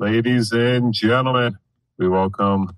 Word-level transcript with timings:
Ladies 0.00 0.52
and 0.52 0.94
gentlemen, 0.94 1.58
we 1.98 2.06
welcome 2.06 2.76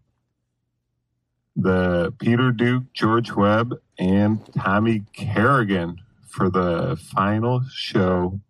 the 1.54 2.14
Peter 2.18 2.50
Duke, 2.50 2.84
George 2.94 3.30
Webb, 3.32 3.74
and 3.98 4.40
Tommy 4.54 5.02
Kerrigan 5.12 6.00
for 6.26 6.48
the 6.48 6.98
final 7.14 7.60
show 7.70 8.40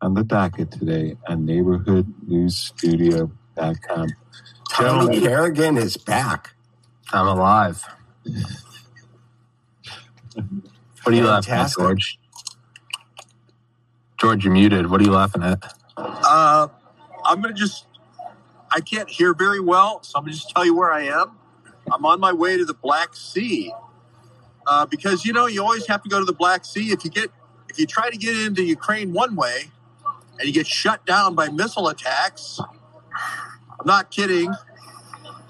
on 0.00 0.14
the 0.14 0.24
docket 0.24 0.72
today 0.72 1.16
on 1.28 1.46
neighborhoodnewsstudio.com. 1.46 4.08
Tommy 4.68 5.20
Kerrigan 5.20 5.76
is 5.76 5.96
back. 5.96 6.56
I'm 7.12 7.28
alive. 7.28 7.84
What 10.34 11.06
are 11.06 11.12
you 11.12 11.24
laughing 11.24 11.54
at, 11.54 11.70
George? 11.70 12.18
George, 14.18 14.44
you're 14.44 14.52
muted. 14.52 14.90
What 14.90 15.00
are 15.00 15.04
you 15.04 15.12
laughing 15.12 15.44
at? 15.44 15.72
Uh, 15.96 16.66
I'm 17.30 17.40
going 17.40 17.54
to 17.54 17.58
just, 17.58 17.86
I 18.72 18.80
can't 18.80 19.08
hear 19.08 19.34
very 19.34 19.60
well, 19.60 20.02
so 20.02 20.18
I'm 20.18 20.24
going 20.24 20.32
to 20.32 20.36
just 20.36 20.50
tell 20.50 20.64
you 20.64 20.74
where 20.74 20.90
I 20.90 21.04
am. 21.04 21.38
I'm 21.92 22.04
on 22.04 22.18
my 22.18 22.32
way 22.32 22.56
to 22.56 22.64
the 22.64 22.74
Black 22.74 23.14
Sea. 23.14 23.72
Uh, 24.66 24.84
because, 24.86 25.24
you 25.24 25.32
know, 25.32 25.46
you 25.46 25.62
always 25.62 25.86
have 25.86 26.02
to 26.02 26.08
go 26.08 26.18
to 26.18 26.24
the 26.24 26.32
Black 26.32 26.64
Sea. 26.64 26.90
If 26.90 27.04
you 27.04 27.10
get, 27.10 27.30
if 27.68 27.78
you 27.78 27.86
try 27.86 28.10
to 28.10 28.16
get 28.16 28.36
into 28.36 28.64
Ukraine 28.64 29.12
one 29.12 29.36
way 29.36 29.70
and 30.38 30.48
you 30.48 30.52
get 30.52 30.66
shut 30.66 31.06
down 31.06 31.36
by 31.36 31.48
missile 31.48 31.86
attacks, 31.86 32.58
I'm 32.60 33.86
not 33.86 34.10
kidding, 34.10 34.52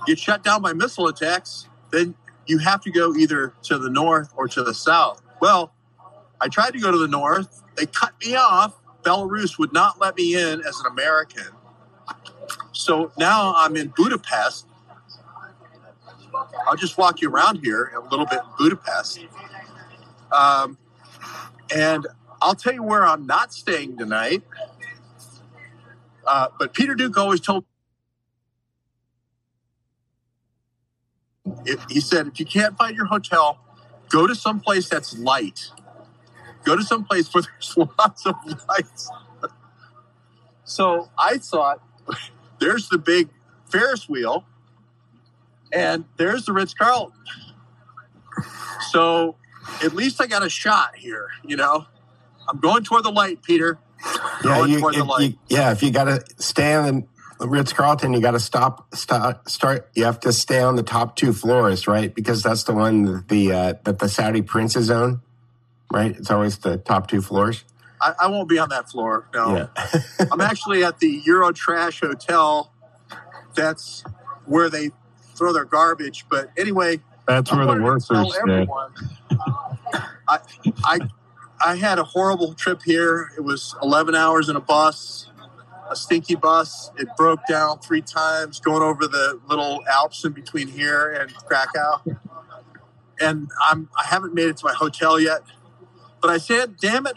get 0.07 0.19
shut 0.19 0.45
down 0.45 0.61
by 0.61 0.75
missile 0.75 1.09
attacks, 1.09 1.67
then 1.93 2.15
you 2.45 2.59
have 2.59 2.83
to 2.83 2.91
go 2.91 3.15
either 3.15 3.55
to 3.63 3.79
the 3.79 3.89
north 3.89 4.35
or 4.37 4.49
to 4.49 4.63
the 4.63 4.75
south. 4.75 5.23
Well, 5.41 5.73
I 6.43 6.49
tried 6.49 6.73
to 6.73 6.79
go 6.79 6.91
to 6.91 6.99
the 6.99 7.09
north. 7.09 7.63
They 7.77 7.87
cut 7.87 8.13
me 8.23 8.35
off. 8.35 8.75
Belarus 9.03 9.59
would 9.59 9.73
not 9.73 9.99
let 9.99 10.17
me 10.17 10.35
in 10.35 10.61
as 10.61 10.79
an 10.81 10.87
American. 10.91 11.47
So 12.81 13.13
now 13.19 13.53
I'm 13.55 13.77
in 13.77 13.93
Budapest. 13.95 14.67
I'll 16.67 16.77
just 16.77 16.97
walk 16.97 17.21
you 17.21 17.31
around 17.31 17.57
here 17.57 17.93
a 17.95 18.01
little 18.09 18.25
bit 18.25 18.39
in 18.39 18.47
Budapest. 18.59 19.21
Um, 20.33 20.79
and 21.75 22.07
I'll 22.41 22.55
tell 22.55 22.73
you 22.73 22.83
where 22.83 23.05
I'm 23.05 23.27
not 23.27 23.53
staying 23.53 23.99
tonight. 23.99 24.43
Uh, 26.27 26.49
but 26.59 26.73
Peter 26.73 26.95
Duke 26.95 27.19
always 27.19 27.41
told 27.41 27.67
if, 31.67 31.85
he 31.91 32.01
said, 32.01 32.29
if 32.29 32.41
you 32.41 32.47
can't 32.47 32.79
find 32.79 32.97
your 32.97 33.07
hotel, 33.07 33.59
go 34.09 34.27
to 34.27 34.35
some 34.35 34.59
place 34.59 34.89
that's 34.89 35.19
light. 35.19 35.71
Go 36.65 36.77
to 36.77 36.83
some 36.83 37.05
place 37.05 37.33
where 37.35 37.43
there's 37.43 37.77
lots 37.99 38.25
of 38.25 38.37
lights. 38.69 39.11
so 40.65 41.11
I 41.19 41.37
thought, 41.37 41.83
there's 42.61 42.89
the 42.89 42.99
big 42.99 43.29
Ferris 43.69 44.09
wheel, 44.09 44.45
and 45.73 46.05
there's 46.17 46.47
the 46.47 46.53
Ritz 46.53 46.75
Carlton. 46.75 47.19
So 48.91 49.37
at 49.83 49.95
least 49.95 50.21
I 50.21 50.27
got 50.27 50.45
a 50.45 50.49
shot 50.51 50.97
here, 50.97 51.29
you 51.45 51.57
know. 51.57 51.87
I'm 52.49 52.59
going 52.59 52.85
toward 52.85 53.05
the 53.05 53.13
light, 53.13 53.43
Peter. 53.43 53.79
Yeah, 54.45 54.65
you, 54.65 54.81
toward 54.81 54.95
the 54.95 55.01
if 55.01 55.07
light. 55.07 55.23
you, 55.31 55.39
yeah. 55.49 55.73
If 55.73 55.83
you 55.83 55.91
got 55.91 56.05
to 56.05 56.25
stay 56.39 56.75
on 56.75 57.07
the 57.39 57.49
Ritz 57.49 57.73
Carlton, 57.73 58.13
you 58.13 58.21
got 58.21 58.33
to 58.33 58.41
stop, 58.41 58.95
start, 58.95 59.49
start. 59.49 59.89
You 59.95 60.05
have 60.05 60.21
to 60.21 60.33
stay 60.33 60.61
on 60.61 60.77
the 60.77 60.83
top 60.83 61.17
two 61.17 61.33
floors, 61.33 61.87
right? 61.87 62.13
Because 62.15 62.43
that's 62.43 62.65
the 62.65 62.73
one 62.73 63.05
that 63.05 63.29
the 63.29 63.53
uh, 63.53 63.75
that 63.85 63.99
the 63.99 64.09
Saudi 64.09 64.43
princes 64.43 64.91
own, 64.91 65.21
right? 65.93 66.17
It's 66.17 66.31
always 66.31 66.59
the 66.59 66.79
top 66.79 67.09
two 67.09 67.21
floors. 67.23 67.65
I, 68.01 68.15
I 68.21 68.27
won't 68.29 68.49
be 68.49 68.59
on 68.59 68.69
that 68.71 68.89
floor. 68.91 69.29
No. 69.35 69.57
Yeah. 69.57 69.67
I'm 70.33 70.41
actually 70.41 70.85
at 70.85 70.99
the 70.99 71.23
Euro 71.27 71.53
Trash 71.53 72.01
Hotel. 72.01 72.73
That's 73.55 74.05
where 74.47 74.71
they 74.71 74.91
throw 75.35 75.53
their 75.53 75.65
garbage. 75.65 76.27
But 76.29 76.51
anyway, 76.57 77.01
That's 77.27 77.53
where 77.53 77.67
the 77.67 77.83
workers 77.83 78.09
tell 78.09 78.31
stay. 78.31 78.41
everyone, 78.41 78.93
uh, 79.31 79.99
I, 80.29 80.39
I, 80.85 80.99
I 81.65 81.77
had 81.77 81.99
a 81.99 82.05
horrible 82.05 82.55
trip 82.55 82.83
here. 82.83 83.33
It 83.37 83.43
was 83.43 83.75
11 83.83 84.15
hours 84.15 84.49
in 84.49 84.57
a 84.57 84.61
bus, 84.61 85.29
a 85.91 85.97
stinky 85.97 86.37
bus. 86.37 86.91
It 86.99 87.09
broke 87.17 87.41
down 87.49 87.81
three 87.81 88.03
times 88.03 88.61
going 88.61 88.83
over 88.83 89.07
the 89.07 89.41
little 89.49 89.83
Alps 89.93 90.25
in 90.25 90.33
between 90.33 90.69
here 90.69 91.11
and 91.13 91.35
Krakow. 91.35 92.03
And 93.21 93.51
I'm 93.61 93.91
I 93.99 94.07
haven't 94.07 94.33
made 94.33 94.47
it 94.49 94.57
to 94.59 94.65
my 94.65 94.73
hotel 94.73 95.21
yet. 95.21 95.43
But 96.23 96.31
I 96.31 96.39
said, 96.39 96.77
damn 96.79 97.07
it, 97.07 97.17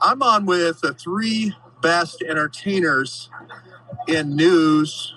I'm 0.00 0.22
on 0.22 0.46
with 0.46 0.80
the 0.80 0.94
three 0.94 1.54
best 1.82 2.22
entertainers 2.22 3.30
in 4.06 4.36
news. 4.36 5.14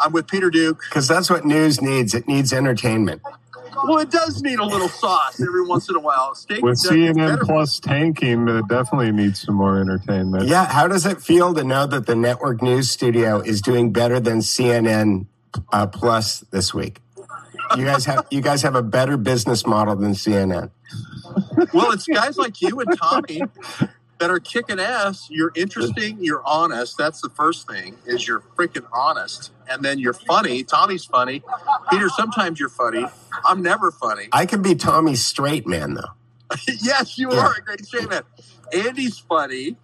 I'm 0.00 0.12
with 0.12 0.26
Peter 0.26 0.50
Duke. 0.50 0.80
Because 0.88 1.08
that's 1.08 1.30
what 1.30 1.44
news 1.44 1.80
needs. 1.80 2.14
It 2.14 2.26
needs 2.26 2.52
entertainment. 2.52 3.22
Well, 3.86 3.98
it 3.98 4.10
does 4.10 4.40
need 4.42 4.60
a 4.60 4.64
little 4.64 4.88
sauce 4.88 5.40
every 5.40 5.66
once 5.66 5.88
in 5.90 5.96
a 5.96 6.00
while. 6.00 6.34
Steak 6.34 6.62
With 6.62 6.78
CNN 6.78 7.16
better- 7.16 7.44
Plus 7.44 7.80
tanking, 7.80 8.48
it 8.48 8.68
definitely 8.68 9.12
needs 9.12 9.40
some 9.42 9.56
more 9.56 9.78
entertainment. 9.80 10.46
Yeah. 10.46 10.66
How 10.66 10.86
does 10.88 11.04
it 11.06 11.20
feel 11.20 11.52
to 11.54 11.64
know 11.64 11.86
that 11.86 12.06
the 12.06 12.14
network 12.14 12.62
news 12.62 12.90
studio 12.90 13.40
is 13.40 13.60
doing 13.60 13.92
better 13.92 14.20
than 14.20 14.38
CNN 14.38 15.26
uh, 15.72 15.86
Plus 15.86 16.40
this 16.50 16.72
week? 16.72 17.00
You 17.76 17.84
guys 17.84 18.04
have 18.06 18.26
you 18.30 18.40
guys 18.40 18.62
have 18.62 18.74
a 18.74 18.82
better 18.82 19.16
business 19.16 19.66
model 19.66 19.96
than 19.96 20.12
CNN. 20.12 20.70
Well, 21.72 21.92
it's 21.92 22.06
guys 22.06 22.36
like 22.36 22.60
you 22.62 22.80
and 22.80 22.96
Tommy 22.98 23.42
that 24.18 24.30
are 24.30 24.38
kicking 24.40 24.78
ass. 24.78 25.26
You're 25.30 25.52
interesting. 25.56 26.18
You're 26.20 26.42
honest. 26.46 26.96
That's 26.98 27.20
the 27.20 27.30
first 27.30 27.68
thing. 27.68 27.96
Is 28.06 28.26
you're 28.28 28.40
freaking 28.56 28.86
honest, 28.92 29.50
and 29.68 29.82
then 29.84 29.98
you're 29.98 30.12
funny. 30.12 30.62
Tommy's 30.62 31.04
funny. 31.04 31.42
Peter, 31.90 32.08
sometimes 32.10 32.60
you're 32.60 32.68
funny. 32.68 33.04
I'm 33.44 33.62
never 33.62 33.90
funny. 33.90 34.28
I 34.32 34.46
can 34.46 34.62
be 34.62 34.74
Tommy's 34.74 35.24
straight 35.24 35.66
man 35.66 35.94
though. 35.94 36.56
yes, 36.82 37.18
you 37.18 37.32
Yeah. 37.32 37.40
are 37.46 37.54
a 37.58 37.62
great 37.62 37.84
straight 37.84 38.08
man. 38.08 38.22
Andy's 38.72 39.18
funny. 39.18 39.76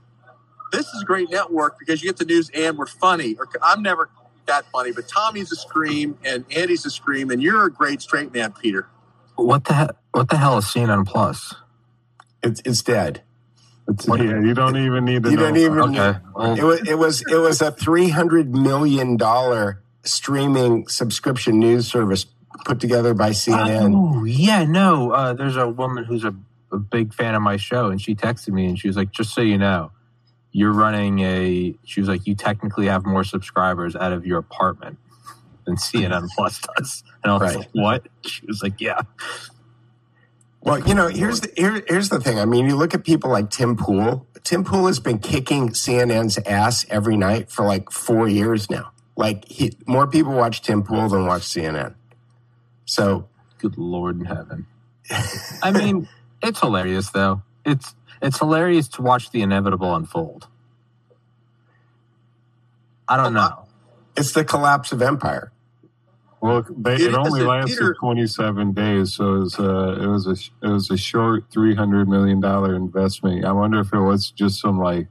This 0.72 0.86
is 0.86 1.02
great 1.04 1.30
network 1.30 1.78
because 1.80 2.02
you 2.02 2.08
get 2.08 2.18
the 2.18 2.24
news 2.24 2.48
and 2.54 2.78
we're 2.78 2.86
funny. 2.86 3.34
Or 3.38 3.48
I'm 3.62 3.82
never 3.82 4.08
that 4.50 4.66
funny, 4.72 4.92
but 4.92 5.08
Tommy's 5.08 5.50
a 5.52 5.56
scream 5.56 6.18
and 6.24 6.44
Andy's 6.54 6.84
a 6.84 6.90
scream, 6.90 7.30
and 7.30 7.42
you're 7.42 7.64
a 7.64 7.70
great 7.72 8.02
straight 8.02 8.32
man, 8.34 8.52
Peter. 8.52 8.86
What 9.36 9.64
the 9.64 9.74
he- 9.74 9.88
what 10.12 10.28
the 10.28 10.36
hell 10.36 10.58
is 10.58 10.64
CNN 10.66 11.06
Plus? 11.06 11.54
It's 12.42 12.60
it's 12.64 12.82
dead. 12.82 13.22
It's, 13.88 14.06
yeah, 14.06 14.14
you 14.40 14.54
don't 14.54 14.76
even 14.76 15.04
need 15.04 15.22
to 15.24 15.30
You 15.30 15.36
know. 15.36 15.42
don't 15.46 15.56
even. 15.56 15.78
Okay, 15.96 16.18
well, 16.34 16.54
It 16.58 16.62
was 16.64 16.88
it 16.88 16.98
was 16.98 17.22
it 17.30 17.36
was 17.36 17.60
a 17.62 17.70
three 17.72 18.08
hundred 18.08 18.54
million 18.54 19.16
dollar 19.16 19.82
streaming 20.04 20.86
subscription 20.88 21.58
news 21.58 21.86
service 21.90 22.26
put 22.64 22.80
together 22.80 23.14
by 23.14 23.30
CNN. 23.30 23.92
Oh 23.94 24.24
yeah, 24.24 24.64
no. 24.64 25.12
Uh, 25.12 25.32
there's 25.32 25.56
a 25.56 25.68
woman 25.68 26.04
who's 26.04 26.24
a, 26.24 26.34
a 26.72 26.78
big 26.78 27.14
fan 27.14 27.34
of 27.34 27.42
my 27.42 27.56
show, 27.56 27.86
and 27.90 28.00
she 28.00 28.14
texted 28.14 28.50
me, 28.52 28.66
and 28.66 28.78
she 28.78 28.88
was 28.88 28.96
like, 28.96 29.10
"Just 29.12 29.32
so 29.34 29.40
you 29.40 29.58
know, 29.58 29.90
you're 30.52 30.72
running 30.72 31.20
a." 31.20 31.74
She 31.84 32.00
was 32.00 32.08
like, 32.08 32.26
"You 32.26 32.34
technically 32.34 32.86
have 32.86 33.06
more 33.06 33.24
subscribers 33.24 33.96
out 33.96 34.12
of 34.12 34.26
your 34.26 34.38
apartment 34.38 34.98
than 35.66 35.76
CNN 35.76 36.28
Plus 36.36 36.60
does." 36.76 37.04
And 37.22 37.32
I 37.32 37.34
was 37.34 37.42
Right. 37.42 37.56
like, 37.58 37.68
"What?" 37.72 38.06
She 38.26 38.46
was 38.46 38.62
like, 38.62 38.80
"Yeah." 38.80 39.00
Well, 40.62 40.78
you 40.86 40.94
know, 40.94 41.08
here's 41.08 41.40
the 41.40 41.50
here, 41.56 41.82
here's 41.88 42.10
the 42.10 42.20
thing. 42.20 42.38
I 42.38 42.44
mean, 42.44 42.66
you 42.66 42.76
look 42.76 42.92
at 42.94 43.04
people 43.04 43.30
like 43.30 43.50
Tim 43.50 43.76
Pool. 43.76 44.26
Tim 44.44 44.64
Pool 44.64 44.86
has 44.88 45.00
been 45.00 45.18
kicking 45.18 45.70
CNN's 45.70 46.38
ass 46.46 46.84
every 46.90 47.16
night 47.16 47.50
for 47.50 47.64
like 47.64 47.90
four 47.90 48.28
years 48.28 48.68
now. 48.68 48.90
Like 49.16 49.44
he, 49.46 49.72
more 49.86 50.06
people 50.06 50.32
watch 50.34 50.60
Tim 50.62 50.82
Pool 50.82 51.08
than 51.08 51.26
watch 51.26 51.42
CNN. 51.42 51.94
So 52.84 53.28
Good 53.58 53.76
Lord 53.78 54.18
in 54.18 54.24
heaven. 54.26 54.66
I 55.62 55.70
mean, 55.70 56.08
it's 56.42 56.60
hilarious 56.60 57.10
though. 57.10 57.42
It's 57.64 57.94
it's 58.22 58.38
hilarious 58.38 58.88
to 58.88 59.02
watch 59.02 59.30
the 59.30 59.42
inevitable 59.42 59.94
unfold. 59.94 60.46
I 63.08 63.16
don't 63.16 63.34
know. 63.34 63.64
it's 64.16 64.32
the 64.32 64.44
collapse 64.44 64.92
of 64.92 65.02
empire. 65.02 65.52
Well, 66.40 66.64
they, 66.70 66.94
It 66.94 67.00
it 67.02 67.14
only 67.14 67.42
lasted 67.42 67.76
Peter. 67.76 67.94
27 68.00 68.72
days, 68.72 69.14
so 69.14 69.34
it 69.34 69.38
was, 69.40 69.58
uh, 69.58 69.98
it 70.00 70.06
was 70.06 70.26
a 70.26 70.66
it 70.66 70.70
was 70.70 70.90
a 70.90 70.96
short 70.96 71.44
300 71.50 72.08
million 72.08 72.40
dollar 72.40 72.74
investment. 72.74 73.44
I 73.44 73.52
wonder 73.52 73.80
if 73.80 73.92
it 73.92 74.00
was 74.00 74.30
just 74.30 74.58
some 74.60 74.78
like 74.78 75.08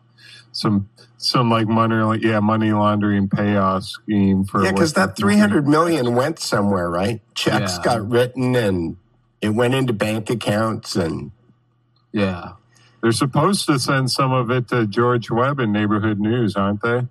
some 0.52 0.90
some 1.18 1.52
like 1.52 1.68
money 1.68 2.20
yeah 2.24 2.40
money 2.40 2.72
laundering 2.72 3.30
payoff 3.30 3.84
scheme 3.84 4.44
for 4.44 4.64
Yeah, 4.64 4.72
because 4.72 4.94
that 4.94 5.16
300 5.18 5.68
million 5.68 6.16
went 6.16 6.40
somewhere, 6.40 6.90
right? 6.90 7.22
Checks 7.36 7.78
Yeah. 7.78 7.84
got 7.84 8.10
written 8.10 8.56
and 8.56 8.98
it 9.42 9.50
went 9.50 9.76
into 9.76 9.94
bank 9.94 10.32
accounts 10.32 10.96
and 10.96 11.32
Yeah. 12.12 12.54
They're 13.02 13.12
supposed 13.12 13.66
to 13.68 13.80
send 13.80 14.12
some 14.12 14.34
of 14.34 14.52
it 14.52 14.68
to 14.70 14.86
George 14.86 15.32
Webb 15.32 15.60
in 15.60 15.72
Neighborhood 15.72 16.20
News, 16.20 16.56
aren't 16.56 16.82
they? 16.82 17.08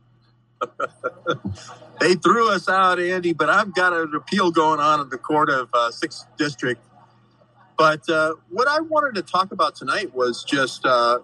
They 2.01 2.15
threw 2.15 2.51
us 2.53 2.69
out, 2.69 3.01
Andy, 3.01 3.33
but 3.33 3.51
I've 3.51 3.75
got 3.75 3.93
an 3.93 4.15
appeal 4.15 4.51
going 4.51 4.81
on 4.81 5.01
in 5.01 5.09
the 5.09 5.19
court 5.19 5.51
of 5.51 5.69
uh, 5.73 5.91
Sixth 5.91 6.27
District. 6.37 6.81
But 7.77 8.09
uh, 8.09 8.35
what 8.51 8.69
I 8.69 8.81
wanted 8.81 9.15
to 9.17 9.23
talk 9.23 9.51
about 9.53 9.75
tonight 9.75 10.15
was 10.15 10.45
just 10.45 10.85
uh, 10.85 11.21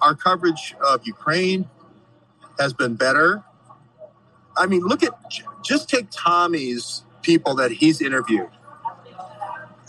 our 0.00 0.14
coverage 0.14 0.74
of 0.80 1.06
Ukraine 1.06 1.68
has 2.58 2.72
been 2.72 2.94
better. 2.94 3.42
I 4.56 4.66
mean, 4.66 4.80
look 4.80 5.02
at 5.02 5.12
just 5.62 5.88
take 5.88 6.06
Tommy's 6.10 7.02
people 7.22 7.54
that 7.56 7.72
he's 7.72 8.00
interviewed. 8.00 8.48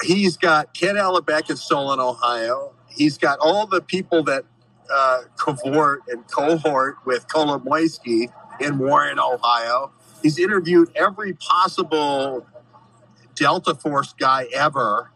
He's 0.03 0.37
got 0.37 0.73
Ken 0.73 0.95
Allebeck 0.95 1.49
in 1.49 1.55
Solon, 1.55 1.99
Ohio. 1.99 2.73
He's 2.97 3.17
got 3.17 3.39
all 3.39 3.67
the 3.67 3.81
people 3.81 4.23
that 4.23 4.43
uh, 4.91 5.21
cavort 5.37 6.01
and 6.07 6.27
cohort 6.27 6.97
with 7.05 7.27
Kolomoisky 7.27 8.31
in 8.59 8.79
Warren, 8.79 9.19
Ohio. 9.19 9.91
He's 10.23 10.39
interviewed 10.39 10.89
every 10.95 11.33
possible 11.33 12.45
Delta 13.35 13.75
Force 13.75 14.13
guy 14.13 14.47
ever 14.53 15.11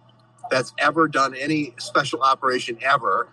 that's 0.50 0.74
ever 0.78 1.07
done 1.07 1.33
any 1.36 1.74
special 1.80 2.22
operation 2.22 2.78
ever. 2.81 3.30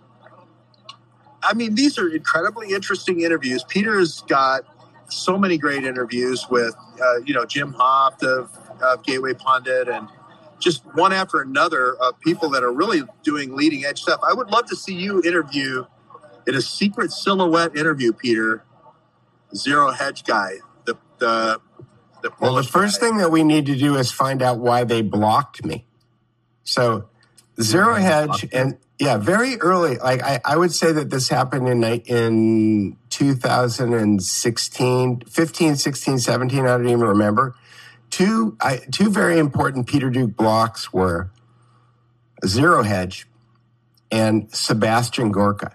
I 1.42 1.54
mean, 1.54 1.74
these 1.74 1.98
are 1.98 2.08
incredibly 2.08 2.72
interesting 2.72 3.20
interviews. 3.20 3.64
Peter's 3.64 4.22
got 4.22 4.62
so 5.10 5.38
many 5.38 5.58
great 5.58 5.84
interviews 5.84 6.46
with, 6.50 6.74
uh, 7.00 7.18
you 7.24 7.34
know, 7.34 7.44
Jim 7.44 7.74
Hoft 7.74 8.22
of, 8.22 8.50
of 8.82 9.04
Gateway 9.04 9.34
Pundit 9.34 9.88
and 9.88 10.08
just 10.58 10.82
one 10.94 11.12
after 11.12 11.40
another 11.40 11.94
of 11.96 12.18
people 12.20 12.50
that 12.50 12.62
are 12.62 12.72
really 12.72 13.02
doing 13.22 13.56
leading 13.56 13.84
edge 13.84 14.02
stuff. 14.02 14.20
I 14.28 14.32
would 14.32 14.50
love 14.50 14.66
to 14.66 14.76
see 14.76 14.94
you 14.94 15.22
interview 15.22 15.84
in 16.46 16.54
a 16.54 16.62
secret 16.62 17.12
silhouette 17.12 17.76
interview, 17.76 18.12
Peter, 18.12 18.64
Zero 19.54 19.90
Hedge 19.90 20.24
guy, 20.24 20.58
the 20.84 20.96
the 21.18 21.60
the 22.22 22.30
well, 22.40 22.54
the 22.54 22.62
first 22.62 23.00
guy. 23.00 23.08
thing 23.08 23.18
that 23.18 23.30
we 23.30 23.44
need 23.44 23.66
to 23.66 23.76
do 23.76 23.96
is 23.96 24.10
find 24.10 24.42
out 24.42 24.58
why 24.58 24.84
they 24.84 25.02
blocked 25.02 25.64
me. 25.64 25.84
So 26.64 27.08
Zero 27.60 27.94
Hedge 27.94 28.46
and 28.52 28.78
yeah, 28.98 29.16
very 29.16 29.60
early. 29.60 29.96
Like 29.98 30.22
I, 30.22 30.40
I 30.44 30.56
would 30.56 30.72
say 30.72 30.92
that 30.92 31.10
this 31.10 31.28
happened 31.28 31.68
in 31.68 31.84
in 31.84 32.96
2016, 33.10 35.20
15, 35.20 35.76
16, 35.76 36.18
17. 36.18 36.60
I 36.60 36.66
don't 36.66 36.88
even 36.88 37.00
remember. 37.00 37.54
Two 38.10 38.56
I, 38.60 38.78
two 38.90 39.10
very 39.10 39.38
important 39.38 39.86
Peter 39.86 40.10
Duke 40.10 40.36
blocks 40.36 40.92
were 40.92 41.30
Zero 42.46 42.82
Hedge 42.82 43.26
and 44.10 44.52
Sebastian 44.54 45.30
Gorka, 45.32 45.72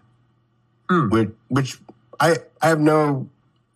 Hmm. 0.90 1.10
which, 1.10 1.30
which 1.50 1.80
I 2.20 2.38
I 2.62 2.70
have 2.70 2.80
no 2.80 3.30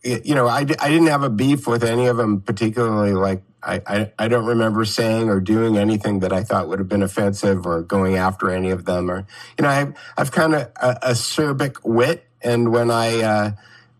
you 0.04 0.34
know, 0.34 0.46
I, 0.46 0.60
I 0.60 0.88
didn't 0.88 1.08
have 1.08 1.22
a 1.22 1.30
beef 1.30 1.66
with 1.66 1.84
any 1.84 2.06
of 2.06 2.16
them 2.16 2.40
particularly. 2.40 3.12
Like, 3.12 3.42
I, 3.62 3.82
I, 3.86 4.12
I 4.18 4.28
don't 4.28 4.46
remember 4.46 4.84
saying 4.84 5.28
or 5.28 5.40
doing 5.40 5.76
anything 5.76 6.20
that 6.20 6.32
I 6.32 6.44
thought 6.44 6.68
would 6.68 6.78
have 6.78 6.88
been 6.88 7.02
offensive 7.02 7.66
or 7.66 7.82
going 7.82 8.16
after 8.16 8.50
any 8.50 8.70
of 8.70 8.84
them. 8.84 9.10
Or, 9.10 9.26
you 9.58 9.62
know, 9.62 9.68
I've, 9.68 9.94
I've 10.16 10.30
kind 10.30 10.54
of 10.54 10.70
a, 10.76 10.94
acerbic 11.02 11.78
wit. 11.84 12.24
And 12.40 12.70
when 12.70 12.90
I 12.90 13.22
uh, 13.22 13.50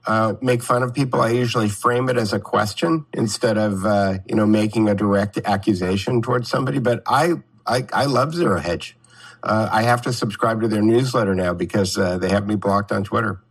uh, 0.08 0.34
make 0.40 0.62
fun 0.62 0.82
of 0.82 0.94
people, 0.94 1.20
I 1.20 1.28
usually 1.28 1.68
frame 1.68 2.08
it 2.08 2.16
as 2.16 2.32
a 2.32 2.40
question 2.40 3.04
instead 3.12 3.58
of, 3.58 3.84
uh, 3.84 4.18
you 4.26 4.34
know, 4.34 4.46
making 4.46 4.88
a 4.88 4.94
direct 4.94 5.38
accusation 5.44 6.22
towards 6.22 6.48
somebody. 6.48 6.78
But 6.78 7.02
I, 7.06 7.34
I, 7.66 7.86
I 7.92 8.06
love 8.06 8.34
Zero 8.34 8.58
Hedge. 8.58 8.96
Uh, 9.42 9.68
I 9.70 9.82
have 9.82 10.00
to 10.02 10.12
subscribe 10.14 10.62
to 10.62 10.68
their 10.68 10.80
newsletter 10.80 11.34
now 11.34 11.52
because 11.52 11.98
uh, 11.98 12.16
they 12.16 12.30
have 12.30 12.46
me 12.46 12.56
blocked 12.56 12.90
on 12.90 13.04
Twitter. 13.04 13.42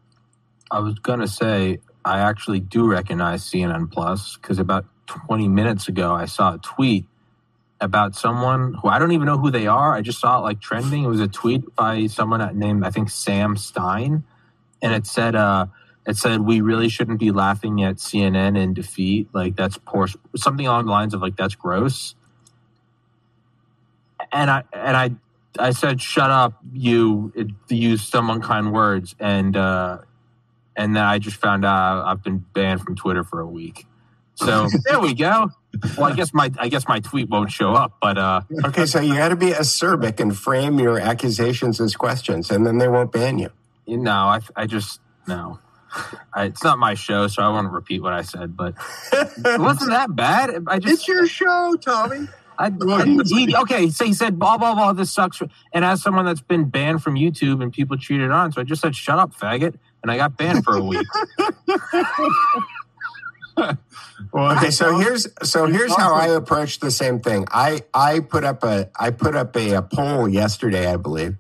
I 0.72 0.80
was 0.80 0.98
gonna 0.98 1.28
say 1.28 1.78
I 2.04 2.20
actually 2.20 2.60
do 2.60 2.88
recognize 2.88 3.44
CNN 3.44 3.92
Plus 3.92 4.36
because 4.36 4.58
about 4.58 4.86
20 5.06 5.48
minutes 5.48 5.88
ago 5.88 6.14
I 6.14 6.26
saw 6.26 6.56
a 6.56 6.58
tweet 6.58 7.06
about 7.80 8.16
someone 8.16 8.74
who 8.74 8.90
I 8.90 8.98
don't 8.98 9.12
even 9.12 9.28
know 9.28 9.38
who 9.38 9.52
they 9.52 9.68
are. 9.68 9.94
I 9.94 10.02
just 10.02 10.20
saw 10.20 10.40
it 10.40 10.42
like 10.42 10.60
trending. 10.60 11.04
It 11.04 11.08
was 11.08 11.22
a 11.22 11.28
tweet 11.28 11.76
by 11.76 12.08
someone 12.08 12.58
named 12.58 12.84
I 12.84 12.90
think 12.90 13.12
Sam 13.12 13.56
Stein, 13.56 14.24
and 14.82 14.94
it 14.94 15.06
said 15.06 15.36
uh, 15.36 15.68
it 16.08 16.18
said 16.18 16.42
we 16.42 16.62
really 16.62 16.90
shouldn't 16.90 17.20
be 17.20 17.32
laughing 17.32 17.84
at 17.84 17.98
CNN 17.98 18.58
in 18.58 18.74
defeat. 18.74 19.28
Like 19.34 19.56
that's 19.56 19.78
poor. 19.78 20.08
Something 20.36 20.66
along 20.66 20.86
the 20.86 20.92
lines 20.92 21.14
of 21.14 21.22
like 21.22 21.36
that's 21.36 21.56
gross. 21.56 22.16
And 24.32 24.50
I 24.50 24.64
and 24.74 24.98
I 24.98 25.12
I 25.60 25.72
said 25.72 26.02
shut 26.02 26.32
up 26.32 26.54
you 26.74 27.32
it, 27.36 27.48
used 27.70 28.08
some 28.10 28.30
unkind 28.30 28.74
words 28.74 29.16
and. 29.20 29.56
uh 29.56 30.00
and 30.80 30.96
then 30.96 31.04
I 31.04 31.18
just 31.18 31.38
found 31.38 31.66
out 31.66 32.06
I've 32.06 32.24
been 32.24 32.38
banned 32.38 32.82
from 32.82 32.96
Twitter 32.96 33.24
for 33.24 33.40
a 33.40 33.48
week. 33.48 33.88
So 34.36 34.68
there 34.86 35.00
we 35.00 35.16
go. 35.16 35.50
Well, 35.98 36.12
I 36.12 36.16
guess 36.16 36.34
my 36.36 36.52
I 36.60 36.70
guess 36.70 36.88
my 36.88 37.00
tweet 37.00 37.30
won't 37.30 37.52
show 37.52 37.74
up, 37.74 37.98
but 38.00 38.18
uh, 38.20 38.42
Okay, 38.64 38.86
so 38.86 39.00
you 39.02 39.16
got 39.16 39.30
to 39.30 39.36
be 39.36 39.48
acerbic 39.50 40.20
and 40.20 40.38
frame 40.38 40.80
your 40.80 41.00
accusations 41.00 41.82
as 41.82 41.96
questions, 41.96 42.52
and 42.52 42.64
then 42.64 42.78
they 42.78 42.88
won't 42.88 43.12
ban 43.12 43.40
you. 43.40 43.50
you 43.88 43.98
know, 43.98 44.12
I 44.12 44.40
I 44.56 44.68
just 44.68 45.02
no. 45.28 45.58
I, 46.34 46.46
it's 46.46 46.64
not 46.64 46.78
my 46.80 46.94
show, 46.94 47.28
so 47.28 47.42
I 47.44 47.50
won't 47.50 47.72
repeat 47.72 48.02
what 48.02 48.14
I 48.14 48.22
said. 48.22 48.56
But 48.56 48.76
it 49.12 49.60
wasn't 49.60 49.92
that 49.92 50.16
bad. 50.16 50.64
I 50.68 50.80
just 50.80 50.94
It's 50.94 51.08
your 51.08 51.28
show, 51.28 51.76
Tommy. 51.82 52.28
I, 52.60 52.72
I, 52.90 53.24
he, 53.26 53.56
okay, 53.56 53.90
so 53.90 54.04
he 54.04 54.14
said 54.14 54.40
blah 54.40 54.58
blah 54.58 54.74
blah. 54.74 54.94
This 54.94 55.12
sucks. 55.14 55.42
And 55.74 55.86
as 55.86 56.02
someone 56.02 56.26
that's 56.26 56.42
been 56.42 56.70
banned 56.70 57.04
from 57.04 57.16
YouTube 57.16 57.62
and 57.62 57.72
people 57.72 57.98
cheated 57.98 58.32
on, 58.32 58.52
so 58.52 58.62
I 58.62 58.64
just 58.64 58.82
said 58.82 58.96
shut 58.96 59.20
up, 59.20 59.36
faggot, 59.36 59.76
and 60.02 60.12
I 60.12 60.18
got 60.18 60.38
banned 60.38 60.64
for 60.64 60.76
a 60.76 60.84
week. 60.84 61.08
Well, 64.32 64.58
Okay, 64.58 64.72
so 64.72 64.98
here's 64.98 65.28
so 65.44 65.66
here's 65.66 65.96
how 65.96 66.14
I 66.14 66.28
approach 66.28 66.80
the 66.80 66.92
same 66.92 67.20
thing. 67.20 67.48
I 67.52 67.82
I 67.94 68.20
put 68.20 68.44
up 68.44 68.64
a 68.64 68.90
I 69.00 69.12
put 69.12 69.36
up 69.36 69.56
a, 69.56 69.76
a 69.76 69.82
poll 69.82 70.28
yesterday, 70.28 70.88
I 70.92 70.98
believe, 70.98 71.38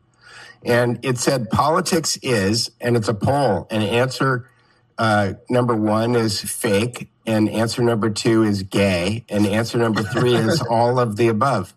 and 0.67 0.99
it 1.03 1.17
said 1.17 1.49
politics 1.49 2.17
is, 2.21 2.71
and 2.81 2.97
it's 2.97 3.07
a 3.07 3.13
poll, 3.13 3.67
and 3.71 3.83
answer 3.83 4.49
uh, 4.97 5.33
number 5.49 5.75
one 5.75 6.15
is 6.15 6.41
fake, 6.41 7.09
and 7.25 7.49
answer 7.49 7.81
number 7.83 8.09
two 8.09 8.43
is 8.43 8.63
gay, 8.63 9.25
and 9.29 9.47
answer 9.47 9.77
number 9.77 10.03
three 10.03 10.35
is 10.49 10.61
all 10.61 10.99
of 10.99 11.15
the 11.15 11.29
above. 11.29 11.73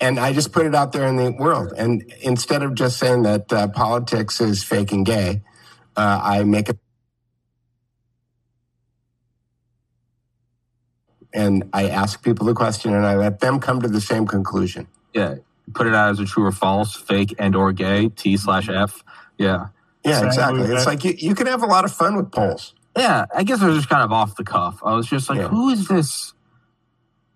And 0.00 0.20
I 0.20 0.32
just 0.34 0.52
put 0.52 0.66
it 0.66 0.74
out 0.74 0.92
there 0.92 1.06
in 1.06 1.16
the 1.16 1.32
world, 1.32 1.72
and 1.76 2.02
instead 2.22 2.62
of 2.62 2.74
just 2.74 2.98
saying 2.98 3.22
that 3.22 3.52
uh, 3.52 3.68
politics 3.68 4.40
is 4.40 4.62
fake 4.62 4.92
and 4.92 5.06
gay, 5.06 5.42
uh, 5.96 6.20
I 6.22 6.44
make 6.44 6.68
a 6.68 6.76
and 11.34 11.68
I 11.72 11.88
ask 11.88 12.22
people 12.22 12.46
the 12.46 12.54
question 12.54 12.94
and 12.94 13.06
I 13.06 13.16
let 13.16 13.40
them 13.40 13.60
come 13.60 13.82
to 13.82 13.88
the 13.88 14.00
same 14.00 14.26
conclusion. 14.26 14.88
yeah, 15.14 15.36
put 15.74 15.86
it 15.86 15.94
out 15.94 16.10
as 16.10 16.20
a 16.20 16.24
true 16.24 16.44
or 16.44 16.52
false, 16.52 16.94
fake 16.94 17.34
and 17.38 17.54
or 17.56 17.72
gay. 17.72 18.08
T 18.08 18.36
slash 18.36 18.68
F. 18.68 19.02
Yeah. 19.38 19.68
Yeah, 20.04 20.24
Exactly. 20.24 20.60
exactly. 20.62 20.76
It's 20.76 20.86
like 20.86 21.04
you, 21.04 21.14
you 21.30 21.34
can 21.34 21.46
have 21.48 21.62
a 21.62 21.66
lot 21.66 21.84
of 21.84 21.92
fun 21.92 22.16
with 22.16 22.30
polls. 22.30 22.74
Yeah, 22.96 23.26
I 23.34 23.42
guess 23.42 23.60
I 23.60 23.66
was 23.66 23.76
just 23.76 23.88
kind 23.88 24.02
of 24.02 24.12
off 24.12 24.36
the 24.36 24.44
cuff. 24.44 24.80
I 24.84 24.94
was 24.94 25.06
just 25.06 25.28
like, 25.28 25.38
Yeah. 25.38 25.48
who 25.48 25.68
is 25.70 25.88
this? 25.88 26.32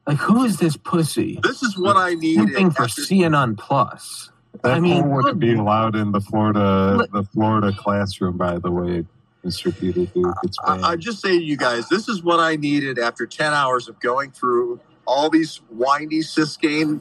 Like, 0.06 0.18
who 0.18 0.44
is 0.44 0.56
this 0.58 0.76
pussy? 0.76 1.38
This 1.42 1.62
is 1.62 1.76
what 1.76 1.96
I 1.96 2.14
need. 2.14 2.36
Something 2.36 2.70
for 2.70 2.84
after- 2.84 3.02
CNN 3.02 3.58
Plus. 3.58 4.30
that 4.62 4.72
I 4.72 4.80
mean, 4.80 5.02
poll 5.02 5.12
wouldn't 5.12 5.38
be 5.40 5.54
allowed 5.54 5.94
in 5.96 6.12
the 6.12 6.20
Florida 6.20 6.96
Look- 6.98 7.12
the 7.12 7.22
Florida 7.24 7.72
classroom, 7.76 8.36
by 8.36 8.58
the 8.58 8.70
way, 8.70 9.04
Mr. 9.44 9.76
Peter 9.78 10.06
Duke. 10.06 10.34
It's 10.42 10.56
banned. 10.66 10.84
I, 10.84 10.90
I 10.92 10.96
just 10.96 11.20
say 11.20 11.38
to 11.38 11.44
you 11.44 11.56
guys, 11.56 11.88
this 11.88 12.08
is 12.08 12.22
what 12.22 12.40
I 12.40 12.56
needed 12.56 12.98
after 12.98 13.26
10 13.26 13.52
hours 13.52 13.88
of 13.88 13.98
going 14.00 14.30
through 14.30 14.80
all 15.06 15.28
these 15.30 15.60
windy 15.70 16.20
Siskane 16.20 17.00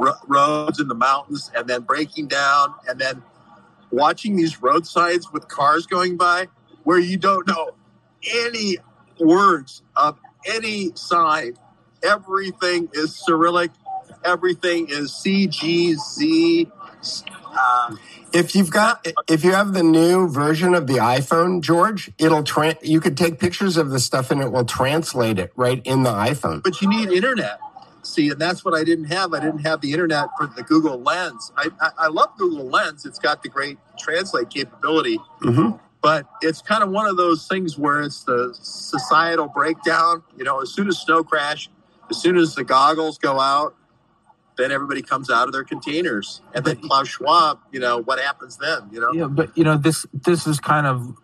ro- 0.00 0.14
roads 0.28 0.80
in 0.80 0.88
the 0.88 0.96
mountains 0.96 1.50
and 1.56 1.68
then 1.68 1.82
breaking 1.82 2.28
down 2.28 2.74
and 2.88 3.00
then 3.00 3.22
watching 3.92 4.36
these 4.36 4.62
roadsides 4.62 5.32
with 5.32 5.48
cars 5.48 5.86
going 5.86 6.16
by 6.18 6.48
where 6.84 6.98
you 7.00 7.18
don't 7.18 7.46
know 7.48 7.70
any 8.34 8.78
words 9.20 9.82
of 9.96 10.18
any 10.46 10.92
sign. 10.96 11.54
Everything 12.02 12.88
is 12.94 13.14
Cyrillic. 13.16 13.72
Everything 14.24 14.88
is 14.90 15.12
CGZ. 15.12 16.70
Uh, 17.52 17.96
If 18.32 18.54
you've 18.56 18.70
got, 18.70 19.06
if 19.28 19.44
you 19.44 19.52
have 19.52 19.74
the 19.74 19.82
new 19.82 20.28
version 20.28 20.74
of 20.74 20.86
the 20.86 20.94
iPhone, 20.96 21.62
George, 21.62 22.12
it'll 22.18 22.44
tra- 22.44 22.76
you 22.82 23.00
could 23.00 23.16
take 23.16 23.40
pictures 23.40 23.76
of 23.76 23.90
the 23.90 24.00
stuff 24.00 24.30
and 24.30 24.40
it 24.42 24.52
will 24.52 24.64
translate 24.66 25.38
it 25.38 25.52
right 25.56 25.82
in 25.86 26.04
the 26.04 26.10
iPhone. 26.12 26.62
but 26.62 26.80
you 26.82 26.88
need 26.88 27.10
internet. 27.10 27.60
See, 28.10 28.30
and 28.30 28.40
that's 28.40 28.64
what 28.64 28.74
I 28.74 28.82
didn't 28.82 29.06
have. 29.06 29.32
I 29.32 29.40
didn't 29.40 29.60
have 29.60 29.80
the 29.80 29.92
internet 29.92 30.28
for 30.36 30.46
the 30.48 30.62
Google 30.62 31.00
Lens. 31.00 31.52
I, 31.56 31.68
I, 31.80 31.90
I 31.98 32.06
love 32.08 32.30
Google 32.36 32.66
Lens. 32.66 33.06
It's 33.06 33.18
got 33.18 33.42
the 33.42 33.48
great 33.48 33.78
translate 33.98 34.50
capability. 34.50 35.18
hmm 35.40 35.70
but 36.02 36.26
it's 36.40 36.62
kind 36.62 36.82
of 36.82 36.90
one 36.90 37.06
of 37.06 37.16
those 37.16 37.46
things 37.46 37.76
where 37.76 38.00
it's 38.00 38.24
the 38.24 38.56
societal 38.58 39.48
breakdown. 39.48 40.22
You 40.36 40.44
know, 40.44 40.60
as 40.60 40.72
soon 40.72 40.88
as 40.88 40.98
snow 40.98 41.22
crash, 41.22 41.68
as 42.10 42.20
soon 42.20 42.36
as 42.36 42.54
the 42.54 42.64
goggles 42.64 43.18
go 43.18 43.38
out, 43.38 43.76
then 44.56 44.72
everybody 44.72 45.02
comes 45.02 45.30
out 45.30 45.46
of 45.46 45.52
their 45.52 45.64
containers, 45.64 46.42
and 46.54 46.64
then 46.64 46.76
Klaus 46.76 47.08
Schwab. 47.08 47.60
You 47.72 47.80
know 47.80 47.98
what 48.02 48.18
happens 48.18 48.56
then? 48.56 48.88
You 48.90 49.00
know. 49.00 49.12
Yeah, 49.12 49.26
but 49.26 49.56
you 49.56 49.64
know 49.64 49.76
this 49.76 50.06
this 50.12 50.46
is 50.46 50.60
kind 50.60 50.86
of 50.86 51.14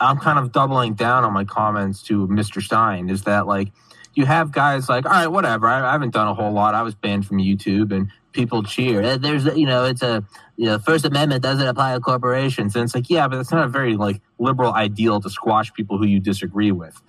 I'm 0.00 0.18
kind 0.18 0.38
of 0.38 0.52
doubling 0.52 0.94
down 0.94 1.24
on 1.24 1.32
my 1.32 1.44
comments 1.44 2.02
to 2.04 2.26
Mr. 2.28 2.62
Stein. 2.62 3.08
Is 3.08 3.22
that 3.22 3.46
like 3.46 3.68
you 4.16 4.24
have 4.26 4.50
guys 4.50 4.88
like, 4.88 5.04
all 5.04 5.12
right, 5.12 5.26
whatever. 5.28 5.68
I, 5.68 5.86
I 5.88 5.92
haven't 5.92 6.14
done 6.14 6.26
a 6.26 6.34
whole 6.34 6.50
lot. 6.52 6.74
I 6.74 6.82
was 6.82 6.94
banned 6.94 7.26
from 7.26 7.38
YouTube, 7.38 7.92
and 7.94 8.10
people 8.32 8.62
cheer. 8.64 9.02
"Eh, 9.02 9.16
There's 9.18 9.44
you 9.44 9.66
know 9.66 9.84
it's 9.84 10.02
a 10.02 10.24
you 10.56 10.64
know 10.66 10.78
First 10.78 11.04
Amendment 11.04 11.42
doesn't 11.42 11.66
apply 11.66 11.94
to 11.94 12.00
corporations, 12.00 12.74
and 12.74 12.82
it's 12.84 12.94
like 12.94 13.08
yeah, 13.10 13.28
but 13.28 13.38
it's 13.38 13.52
not 13.52 13.64
a 13.64 13.68
very 13.68 13.96
like 13.96 14.20
liberal 14.38 14.72
ideal 14.72 15.20
to 15.20 15.30
squash 15.30 15.72
people 15.74 15.98
who 15.98 16.06
you 16.06 16.18
disagree 16.18 16.72
with. 16.72 17.00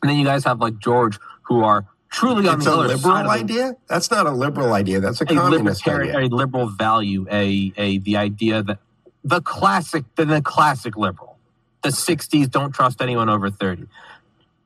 And 0.00 0.08
then 0.10 0.16
you 0.16 0.24
guys 0.24 0.44
have 0.44 0.60
like 0.60 0.78
George 0.78 1.18
who 1.42 1.64
are 1.64 1.86
truly 2.08 2.46
on 2.48 2.56
It's 2.58 2.66
the 2.66 2.74
a 2.74 2.76
liberal 2.76 2.98
side 3.00 3.26
idea. 3.26 3.76
That's 3.88 4.10
not 4.10 4.26
a 4.26 4.30
liberal 4.30 4.72
idea. 4.72 5.00
That's 5.00 5.20
a 5.20 5.24
a 5.24 5.26
communist 5.26 5.86
idea. 5.88 6.18
a 6.20 6.26
liberal 6.28 6.68
value, 6.68 7.26
a 7.30 7.72
a 7.76 7.98
the 7.98 8.16
idea 8.16 8.62
that 8.62 8.78
the 9.24 9.40
classic, 9.40 10.04
the, 10.14 10.24
the 10.24 10.40
classic 10.40 10.96
liberal, 10.96 11.36
the 11.82 11.88
'60s 11.88 12.48
don't 12.48 12.70
trust 12.72 13.02
anyone 13.02 13.28
over 13.28 13.50
30. 13.50 13.86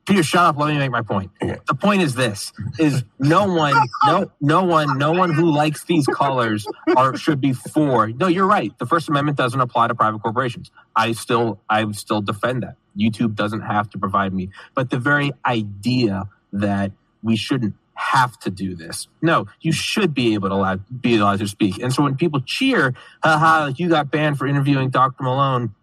Peter, 0.06 0.22
shut 0.22 0.42
up. 0.42 0.58
Let 0.58 0.72
me 0.72 0.78
make 0.78 0.90
my 0.90 1.02
point. 1.02 1.30
The 1.40 1.74
point 1.74 2.02
is 2.02 2.14
this: 2.14 2.52
is 2.78 3.04
no 3.18 3.46
one, 3.46 3.74
no, 4.04 4.30
no 4.40 4.64
one, 4.64 4.98
no 4.98 5.12
one 5.12 5.32
who 5.32 5.50
likes 5.50 5.84
these 5.84 6.06
colors 6.06 6.66
are 6.96 7.16
should 7.16 7.40
be 7.40 7.52
for. 7.52 8.08
No, 8.08 8.26
you're 8.26 8.46
right. 8.46 8.76
The 8.78 8.86
First 8.86 9.08
Amendment 9.08 9.38
doesn't 9.38 9.60
apply 9.60 9.88
to 9.88 9.94
private 9.94 10.20
corporations. 10.20 10.70
I 10.96 11.12
still, 11.12 11.60
I 11.68 11.84
would 11.84 11.96
still 11.96 12.20
defend 12.20 12.64
that. 12.64 12.76
YouTube 12.98 13.34
doesn't 13.34 13.62
have 13.62 13.90
to 13.90 13.98
provide 13.98 14.34
me, 14.34 14.50
but 14.74 14.90
the 14.90 14.98
very 14.98 15.32
idea 15.46 16.28
that 16.52 16.92
we 17.22 17.36
shouldn't 17.36 17.74
have 17.94 18.38
to 18.40 18.50
do 18.50 18.74
this. 18.74 19.06
No, 19.20 19.46
you 19.60 19.72
should 19.72 20.12
be 20.12 20.34
able 20.34 20.48
to 20.48 20.54
allow, 20.56 20.76
be 20.76 21.16
allowed 21.16 21.38
to 21.38 21.48
speak. 21.48 21.80
And 21.80 21.92
so 21.92 22.02
when 22.02 22.16
people 22.16 22.40
cheer, 22.40 22.94
haha, 23.22 23.72
you 23.76 23.88
got 23.88 24.10
banned 24.10 24.38
for 24.38 24.46
interviewing 24.46 24.90
Dr. 24.90 25.22
Malone, 25.22 25.74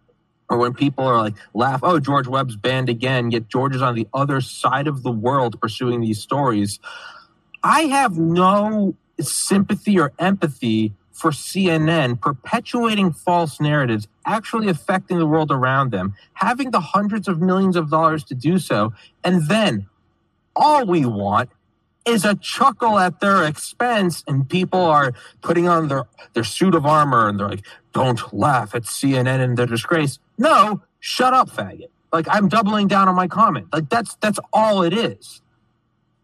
or 0.49 0.57
when 0.57 0.73
people 0.73 1.05
are 1.05 1.17
like 1.17 1.35
laugh, 1.53 1.81
oh, 1.83 1.99
George 1.99 2.27
Webb's 2.27 2.55
banned 2.55 2.89
again, 2.89 3.31
yet 3.31 3.47
George 3.47 3.75
is 3.75 3.81
on 3.81 3.95
the 3.95 4.07
other 4.13 4.41
side 4.41 4.87
of 4.87 5.03
the 5.03 5.11
world 5.11 5.59
pursuing 5.61 6.01
these 6.01 6.21
stories. 6.21 6.79
I 7.63 7.81
have 7.83 8.17
no 8.17 8.95
sympathy 9.19 9.99
or 9.99 10.13
empathy 10.17 10.93
for 11.11 11.31
CNN 11.31 12.19
perpetuating 12.19 13.11
false 13.11 13.59
narratives, 13.59 14.07
actually 14.25 14.69
affecting 14.69 15.19
the 15.19 15.25
world 15.25 15.51
around 15.51 15.91
them, 15.91 16.15
having 16.33 16.71
the 16.71 16.79
hundreds 16.79 17.27
of 17.27 17.41
millions 17.41 17.75
of 17.75 17.89
dollars 17.89 18.23
to 18.25 18.35
do 18.35 18.57
so, 18.57 18.93
and 19.23 19.47
then 19.49 19.87
all 20.55 20.85
we 20.85 21.05
want 21.05 21.49
is 22.05 22.25
a 22.25 22.35
chuckle 22.35 22.97
at 22.97 23.19
their 23.19 23.43
expense 23.45 24.23
and 24.27 24.49
people 24.49 24.79
are 24.79 25.13
putting 25.41 25.67
on 25.67 25.89
their, 25.89 26.03
their 26.33 26.43
suit 26.43 26.73
of 26.73 26.85
armor 26.85 27.27
and 27.27 27.39
they're 27.39 27.49
like 27.49 27.65
don't 27.93 28.33
laugh 28.33 28.73
at 28.73 28.83
cnn 28.83 29.41
and 29.43 29.57
their 29.57 29.65
disgrace 29.65 30.17
no 30.39 30.81
shut 30.99 31.33
up 31.35 31.49
faggot 31.49 31.89
like 32.11 32.25
i'm 32.31 32.47
doubling 32.49 32.87
down 32.87 33.07
on 33.07 33.15
my 33.15 33.27
comment 33.27 33.67
like 33.71 33.87
that's 33.89 34.15
that's 34.15 34.39
all 34.53 34.81
it 34.81 34.93
is 34.93 35.41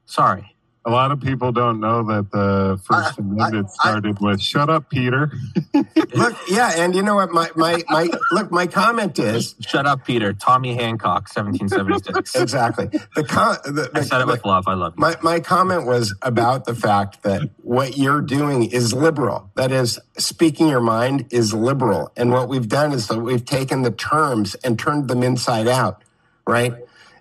sorry 0.07 0.51
A 0.87 0.91
lot 0.91 1.09
of 1.11 1.19
people 1.19 1.51
don't 1.51 1.79
know 1.79 2.03
that 2.03 2.29
the 2.31 2.77
First 2.83 3.17
I- 3.17 3.21
Amendment 3.23 3.67
I- 3.69 3.73
started 3.81 4.19
with 4.21 4.39
"Shut 4.39 4.69
up, 4.69 4.83
Peter." 4.91 5.31
Look, 6.13 6.35
yeah, 6.47 6.73
and 6.81 6.93
you 6.93 7.01
know 7.01 7.15
what? 7.15 7.31
My 7.31 7.49
my 7.55 7.81
my 7.89 8.07
look. 8.31 8.51
My 8.51 8.67
comment 8.67 9.17
is 9.17 9.55
shut 9.71 9.87
up 9.87 10.05
peter 10.05 10.31
tommy 10.33 10.75
hancock 10.75 11.23
1776 11.33 12.35
exactly 12.45 12.85
the 13.15 13.23
con. 13.23 13.57
The, 13.65 13.89
i 13.95 14.01
said 14.01 14.21
it 14.21 14.27
the- 14.27 14.33
with 14.33 14.45
love 14.45 14.65
i 14.67 14.75
love 14.75 14.93
you 14.95 15.01
My, 15.01 15.15
my 15.23 15.39
comment 15.39 15.87
was 15.87 16.13
about 16.21 16.65
the 16.65 16.75
fact 16.75 17.23
that 17.23 17.41
what 17.75 17.97
you're 17.97 18.21
doing 18.21 18.63
is 18.63 18.93
liberal. 18.93 19.51
That 19.55 19.71
is, 19.71 19.99
speaking 20.17 20.69
your 20.69 20.79
mind 20.79 21.25
is 21.29 21.53
liberal. 21.53 22.11
And 22.15 22.31
what 22.31 22.47
we've 22.47 22.69
done 22.69 22.93
is 22.93 23.07
that 23.09 23.19
we've 23.19 23.43
taken 23.43 23.81
the 23.81 23.91
terms 23.91 24.55
and 24.63 24.79
turned 24.79 25.09
them 25.09 25.21
inside 25.21 25.67
out, 25.67 26.01
right? 26.47 26.73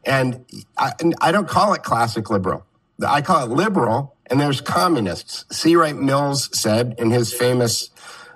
And 0.05 0.45
I, 0.79 0.93
I 1.21 1.33
don't 1.33 1.49
call 1.49 1.75
it 1.75 1.83
classic 1.83 2.31
liberal. 2.31 2.65
I 3.05 3.21
call 3.21 3.45
it 3.45 3.51
liberal, 3.51 4.15
and 4.29 4.41
there's 4.41 4.61
communists. 4.61 5.45
C. 5.51 5.75
Wright 5.75 5.97
Mills 5.97 6.49
said 6.59 6.95
in 6.99 7.11
his 7.11 7.33
famous 7.33 7.91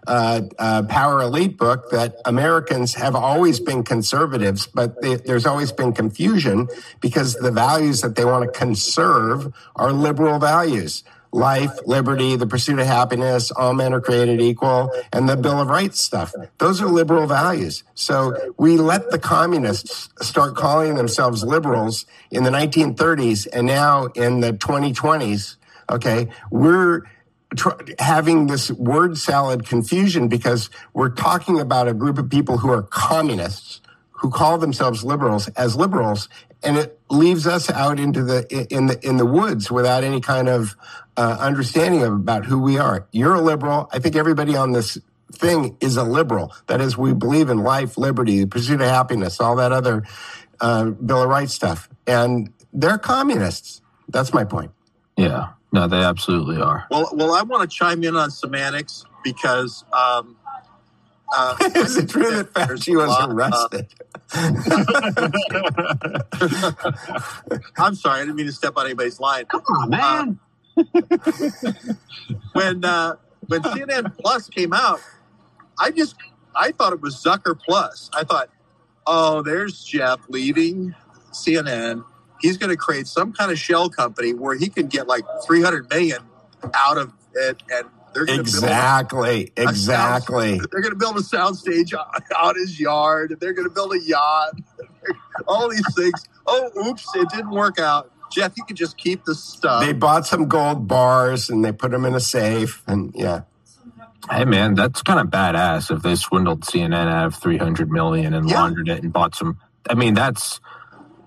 uh, 0.08 0.40
uh, 0.58 0.82
Power 0.84 1.20
Elite 1.20 1.56
book 1.56 1.90
that 1.90 2.16
Americans 2.24 2.94
have 2.94 3.14
always 3.14 3.60
been 3.60 3.84
conservatives, 3.84 4.66
but 4.66 5.00
they, 5.02 5.16
there's 5.16 5.46
always 5.46 5.70
been 5.70 5.92
confusion 5.92 6.66
because 7.00 7.34
the 7.34 7.52
values 7.52 8.00
that 8.00 8.16
they 8.16 8.24
want 8.24 8.50
to 8.52 8.58
conserve 8.58 9.54
are 9.76 9.92
liberal 9.92 10.38
values. 10.38 11.04
Life, 11.30 11.78
liberty, 11.86 12.36
the 12.36 12.46
pursuit 12.46 12.78
of 12.78 12.86
happiness, 12.86 13.50
all 13.50 13.74
men 13.74 13.92
are 13.92 14.00
created 14.00 14.40
equal, 14.40 14.90
and 15.12 15.28
the 15.28 15.36
Bill 15.36 15.60
of 15.60 15.68
Rights 15.68 16.00
stuff. 16.00 16.34
Those 16.58 16.80
are 16.80 16.86
liberal 16.86 17.26
values. 17.26 17.84
So 17.94 18.54
we 18.58 18.78
let 18.78 19.10
the 19.10 19.18
communists 19.18 20.08
start 20.20 20.56
calling 20.56 20.94
themselves 20.94 21.44
liberals 21.44 22.06
in 22.30 22.44
the 22.44 22.50
1930s 22.50 23.46
and 23.52 23.66
now 23.66 24.06
in 24.14 24.40
the 24.40 24.52
2020s. 24.52 25.56
Okay. 25.90 26.28
We're, 26.50 27.02
tr- 27.56 27.70
having 27.98 28.46
this 28.46 28.70
word 28.70 29.18
salad 29.18 29.66
confusion 29.66 30.28
because 30.28 30.70
we're 30.92 31.10
talking 31.10 31.60
about 31.60 31.88
a 31.88 31.94
group 31.94 32.18
of 32.18 32.28
people 32.28 32.58
who 32.58 32.70
are 32.70 32.82
communists 32.82 33.80
who 34.10 34.30
call 34.30 34.58
themselves 34.58 35.04
liberals 35.04 35.48
as 35.48 35.76
liberals 35.76 36.28
and 36.62 36.76
it 36.76 36.98
leaves 37.10 37.46
us 37.46 37.70
out 37.70 38.00
into 38.00 38.22
the 38.22 38.46
in 38.70 38.86
the 38.86 39.06
in 39.06 39.16
the 39.16 39.26
woods 39.26 39.70
without 39.70 40.04
any 40.04 40.20
kind 40.20 40.48
of 40.48 40.76
uh, 41.16 41.36
understanding 41.40 42.02
of 42.02 42.12
about 42.12 42.46
who 42.46 42.58
we 42.58 42.78
are. 42.78 43.06
You're 43.12 43.34
a 43.34 43.40
liberal. 43.40 43.88
I 43.92 43.98
think 43.98 44.16
everybody 44.16 44.56
on 44.56 44.72
this 44.72 44.98
thing 45.32 45.76
is 45.80 45.96
a 45.96 46.04
liberal. 46.04 46.52
That 46.66 46.80
is 46.80 46.96
we 46.96 47.12
believe 47.12 47.50
in 47.50 47.58
life 47.58 47.98
liberty 47.98 48.40
the 48.40 48.46
pursuit 48.46 48.80
of 48.80 48.88
happiness 48.88 49.40
all 49.40 49.56
that 49.56 49.72
other 49.72 50.04
uh, 50.60 50.86
bill 50.90 51.22
of 51.22 51.28
rights 51.28 51.54
stuff. 51.54 51.88
And 52.06 52.52
they're 52.72 52.98
communists. 52.98 53.80
That's 54.08 54.32
my 54.32 54.44
point. 54.44 54.72
Yeah. 55.16 55.50
No 55.70 55.86
they 55.86 56.02
absolutely 56.02 56.60
are. 56.62 56.86
Well, 56.90 57.10
well, 57.12 57.34
I 57.34 57.42
want 57.42 57.68
to 57.68 57.76
chime 57.76 58.02
in 58.02 58.16
on 58.16 58.30
semantics 58.30 59.04
because. 59.22 59.84
Um, 59.92 60.37
uh, 61.36 61.56
is 61.76 61.96
it 61.96 62.08
true 62.08 62.30
that 62.30 62.54
there's 62.54 62.88
a 62.88 62.92
was 62.92 63.10
uh, 63.10 63.26
arrested 63.30 63.86
I'm 67.78 67.94
sorry, 67.94 68.20
I 68.20 68.24
didn't 68.24 68.36
mean 68.36 68.46
to 68.46 68.52
step 68.52 68.74
on 68.76 68.86
anybody's 68.86 69.20
line. 69.20 69.44
come 69.46 69.62
on 69.68 69.90
man 69.90 70.38
when 72.52 72.84
uh, 72.84 73.16
when 73.46 73.62
CNN 73.62 74.16
Plus 74.18 74.48
came 74.48 74.72
out, 74.72 75.00
I 75.78 75.90
just 75.90 76.16
I 76.54 76.72
thought 76.72 76.92
it 76.92 77.00
was 77.00 77.16
Zucker 77.16 77.58
Plus. 77.58 78.10
I 78.12 78.24
thought, 78.24 78.50
oh, 79.06 79.42
there's 79.42 79.82
Jeff 79.84 80.20
leaving 80.28 80.94
CNN. 81.32 82.04
He's 82.40 82.56
going 82.56 82.70
to 82.70 82.76
create 82.76 83.06
some 83.06 83.32
kind 83.32 83.50
of 83.50 83.58
shell 83.58 83.90
company 83.90 84.32
where 84.32 84.56
he 84.56 84.68
can 84.68 84.86
get 84.86 85.08
like 85.08 85.24
300 85.46 85.90
million 85.90 86.20
out 86.74 86.98
of 86.98 87.12
it, 87.34 87.62
and 87.70 87.86
they're 88.14 88.26
going 88.26 88.38
to 88.38 88.42
exactly 88.42 89.52
exactly 89.56 90.58
they're 90.72 90.82
going 90.82 90.92
to 90.92 90.98
build 90.98 91.16
a 91.18 91.22
soundstage 91.22 91.94
out, 91.94 92.08
out 92.36 92.56
his 92.56 92.80
yard. 92.80 93.36
They're 93.40 93.52
going 93.54 93.68
to 93.68 93.74
build 93.74 93.94
a 93.94 94.00
yacht. 94.00 94.54
All 95.48 95.68
these 95.70 95.94
things. 95.96 96.24
Oh, 96.46 96.70
oops! 96.86 97.06
It 97.14 97.28
didn't 97.30 97.50
work 97.50 97.78
out. 97.78 98.10
Jeff, 98.32 98.54
you 98.56 98.64
could 98.64 98.76
just 98.76 98.98
keep 98.98 99.24
the 99.24 99.34
stuff. 99.34 99.80
they 99.84 99.92
bought 99.94 100.26
some 100.26 100.48
gold 100.48 100.88
bars 100.88 101.50
and 101.50 101.64
they 101.64 101.72
put 101.72 101.90
them 101.92 102.04
in 102.04 102.14
a 102.14 102.20
safe 102.20 102.82
and 102.86 103.12
yeah 103.14 103.42
Hey 104.30 104.44
man, 104.44 104.74
that's 104.74 105.02
kind 105.02 105.20
of 105.20 105.28
badass 105.28 105.94
if 105.96 106.02
they 106.02 106.16
swindled 106.16 106.62
CNN 106.62 107.08
out 107.08 107.26
of 107.28 107.34
300 107.36 107.90
million 107.90 108.34
and 108.34 108.50
Yeah. 108.50 108.60
laundered 108.62 108.88
it 108.88 109.02
and 109.02 109.12
bought 109.12 109.34
some. 109.34 109.58
I 109.90 109.94
mean, 109.94 110.14
that's 110.14 110.60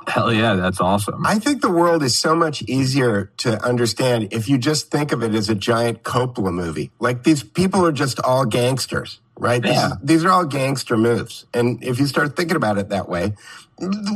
hell 0.08 0.32
yeah, 0.34 0.56
that's 0.56 0.80
awesome. 0.82 1.26
I 1.26 1.40
think 1.40 1.62
the 1.62 1.70
world 1.72 2.04
is 2.04 2.18
so 2.18 2.36
much 2.36 2.62
easier 2.64 3.32
to 3.38 3.64
understand 3.64 4.30
if 4.32 4.50
you 4.50 4.58
just 4.58 4.90
think 4.92 5.12
of 5.12 5.24
it 5.24 5.34
as 5.36 5.50
a 5.50 5.56
giant 5.56 6.04
Coppola 6.04 6.54
movie. 6.54 6.92
Like 7.00 7.24
these 7.24 7.44
people 7.44 7.86
are 7.86 7.92
just 7.92 8.20
all 8.22 8.46
gangsters, 8.46 9.20
right? 9.38 9.64
Yeah. 9.64 9.88
is- 9.92 9.98
these 10.04 10.26
are 10.26 10.30
all 10.32 10.46
gangster 10.46 10.98
moves. 10.98 11.46
And 11.54 11.84
if 11.84 12.00
you 12.00 12.08
start 12.08 12.36
thinking 12.36 12.56
about 12.58 12.78
it 12.78 12.90
that 12.90 13.08
way, 13.10 13.34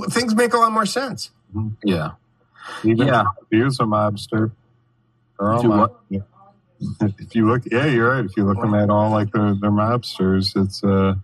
things 0.10 0.36
make 0.36 0.54
a 0.54 0.58
lot 0.58 0.72
more 0.72 0.86
sense. 0.86 1.32
yeah. 1.84 2.12
Even 2.84 3.08
Yeah. 3.08 3.24
if 3.42 3.48
he 3.52 3.60
is 3.62 3.80
a 3.80 3.84
mobster. 3.84 4.52
They're 5.40 5.52
all 5.54 5.62
Do 5.62 5.68
mob- 5.68 5.96
If 7.02 7.36
you 7.36 7.48
look, 7.48 7.64
yeah, 7.72 7.86
you're 7.86 8.10
right. 8.10 8.26
If 8.26 8.36
you 8.38 8.44
look 8.46 8.58
at 8.58 8.90
all 8.90 9.12
like 9.12 9.32
they're, 9.32 9.54
they're 9.60 9.72
mobsters, 9.72 10.56
it's 10.62 10.84
uh, 10.84 11.16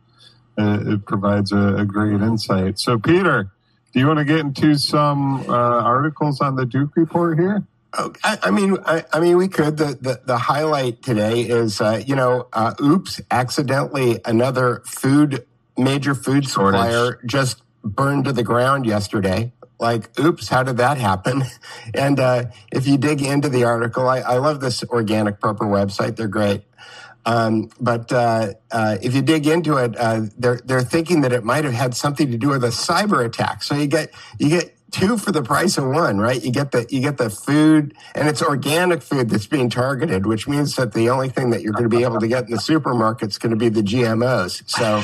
it, 0.57 0.87
it 0.87 1.05
provides 1.05 1.51
a, 1.51 1.75
a 1.77 1.85
great 1.85 2.21
insight. 2.21 2.79
So, 2.79 2.97
Peter, 2.99 3.51
do 3.91 3.99
you 3.99 4.07
want 4.07 4.19
to 4.19 4.25
get 4.25 4.39
into 4.39 4.75
some 4.75 5.41
uh, 5.49 5.53
articles 5.53 6.41
on 6.41 6.55
the 6.55 6.65
Duke 6.65 6.95
report 6.95 7.37
here? 7.37 7.63
Oh, 7.93 8.13
I, 8.23 8.37
I 8.43 8.51
mean, 8.51 8.77
I, 8.85 9.03
I 9.11 9.19
mean, 9.19 9.35
we 9.35 9.49
could. 9.49 9.77
The, 9.77 9.97
the, 9.99 10.21
the 10.25 10.37
highlight 10.37 11.01
today 11.01 11.41
is, 11.41 11.81
uh, 11.81 12.01
you 12.05 12.15
know, 12.15 12.47
uh, 12.53 12.73
oops, 12.81 13.19
accidentally 13.29 14.21
another 14.23 14.81
food 14.85 15.45
major 15.77 16.15
food 16.15 16.47
Shortage. 16.47 16.79
supplier 16.79 17.19
just 17.25 17.61
burned 17.83 18.25
to 18.25 18.33
the 18.33 18.43
ground 18.43 18.85
yesterday. 18.85 19.51
Like, 19.77 20.17
oops, 20.19 20.47
how 20.47 20.63
did 20.63 20.77
that 20.77 20.97
happen? 20.97 21.43
And 21.93 22.19
uh, 22.19 22.45
if 22.71 22.87
you 22.87 22.97
dig 22.97 23.21
into 23.21 23.49
the 23.49 23.65
article, 23.65 24.07
I, 24.07 24.19
I 24.19 24.37
love 24.37 24.61
this 24.61 24.83
Organic 24.83 25.39
Prepper 25.41 25.67
website. 25.67 26.15
They're 26.15 26.27
great. 26.27 26.63
Um, 27.25 27.69
but 27.79 28.11
uh, 28.11 28.53
uh, 28.71 28.97
if 29.01 29.13
you 29.13 29.21
dig 29.21 29.47
into 29.47 29.77
it, 29.77 29.95
uh, 29.97 30.23
they're 30.37 30.59
they're 30.65 30.81
thinking 30.81 31.21
that 31.21 31.31
it 31.31 31.43
might 31.43 31.63
have 31.63 31.73
had 31.73 31.95
something 31.95 32.31
to 32.31 32.37
do 32.37 32.49
with 32.49 32.63
a 32.63 32.69
cyber 32.69 33.23
attack. 33.25 33.63
So 33.63 33.75
you 33.75 33.87
get 33.87 34.11
you 34.39 34.49
get 34.49 34.75
two 34.91 35.17
for 35.17 35.31
the 35.31 35.41
price 35.41 35.77
of 35.77 35.85
one, 35.85 36.17
right? 36.17 36.43
You 36.43 36.51
get 36.51 36.71
the 36.71 36.85
you 36.89 36.99
get 36.99 37.17
the 37.17 37.29
food, 37.29 37.95
and 38.15 38.27
it's 38.27 38.41
organic 38.41 39.01
food 39.01 39.29
that's 39.29 39.47
being 39.47 39.69
targeted, 39.69 40.25
which 40.25 40.47
means 40.47 40.75
that 40.75 40.93
the 40.93 41.09
only 41.09 41.29
thing 41.29 41.51
that 41.51 41.61
you're 41.61 41.73
going 41.73 41.89
to 41.89 41.95
be 41.95 42.03
able 42.03 42.19
to 42.19 42.27
get 42.27 42.45
in 42.45 42.51
the 42.51 42.59
supermarket 42.59 43.29
is 43.29 43.37
going 43.37 43.51
to 43.51 43.55
be 43.55 43.69
the 43.69 43.81
GMOs. 43.81 44.63
So, 44.67 45.01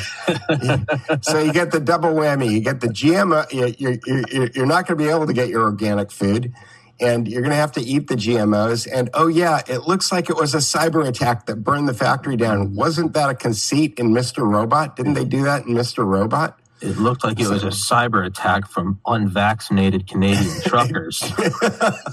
so 1.22 1.40
you 1.40 1.54
get 1.54 1.72
the 1.72 1.80
double 1.80 2.10
whammy. 2.10 2.52
You 2.52 2.60
get 2.60 2.82
the 2.82 2.88
GMO. 2.88 3.46
You're, 3.52 3.98
you're, 4.06 4.48
you're 4.48 4.66
not 4.66 4.88
going 4.88 4.98
to 4.98 5.04
be 5.04 5.10
able 5.10 5.28
to 5.28 5.34
get 5.34 5.50
your 5.50 5.64
organic 5.64 6.12
food 6.12 6.54
and 7.00 7.28
you're 7.28 7.42
going 7.42 7.52
to 7.52 7.56
have 7.58 7.72
to 7.74 7.82
eat 7.82 8.08
the 8.08 8.16
GMOs. 8.16 8.88
And 8.92 9.10
oh, 9.14 9.28
yeah, 9.28 9.62
it 9.68 9.84
looks 9.88 10.12
like 10.12 10.30
it 10.30 10.36
was 10.36 10.54
a 10.56 10.60
cyber 10.60 11.08
attack 11.08 11.46
that 11.48 11.58
burned 11.64 11.88
the 11.88 11.94
factory 11.94 12.36
down. 12.38 12.76
Wasn't 12.76 13.14
that 13.14 13.30
a 13.30 13.36
conceit 13.36 14.00
in 14.00 14.10
Mr. 14.12 14.48
Robot? 14.50 14.96
Didn't 14.96 15.14
they 15.14 15.26
do 15.26 15.44
that 15.44 15.66
in 15.66 15.74
Mr. 15.76 16.06
Robot? 16.06 16.60
It 16.80 16.98
looked 16.98 17.24
like 17.24 17.40
it 17.40 17.48
was 17.48 17.64
a 17.64 17.68
cyber 17.70 18.24
attack 18.24 18.68
from 18.70 19.00
unvaccinated 19.08 20.06
Canadian 20.08 20.62
truckers. 20.66 21.24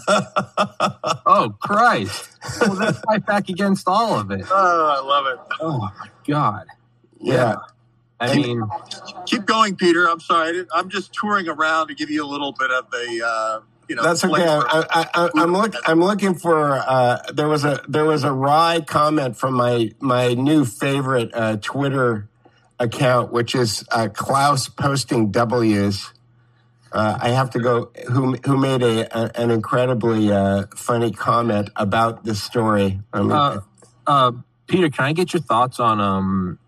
oh 0.09 1.55
Christ! 1.61 2.31
Well, 2.61 2.75
let's 2.75 2.99
fight 3.01 3.27
back 3.27 3.49
against 3.51 3.87
all 3.87 4.19
of 4.19 4.31
it. 4.31 4.43
Oh, 4.51 4.97
I 4.99 5.07
love 5.07 5.27
it. 5.27 5.39
Oh 5.61 5.79
my 5.79 6.09
God! 6.27 6.67
Yeah. 7.21 7.57
I 8.21 8.29
And- 8.29 8.43
mean, 8.43 8.63
Keep 9.27 9.45
going, 9.45 9.77
Peter. 9.77 10.09
I'm 10.09 10.21
sorry. 10.21 10.65
I'm 10.75 10.89
just 10.89 11.13
touring 11.13 11.49
around 11.49 11.89
to 11.89 11.95
give 11.95 12.09
you 12.11 12.25
a 12.25 12.29
little 12.29 12.53
bit 12.53 12.71
of 12.71 12.91
the, 12.91 13.23
uh, 13.27 13.61
you 13.89 13.97
know, 13.97 14.03
That's 14.03 14.25
okay. 14.25 14.47
I, 14.47 14.85
I, 14.91 15.07
I, 15.15 15.31
I'm 15.37 15.53
look. 15.53 15.75
I'm 15.87 16.01
looking 16.01 16.35
for. 16.35 16.73
Uh, 16.73 17.19
there 17.33 17.49
was 17.49 17.65
a 17.65 17.83
there 17.89 18.05
was 18.05 18.25
a 18.25 18.33
wry 18.33 18.81
comment 18.87 19.37
from 19.37 19.55
my 19.55 19.91
my 20.01 20.35
new 20.35 20.65
favorite 20.65 21.31
uh, 21.35 21.57
Twitter 21.61 22.29
account, 22.79 23.33
which 23.33 23.55
is 23.55 23.85
uh, 23.91 24.09
Klaus 24.13 24.69
posting 24.69 25.31
W's. 25.31 26.11
Uh, 26.93 27.19
I 27.21 27.31
have 27.31 27.51
to 27.51 27.59
go. 27.59 27.91
Who 28.11 28.37
who 28.45 28.57
made 28.57 28.83
a, 28.83 29.19
a 29.19 29.31
an 29.35 29.51
incredibly 29.51 30.31
uh, 30.33 30.67
funny 30.77 31.11
comment 31.11 31.71
about 31.77 32.25
this 32.25 32.43
story? 32.43 33.01
I 33.13 33.21
mean, 33.21 33.33
uh, 33.33 33.61
uh, 34.07 34.33
Peter, 34.67 34.89
can 34.89 35.05
I 35.05 35.13
get 35.13 35.33
your 35.33 35.43
thoughts 35.43 35.81
on 35.81 36.01
um 36.01 36.59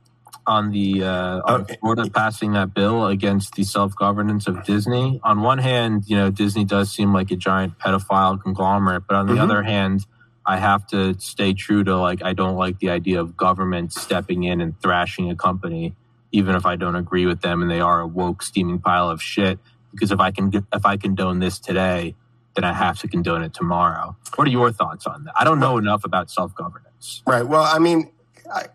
on 0.47 0.71
the 0.71 1.05
uh, 1.05 1.41
on 1.45 1.63
Okay. 1.63 1.77
Florida 1.81 2.11
passing 2.11 2.53
that 2.53 2.75
bill 2.75 3.07
against 3.07 3.55
the 3.55 3.65
self 3.65 3.95
governance 3.97 4.47
of 4.47 4.65
Disney? 4.65 5.21
On 5.25 5.43
one 5.43 5.59
hand, 5.59 6.05
you 6.07 6.17
know, 6.17 6.31
Disney 6.31 6.65
does 6.65 6.91
seem 6.93 7.13
like 7.13 7.31
a 7.31 7.37
giant 7.37 7.79
pedophile 7.79 8.41
conglomerate, 8.43 9.05
but 9.09 9.17
on 9.17 9.27
the 9.27 9.35
Mhm. 9.35 9.41
other 9.43 9.63
hand, 9.63 10.07
I 10.47 10.59
have 10.59 10.87
to 10.89 11.15
stay 11.21 11.55
true 11.55 11.85
to 11.85 11.97
like 11.97 12.23
I 12.23 12.33
don't 12.33 12.57
like 12.57 12.79
the 12.79 12.91
idea 12.91 13.21
of 13.21 13.37
government 13.37 13.93
stepping 13.93 14.45
in 14.45 14.61
and 14.61 14.81
thrashing 14.81 15.31
a 15.31 15.37
company, 15.37 15.95
even 16.33 16.55
if 16.55 16.67
I 16.67 16.77
don't 16.77 16.97
agree 16.97 17.27
with 17.27 17.41
them 17.43 17.63
and 17.63 17.71
they 17.71 17.81
are 17.81 18.01
a 18.01 18.07
woke 18.07 18.43
steaming 18.43 18.79
pile 18.81 19.11
of 19.11 19.23
shit. 19.23 19.59
Because 19.93 20.13
if 20.13 20.21
I 20.21 20.31
can 20.31 20.53
if 20.73 20.87
I 20.87 20.97
condone 20.97 21.41
this 21.41 21.59
today, 21.59 22.15
then 22.55 22.65
I 22.65 22.73
have 22.75 22.99
to 23.01 23.09
condone 23.09 23.43
it 23.43 23.55
tomorrow. 23.55 24.17
What 24.37 24.47
are 24.47 24.51
your 24.51 24.73
thoughts 24.73 25.07
on 25.07 25.25
that? 25.25 25.35
I 25.39 25.45
don't 25.45 25.61
know 25.61 25.79
enough 25.79 26.05
about 26.05 26.31
self 26.31 26.55
governance. 26.55 27.23
Right. 27.27 27.47
Well, 27.47 27.63
I 27.65 27.79
mean, 27.79 28.11
I, 28.55 28.67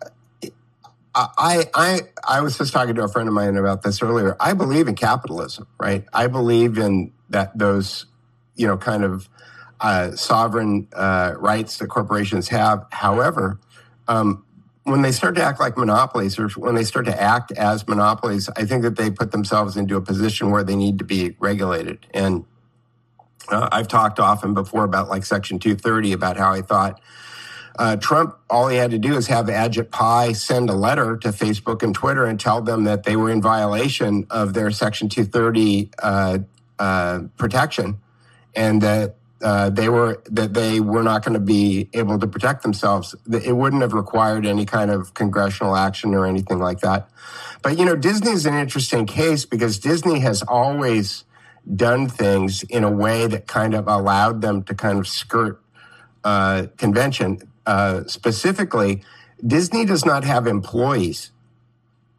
I, 1.13 1.65
I, 1.73 1.99
I 2.27 2.41
was 2.41 2.57
just 2.57 2.71
talking 2.71 2.95
to 2.95 3.03
a 3.03 3.07
friend 3.07 3.27
of 3.27 3.33
mine 3.33 3.57
about 3.57 3.81
this 3.81 4.01
earlier. 4.01 4.37
I 4.39 4.53
believe 4.53 4.87
in 4.87 4.95
capitalism, 4.95 5.67
right? 5.79 6.05
I 6.13 6.27
believe 6.27 6.77
in 6.77 7.11
that 7.29 7.57
those, 7.57 8.05
you 8.55 8.65
know, 8.65 8.77
kind 8.77 9.03
of 9.03 9.27
uh, 9.81 10.11
sovereign 10.11 10.87
uh, 10.93 11.33
rights 11.37 11.77
that 11.79 11.87
corporations 11.87 12.47
have. 12.49 12.85
However, 12.91 13.59
um, 14.07 14.45
when 14.83 15.01
they 15.01 15.11
start 15.11 15.35
to 15.35 15.43
act 15.43 15.59
like 15.59 15.77
monopolies 15.77 16.39
or 16.39 16.47
when 16.49 16.75
they 16.75 16.83
start 16.83 17.05
to 17.05 17.21
act 17.21 17.51
as 17.53 17.87
monopolies, 17.87 18.49
I 18.55 18.65
think 18.65 18.83
that 18.83 18.95
they 18.95 19.11
put 19.11 19.31
themselves 19.31 19.75
into 19.75 19.95
a 19.95 20.01
position 20.01 20.49
where 20.49 20.63
they 20.63 20.75
need 20.75 20.97
to 20.99 21.05
be 21.05 21.35
regulated. 21.39 22.05
And 22.13 22.45
uh, 23.49 23.67
I've 23.71 23.87
talked 23.87 24.19
often 24.19 24.53
before 24.53 24.83
about 24.83 25.09
like 25.09 25.25
Section 25.25 25.59
230 25.59 26.13
about 26.13 26.37
how 26.37 26.51
I 26.53 26.61
thought 26.61 27.01
uh, 27.77 27.95
Trump, 27.95 28.37
all 28.49 28.67
he 28.67 28.77
had 28.77 28.91
to 28.91 28.99
do 28.99 29.15
is 29.15 29.27
have 29.27 29.45
Ajit 29.47 29.91
Pai 29.91 30.33
send 30.33 30.69
a 30.69 30.73
letter 30.73 31.17
to 31.17 31.29
Facebook 31.29 31.83
and 31.83 31.95
Twitter 31.95 32.25
and 32.25 32.39
tell 32.39 32.61
them 32.61 32.83
that 32.83 33.03
they 33.03 33.15
were 33.15 33.29
in 33.29 33.41
violation 33.41 34.25
of 34.29 34.53
their 34.53 34.71
Section 34.71 35.09
230 35.09 35.89
uh, 36.01 36.39
uh, 36.79 37.19
protection, 37.37 37.99
and 38.55 38.81
that 38.81 39.15
uh, 39.41 39.69
they 39.69 39.89
were 39.89 40.21
that 40.25 40.53
they 40.53 40.79
were 40.79 41.03
not 41.03 41.23
going 41.23 41.33
to 41.33 41.39
be 41.39 41.89
able 41.93 42.19
to 42.19 42.27
protect 42.27 42.63
themselves. 42.63 43.15
It 43.31 43.55
wouldn't 43.55 43.81
have 43.81 43.93
required 43.93 44.45
any 44.45 44.65
kind 44.65 44.91
of 44.91 45.13
congressional 45.13 45.75
action 45.75 46.13
or 46.13 46.25
anything 46.25 46.59
like 46.59 46.81
that. 46.81 47.09
But 47.61 47.77
you 47.77 47.85
know, 47.85 47.95
Disney 47.95 48.31
is 48.31 48.45
an 48.45 48.55
interesting 48.55 49.05
case 49.05 49.45
because 49.45 49.79
Disney 49.79 50.19
has 50.19 50.43
always 50.43 51.23
done 51.75 52.07
things 52.07 52.63
in 52.63 52.83
a 52.83 52.91
way 52.91 53.27
that 53.27 53.47
kind 53.47 53.73
of 53.73 53.87
allowed 53.87 54.41
them 54.41 54.63
to 54.63 54.73
kind 54.73 54.99
of 54.99 55.07
skirt 55.07 55.61
uh, 56.23 56.67
convention. 56.77 57.50
Uh, 57.71 58.03
specifically, 58.05 59.01
Disney 59.47 59.85
does 59.85 60.05
not 60.05 60.25
have 60.25 60.45
employees. 60.45 61.31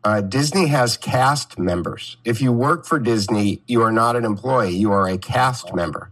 Uh, 0.02 0.22
Disney 0.22 0.68
has 0.68 0.96
cast 0.96 1.58
members. 1.58 2.16
If 2.24 2.40
you 2.40 2.50
work 2.52 2.86
for 2.86 2.98
Disney, 2.98 3.60
you 3.66 3.82
are 3.82 3.92
not 3.92 4.16
an 4.16 4.24
employee, 4.24 4.74
you 4.74 4.90
are 4.92 5.06
a 5.06 5.18
cast 5.18 5.74
member. 5.74 6.10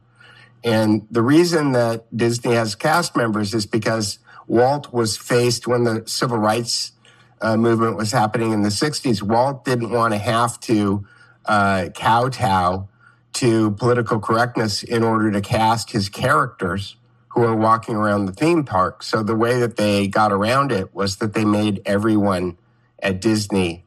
And 0.62 1.06
the 1.10 1.22
reason 1.22 1.72
that 1.72 2.04
Disney 2.14 2.52
has 2.52 2.74
cast 2.74 3.16
members 3.16 3.54
is 3.54 3.64
because 3.64 4.18
Walt 4.46 4.92
was 4.92 5.16
faced 5.16 5.66
when 5.66 5.84
the 5.84 6.02
civil 6.04 6.36
rights 6.36 6.92
uh, 7.40 7.56
movement 7.56 7.96
was 7.96 8.12
happening 8.12 8.52
in 8.52 8.60
the 8.60 8.68
60s. 8.68 9.22
Walt 9.22 9.64
didn't 9.64 9.88
want 9.88 10.12
to 10.12 10.18
have 10.18 10.60
to 10.60 11.06
uh, 11.46 11.88
kowtow 11.94 12.90
to 13.32 13.70
political 13.70 14.20
correctness 14.20 14.82
in 14.82 15.02
order 15.02 15.30
to 15.30 15.40
cast 15.40 15.92
his 15.92 16.10
characters 16.10 16.96
who 17.30 17.44
are 17.44 17.56
walking 17.56 17.94
around 17.94 18.26
the 18.26 18.32
theme 18.32 18.64
park. 18.64 19.02
So 19.02 19.22
the 19.22 19.36
way 19.36 19.58
that 19.60 19.76
they 19.76 20.08
got 20.08 20.32
around 20.32 20.72
it 20.72 20.94
was 20.94 21.16
that 21.16 21.32
they 21.34 21.44
made 21.44 21.80
everyone 21.86 22.58
at 23.02 23.20
Disney 23.20 23.84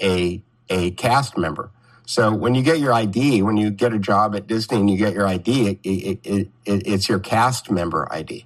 a 0.00 0.42
a 0.68 0.92
cast 0.92 1.36
member. 1.36 1.70
So 2.04 2.34
when 2.34 2.54
you 2.54 2.62
get 2.62 2.80
your 2.80 2.92
ID, 2.92 3.42
when 3.42 3.56
you 3.56 3.70
get 3.70 3.92
a 3.92 3.98
job 3.98 4.34
at 4.34 4.46
Disney 4.46 4.78
and 4.78 4.90
you 4.90 4.96
get 4.96 5.14
your 5.14 5.26
ID, 5.26 5.68
it, 5.68 5.80
it, 5.82 6.20
it, 6.24 6.48
it, 6.64 6.86
it's 6.86 7.08
your 7.08 7.18
cast 7.18 7.70
member 7.70 8.08
ID. 8.10 8.44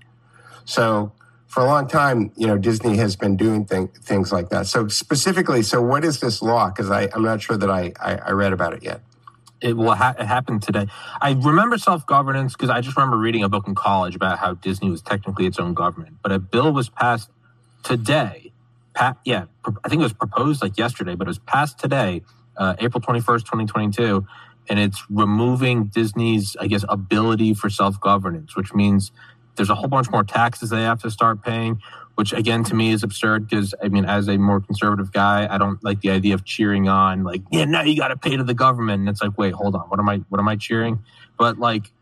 So 0.64 1.12
for 1.46 1.62
a 1.62 1.66
long 1.66 1.88
time, 1.88 2.32
you 2.37 2.46
know, 2.46 2.59
Disney 2.59 2.96
has 2.98 3.16
been 3.16 3.37
doing 3.37 3.64
thing, 3.64 3.88
things 3.88 4.32
like 4.32 4.50
that. 4.50 4.66
So 4.66 4.88
specifically, 4.88 5.62
so 5.62 5.80
what 5.80 6.04
is 6.04 6.20
this 6.20 6.42
law? 6.42 6.68
Because 6.68 6.90
I'm 6.90 7.22
not 7.22 7.40
sure 7.40 7.56
that 7.56 7.70
I, 7.70 7.92
I, 8.00 8.16
I 8.16 8.30
read 8.32 8.52
about 8.52 8.74
it 8.74 8.82
yet. 8.82 9.00
It 9.60 9.76
will 9.76 9.94
ha- 9.94 10.14
it 10.18 10.26
happened 10.26 10.62
today. 10.62 10.86
I 11.20 11.32
remember 11.32 11.78
self 11.78 12.06
governance 12.06 12.54
because 12.54 12.70
I 12.70 12.80
just 12.80 12.96
remember 12.96 13.16
reading 13.18 13.42
a 13.44 13.48
book 13.48 13.66
in 13.68 13.74
college 13.74 14.14
about 14.16 14.38
how 14.38 14.54
Disney 14.54 14.90
was 14.90 15.02
technically 15.02 15.46
its 15.46 15.58
own 15.58 15.74
government. 15.74 16.16
But 16.22 16.32
a 16.32 16.38
bill 16.38 16.72
was 16.72 16.88
passed 16.88 17.30
today. 17.82 18.52
Yeah, 19.24 19.46
I 19.84 19.88
think 19.88 20.00
it 20.00 20.04
was 20.04 20.12
proposed 20.14 20.62
like 20.62 20.78
yesterday, 20.78 21.14
but 21.14 21.26
it 21.26 21.30
was 21.30 21.38
passed 21.40 21.78
today, 21.78 22.22
uh, 22.56 22.76
April 22.80 23.00
twenty 23.00 23.20
first, 23.20 23.46
twenty 23.46 23.66
twenty 23.66 23.92
two, 23.92 24.26
and 24.68 24.78
it's 24.78 25.04
removing 25.10 25.86
Disney's, 25.86 26.56
I 26.60 26.66
guess, 26.68 26.84
ability 26.88 27.54
for 27.54 27.70
self 27.70 28.00
governance, 28.00 28.56
which 28.56 28.74
means 28.74 29.12
there's 29.56 29.70
a 29.70 29.74
whole 29.74 29.88
bunch 29.88 30.10
more 30.10 30.24
taxes 30.24 30.70
they 30.70 30.82
have 30.82 31.02
to 31.02 31.10
start 31.10 31.42
paying. 31.44 31.80
Which 32.16 32.33
again 32.33 32.64
to 32.64 32.74
me 32.74 32.90
is 32.92 33.02
absurd 33.02 33.48
because 33.48 33.74
I 33.83 33.88
mean, 33.88 34.05
as 34.07 34.26
a 34.29 34.38
more 34.38 34.61
conservative 34.61 35.12
guy, 35.12 35.46
I 35.50 35.59
don't 35.59 35.83
like 35.85 36.00
the 36.00 36.11
idea 36.11 36.35
of 36.35 36.44
cheering 36.44 36.88
on 36.88 37.22
like, 37.24 37.42
yeah, 37.52 37.66
now 37.66 37.83
you 37.83 37.96
got 37.96 38.09
to 38.09 38.16
pay 38.16 38.37
to 38.37 38.42
the 38.42 38.55
government. 38.55 39.00
And 39.00 39.09
it's 39.09 39.22
like, 39.22 39.37
wait, 39.37 39.52
hold 39.52 39.74
on, 39.74 39.83
what 39.83 40.00
am 40.00 40.09
I, 40.09 40.22
what 40.31 40.38
am 40.38 40.48
I 40.48 40.57
cheering? 40.57 41.00
But 41.38 41.59
like, 41.59 41.92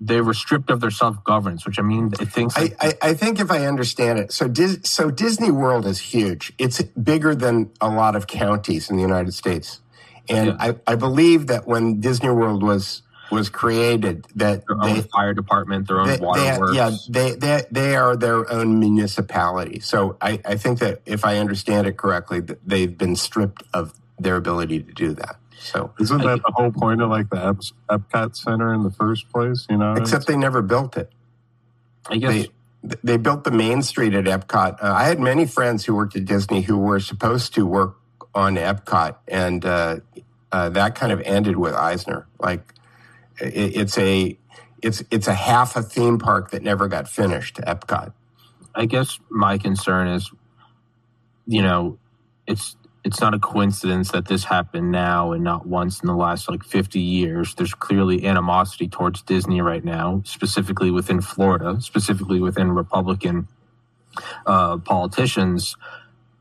they 0.00 0.20
were 0.20 0.32
stripped 0.32 0.70
of 0.70 0.80
their 0.80 0.90
self 0.90 1.22
governance, 1.24 1.66
which 1.66 1.78
I 1.78 1.82
mean, 1.82 2.12
it 2.20 2.28
thinks 2.32 2.56
I, 2.56 2.60
like, 2.60 2.76
I, 2.80 2.94
I 3.10 3.14
think 3.14 3.38
if 3.40 3.50
I 3.50 3.66
understand 3.66 4.18
it, 4.20 4.32
so 4.32 4.48
Dis, 4.48 4.78
so 4.84 5.10
Disney 5.10 5.50
World 5.50 5.86
is 5.86 5.98
huge. 5.98 6.52
It's 6.56 6.80
bigger 6.80 7.34
than 7.34 7.70
a 7.80 7.88
lot 7.90 8.16
of 8.16 8.26
counties 8.26 8.88
in 8.90 8.96
the 8.96 9.02
United 9.02 9.34
States, 9.34 9.80
and 10.28 10.46
Yeah. 10.48 10.56
I, 10.58 10.92
I 10.92 10.94
believe 10.94 11.48
that 11.48 11.66
when 11.66 12.00
Disney 12.00 12.30
World 12.30 12.62
was 12.62 13.02
was 13.30 13.48
created, 13.48 14.26
that 14.36 14.64
their 14.66 14.76
they 14.82 14.98
own 14.98 15.02
fire 15.02 15.34
department, 15.34 15.88
their 15.88 16.00
own 16.00 16.08
they, 16.08 16.18
water 16.18 16.40
they, 16.40 16.58
works. 16.58 16.76
yeah, 16.76 16.90
they, 17.08 17.34
they 17.34 17.62
they 17.70 17.96
are 17.96 18.16
their 18.16 18.50
own 18.50 18.78
municipality. 18.78 19.80
So 19.80 20.16
I, 20.20 20.40
I 20.44 20.56
think 20.56 20.78
that 20.80 21.00
if 21.06 21.24
I 21.24 21.38
understand 21.38 21.86
it 21.86 21.96
correctly, 21.96 22.40
that 22.40 22.58
they've 22.66 22.96
been 22.96 23.16
stripped 23.16 23.62
of 23.72 23.94
their 24.18 24.36
ability 24.36 24.82
to 24.82 24.92
do 24.92 25.14
that. 25.14 25.36
So 25.58 25.92
Isn't 26.00 26.22
that 26.22 26.42
the 26.42 26.52
whole 26.54 26.72
point 26.72 27.02
of 27.02 27.10
like 27.10 27.28
the 27.28 27.48
Ep- 27.48 28.00
Epcot 28.00 28.34
Center 28.34 28.72
in 28.72 28.82
the 28.82 28.90
first 28.90 29.30
place? 29.30 29.66
You 29.68 29.76
know, 29.76 29.94
except 29.94 30.26
they 30.26 30.36
never 30.36 30.62
built 30.62 30.96
it. 30.96 31.12
I 32.08 32.16
guess 32.16 32.32
they 32.32 32.48
they 33.02 33.16
built 33.18 33.44
the 33.44 33.50
main 33.50 33.82
street 33.82 34.14
at 34.14 34.24
Epcot. 34.24 34.82
Uh, 34.82 34.92
I 34.92 35.04
had 35.04 35.20
many 35.20 35.46
friends 35.46 35.84
who 35.84 35.94
worked 35.94 36.16
at 36.16 36.24
Disney 36.24 36.62
who 36.62 36.78
were 36.78 36.98
supposed 36.98 37.54
to 37.54 37.66
work 37.66 37.96
on 38.34 38.54
Epcot, 38.56 39.16
and 39.28 39.64
uh, 39.64 40.00
uh, 40.50 40.70
that 40.70 40.94
kind 40.94 41.12
of 41.12 41.20
ended 41.22 41.56
with 41.56 41.74
Eisner. 41.74 42.26
Like 42.38 42.60
it, 42.60 42.79
it's 43.40 43.98
a 43.98 44.38
it's 44.82 45.02
it's 45.10 45.28
a 45.28 45.34
half 45.34 45.76
a 45.76 45.82
theme 45.82 46.18
park 46.18 46.50
that 46.50 46.62
never 46.62 46.88
got 46.88 47.08
finished. 47.08 47.56
Epcot. 47.56 48.12
I 48.74 48.86
guess 48.86 49.18
my 49.28 49.58
concern 49.58 50.08
is, 50.08 50.30
you 51.46 51.62
know, 51.62 51.98
it's 52.46 52.76
it's 53.04 53.20
not 53.20 53.34
a 53.34 53.38
coincidence 53.38 54.10
that 54.12 54.28
this 54.28 54.44
happened 54.44 54.90
now 54.90 55.32
and 55.32 55.42
not 55.42 55.66
once 55.66 56.00
in 56.00 56.06
the 56.06 56.14
last 56.14 56.48
like 56.48 56.62
50 56.62 57.00
years. 57.00 57.54
There's 57.54 57.74
clearly 57.74 58.26
animosity 58.26 58.88
towards 58.88 59.22
Disney 59.22 59.60
right 59.62 59.84
now, 59.84 60.22
specifically 60.26 60.90
within 60.90 61.20
Florida, 61.20 61.80
specifically 61.80 62.40
within 62.40 62.72
Republican 62.72 63.48
uh, 64.44 64.78
politicians. 64.78 65.76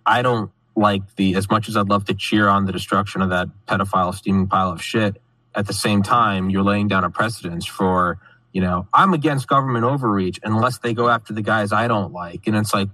I 0.06 0.22
don't 0.22 0.52
like 0.76 1.16
the, 1.16 1.36
as 1.36 1.50
much 1.50 1.70
as 1.70 1.78
I'd 1.78 1.90
love 1.90 2.06
to 2.06 2.14
cheer 2.14 2.50
on 2.50 2.66
the 2.66 2.72
destruction 2.72 3.22
of 3.22 3.30
that 3.30 3.48
pedophile 3.68 4.14
steaming 4.14 4.48
pile 4.48 4.72
of 4.72 4.82
shit, 4.82 5.22
at 5.56 5.68
the 5.68 5.74
same 5.74 6.04
time, 6.04 6.50
you're 6.50 6.64
laying 6.64 6.88
down 6.88 7.04
a 7.04 7.10
precedence 7.10 7.66
for, 7.66 8.20
you 8.52 8.62
know, 8.62 8.88
I'm 8.94 9.14
against 9.14 9.48
government 9.48 9.86
overreach 9.86 10.40
unless 10.44 10.80
they 10.80 10.94
go 10.94 11.10
after 11.10 11.34
the 11.34 11.42
guys 11.42 11.72
I 11.72 11.88
don't 11.88 12.14
like. 12.14 12.48
And 12.48 12.56
it's 12.56 12.74
like, 12.74 12.90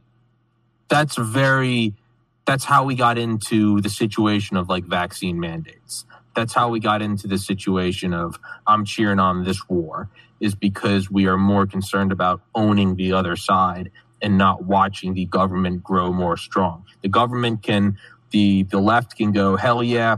that's 0.88 1.18
very, 1.18 1.94
that's 2.46 2.64
how 2.64 2.86
we 2.86 2.96
got 2.96 3.18
into 3.18 3.82
the 3.82 3.90
situation 3.90 4.58
of 4.58 4.70
like 4.70 4.86
vaccine 4.86 5.40
mandates. 5.40 6.06
That's 6.36 6.54
how 6.54 6.70
we 6.70 6.80
got 6.80 7.02
into 7.02 7.28
the 7.28 7.38
situation 7.38 8.14
of 8.14 8.40
I'm 8.68 8.86
cheering 8.86 9.20
on 9.20 9.44
this 9.44 9.68
war 9.70 10.10
is 10.40 10.54
because 10.54 11.10
we 11.10 11.28
are 11.28 11.38
more 11.38 11.66
concerned 11.66 12.12
about 12.12 12.42
owning 12.54 12.96
the 12.96 13.14
other 13.14 13.36
side 13.36 13.92
and 14.22 14.38
not 14.38 14.64
watching 14.64 15.14
the 15.14 15.26
government 15.26 15.84
grow 15.84 16.12
more 16.12 16.38
strong. 16.38 16.86
The 17.02 17.10
government 17.10 17.64
can 17.64 17.98
the 18.32 18.64
the 18.64 18.80
left 18.80 19.16
can 19.16 19.32
go 19.32 19.56
hell 19.56 19.84
yeah, 19.84 20.18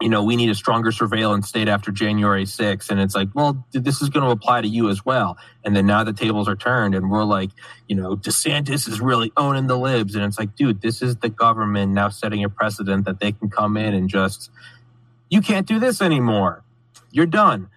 you 0.00 0.08
know, 0.08 0.22
we 0.22 0.36
need 0.36 0.48
a 0.48 0.54
stronger 0.54 0.92
surveillance 0.92 1.48
state 1.48 1.66
after 1.66 1.90
January 1.90 2.44
6th. 2.44 2.88
And 2.90 3.00
it's 3.00 3.16
like, 3.16 3.28
well, 3.34 3.66
this 3.72 4.00
is 4.00 4.08
going 4.08 4.24
to 4.24 4.30
apply 4.30 4.60
to 4.60 4.68
you 4.68 4.90
as 4.90 5.04
well. 5.04 5.36
And 5.64 5.74
then 5.74 5.86
now 5.86 6.04
the 6.04 6.12
tables 6.12 6.48
are 6.48 6.54
turned 6.54 6.94
and 6.94 7.10
we're 7.10 7.24
like, 7.24 7.50
you 7.88 7.96
know, 7.96 8.14
DeSantis 8.14 8.88
is 8.88 9.00
really 9.00 9.32
owning 9.36 9.66
the 9.66 9.76
libs. 9.76 10.14
And 10.14 10.24
it's 10.24 10.38
like, 10.38 10.54
dude, 10.54 10.82
this 10.82 11.02
is 11.02 11.16
the 11.16 11.28
government 11.28 11.92
now 11.92 12.10
setting 12.10 12.44
a 12.44 12.48
precedent 12.48 13.06
that 13.06 13.18
they 13.18 13.32
can 13.32 13.50
come 13.50 13.76
in 13.76 13.92
and 13.92 14.08
just, 14.08 14.50
you 15.30 15.40
can't 15.40 15.66
do 15.66 15.80
this 15.80 16.00
anymore. 16.00 16.62
You're 17.10 17.26
done. 17.26 17.68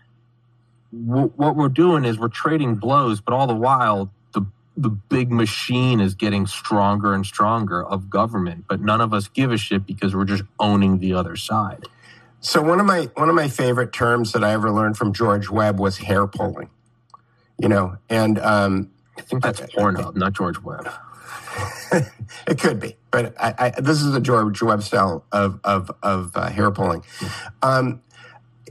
W- 0.94 1.32
what 1.36 1.56
we're 1.56 1.70
doing 1.70 2.06
is 2.06 2.20
we're 2.20 2.28
trading 2.28 2.76
blows, 2.76 3.20
but 3.20 3.34
all 3.34 3.48
the 3.48 3.56
while, 3.56 4.12
the, 4.34 4.46
the 4.78 4.90
big 4.90 5.32
machine 5.32 6.00
is 6.00 6.14
getting 6.14 6.46
stronger 6.46 7.16
and 7.16 7.26
stronger 7.26 7.84
of 7.84 8.12
government, 8.12 8.66
but 8.70 8.80
none 8.80 9.02
of 9.02 9.12
us 9.12 9.28
give 9.28 9.52
a 9.52 9.58
shit 9.58 9.88
because 9.88 10.16
we're 10.16 10.26
just 10.26 10.44
owning 10.60 11.00
the 11.00 11.14
other 11.14 11.36
side. 11.36 11.88
So 12.42 12.62
one 12.62 12.80
of 12.80 12.88
my 12.88 13.04
one 13.16 13.30
of 13.30 13.36
my 13.36 13.48
favorite 13.48 13.94
terms 13.94 14.32
that 14.32 14.44
I 14.44 14.52
ever 14.52 14.72
learned 14.72 14.98
from 14.98 15.14
George 15.14 15.50
Webb 15.50 15.80
was 15.80 16.00
hair 16.00 16.26
pulling. 16.28 16.70
You 17.60 17.70
know, 17.70 17.98
and 18.10 18.40
um, 18.40 18.90
I 19.18 19.22
think 19.22 19.44
that's 19.44 19.62
Pornhub, 19.62 20.16
not 20.16 20.34
George 20.34 20.60
Webb. 20.64 20.92
it 22.48 22.60
could 22.60 22.80
be, 22.80 22.96
but 23.12 23.36
I, 23.40 23.74
I, 23.78 23.82
this 23.82 24.02
is 24.02 24.16
a 24.16 24.20
George 24.20 24.60
Webb 24.64 24.82
style 24.82 25.24
of 25.32 25.60
of 25.64 25.92
of 26.02 26.32
uh, 26.36 26.50
hair 26.50 26.72
pulling. 26.72 27.04
Um, 27.62 28.02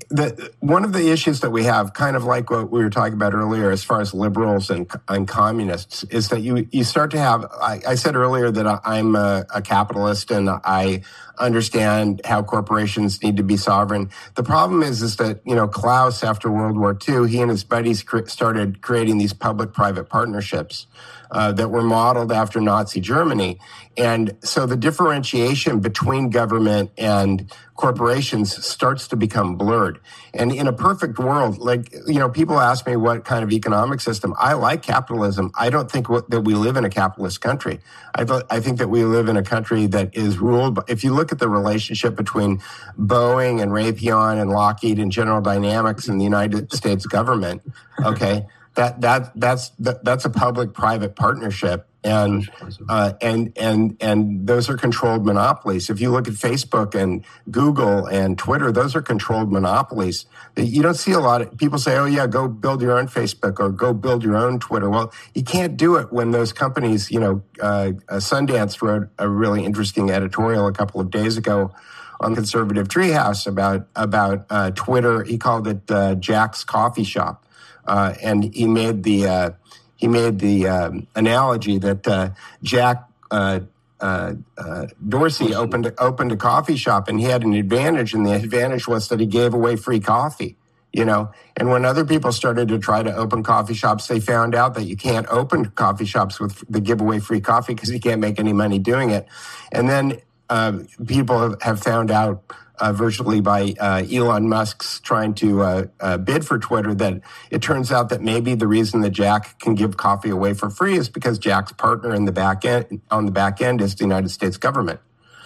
the 0.08 0.52
one 0.60 0.84
of 0.84 0.92
the 0.92 1.10
issues 1.10 1.40
that 1.40 1.50
we 1.50 1.64
have, 1.64 1.92
kind 1.92 2.16
of 2.16 2.24
like 2.24 2.50
what 2.50 2.70
we 2.70 2.80
were 2.80 2.90
talking 2.90 3.14
about 3.14 3.34
earlier, 3.34 3.70
as 3.70 3.84
far 3.84 4.00
as 4.00 4.14
liberals 4.14 4.70
and, 4.70 4.90
and 5.08 5.26
communists, 5.28 6.04
is 6.04 6.28
that 6.28 6.40
you 6.40 6.68
you 6.70 6.84
start 6.84 7.10
to 7.12 7.18
have. 7.18 7.44
I, 7.60 7.80
I 7.86 7.94
said 7.94 8.16
earlier 8.16 8.50
that 8.50 8.80
I'm 8.84 9.16
a, 9.16 9.46
a, 9.54 9.62
capitalist 9.62 10.30
and 10.30 10.48
I 10.48 11.02
understand 11.38 12.20
how 12.24 12.42
corporations 12.42 13.22
need 13.22 13.36
to 13.36 13.42
be 13.42 13.56
sovereign. 13.56 14.10
The 14.34 14.42
problem 14.42 14.82
is, 14.82 15.02
is 15.02 15.16
that 15.16 15.40
you 15.44 15.54
know 15.54 15.68
Klaus 15.68 16.22
after 16.22 16.50
World 16.50 16.78
War 16.78 16.96
II, 17.08 17.28
he 17.28 17.40
and 17.40 17.50
his 17.50 17.64
buddies 17.64 18.04
started 18.26 18.80
creating 18.82 19.18
these 19.18 19.32
public-private 19.32 20.08
partnerships 20.08 20.86
uh, 21.30 21.52
that 21.52 21.70
were 21.70 21.82
modeled 21.82 22.32
after 22.32 22.60
Nazi 22.60 23.00
Germany. 23.00 23.58
And 23.96 24.36
so 24.42 24.66
the 24.66 24.76
differentiation 24.76 25.80
between 25.80 26.30
government 26.30 26.90
and 26.96 27.52
corporations 27.76 28.64
starts 28.64 29.08
to 29.08 29.16
become 29.16 29.56
blurred. 29.56 29.89
And 30.34 30.52
in 30.52 30.66
a 30.66 30.72
perfect 30.72 31.18
world, 31.18 31.58
like, 31.58 31.92
you 32.06 32.18
know, 32.18 32.28
people 32.28 32.60
ask 32.60 32.86
me 32.86 32.96
what 32.96 33.24
kind 33.24 33.42
of 33.42 33.50
economic 33.52 34.00
system. 34.00 34.34
I 34.38 34.52
like 34.54 34.82
capitalism. 34.82 35.50
I 35.58 35.70
don't 35.70 35.90
think 35.90 36.06
that 36.28 36.42
we 36.44 36.54
live 36.54 36.76
in 36.76 36.84
a 36.84 36.90
capitalist 36.90 37.40
country. 37.40 37.80
I, 38.14 38.42
I 38.50 38.60
think 38.60 38.78
that 38.78 38.88
we 38.88 39.04
live 39.04 39.28
in 39.28 39.36
a 39.36 39.42
country 39.42 39.86
that 39.86 40.16
is 40.16 40.38
ruled 40.38 40.76
by, 40.76 40.82
if 40.88 41.02
you 41.04 41.14
look 41.14 41.32
at 41.32 41.38
the 41.38 41.48
relationship 41.48 42.16
between 42.16 42.60
Boeing 42.98 43.60
and 43.62 43.72
Raytheon 43.72 44.40
and 44.40 44.50
Lockheed 44.50 44.98
and 44.98 45.10
General 45.10 45.40
Dynamics 45.40 46.08
and 46.08 46.20
the 46.20 46.24
United 46.24 46.72
States 46.72 47.06
government, 47.06 47.62
okay, 48.04 48.46
that 48.76 49.00
that 49.00 49.32
that's 49.34 49.70
that, 49.80 50.04
that's 50.04 50.24
a 50.24 50.30
public-private 50.30 51.16
partnership, 51.16 51.88
and 52.02 52.50
uh, 52.88 53.12
and 53.20 53.52
and 53.56 53.96
and 54.00 54.46
those 54.46 54.70
are 54.70 54.76
controlled 54.76 55.24
monopolies. 55.26 55.90
If 55.90 56.00
you 56.00 56.10
look 56.10 56.28
at 56.28 56.34
Facebook 56.34 56.94
and 56.94 57.24
Google 57.50 58.06
and 58.06 58.38
Twitter, 58.38 58.72
those 58.72 58.96
are 58.96 59.02
controlled 59.02 59.52
monopolies. 59.52 60.26
You 60.56 60.82
don't 60.82 60.94
see 60.94 61.12
a 61.12 61.20
lot 61.20 61.42
of 61.42 61.56
people 61.58 61.78
say, 61.78 61.96
"Oh 61.96 62.06
yeah, 62.06 62.26
go 62.26 62.48
build 62.48 62.80
your 62.80 62.98
own 62.98 63.06
Facebook 63.06 63.60
or 63.60 63.70
go 63.70 63.92
build 63.92 64.24
your 64.24 64.36
own 64.36 64.58
Twitter." 64.58 64.88
Well, 64.88 65.12
you 65.34 65.42
can't 65.42 65.76
do 65.76 65.96
it 65.96 66.12
when 66.12 66.30
those 66.30 66.52
companies. 66.52 67.10
You 67.10 67.20
know, 67.20 67.42
uh, 67.60 67.92
Sundance 68.12 68.80
wrote 68.80 69.08
a 69.18 69.28
really 69.28 69.64
interesting 69.64 70.10
editorial 70.10 70.66
a 70.66 70.72
couple 70.72 71.00
of 71.00 71.10
days 71.10 71.36
ago 71.36 71.72
on 72.20 72.34
conservative 72.34 72.88
treehouse 72.88 73.46
about 73.46 73.86
about 73.94 74.46
uh, 74.48 74.70
Twitter. 74.70 75.24
He 75.24 75.36
called 75.38 75.68
it 75.68 75.90
uh, 75.90 76.14
Jack's 76.14 76.64
Coffee 76.64 77.04
Shop 77.04 77.44
uh, 77.86 78.14
and 78.22 78.54
he 78.54 78.66
made 78.66 79.02
the 79.02 79.26
uh, 79.26 79.50
he 80.00 80.08
made 80.08 80.38
the 80.38 80.66
um, 80.66 81.06
analogy 81.14 81.76
that 81.76 82.08
uh, 82.08 82.30
Jack 82.62 83.04
uh, 83.30 83.60
uh, 84.00 84.32
uh, 84.56 84.86
Dorsey 85.06 85.54
opened 85.54 85.92
opened 85.98 86.32
a 86.32 86.36
coffee 86.36 86.76
shop, 86.76 87.06
and 87.06 87.20
he 87.20 87.26
had 87.26 87.42
an 87.42 87.52
advantage, 87.52 88.14
and 88.14 88.24
the 88.24 88.32
advantage 88.32 88.88
was 88.88 89.08
that 89.08 89.20
he 89.20 89.26
gave 89.26 89.52
away 89.52 89.76
free 89.76 90.00
coffee. 90.00 90.56
You 90.90 91.04
know, 91.04 91.30
and 91.56 91.68
when 91.68 91.84
other 91.84 92.04
people 92.04 92.32
started 92.32 92.68
to 92.68 92.78
try 92.78 93.02
to 93.02 93.14
open 93.14 93.42
coffee 93.42 93.74
shops, 93.74 94.08
they 94.08 94.20
found 94.20 94.54
out 94.54 94.72
that 94.74 94.84
you 94.84 94.96
can't 94.96 95.26
open 95.28 95.66
coffee 95.66 96.06
shops 96.06 96.40
with 96.40 96.64
the 96.68 96.80
giveaway 96.80 97.20
free 97.20 97.42
coffee 97.42 97.74
because 97.74 97.90
you 97.90 98.00
can't 98.00 98.20
make 98.20 98.40
any 98.40 98.54
money 98.54 98.78
doing 98.78 99.10
it. 99.10 99.28
And 99.70 99.88
then 99.88 100.20
people 101.06 101.56
have 101.60 101.80
found 101.80 102.10
out 102.10 102.42
uh, 102.80 102.92
virtually 102.92 103.40
by 103.40 103.74
uh, 103.78 104.02
Elon 104.10 104.48
Musk's 104.48 105.00
trying 105.00 105.34
to 105.34 105.62
uh, 105.62 105.84
uh, 106.00 106.18
bid 106.18 106.46
for 106.46 106.58
Twitter 106.58 106.94
that 106.94 107.20
it 107.50 107.62
turns 107.62 107.92
out 107.92 108.08
that 108.08 108.22
maybe 108.22 108.54
the 108.54 108.66
reason 108.66 109.02
that 109.02 109.10
Jack 109.10 109.58
can 109.60 109.74
give 109.74 109.96
coffee 109.96 110.30
away 110.30 110.54
for 110.54 110.70
free 110.70 110.96
is 110.96 111.08
because 111.08 111.38
Jack's 111.38 111.72
partner 111.72 112.14
in 112.14 112.24
the 112.24 112.32
back 112.32 112.64
end 112.64 113.00
on 113.10 113.26
the 113.26 113.32
back 113.32 113.60
end 113.60 113.80
is 113.80 113.94
the 113.94 114.04
United 114.04 114.30
States 114.30 114.56
government 114.56 115.00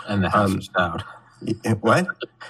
and 0.07 0.23
the 0.23 0.31
House 0.31 0.51
um, 0.51 0.57
of 0.57 0.63
Saud. 0.63 1.81
What? 1.81 2.07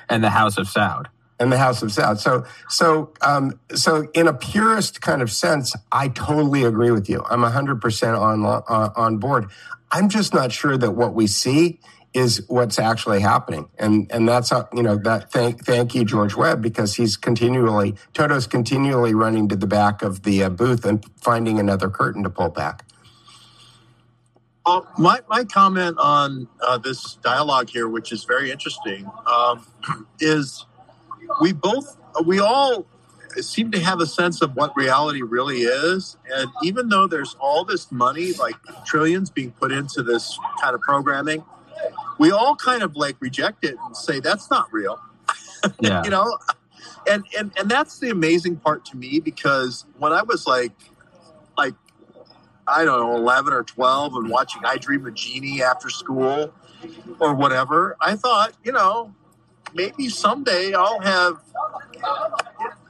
and 0.08 0.22
the 0.22 0.30
House 0.30 0.58
of 0.58 0.66
Saud. 0.66 1.06
And 1.40 1.50
the 1.50 1.58
House 1.58 1.82
of 1.82 1.90
Saud. 1.90 2.18
So, 2.18 2.44
so, 2.68 3.12
um, 3.20 3.58
so, 3.74 4.08
in 4.14 4.28
a 4.28 4.32
purist 4.32 5.00
kind 5.00 5.20
of 5.20 5.32
sense, 5.32 5.74
I 5.90 6.08
totally 6.08 6.62
agree 6.62 6.92
with 6.92 7.08
you. 7.08 7.24
I'm 7.28 7.40
100% 7.40 8.20
on 8.20 8.44
uh, 8.46 8.90
on 8.94 9.18
board. 9.18 9.50
I'm 9.90 10.08
just 10.08 10.32
not 10.32 10.52
sure 10.52 10.76
that 10.76 10.92
what 10.92 11.14
we 11.14 11.26
see 11.26 11.80
is 12.14 12.44
what's 12.48 12.78
actually 12.78 13.20
happening. 13.20 13.68
And 13.78 14.10
and 14.12 14.28
that's 14.28 14.50
how, 14.50 14.68
you 14.72 14.82
know 14.82 14.96
that 15.04 15.30
thank 15.32 15.64
thank 15.64 15.94
you 15.94 16.04
George 16.04 16.34
Webb 16.36 16.62
because 16.62 16.94
he's 16.94 17.16
continually 17.16 17.96
Toto's 18.14 18.46
continually 18.46 19.14
running 19.14 19.48
to 19.48 19.56
the 19.56 19.66
back 19.66 20.02
of 20.02 20.22
the 20.22 20.44
uh, 20.44 20.48
booth 20.48 20.84
and 20.84 21.04
finding 21.20 21.58
another 21.58 21.90
curtain 21.90 22.22
to 22.22 22.30
pull 22.30 22.50
back. 22.50 22.84
Well, 24.66 24.88
my, 24.96 25.20
my 25.28 25.44
comment 25.44 25.98
on 25.98 26.48
uh, 26.66 26.78
this 26.78 27.16
dialogue 27.16 27.68
here, 27.68 27.86
which 27.86 28.12
is 28.12 28.24
very 28.24 28.50
interesting, 28.50 29.10
um, 29.26 29.66
is 30.20 30.64
we 31.42 31.52
both, 31.52 31.98
we 32.24 32.38
all 32.38 32.86
seem 33.36 33.70
to 33.72 33.80
have 33.80 34.00
a 34.00 34.06
sense 34.06 34.40
of 34.40 34.56
what 34.56 34.74
reality 34.74 35.20
really 35.20 35.62
is. 35.62 36.16
And 36.32 36.48
even 36.62 36.88
though 36.88 37.06
there's 37.06 37.36
all 37.40 37.66
this 37.66 37.92
money, 37.92 38.32
like 38.32 38.54
trillions 38.86 39.28
being 39.28 39.50
put 39.50 39.70
into 39.70 40.02
this 40.02 40.38
kind 40.62 40.74
of 40.74 40.80
programming, 40.80 41.44
we 42.18 42.30
all 42.30 42.56
kind 42.56 42.82
of 42.82 42.96
like 42.96 43.16
reject 43.20 43.64
it 43.64 43.76
and 43.84 43.96
say 43.96 44.20
that's 44.20 44.50
not 44.50 44.72
real. 44.72 45.00
Yeah. 45.80 46.04
you 46.04 46.10
know, 46.10 46.36
and 47.08 47.24
and 47.38 47.50
and 47.58 47.70
that's 47.70 47.98
the 47.98 48.10
amazing 48.10 48.56
part 48.56 48.84
to 48.86 48.98
me 48.98 49.18
because 49.18 49.86
when 49.96 50.12
I 50.12 50.22
was 50.22 50.46
like 50.46 50.72
like 51.56 51.72
I 52.66 52.84
don't 52.84 53.00
know, 53.00 53.16
11 53.16 53.52
or 53.52 53.62
12 53.62 54.14
and 54.14 54.28
watching 54.28 54.62
I 54.64 54.76
Dream 54.76 55.06
of 55.06 55.14
Jeannie 55.14 55.62
after 55.62 55.88
school 55.88 56.52
or 57.18 57.34
whatever, 57.34 57.96
I 58.00 58.16
thought, 58.16 58.52
you 58.62 58.72
know, 58.72 59.14
maybe 59.74 60.08
someday 60.08 60.72
I'll 60.72 61.00
have 61.00 61.40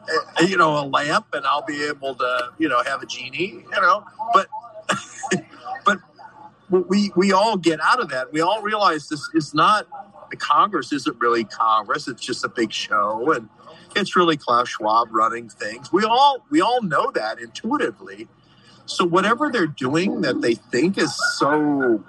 eh, 0.09 0.41
eh, 0.41 0.47
you 0.47 0.57
know 0.57 0.79
a 0.79 0.85
lamp 0.87 1.27
and 1.33 1.47
I'll 1.47 1.65
be 1.65 1.85
able 1.85 2.15
to, 2.17 2.51
you 2.59 2.69
know, 2.69 2.83
have 2.85 3.03
a 3.03 3.07
genie, 3.07 3.65
you 3.65 3.81
know, 3.81 4.05
but 4.33 4.49
we 6.81 7.13
we 7.17 7.33
all 7.33 7.57
get 7.57 7.81
out 7.81 8.01
of 8.01 8.11
that. 8.11 8.33
We 8.33 8.41
all 8.41 8.63
realize 8.63 9.09
this 9.09 9.29
is 9.35 9.55
not 9.55 9.87
the 10.31 10.37
Congress 10.37 10.93
isn't 10.93 11.19
really 11.21 11.45
Congress; 11.45 12.09
it's 12.09 12.23
just 12.25 12.45
a 12.45 12.49
big 12.49 12.73
show, 12.73 13.33
and 13.33 13.49
it's 13.97 14.17
really 14.17 14.37
Klaus 14.37 14.69
Schwab 14.69 15.09
running 15.11 15.49
things. 15.49 15.93
We 15.93 16.05
all 16.05 16.45
we 16.51 16.61
all 16.61 16.83
know 16.83 17.11
that 17.13 17.39
intuitively. 17.39 18.29
So 18.87 19.05
whatever 19.05 19.51
they're 19.51 19.67
doing 19.67 20.21
that 20.23 20.43
they 20.43 20.55
think 20.55 20.99
is 20.99 21.15
so, 21.39 22.05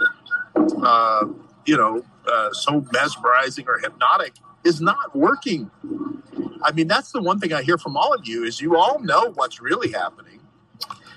uh, 0.55 1.25
you 1.65 1.77
know, 1.77 2.03
uh, 2.27 2.51
so 2.51 2.85
mesmerizing 2.91 3.65
or 3.67 3.79
hypnotic 3.79 4.33
is 4.65 4.81
not 4.81 5.15
working. 5.15 5.71
I 6.61 6.71
mean, 6.71 6.87
that's 6.87 7.11
the 7.11 7.21
one 7.21 7.39
thing 7.39 7.53
I 7.53 7.61
hear 7.61 7.77
from 7.77 7.95
all 7.95 8.13
of 8.13 8.27
you 8.27 8.43
is 8.43 8.59
you 8.59 8.75
all 8.75 8.99
know 8.99 9.31
what's 9.35 9.61
really 9.61 9.91
happening. 9.91 10.41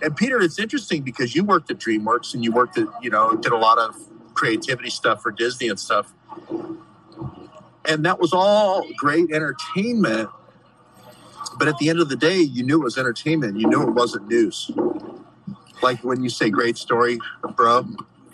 And 0.03 0.17
Peter, 0.17 0.41
it's 0.41 0.59
interesting 0.59 1.03
because 1.03 1.35
you 1.35 1.45
worked 1.45 1.71
at 1.71 1.79
DreamWorks 1.79 2.35
and 2.35 2.45
you 2.45 2.53
worked 2.53 2.79
at, 2.79 2.87
you 3.03 3.11
know, 3.11 3.35
did 3.37 3.53
a 3.53 3.57
lot 3.57 3.79
of 3.79 3.97
creativity 4.35 4.91
stuff 4.91 5.23
for 5.23 5.31
Disney 5.33 5.69
and 5.69 5.79
stuff. 5.79 6.13
And 7.85 8.05
that 8.05 8.21
was 8.21 8.33
all 8.33 8.87
great 8.97 9.33
entertainment. 9.33 10.29
But 11.59 11.69
at 11.69 11.79
the 11.79 11.89
end 11.89 12.01
of 12.01 12.09
the 12.09 12.17
day, 12.17 12.39
you 12.39 12.63
knew 12.63 12.81
it 12.81 12.85
was 12.85 12.99
entertainment. 12.99 13.59
You 13.59 13.67
knew 13.69 13.83
it 13.83 13.91
wasn't 13.91 14.29
news. 14.29 14.71
Like 15.83 16.05
when 16.05 16.23
you 16.23 16.31
say 16.31 16.51
great 16.51 16.77
story, 16.77 17.19
bro, 17.57 17.87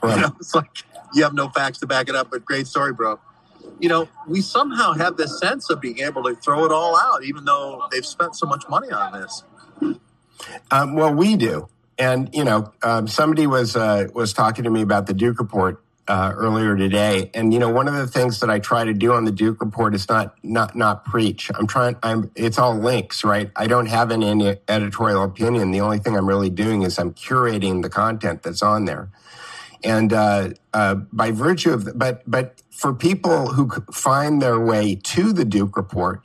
Right. 0.02 0.16
you 0.16 0.22
know, 0.22 0.36
it's 0.38 0.54
like 0.54 0.68
you 1.14 1.22
have 1.22 1.32
no 1.32 1.48
facts 1.48 1.78
to 1.78 1.86
back 1.86 2.08
it 2.10 2.14
up, 2.14 2.30
but 2.30 2.44
great 2.44 2.66
story, 2.66 2.92
bro. 2.92 3.18
You 3.78 3.88
know, 3.88 4.08
we 4.28 4.42
somehow 4.42 4.92
have 4.92 5.16
this 5.16 5.38
sense 5.40 5.70
of 5.70 5.80
being 5.80 6.00
able 6.00 6.22
to 6.24 6.34
throw 6.34 6.64
it 6.66 6.72
all 6.72 6.96
out, 6.98 7.24
even 7.24 7.44
though 7.44 7.86
they've 7.90 8.04
spent 8.04 8.36
so 8.36 8.46
much 8.46 8.64
money 8.68 8.90
on 8.90 9.12
this. 9.12 9.44
Um, 10.70 10.94
well, 10.94 11.12
we 11.12 11.36
do, 11.36 11.68
and 11.98 12.34
you 12.34 12.44
know, 12.44 12.72
um, 12.82 13.08
somebody 13.08 13.46
was 13.46 13.76
uh, 13.76 14.08
was 14.14 14.32
talking 14.32 14.64
to 14.64 14.70
me 14.70 14.82
about 14.82 15.06
the 15.06 15.14
Duke 15.14 15.38
report 15.38 15.82
uh, 16.08 16.32
earlier 16.36 16.76
today, 16.76 17.30
and 17.34 17.52
you 17.52 17.58
know, 17.58 17.70
one 17.70 17.88
of 17.88 17.94
the 17.94 18.06
things 18.06 18.40
that 18.40 18.50
I 18.50 18.58
try 18.58 18.84
to 18.84 18.92
do 18.92 19.12
on 19.12 19.24
the 19.24 19.32
Duke 19.32 19.60
report 19.60 19.94
is 19.94 20.08
not 20.08 20.34
not 20.42 20.76
not 20.76 21.04
preach. 21.04 21.50
I'm 21.54 21.66
trying. 21.66 21.96
I'm. 22.02 22.30
It's 22.34 22.58
all 22.58 22.76
links, 22.76 23.24
right? 23.24 23.50
I 23.56 23.66
don't 23.66 23.86
have 23.86 24.10
any 24.10 24.56
editorial 24.68 25.22
opinion. 25.22 25.70
The 25.70 25.80
only 25.80 25.98
thing 25.98 26.16
I'm 26.16 26.28
really 26.28 26.50
doing 26.50 26.82
is 26.82 26.98
I'm 26.98 27.14
curating 27.14 27.82
the 27.82 27.90
content 27.90 28.42
that's 28.42 28.62
on 28.62 28.84
there, 28.84 29.10
and 29.82 30.12
uh, 30.12 30.50
uh, 30.72 30.96
by 31.12 31.30
virtue 31.30 31.72
of, 31.72 31.84
the, 31.84 31.94
but 31.94 32.22
but 32.26 32.62
for 32.70 32.92
people 32.92 33.48
who 33.52 33.70
find 33.92 34.42
their 34.42 34.58
way 34.60 34.96
to 34.96 35.32
the 35.32 35.44
Duke 35.44 35.76
report. 35.76 36.20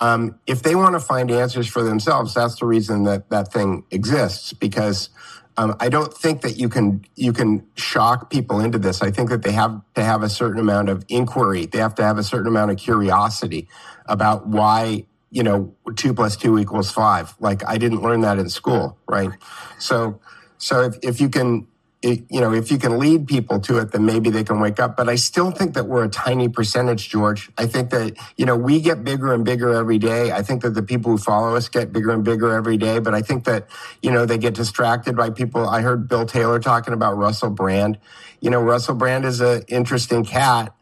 Um, 0.00 0.38
if 0.46 0.62
they 0.62 0.74
want 0.74 0.94
to 0.94 1.00
find 1.00 1.30
answers 1.30 1.68
for 1.68 1.82
themselves, 1.82 2.34
that's 2.34 2.58
the 2.58 2.66
reason 2.66 3.04
that 3.04 3.30
that 3.30 3.52
thing 3.52 3.84
exists. 3.90 4.52
Because 4.52 5.08
um, 5.56 5.76
I 5.80 5.88
don't 5.88 6.12
think 6.12 6.42
that 6.42 6.56
you 6.56 6.68
can 6.68 7.04
you 7.14 7.32
can 7.32 7.66
shock 7.76 8.30
people 8.30 8.60
into 8.60 8.78
this. 8.78 9.02
I 9.02 9.10
think 9.10 9.30
that 9.30 9.42
they 9.42 9.52
have 9.52 9.80
to 9.94 10.02
have 10.02 10.22
a 10.22 10.28
certain 10.28 10.60
amount 10.60 10.88
of 10.88 11.04
inquiry. 11.08 11.66
They 11.66 11.78
have 11.78 11.94
to 11.96 12.02
have 12.02 12.18
a 12.18 12.24
certain 12.24 12.48
amount 12.48 12.72
of 12.72 12.76
curiosity 12.76 13.68
about 14.06 14.48
why 14.48 15.06
you 15.30 15.42
know 15.42 15.74
two 15.96 16.12
plus 16.12 16.36
two 16.36 16.58
equals 16.58 16.90
five. 16.90 17.34
Like 17.38 17.64
I 17.66 17.78
didn't 17.78 18.02
learn 18.02 18.22
that 18.22 18.38
in 18.38 18.48
school, 18.48 18.98
right? 19.08 19.30
So 19.78 20.20
so 20.58 20.82
if, 20.82 20.96
if 21.02 21.20
you 21.20 21.28
can 21.28 21.66
it, 22.04 22.24
you 22.30 22.40
know, 22.40 22.52
if 22.52 22.70
you 22.70 22.76
can 22.76 22.98
lead 22.98 23.26
people 23.26 23.58
to 23.60 23.78
it, 23.78 23.92
then 23.92 24.04
maybe 24.04 24.28
they 24.28 24.44
can 24.44 24.60
wake 24.60 24.78
up. 24.78 24.94
But 24.94 25.08
I 25.08 25.14
still 25.14 25.50
think 25.50 25.72
that 25.72 25.86
we're 25.86 26.04
a 26.04 26.08
tiny 26.08 26.48
percentage, 26.50 27.08
George. 27.08 27.50
I 27.56 27.66
think 27.66 27.88
that, 27.90 28.14
you 28.36 28.44
know, 28.44 28.56
we 28.56 28.80
get 28.80 29.04
bigger 29.04 29.32
and 29.32 29.42
bigger 29.42 29.72
every 29.72 29.98
day. 29.98 30.30
I 30.30 30.42
think 30.42 30.60
that 30.62 30.74
the 30.74 30.82
people 30.82 31.12
who 31.12 31.18
follow 31.18 31.56
us 31.56 31.68
get 31.70 31.92
bigger 31.92 32.10
and 32.10 32.22
bigger 32.22 32.52
every 32.52 32.76
day. 32.76 32.98
But 32.98 33.14
I 33.14 33.22
think 33.22 33.44
that, 33.44 33.68
you 34.02 34.10
know, 34.10 34.26
they 34.26 34.36
get 34.36 34.52
distracted 34.54 35.16
by 35.16 35.30
people. 35.30 35.66
I 35.66 35.80
heard 35.80 36.06
Bill 36.06 36.26
Taylor 36.26 36.60
talking 36.60 36.92
about 36.92 37.16
Russell 37.16 37.50
Brand. 37.50 37.98
You 38.40 38.50
know, 38.50 38.60
Russell 38.60 38.94
Brand 38.94 39.24
is 39.24 39.40
an 39.40 39.62
interesting 39.68 40.24
cat. 40.26 40.74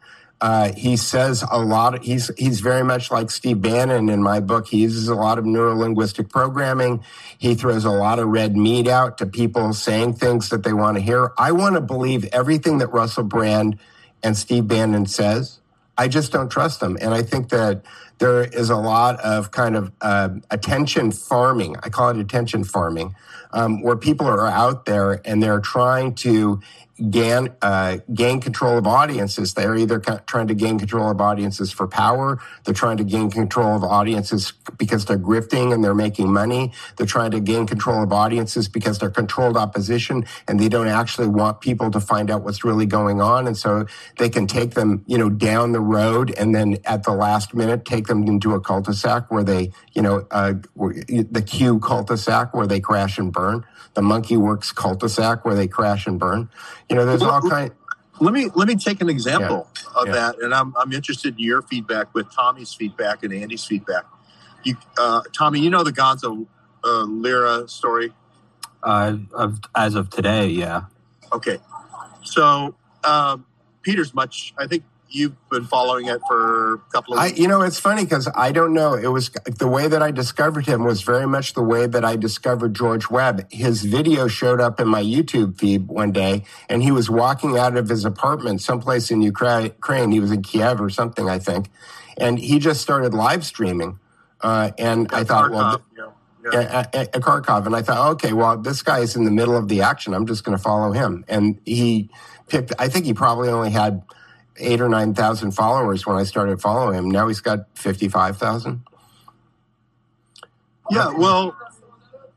Uh, 0.43 0.73
he 0.73 0.97
says 0.97 1.41
a 1.49 1.57
lot. 1.57 2.03
he's 2.03 2.29
he's 2.37 2.59
very 2.59 2.83
much 2.83 3.09
like 3.09 3.31
Steve 3.31 3.61
Bannon 3.61 4.09
in 4.09 4.21
my 4.21 4.41
book. 4.41 4.67
He 4.67 4.79
uses 4.79 5.07
a 5.07 5.15
lot 5.15 5.39
of 5.39 5.45
neurolinguistic 5.45 6.29
programming. 6.29 7.01
He 7.37 7.55
throws 7.55 7.85
a 7.85 7.91
lot 7.91 8.19
of 8.19 8.27
red 8.27 8.57
meat 8.57 8.89
out 8.89 9.17
to 9.19 9.25
people 9.25 9.71
saying 9.71 10.15
things 10.15 10.49
that 10.49 10.63
they 10.63 10.73
want 10.73 10.97
to 10.97 11.01
hear. 11.01 11.31
I 11.37 11.53
want 11.53 11.75
to 11.75 11.81
believe 11.81 12.25
everything 12.33 12.79
that 12.79 12.87
Russell 12.91 13.23
Brand 13.23 13.79
and 14.21 14.35
Steve 14.35 14.67
Bannon 14.67 15.05
says. 15.05 15.61
I 15.97 16.09
just 16.09 16.33
don't 16.33 16.49
trust 16.49 16.81
them, 16.81 16.97
and 16.99 17.13
I 17.13 17.23
think 17.23 17.47
that 17.49 17.85
there 18.19 18.43
is 18.43 18.69
a 18.69 18.75
lot 18.75 19.21
of 19.21 19.51
kind 19.51 19.77
of 19.77 19.93
uh, 20.01 20.29
attention 20.51 21.11
farming. 21.13 21.77
I 21.83 21.89
call 21.89 22.09
it 22.09 22.17
attention 22.17 22.65
farming, 22.65 23.15
um, 23.53 23.81
where 23.81 23.95
people 23.95 24.27
are 24.27 24.47
out 24.47 24.85
there 24.85 25.21
and 25.25 25.41
they're 25.41 25.61
trying 25.61 26.15
to 26.15 26.59
gain 27.09 27.49
uh, 27.61 27.97
gain 28.13 28.39
control 28.39 28.77
of 28.77 28.87
audiences. 28.87 29.53
They're 29.53 29.75
either 29.75 29.99
trying 29.99 30.47
to 30.47 30.53
gain 30.53 30.79
control 30.79 31.11
of 31.11 31.19
audiences 31.19 31.71
for 31.71 31.87
power. 31.87 32.39
They're 32.63 32.73
trying 32.73 32.97
to 32.97 33.03
gain 33.03 33.29
control 33.29 33.75
of 33.75 33.83
audiences 33.83 34.53
because 34.77 35.05
they're 35.05 35.17
grifting 35.17 35.73
and 35.73 35.83
they're 35.83 35.93
making 35.93 36.31
money. 36.31 36.71
They're 36.97 37.07
trying 37.07 37.31
to 37.31 37.39
gain 37.39 37.67
control 37.67 38.03
of 38.03 38.13
audiences 38.13 38.67
because 38.67 38.99
they're 38.99 39.09
controlled 39.09 39.57
opposition 39.57 40.25
and 40.47 40.59
they 40.59 40.69
don't 40.69 40.87
actually 40.87 41.27
want 41.27 41.61
people 41.61 41.91
to 41.91 41.99
find 41.99 42.31
out 42.31 42.43
what's 42.43 42.63
really 42.63 42.85
going 42.85 43.21
on. 43.21 43.47
And 43.47 43.57
so 43.57 43.85
they 44.17 44.29
can 44.29 44.47
take 44.47 44.71
them, 44.71 45.03
you 45.07 45.17
know, 45.17 45.29
down 45.29 45.71
the 45.71 45.81
road 45.81 46.33
and 46.37 46.55
then 46.55 46.77
at 46.85 47.03
the 47.03 47.11
last 47.13 47.53
minute 47.53 47.85
take 47.85 48.07
them 48.07 48.23
into 48.27 48.53
a 48.53 48.61
cul-de-sac 48.61 49.29
where 49.31 49.43
they, 49.43 49.71
you 49.93 50.01
know, 50.01 50.25
uh, 50.31 50.53
the 50.75 51.43
Q 51.45 51.79
cul-de-sac 51.79 52.53
where 52.53 52.67
they 52.67 52.79
crash 52.79 53.17
and 53.17 53.31
burn 53.31 53.65
the 53.93 54.01
Monkey 54.01 54.35
Werx 54.35 54.73
cul-de-sac 54.73 55.45
where 55.45 55.55
they 55.55 55.67
crash 55.67 56.07
and 56.07 56.19
burn. 56.19 56.49
You 56.93 56.99
know, 56.99 57.05
there's 57.05 57.23
all 57.23 57.41
kind. 57.41 57.71
Let 58.19 58.33
me 58.33 58.49
let 58.53 58.67
me 58.67 58.75
take 58.75 59.01
an 59.01 59.09
example 59.09 59.67
of 59.95 60.05
Yeah. 60.07 60.13
that, 60.13 60.39
and 60.41 60.53
I'm 60.53 60.75
I'm 60.77 60.93
interested 60.93 61.33
in 61.33 61.43
your 61.43 61.63
feedback 61.63 62.13
with 62.13 62.31
Tommy's 62.31 62.71
feedback 62.71 63.23
and 63.23 63.33
Andy's 63.33 63.65
feedback. 63.65 64.05
You, 64.63 64.77
uh, 64.99 65.21
Tommy, 65.35 65.59
you 65.59 65.71
know 65.71 65.83
the 65.83 65.91
Gonzalo 65.91 66.45
uh, 66.83 67.03
Lira 67.03 67.67
story. 67.67 68.13
Uh, 68.83 69.17
of, 69.33 69.59
as 69.75 69.95
of 69.95 70.09
today, 70.09 70.47
yeah. 70.47 70.83
Okay, 71.31 71.57
so 72.21 72.75
um, 73.03 73.45
Peter's 73.81 74.13
much. 74.13 74.53
I 74.59 74.67
think 74.67 74.83
you've 75.13 75.49
been 75.49 75.65
following 75.65 76.07
it 76.07 76.19
for 76.27 76.75
a 76.75 76.77
couple 76.91 77.13
of. 77.13 77.19
I, 77.19 77.27
you 77.27 77.47
know, 77.47 77.61
it's 77.61 77.79
funny 77.79 78.03
because 78.03 78.27
I 78.35 78.51
don't 78.51 78.73
know. 78.73 78.95
It 78.95 79.07
was 79.07 79.29
the 79.29 79.67
way 79.67 79.87
that 79.87 80.01
I 80.01 80.11
discovered 80.11 80.65
him 80.65 80.83
was 80.83 81.01
very 81.03 81.27
much 81.27 81.53
the 81.53 81.61
way 81.63 81.87
that 81.87 82.03
I 82.03 82.15
discovered 82.15 82.73
George 82.73 83.09
Webb. 83.09 83.51
His 83.51 83.83
video 83.83 84.27
showed 84.27 84.59
up 84.59 84.79
in 84.79 84.87
my 84.87 85.01
YouTube 85.01 85.57
feed 85.57 85.87
one 85.87 86.11
day, 86.11 86.43
and 86.67 86.83
he 86.83 86.91
was 86.91 87.09
walking 87.09 87.57
out 87.57 87.77
of 87.77 87.87
his 87.89 88.03
apartment 88.05 88.61
someplace 88.61 89.11
in 89.11 89.21
Ukraine. 89.21 90.11
He 90.11 90.19
was 90.19 90.31
in 90.31 90.41
Kiev 90.41 90.81
or 90.81 90.89
something, 90.89 91.29
I 91.29 91.39
think, 91.39 91.69
and 92.17 92.39
he 92.39 92.59
just 92.59 92.81
started 92.81 93.13
live 93.13 93.45
streaming. 93.45 93.99
Uh, 94.41 94.71
and 94.77 95.09
I 95.13 95.23
thought, 95.23 95.51
well, 95.51 95.79
Kharkov, 95.79 96.13
yeah. 96.51 96.59
at, 96.59 96.95
at, 96.95 97.15
at 97.15 97.21
Kharkov, 97.21 97.65
and 97.65 97.75
I 97.75 97.81
thought, 97.81 98.11
okay, 98.13 98.33
well, 98.33 98.57
this 98.57 98.81
guy 98.81 98.99
is 98.99 99.15
in 99.15 99.23
the 99.23 99.31
middle 99.31 99.55
of 99.55 99.69
the 99.69 99.81
action. 99.81 100.13
I'm 100.13 100.25
just 100.25 100.43
going 100.43 100.57
to 100.57 100.61
follow 100.61 100.91
him. 100.91 101.23
And 101.29 101.61
he 101.65 102.09
picked. 102.47 102.73
I 102.77 102.89
think 102.89 103.05
he 103.05 103.13
probably 103.13 103.47
only 103.47 103.69
had 103.69 104.03
eight 104.57 104.81
or 104.81 104.89
nine 104.89 105.13
thousand 105.13 105.51
followers 105.51 106.05
when 106.05 106.15
I 106.15 106.23
started 106.23 106.61
following 106.61 106.97
him. 106.97 107.11
Now 107.11 107.27
he's 107.27 107.41
got 107.41 107.67
fifty-five 107.75 108.37
thousand. 108.37 108.83
Yeah, 110.91 111.11
well, 111.17 111.55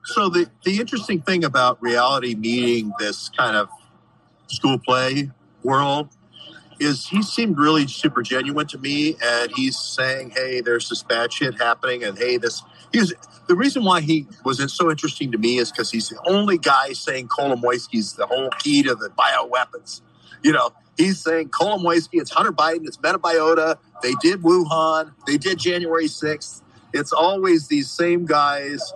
so 0.05 0.29
the 0.29 0.49
the 0.65 0.79
interesting 0.79 1.21
thing 1.21 1.45
about 1.45 1.83
reality 1.83 2.35
meeting 2.35 2.93
this 2.99 3.29
kind 3.31 3.57
of 3.57 3.69
school 4.47 4.79
play 4.79 5.31
world 5.63 6.09
is 6.79 7.09
he 7.09 7.23
seemed 7.23 7.59
really 7.59 7.87
super 7.87 8.23
genuine 8.23 8.67
to 8.69 8.79
me, 8.79 9.17
and 9.23 9.51
he's 9.55 9.79
saying, 9.79 10.31
"Hey, 10.31 10.61
there's 10.61 10.89
this 10.89 11.03
bad 11.03 11.33
shit 11.33 11.61
happening," 11.61 12.05
and 12.05 12.17
hey, 12.17 12.37
this 12.37 12.63
he 12.93 13.01
was 13.01 13.15
the 13.47 13.55
reason 13.55 13.85
why 13.85 14.01
he 14.01 14.27
was 14.45 14.61
so 14.73 14.91
interesting 14.91 15.31
to 15.33 15.39
me 15.39 15.59
is 15.59 15.71
because 15.71 15.91
he's 15.91 16.09
the 16.09 16.21
only 16.27 16.59
guy 16.59 16.93
saying 16.93 17.29
Kolomoisky's 17.29 18.15
the 18.15 18.27
whole 18.27 18.51
key 18.59 18.83
to 18.83 18.95
the 18.95 19.11
bioweapons. 19.11 20.01
You 20.43 20.53
know, 20.53 20.71
he's 20.97 21.21
saying 21.23 21.51
Kolomoisky, 21.51 22.21
it's 22.21 22.31
Hunter 22.31 22.53
Biden, 22.53 22.87
it's 22.87 22.97
Metabiota, 22.99 23.79
they 24.03 24.15
did 24.21 24.43
Wuhan, 24.43 25.13
they 25.27 25.37
did 25.37 25.59
January 25.59 26.07
6th. 26.07 26.63
It's 26.93 27.13
always 27.13 27.69
these 27.69 27.91
same 27.91 28.25
guys. 28.25 28.93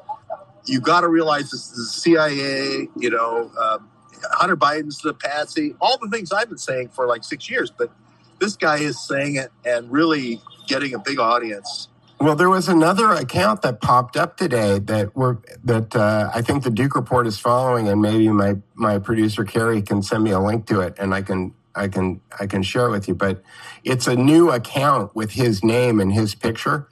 You 0.64 0.80
got 0.80 1.02
to 1.02 1.08
realize 1.08 1.50
this 1.50 1.70
is 1.70 1.76
the 1.76 2.00
CIA, 2.00 2.88
you 2.96 3.10
know, 3.10 3.50
um, 3.60 3.88
Hunter 4.32 4.56
Biden's 4.56 4.98
the 4.98 5.14
patsy, 5.14 5.74
all 5.80 5.98
the 5.98 6.08
things 6.08 6.32
I've 6.32 6.48
been 6.48 6.58
saying 6.58 6.88
for 6.90 7.06
like 7.06 7.24
six 7.24 7.50
years. 7.50 7.70
But 7.70 7.90
this 8.38 8.56
guy 8.56 8.78
is 8.78 9.06
saying 9.06 9.36
it 9.36 9.50
and 9.64 9.90
really 9.90 10.40
getting 10.66 10.94
a 10.94 10.98
big 10.98 11.18
audience. 11.18 11.88
Well, 12.20 12.36
there 12.36 12.50
was 12.50 12.68
another 12.68 13.12
account 13.12 13.62
that 13.62 13.80
popped 13.80 14.16
up 14.16 14.36
today 14.36 14.78
that 14.78 15.16
were 15.16 15.38
that 15.64 15.96
uh, 15.96 16.30
I 16.34 16.42
think 16.42 16.64
the 16.64 16.70
Duke 16.70 16.94
Report 16.94 17.26
is 17.26 17.38
following, 17.38 17.88
and 17.88 18.02
maybe 18.02 18.28
my 18.28 18.56
my 18.74 18.98
producer 18.98 19.42
Carrie 19.44 19.80
can 19.80 20.02
send 20.02 20.24
me 20.24 20.30
a 20.30 20.38
link 20.38 20.66
to 20.66 20.80
it, 20.80 20.96
and 20.98 21.14
I 21.14 21.22
can 21.22 21.54
I 21.80 21.88
can 21.88 22.20
I 22.38 22.46
can 22.46 22.62
share 22.62 22.86
it 22.86 22.90
with 22.90 23.08
you. 23.08 23.14
But 23.14 23.42
it's 23.84 24.06
a 24.06 24.14
new 24.14 24.50
account 24.50 25.16
with 25.16 25.32
his 25.32 25.64
name 25.64 26.00
and 26.00 26.12
his 26.12 26.34
picture. 26.34 26.86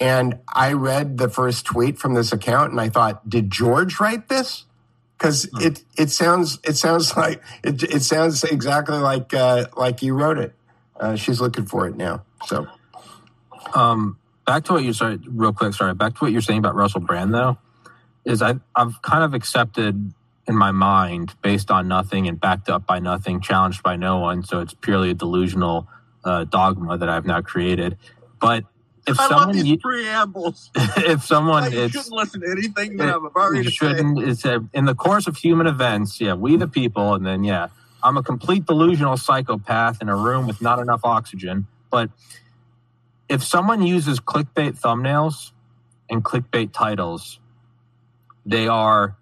And 0.00 0.38
I 0.48 0.72
read 0.72 1.18
the 1.18 1.28
first 1.28 1.66
tweet 1.66 1.98
from 1.98 2.14
this 2.14 2.32
account, 2.32 2.72
and 2.72 2.80
I 2.80 2.88
thought, 2.88 3.28
did 3.28 3.50
George 3.50 4.00
write 4.00 4.28
this? 4.28 4.64
Because 5.18 5.46
it 5.60 5.84
it 5.98 6.10
sounds 6.10 6.58
it 6.64 6.76
sounds 6.76 7.14
like 7.22 7.42
it, 7.62 7.82
it 7.82 8.02
sounds 8.02 8.42
exactly 8.44 8.96
like 8.96 9.34
uh, 9.34 9.66
like 9.76 10.02
you 10.02 10.14
wrote 10.14 10.38
it. 10.38 10.54
Uh, 10.98 11.16
she's 11.16 11.40
looking 11.40 11.66
for 11.66 11.86
it 11.86 11.96
now. 11.96 12.22
So, 12.46 12.66
Um, 13.74 14.18
back 14.46 14.64
to 14.64 14.72
what 14.72 14.84
you 14.84 14.92
started 14.92 15.24
real 15.28 15.52
quick. 15.52 15.74
Sorry, 15.74 15.94
back 15.94 16.14
to 16.16 16.24
what 16.24 16.32
you're 16.32 16.40
saying 16.42 16.58
about 16.58 16.74
Russell 16.74 17.00
Brand 17.00 17.32
though, 17.34 17.58
is 18.24 18.40
I 18.40 18.54
I've 18.74 19.00
kind 19.02 19.22
of 19.22 19.34
accepted 19.34 20.14
in 20.50 20.56
my 20.56 20.72
mind 20.72 21.34
based 21.42 21.70
on 21.70 21.88
nothing 21.88 22.28
and 22.28 22.38
backed 22.38 22.68
up 22.68 22.84
by 22.84 22.98
nothing, 22.98 23.40
challenged 23.40 23.82
by 23.82 23.96
no 23.96 24.18
one. 24.18 24.42
So 24.42 24.60
it's 24.60 24.74
purely 24.74 25.10
a 25.10 25.14
delusional 25.14 25.88
uh, 26.24 26.44
dogma 26.44 26.98
that 26.98 27.08
I've 27.08 27.24
now 27.24 27.40
created. 27.40 27.96
But 28.40 28.64
if 29.06 29.18
I 29.18 29.22
love 29.28 29.30
someone 29.30 29.52
these 29.54 29.78
preambles. 29.80 30.70
if 30.98 31.24
someone 31.24 31.62
Like, 31.62 31.72
you 31.72 31.88
shouldn't 31.88 32.12
listen 32.12 32.40
to 32.42 32.50
anything 32.50 32.96
that 32.98 33.08
it- 33.08 33.14
I'm 33.14 33.24
about 33.24 33.54
you 33.54 33.62
to 33.62 33.70
shouldn't. 33.70 34.18
It's 34.18 34.44
a, 34.44 34.64
in 34.74 34.84
the 34.84 34.94
course 34.94 35.26
of 35.26 35.36
human 35.36 35.66
events. 35.66 36.20
Yeah, 36.20 36.34
we 36.34 36.56
the 36.56 36.68
people, 36.68 37.14
and 37.14 37.24
then 37.24 37.44
yeah, 37.44 37.68
I'm 38.02 38.16
a 38.16 38.22
complete 38.22 38.66
delusional 38.66 39.16
psychopath 39.16 40.02
in 40.02 40.08
a 40.08 40.16
room 40.16 40.46
with 40.46 40.60
not 40.60 40.80
enough 40.80 41.00
oxygen. 41.04 41.66
But 41.90 42.10
if 43.28 43.42
someone 43.42 43.82
uses 43.82 44.20
clickbait 44.20 44.78
thumbnails 44.80 45.52
and 46.10 46.24
clickbait 46.24 46.72
titles, 46.72 47.38
they 48.44 48.68
are 48.68 49.16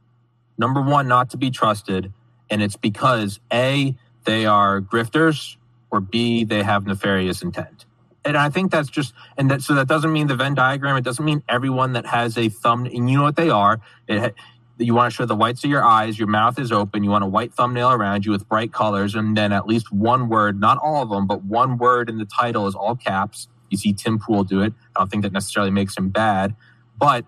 number 0.58 0.82
one 0.82 1.08
not 1.08 1.30
to 1.30 1.36
be 1.36 1.50
trusted, 1.50 2.12
and 2.50 2.62
it's 2.62 2.76
because 2.76 3.40
a 3.52 3.96
they 4.24 4.44
are 4.44 4.80
grifters 4.80 5.56
or 5.90 6.00
b 6.00 6.44
they 6.44 6.62
have 6.62 6.86
nefarious 6.86 7.42
intent. 7.42 7.86
And 8.24 8.36
I 8.36 8.50
think 8.50 8.70
that's 8.70 8.90
just, 8.90 9.14
and 9.38 9.50
that 9.50 9.62
so 9.62 9.74
that 9.74 9.88
doesn't 9.88 10.12
mean 10.12 10.26
the 10.26 10.36
Venn 10.36 10.54
diagram. 10.54 10.96
It 10.96 11.04
doesn't 11.04 11.24
mean 11.24 11.42
everyone 11.48 11.94
that 11.94 12.04
has 12.04 12.36
a 12.36 12.48
thumb, 12.48 12.84
and 12.84 13.08
you 13.08 13.16
know 13.16 13.22
what 13.22 13.36
they 13.36 13.48
are. 13.48 13.80
It, 14.06 14.34
you 14.78 14.94
want 14.94 15.12
to 15.12 15.16
show 15.16 15.26
the 15.26 15.34
whites 15.34 15.64
of 15.64 15.70
your 15.70 15.84
eyes, 15.84 16.18
your 16.18 16.28
mouth 16.28 16.58
is 16.58 16.70
open. 16.70 17.02
You 17.02 17.10
want 17.10 17.24
a 17.24 17.26
white 17.26 17.52
thumbnail 17.52 17.90
around 17.90 18.24
you 18.24 18.32
with 18.32 18.48
bright 18.48 18.72
colors, 18.72 19.14
and 19.14 19.36
then 19.36 19.52
at 19.52 19.66
least 19.66 19.92
one 19.92 20.28
word, 20.28 20.60
not 20.60 20.78
all 20.78 21.02
of 21.02 21.08
them, 21.08 21.26
but 21.26 21.44
one 21.44 21.78
word 21.78 22.08
in 22.08 22.18
the 22.18 22.24
title 22.24 22.66
is 22.66 22.74
all 22.74 22.94
caps. 22.94 23.48
You 23.70 23.78
see 23.78 23.92
Tim 23.92 24.18
Pool 24.18 24.44
do 24.44 24.62
it. 24.62 24.72
I 24.94 25.00
don't 25.00 25.10
think 25.10 25.22
that 25.24 25.32
necessarily 25.32 25.70
makes 25.70 25.96
him 25.96 26.10
bad, 26.10 26.54
but 26.96 27.24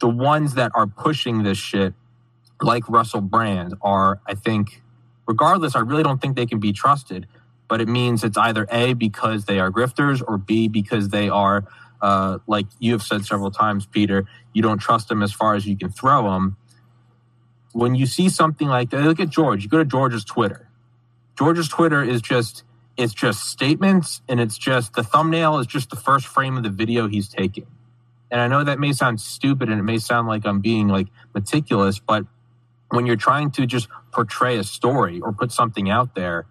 the 0.00 0.08
ones 0.08 0.54
that 0.54 0.70
are 0.74 0.86
pushing 0.86 1.42
this 1.42 1.58
shit, 1.58 1.94
like 2.62 2.88
Russell 2.88 3.20
Brand, 3.20 3.74
are 3.82 4.20
I 4.26 4.34
think, 4.34 4.82
regardless, 5.26 5.76
I 5.76 5.80
really 5.80 6.02
don't 6.02 6.20
think 6.20 6.36
they 6.36 6.46
can 6.46 6.60
be 6.60 6.72
trusted 6.72 7.26
but 7.68 7.80
it 7.80 7.88
means 7.88 8.24
it's 8.24 8.38
either 8.38 8.66
A, 8.72 8.94
because 8.94 9.44
they 9.44 9.60
are 9.60 9.70
grifters, 9.70 10.22
or 10.26 10.38
B, 10.38 10.68
because 10.68 11.10
they 11.10 11.28
are, 11.28 11.64
uh, 12.00 12.38
like 12.46 12.66
you 12.78 12.92
have 12.92 13.02
said 13.02 13.24
several 13.24 13.50
times, 13.50 13.86
Peter, 13.86 14.26
you 14.54 14.62
don't 14.62 14.78
trust 14.78 15.08
them 15.08 15.22
as 15.22 15.32
far 15.32 15.54
as 15.54 15.66
you 15.66 15.76
can 15.76 15.90
throw 15.90 16.32
them. 16.32 16.56
When 17.72 17.94
you 17.94 18.06
see 18.06 18.30
something 18.30 18.66
like 18.66 18.90
that, 18.90 19.02
look 19.02 19.20
at 19.20 19.28
George. 19.28 19.62
You 19.62 19.68
go 19.68 19.78
to 19.78 19.84
George's 19.84 20.24
Twitter. 20.24 20.68
George's 21.38 21.68
Twitter 21.68 22.02
is 22.02 22.22
just, 22.22 22.64
it's 22.96 23.12
just 23.12 23.44
statements, 23.44 24.22
and 24.28 24.40
it's 24.40 24.56
just 24.56 24.94
the 24.94 25.04
thumbnail 25.04 25.58
is 25.58 25.66
just 25.66 25.90
the 25.90 25.96
first 25.96 26.26
frame 26.26 26.56
of 26.56 26.62
the 26.62 26.70
video 26.70 27.06
he's 27.06 27.28
taking. 27.28 27.66
And 28.30 28.40
I 28.40 28.48
know 28.48 28.64
that 28.64 28.78
may 28.78 28.92
sound 28.92 29.20
stupid 29.20 29.68
and 29.68 29.78
it 29.78 29.84
may 29.84 29.98
sound 29.98 30.28
like 30.28 30.44
I'm 30.44 30.60
being 30.60 30.88
like 30.88 31.06
meticulous, 31.34 31.98
but 31.98 32.26
when 32.90 33.06
you're 33.06 33.16
trying 33.16 33.50
to 33.52 33.66
just 33.66 33.88
portray 34.12 34.56
a 34.56 34.64
story 34.64 35.20
or 35.20 35.32
put 35.32 35.52
something 35.52 35.90
out 35.90 36.14
there, 36.14 36.46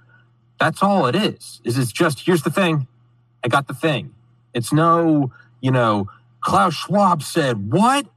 that's 0.59 0.81
all 0.81 1.05
it 1.07 1.15
is. 1.15 1.61
Is 1.63 1.77
it's 1.77 1.91
just 1.91 2.25
here's 2.25 2.43
the 2.43 2.49
thing, 2.49 2.87
I 3.43 3.47
got 3.47 3.67
the 3.67 3.73
thing. 3.73 4.13
It's 4.53 4.73
no, 4.73 5.31
you 5.61 5.71
know, 5.71 6.09
Klaus 6.41 6.73
Schwab 6.73 7.23
said 7.23 7.71
what? 7.71 8.07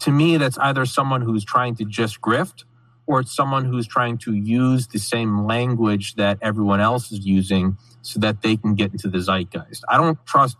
To 0.00 0.10
me, 0.10 0.36
that's 0.36 0.58
either 0.58 0.86
someone 0.86 1.22
who's 1.22 1.44
trying 1.44 1.76
to 1.76 1.84
just 1.84 2.20
grift, 2.20 2.64
or 3.06 3.20
it's 3.20 3.34
someone 3.34 3.64
who's 3.64 3.86
trying 3.86 4.18
to 4.18 4.34
use 4.34 4.88
the 4.88 4.98
same 4.98 5.46
language 5.46 6.14
that 6.14 6.38
everyone 6.42 6.80
else 6.80 7.12
is 7.12 7.24
using 7.24 7.76
so 8.02 8.18
that 8.20 8.42
they 8.42 8.56
can 8.56 8.74
get 8.74 8.92
into 8.92 9.08
the 9.08 9.18
zeitgeist. 9.18 9.84
I 9.88 9.96
don't 9.96 10.18
trust 10.26 10.56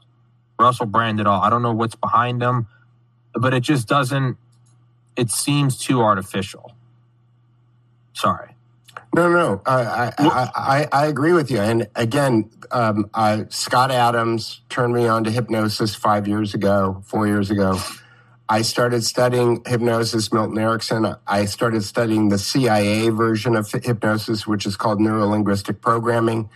Russell 0.59 0.87
Brand 0.87 1.21
at 1.21 1.27
all. 1.27 1.43
I 1.43 1.51
don't 1.51 1.63
know 1.63 1.73
what's 1.73 1.97
behind 1.97 2.43
him, 2.43 2.69
but 3.35 3.53
it 3.55 3.61
just 3.61 3.89
doesn't. 3.89 4.37
It 5.17 5.31
seems 5.31 5.79
too 5.79 6.01
artificial. 6.01 6.74
Sorry. 8.15 8.55
No, 9.15 9.29
no, 9.29 9.63
I, 9.65 10.13
I, 10.19 10.51
I, 10.57 10.89
I 10.93 11.07
agree 11.07 11.33
with 11.33 11.49
you. 11.49 11.61
And 11.61 11.89
again, 11.95 12.51
um, 12.73 13.09
I, 13.15 13.47
Scott 13.49 13.93
Adams 13.93 14.63
turned 14.69 14.93
me 14.93 15.07
on 15.07 15.23
to 15.25 15.31
hypnosis 15.31 15.95
five 15.95 16.27
years 16.27 16.53
ago, 16.55 17.01
four 17.07 17.29
years 17.29 17.49
ago. 17.51 17.79
I 18.49 18.63
started 18.63 19.05
studying 19.05 19.63
hypnosis, 19.67 20.33
Milton 20.33 20.59
Erickson. 20.59 21.15
I 21.29 21.45
started 21.45 21.85
studying 21.85 22.29
the 22.29 22.39
CIA 22.39 23.09
version 23.11 23.55
of 23.55 23.71
hypnosis, 23.71 24.47
which 24.49 24.67
is 24.67 24.77
called 24.77 24.99
neurolinguistic 24.99 25.81
programming. 25.81 26.51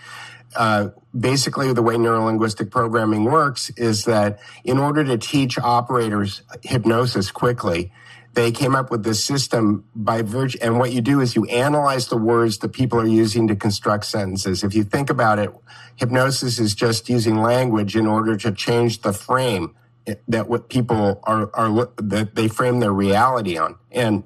Uh, 0.56 0.88
basically, 1.18 1.72
the 1.72 1.82
way 1.82 1.94
neurolinguistic 1.94 2.70
programming 2.70 3.24
works 3.24 3.70
is 3.70 4.04
that 4.04 4.40
in 4.64 4.78
order 4.78 5.04
to 5.04 5.16
teach 5.16 5.58
operators 5.58 6.42
hypnosis 6.62 7.30
quickly, 7.30 7.92
they 8.38 8.52
came 8.52 8.76
up 8.76 8.88
with 8.88 9.02
this 9.02 9.22
system 9.22 9.84
by 9.96 10.22
virtue 10.22 10.56
and 10.62 10.78
what 10.78 10.92
you 10.92 11.00
do 11.00 11.20
is 11.20 11.34
you 11.34 11.44
analyze 11.46 12.06
the 12.06 12.16
words 12.16 12.58
that 12.58 12.68
people 12.68 13.00
are 13.00 13.06
using 13.06 13.48
to 13.48 13.56
construct 13.56 14.04
sentences 14.04 14.62
if 14.62 14.74
you 14.76 14.84
think 14.84 15.10
about 15.10 15.40
it 15.40 15.50
hypnosis 15.96 16.60
is 16.60 16.72
just 16.72 17.08
using 17.08 17.38
language 17.38 17.96
in 17.96 18.06
order 18.06 18.36
to 18.36 18.52
change 18.52 19.02
the 19.02 19.12
frame 19.12 19.74
that 20.28 20.48
what 20.48 20.68
people 20.68 21.20
are 21.24 21.50
are 21.52 21.90
that 21.96 22.36
they 22.36 22.46
frame 22.46 22.78
their 22.78 22.92
reality 22.92 23.58
on 23.58 23.74
and 23.90 24.22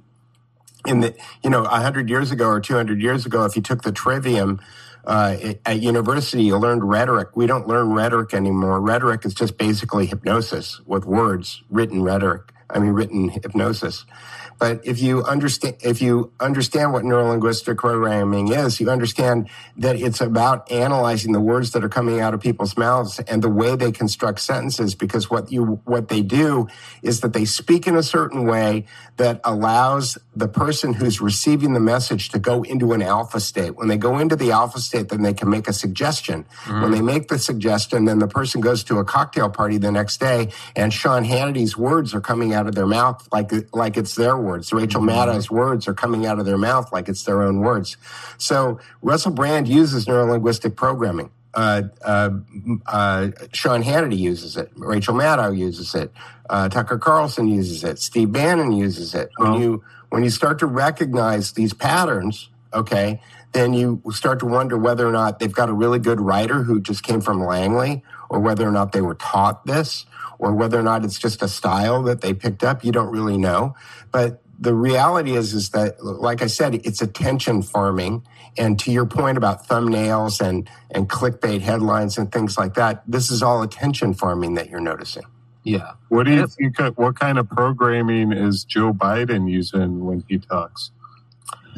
in 0.86 1.00
the 1.00 1.16
you 1.42 1.48
know 1.48 1.62
100 1.62 2.10
years 2.10 2.30
ago 2.30 2.48
or 2.48 2.60
200 2.60 3.00
years 3.00 3.24
ago 3.24 3.46
if 3.46 3.56
you 3.56 3.62
took 3.62 3.82
the 3.82 3.92
trivium 3.92 4.60
uh, 5.04 5.54
at 5.66 5.80
university, 5.80 6.44
you 6.44 6.56
learned 6.56 6.84
rhetoric. 6.84 7.36
We 7.36 7.46
don't 7.46 7.66
learn 7.66 7.92
rhetoric 7.92 8.34
anymore. 8.34 8.80
Rhetoric 8.80 9.24
is 9.24 9.34
just 9.34 9.58
basically 9.58 10.06
hypnosis 10.06 10.80
with 10.86 11.04
words, 11.04 11.62
written 11.68 12.04
rhetoric. 12.04 12.52
I 12.72 12.78
mean, 12.78 12.92
written 12.92 13.28
hypnosis. 13.28 14.04
But 14.62 14.86
if 14.86 15.02
you 15.02 15.24
understand, 15.24 15.74
if 15.80 16.00
you 16.00 16.30
understand 16.38 16.92
what 16.92 17.02
neurolinguistic 17.02 17.78
programming 17.78 18.52
is, 18.52 18.78
you 18.78 18.90
understand 18.90 19.50
that 19.76 19.96
it's 19.96 20.20
about 20.20 20.70
analyzing 20.70 21.32
the 21.32 21.40
words 21.40 21.72
that 21.72 21.82
are 21.82 21.88
coming 21.88 22.20
out 22.20 22.32
of 22.32 22.40
people's 22.40 22.76
mouths 22.76 23.18
and 23.18 23.42
the 23.42 23.48
way 23.48 23.74
they 23.74 23.90
construct 23.90 24.38
sentences. 24.38 24.94
Because 24.94 25.28
what 25.28 25.50
you, 25.50 25.80
what 25.84 26.06
they 26.06 26.22
do 26.22 26.68
is 27.02 27.22
that 27.22 27.32
they 27.32 27.44
speak 27.44 27.88
in 27.88 27.96
a 27.96 28.04
certain 28.04 28.46
way 28.46 28.86
that 29.16 29.40
allows 29.42 30.16
the 30.36 30.46
person 30.46 30.92
who's 30.94 31.20
receiving 31.20 31.72
the 31.72 31.80
message 31.80 32.28
to 32.28 32.38
go 32.38 32.62
into 32.62 32.92
an 32.92 33.02
alpha 33.02 33.40
state. 33.40 33.74
When 33.74 33.88
they 33.88 33.96
go 33.96 34.20
into 34.20 34.36
the 34.36 34.52
alpha 34.52 34.78
state, 34.78 35.08
then 35.08 35.22
they 35.22 35.34
can 35.34 35.50
make 35.50 35.66
a 35.66 35.72
suggestion. 35.72 36.44
Mm-hmm. 36.44 36.82
When 36.82 36.90
they 36.92 37.02
make 37.02 37.26
the 37.26 37.38
suggestion, 37.40 38.04
then 38.04 38.20
the 38.20 38.28
person 38.28 38.60
goes 38.60 38.84
to 38.84 38.98
a 38.98 39.04
cocktail 39.04 39.50
party 39.50 39.78
the 39.78 39.90
next 39.90 40.20
day 40.20 40.52
and 40.76 40.94
Sean 40.94 41.24
Hannity's 41.24 41.76
words 41.76 42.14
are 42.14 42.20
coming 42.20 42.54
out 42.54 42.68
of 42.68 42.76
their 42.76 42.86
mouth 42.86 43.26
like, 43.32 43.50
like 43.74 43.96
it's 43.96 44.14
their 44.14 44.36
words. 44.52 44.72
Rachel 44.72 45.00
Maddow's 45.02 45.50
words 45.50 45.88
are 45.88 45.94
coming 45.94 46.26
out 46.26 46.38
of 46.38 46.44
their 46.44 46.58
mouth 46.58 46.92
like 46.92 47.08
it's 47.08 47.24
their 47.24 47.42
own 47.42 47.60
words. 47.60 47.96
So 48.38 48.78
Russell 49.00 49.32
Brand 49.32 49.66
uses 49.66 50.06
neurolinguistic 50.06 50.76
programming. 50.76 51.30
Uh, 51.54 51.82
uh, 52.02 52.30
uh, 52.86 53.28
Sean 53.52 53.82
Hannity 53.82 54.18
uses 54.18 54.56
it. 54.56 54.70
Rachel 54.76 55.14
Maddow 55.14 55.56
uses 55.56 55.94
it. 55.94 56.12
Uh, 56.48 56.68
Tucker 56.68 56.98
Carlson 56.98 57.48
uses 57.48 57.84
it. 57.84 57.98
Steve 57.98 58.32
Bannon 58.32 58.72
uses 58.72 59.14
it. 59.14 59.30
When 59.36 59.54
you 59.54 59.82
when 60.10 60.22
you 60.22 60.30
start 60.30 60.58
to 60.58 60.66
recognize 60.66 61.52
these 61.52 61.72
patterns, 61.72 62.50
okay, 62.74 63.20
then 63.52 63.74
you 63.74 64.02
start 64.10 64.38
to 64.40 64.46
wonder 64.46 64.76
whether 64.78 65.06
or 65.06 65.12
not 65.12 65.38
they've 65.38 65.52
got 65.52 65.68
a 65.68 65.72
really 65.72 65.98
good 65.98 66.20
writer 66.20 66.62
who 66.62 66.80
just 66.80 67.02
came 67.02 67.20
from 67.20 67.42
Langley, 67.44 68.02
or 68.32 68.40
whether 68.40 68.66
or 68.66 68.72
not 68.72 68.92
they 68.92 69.02
were 69.02 69.14
taught 69.14 69.66
this, 69.66 70.06
or 70.38 70.54
whether 70.54 70.78
or 70.78 70.82
not 70.82 71.04
it's 71.04 71.18
just 71.18 71.42
a 71.42 71.48
style 71.48 72.02
that 72.04 72.22
they 72.22 72.32
picked 72.32 72.64
up. 72.64 72.82
You 72.82 72.90
don't 72.90 73.10
really 73.12 73.36
know, 73.36 73.74
but 74.10 74.42
the 74.58 74.74
reality 74.74 75.34
is 75.34 75.54
is 75.54 75.70
that 75.70 76.02
like 76.04 76.40
i 76.40 76.46
said 76.46 76.74
it's 76.74 77.02
attention 77.02 77.62
farming. 77.62 78.24
And 78.58 78.78
to 78.80 78.92
your 78.92 79.06
point 79.06 79.36
about 79.38 79.66
thumbnails 79.66 80.40
and 80.40 80.68
and 80.90 81.08
clickbait 81.08 81.60
headlines 81.62 82.16
and 82.16 82.30
things 82.30 82.56
like 82.56 82.74
that 82.74 83.02
this 83.06 83.30
is 83.30 83.42
all 83.42 83.62
attention 83.62 84.14
farming 84.14 84.54
that 84.54 84.70
you're 84.70 84.80
noticing. 84.80 85.24
Yeah. 85.64 85.92
What 86.08 86.24
do 86.26 86.32
you 86.34 86.46
think 86.46 86.80
uh, 86.80 86.90
what 86.92 87.18
kind 87.18 87.38
of 87.38 87.48
programming 87.48 88.32
is 88.32 88.64
joe 88.64 88.92
biden 88.92 89.50
using 89.50 90.04
when 90.04 90.24
he 90.28 90.38
talks 90.38 90.90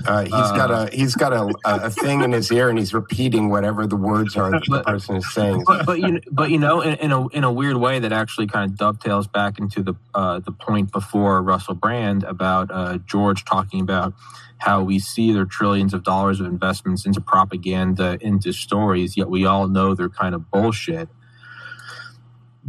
uh, 0.06 0.24
he's 0.24 0.32
uh, 0.32 0.56
got 0.56 0.70
a 0.70 0.94
he's 0.94 1.14
got 1.14 1.32
a, 1.32 1.54
a 1.64 1.90
thing 1.90 2.22
in 2.22 2.32
his 2.32 2.50
ear 2.50 2.68
and 2.68 2.78
he's 2.78 2.92
repeating 2.92 3.48
whatever 3.48 3.86
the 3.86 3.96
words 3.96 4.36
are 4.36 4.50
that 4.50 4.64
the 4.68 4.82
person 4.82 5.16
is 5.16 5.32
saying. 5.32 5.64
But, 5.66 5.86
but 5.86 6.00
you 6.00 6.20
but 6.30 6.50
you 6.50 6.58
know 6.58 6.80
in, 6.80 6.94
in, 6.96 7.12
a 7.12 7.28
in 7.28 7.44
a 7.44 7.52
weird 7.52 7.76
way 7.76 7.98
that 8.00 8.12
actually 8.12 8.46
kind 8.46 8.70
of 8.70 8.76
dovetails 8.76 9.26
back 9.26 9.58
into 9.58 9.82
the 9.82 9.94
uh, 10.14 10.40
the 10.40 10.52
point 10.52 10.92
before 10.92 11.42
Russell 11.42 11.74
Brand 11.74 12.24
about 12.24 12.70
uh, 12.70 12.98
George 13.06 13.44
talking 13.44 13.80
about 13.80 14.14
how 14.58 14.82
we 14.82 14.98
see 14.98 15.32
their 15.32 15.44
trillions 15.44 15.94
of 15.94 16.02
dollars 16.02 16.40
of 16.40 16.46
investments 16.46 17.06
into 17.06 17.20
propaganda 17.20 18.18
into 18.20 18.52
stories, 18.52 19.16
yet 19.16 19.28
we 19.28 19.46
all 19.46 19.68
know 19.68 19.94
they're 19.94 20.08
kind 20.08 20.34
of 20.34 20.50
bullshit. 20.50 21.08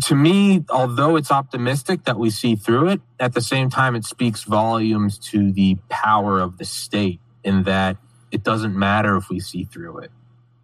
To 0.03 0.15
me, 0.15 0.65
although 0.69 1.15
it's 1.15 1.31
optimistic 1.31 2.03
that 2.03 2.17
we 2.19 2.29
see 2.29 2.55
through 2.55 2.89
it, 2.89 3.01
at 3.19 3.33
the 3.33 3.41
same 3.41 3.69
time, 3.69 3.95
it 3.95 4.05
speaks 4.05 4.43
volumes 4.43 5.17
to 5.31 5.51
the 5.51 5.77
power 5.89 6.39
of 6.39 6.57
the 6.57 6.65
state 6.65 7.21
in 7.43 7.63
that 7.63 7.97
it 8.31 8.43
doesn't 8.43 8.77
matter 8.77 9.15
if 9.15 9.29
we 9.29 9.39
see 9.39 9.63
through 9.63 9.99
it. 9.99 10.11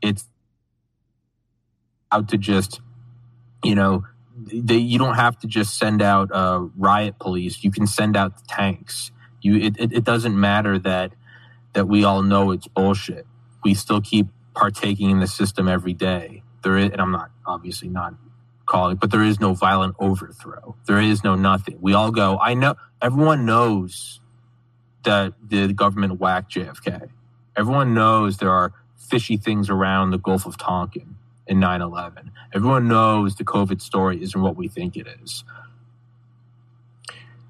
It's 0.02 0.26
out 2.12 2.28
to 2.30 2.38
just 2.38 2.82
you 3.64 3.76
know, 3.76 4.06
they, 4.36 4.78
you 4.78 4.98
don't 4.98 5.16
have 5.16 5.38
to 5.40 5.48
just 5.48 5.78
send 5.78 6.02
out 6.02 6.32
uh, 6.32 6.68
riot 6.78 7.20
police. 7.20 7.64
You 7.64 7.72
can 7.72 7.88
send 7.88 8.18
out 8.18 8.38
the 8.38 8.44
tanks. 8.48 9.12
You, 9.42 9.56
it, 9.58 9.80
it, 9.80 9.94
it 9.94 10.04
doesn't 10.04 10.40
matter 10.40 10.80
that 10.80 11.14
that 11.74 11.88
we 11.88 12.04
all 12.04 12.22
know 12.22 12.52
it's 12.52 12.68
bullshit. 12.68 13.26
We 13.64 13.74
still 13.74 14.02
keep 14.02 14.28
partaking 14.54 15.10
in 15.10 15.20
the 15.20 15.28
system 15.28 15.68
every 15.68 15.94
day. 15.94 16.44
There 16.64 16.78
is, 16.78 16.92
and 16.92 17.00
I'm 17.00 17.12
not 17.12 17.32
obviously 17.46 17.88
not 17.88 18.14
calling, 18.72 18.96
but 18.96 19.12
there 19.12 19.22
is 19.22 19.40
no 19.40 19.54
violent 19.54 19.96
overthrow. 20.00 20.76
There 20.88 21.02
is 21.02 21.24
no 21.24 21.36
nothing. 21.36 21.78
We 21.82 21.94
all 21.94 22.12
go. 22.12 22.40
I 22.40 22.54
know 22.54 22.76
everyone 23.02 23.46
knows 23.46 24.22
that 25.04 25.34
the 25.46 25.74
government 25.74 26.20
whacked 26.20 26.54
JFK. 26.54 27.10
Everyone 27.58 27.94
knows 27.94 28.38
there 28.38 28.50
are 28.50 28.74
fishy 28.96 29.36
things 29.36 29.70
around 29.70 30.12
the 30.12 30.18
Gulf 30.18 30.46
of 30.46 30.58
Tonkin 30.58 31.18
in 31.48 31.60
9 31.60 31.82
11. 31.82 32.32
Everyone 32.54 32.88
knows 32.88 33.36
the 33.36 33.44
COVID 33.44 33.82
story 33.82 34.24
isn't 34.24 34.42
what 34.42 34.56
we 34.56 34.70
think 34.70 34.96
it 34.96 35.08
is. 35.22 35.44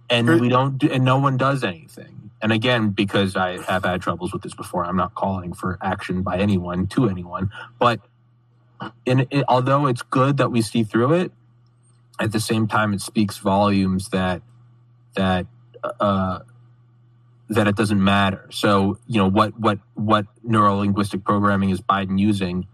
And 0.10 0.42
we 0.42 0.50
don't, 0.50 0.78
do, 0.78 0.92
and 0.92 1.06
no 1.06 1.20
one 1.20 1.38
does 1.38 1.64
anything. 1.64 2.32
And 2.42 2.52
again, 2.52 2.90
because 2.90 3.36
I 3.36 3.62
have 3.62 3.86
had 3.86 4.02
troubles 4.02 4.34
with 4.34 4.42
this 4.42 4.56
before, 4.56 4.84
I'm 4.84 4.98
not 4.98 5.14
calling 5.14 5.54
for 5.54 5.78
action 5.82 6.24
by 6.24 6.40
anyone 6.40 6.88
to 6.88 7.08
anyone. 7.08 7.52
But 7.80 8.02
in, 9.06 9.28
it, 9.32 9.44
although 9.48 9.88
it's 9.88 10.02
good 10.02 10.38
that 10.38 10.52
we 10.52 10.62
see 10.62 10.84
through 10.84 11.14
it, 11.14 11.32
at 12.20 12.32
the 12.32 12.40
same 12.40 12.68
time, 12.68 12.94
it 12.94 13.02
speaks 13.02 13.38
volumes 13.38 14.10
that 14.10 14.42
that 15.16 15.48
uh, 15.84 16.40
that 17.50 17.68
it 17.68 17.76
doesn't 17.76 18.04
matter. 18.04 18.48
So 18.52 19.00
you 19.08 19.18
know 19.18 19.30
what 19.30 19.60
what 19.60 19.80
what 19.96 20.26
neuro 20.44 20.78
linguistic 20.78 21.24
programming 21.24 21.70
is 21.70 21.82
Biden 21.82 22.20
using? 22.20 22.68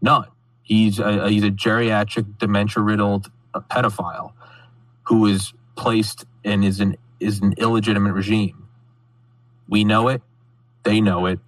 None. 0.00 0.26
He's 0.62 0.98
a, 0.98 1.28
he's 1.28 1.44
a 1.44 1.50
geriatric, 1.50 2.38
dementia 2.38 2.82
riddled 2.82 3.30
uh, 3.54 3.60
pedophile 3.60 4.32
who 5.04 5.26
is 5.26 5.54
placed 5.76 6.26
and 6.44 6.64
is 6.64 6.80
an 6.80 6.96
is 7.20 7.40
an 7.40 7.54
illegitimate 7.56 8.12
regime. 8.12 8.68
We 9.68 9.84
know 9.84 10.08
it. 10.08 10.22
They 10.82 11.00
know 11.00 11.26
it. 11.26 11.40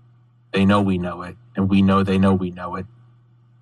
They 0.53 0.65
know 0.65 0.83
we 0.83 0.99
know 0.99 1.23
it, 1.23 1.37
and 1.55 1.69
we 1.71 1.83
know 1.83 2.03
they 2.03 2.19
know 2.19 2.35
we 2.35 2.51
know 2.51 2.77
it, 2.77 2.87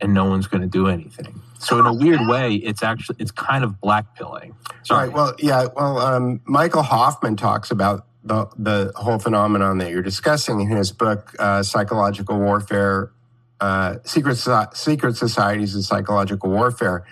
and 0.01 0.15
no 0.15 0.25
one's 0.25 0.47
going 0.47 0.63
to 0.63 0.69
do 0.69 0.87
anything. 0.87 1.41
So 1.59 1.79
in 1.79 1.87
a 1.87 1.93
weird 1.93 2.27
way, 2.27 2.55
it's 2.55 2.83
actually 2.83 3.17
it's 3.19 3.31
kind 3.33 3.65
of 3.65 3.81
blackpilling. 3.83 4.55
Sorry. 4.85 5.09
Right. 5.09 5.15
Well, 5.15 5.35
yeah. 5.39 5.67
Well, 5.75 5.99
um, 5.99 6.41
Michael 6.45 6.83
Hoffman 6.83 7.37
talks 7.37 7.71
about 7.71 8.07
the 8.25 8.47
the 8.57 8.93
whole 8.97 9.19
phenomenon 9.19 9.79
that 9.79 9.91
you're 9.91 10.03
discussing 10.03 10.61
in 10.61 10.69
his 10.69 10.93
book, 10.93 11.35
uh, 11.39 11.63
Psychological 11.63 12.39
Warfare 12.39 13.13
uh, 13.61 13.97
secret 14.05 14.37
secret 14.75 15.17
societies 15.17 15.75
and 15.75 15.85
psychological 15.85 16.51
warfare. 16.51 17.05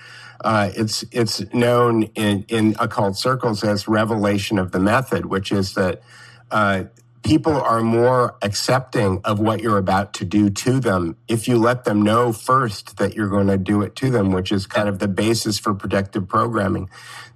Uh, 0.45 0.70
it's 0.76 1.05
it's 1.11 1.43
known 1.53 2.05
in 2.14 2.45
in 2.49 2.76
occult 2.78 3.16
circles 3.16 3.64
as 3.64 3.89
revelation 3.89 4.59
of 4.59 4.72
the 4.72 4.78
method, 4.78 5.26
which 5.26 5.51
is 5.51 5.74
that 5.74 6.03
uh, 6.51 6.84
people 7.27 7.61
are 7.61 7.83
more 7.83 8.37
accepting 8.41 9.20
of 9.24 9.41
what 9.41 9.61
you're 9.61 9.79
about 9.79 10.14
to 10.14 10.24
do 10.24 10.49
to 10.49 10.79
them 10.79 11.16
if 11.27 11.49
you 11.49 11.59
let 11.59 11.83
them 11.83 12.01
know 12.01 12.33
first 12.33 12.99
that 12.99 13.16
you're 13.16 13.29
going 13.29 13.49
to 13.49 13.59
do 13.59 13.83
it 13.83 13.97
to 13.97 14.11
them, 14.11 14.31
which 14.31 14.53
is 14.53 14.64
kind 14.64 14.89
of 14.89 15.01
the 15.01 15.09
basis 15.09 15.59
for 15.59 15.74
predictive 15.74 16.29
programming. 16.29 16.89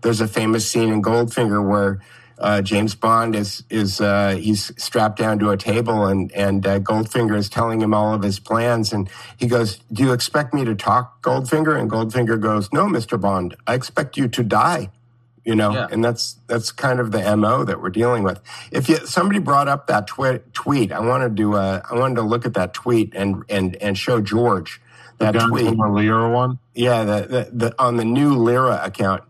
There's 0.03 0.21
a 0.21 0.29
famous 0.29 0.71
scene 0.71 0.93
in 0.93 1.03
Goldfinger 1.03 1.69
where 1.69 2.01
uh, 2.39 2.63
James 2.63 2.95
Bond 2.95 3.35
is 3.35 3.65
is 3.69 4.01
uh, 4.01 4.37
he's 4.41 4.73
strapped 4.81 5.19
down 5.19 5.41
to 5.41 5.51
a 5.51 5.57
table 5.57 6.07
and 6.07 6.31
and 6.35 6.65
uh, 6.65 6.79
Goldfinger 6.79 7.37
is 7.37 7.49
telling 7.49 7.83
him 7.83 7.93
all 7.93 8.15
of 8.15 8.23
his 8.23 8.39
plans 8.39 8.93
and 8.93 9.11
he 9.37 9.49
goes, 9.49 9.81
"Do 9.93 10.05
you 10.05 10.13
expect 10.13 10.55
me 10.55 10.65
to 10.67 10.77
talk, 10.77 11.21
Goldfinger?" 11.21 11.77
And 11.77 11.91
Goldfinger 11.91 12.41
goes, 12.41 12.73
"No, 12.73 12.89
Mister 12.89 13.19
Bond, 13.19 13.57
I 13.67 13.75
expect 13.75 14.17
you 14.17 14.29
to 14.29 14.45
die." 14.45 14.91
You 15.45 15.55
know, 15.55 15.73
yeah. 15.73 15.87
and 15.91 16.05
that's 16.05 16.37
that's 16.47 16.71
kind 16.71 17.01
of 17.01 17.13
the 17.13 17.37
mo 17.37 17.65
that 17.65 17.81
we're 17.81 17.91
dealing 17.91 18.23
with. 18.23 18.41
If 18.71 18.89
you, 18.89 18.97
somebody 19.07 19.39
brought 19.39 19.69
up 19.69 19.87
that 19.87 20.07
twi- 20.07 20.43
tweet, 20.53 20.93
I 20.93 21.01
wanted 21.01 21.37
to 21.39 21.57
uh, 21.57 21.83
I 21.91 21.95
wanted 21.95 22.17
to 22.17 22.23
look 22.23 22.45
at 22.45 22.55
that 22.55 22.75
tweet 22.75 23.15
and 23.15 23.43
and 23.49 23.77
and 23.77 23.97
show 23.97 24.21
George 24.21 24.81
that 25.19 25.33
the 25.33 25.41
tweet. 25.41 25.65
The 25.77 25.89
Lira 25.89 26.31
one, 26.31 26.59
yeah, 26.75 27.05
the, 27.05 27.21
the, 27.23 27.51
the 27.53 27.83
on 27.83 27.97
the 27.97 28.05
new 28.05 28.35
Lira 28.35 28.81
account 28.85 29.23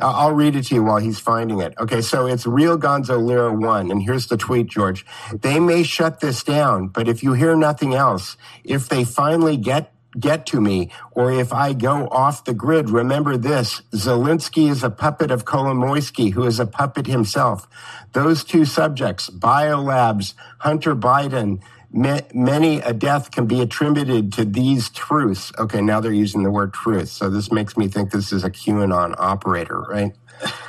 I'll 0.00 0.32
read 0.32 0.56
it 0.56 0.64
to 0.66 0.74
you 0.74 0.82
while 0.82 0.98
he's 0.98 1.18
finding 1.18 1.60
it. 1.60 1.74
Okay, 1.78 2.02
so 2.02 2.26
it's 2.26 2.46
Real 2.46 2.78
Gonzo 2.78 3.22
Lira 3.22 3.52
1, 3.52 3.90
and 3.90 4.02
here's 4.02 4.26
the 4.26 4.36
tweet, 4.36 4.66
George. 4.66 5.06
They 5.32 5.58
may 5.58 5.82
shut 5.82 6.20
this 6.20 6.42
down, 6.42 6.88
but 6.88 7.08
if 7.08 7.22
you 7.22 7.32
hear 7.32 7.56
nothing 7.56 7.94
else, 7.94 8.36
if 8.62 8.88
they 8.88 9.04
finally 9.04 9.56
get 9.56 9.92
get 10.18 10.46
to 10.46 10.60
me, 10.60 10.90
or 11.12 11.32
if 11.32 11.52
I 11.52 11.72
go 11.72 12.08
off 12.08 12.44
the 12.44 12.54
grid, 12.54 12.90
remember 12.90 13.36
this. 13.36 13.82
Zelensky 13.92 14.70
is 14.70 14.82
a 14.82 14.90
puppet 14.90 15.30
of 15.30 15.44
Kolomoisky, 15.44 16.32
who 16.32 16.44
is 16.44 16.60
a 16.60 16.66
puppet 16.66 17.06
himself. 17.06 17.68
Those 18.12 18.44
two 18.44 18.64
subjects, 18.64 19.30
biolabs, 19.30 20.34
Hunter 20.58 20.94
Biden, 20.94 21.60
many 21.90 22.80
a 22.80 22.92
death 22.92 23.30
can 23.30 23.46
be 23.46 23.60
attributed 23.60 24.32
to 24.34 24.44
these 24.44 24.90
truths. 24.90 25.52
Okay, 25.58 25.80
now 25.80 26.00
they're 26.00 26.12
using 26.12 26.42
the 26.42 26.50
word 26.50 26.72
truth. 26.72 27.08
So 27.08 27.30
this 27.30 27.50
makes 27.50 27.76
me 27.76 27.88
think 27.88 28.10
this 28.10 28.32
is 28.32 28.44
a 28.44 28.50
QAnon 28.50 29.14
operator, 29.18 29.80
right? 29.80 30.12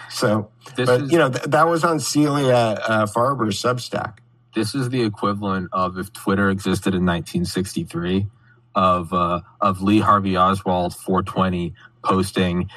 So, 0.09 0.49
this 0.75 0.87
but 0.87 1.01
is, 1.01 1.11
you 1.11 1.17
know, 1.17 1.29
th- 1.29 1.45
that 1.45 1.67
was 1.67 1.83
on 1.83 1.99
Celia 1.99 2.55
uh, 2.55 3.05
Farber's 3.07 3.61
Substack. 3.61 4.19
This 4.55 4.73
is 4.73 4.89
the 4.89 5.03
equivalent 5.03 5.69
of 5.71 5.97
if 5.97 6.13
Twitter 6.13 6.49
existed 6.49 6.95
in 6.95 7.05
1963 7.05 8.27
of 8.77 9.11
uh, 9.11 9.41
of 9.59 9.81
Lee 9.81 9.99
Harvey 9.99 10.37
Oswald 10.37 10.95
420 10.95 11.73
posting 12.03 12.69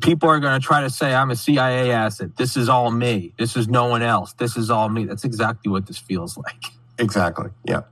people 0.00 0.28
are 0.28 0.40
going 0.40 0.60
to 0.60 0.66
try 0.66 0.80
to 0.80 0.90
say 0.90 1.14
I'm 1.14 1.30
a 1.30 1.36
CIA 1.36 1.92
asset. 1.92 2.36
This 2.36 2.56
is 2.56 2.68
all 2.68 2.90
me. 2.90 3.32
This 3.38 3.56
is 3.56 3.68
no 3.68 3.86
one 3.86 4.02
else. 4.02 4.32
This 4.32 4.56
is 4.56 4.68
all 4.68 4.88
me. 4.88 5.04
That's 5.04 5.24
exactly 5.24 5.70
what 5.70 5.86
this 5.86 5.96
feels 5.96 6.36
like. 6.36 6.64
Exactly. 6.98 7.50
Yeah. 7.64 7.82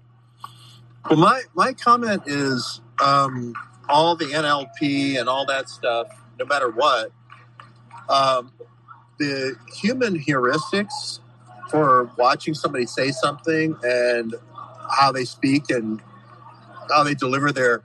Well, 1.09 1.21
my 1.21 1.43
my 1.55 1.73
comment 1.73 2.23
is 2.27 2.81
um, 3.03 3.55
all 3.89 4.17
the 4.17 4.27
NLP 4.27 5.19
and 5.19 5.29
all 5.29 5.47
that 5.47 5.69
stuff. 5.69 6.09
No 6.41 6.45
matter 6.45 6.71
what, 6.71 7.13
um, 8.09 8.53
the 9.19 9.55
human 9.73 10.19
heuristics 10.19 11.21
for 11.71 12.11
watching 12.19 12.55
somebody 12.55 12.87
say 12.87 13.13
something 13.13 13.77
and 13.85 14.35
how 14.91 15.13
they 15.13 15.25
speak 15.25 15.71
and 15.71 16.03
how 16.91 17.03
they 17.03 17.15
deliver 17.15 17.53
their 17.53 17.83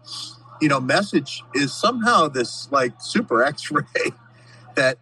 you 0.62 0.68
know 0.68 0.80
message 0.80 1.44
is 1.54 1.74
somehow 1.74 2.28
this 2.28 2.68
like 2.72 2.94
super 3.00 3.44
x-ray 3.44 3.84
that 4.76 4.98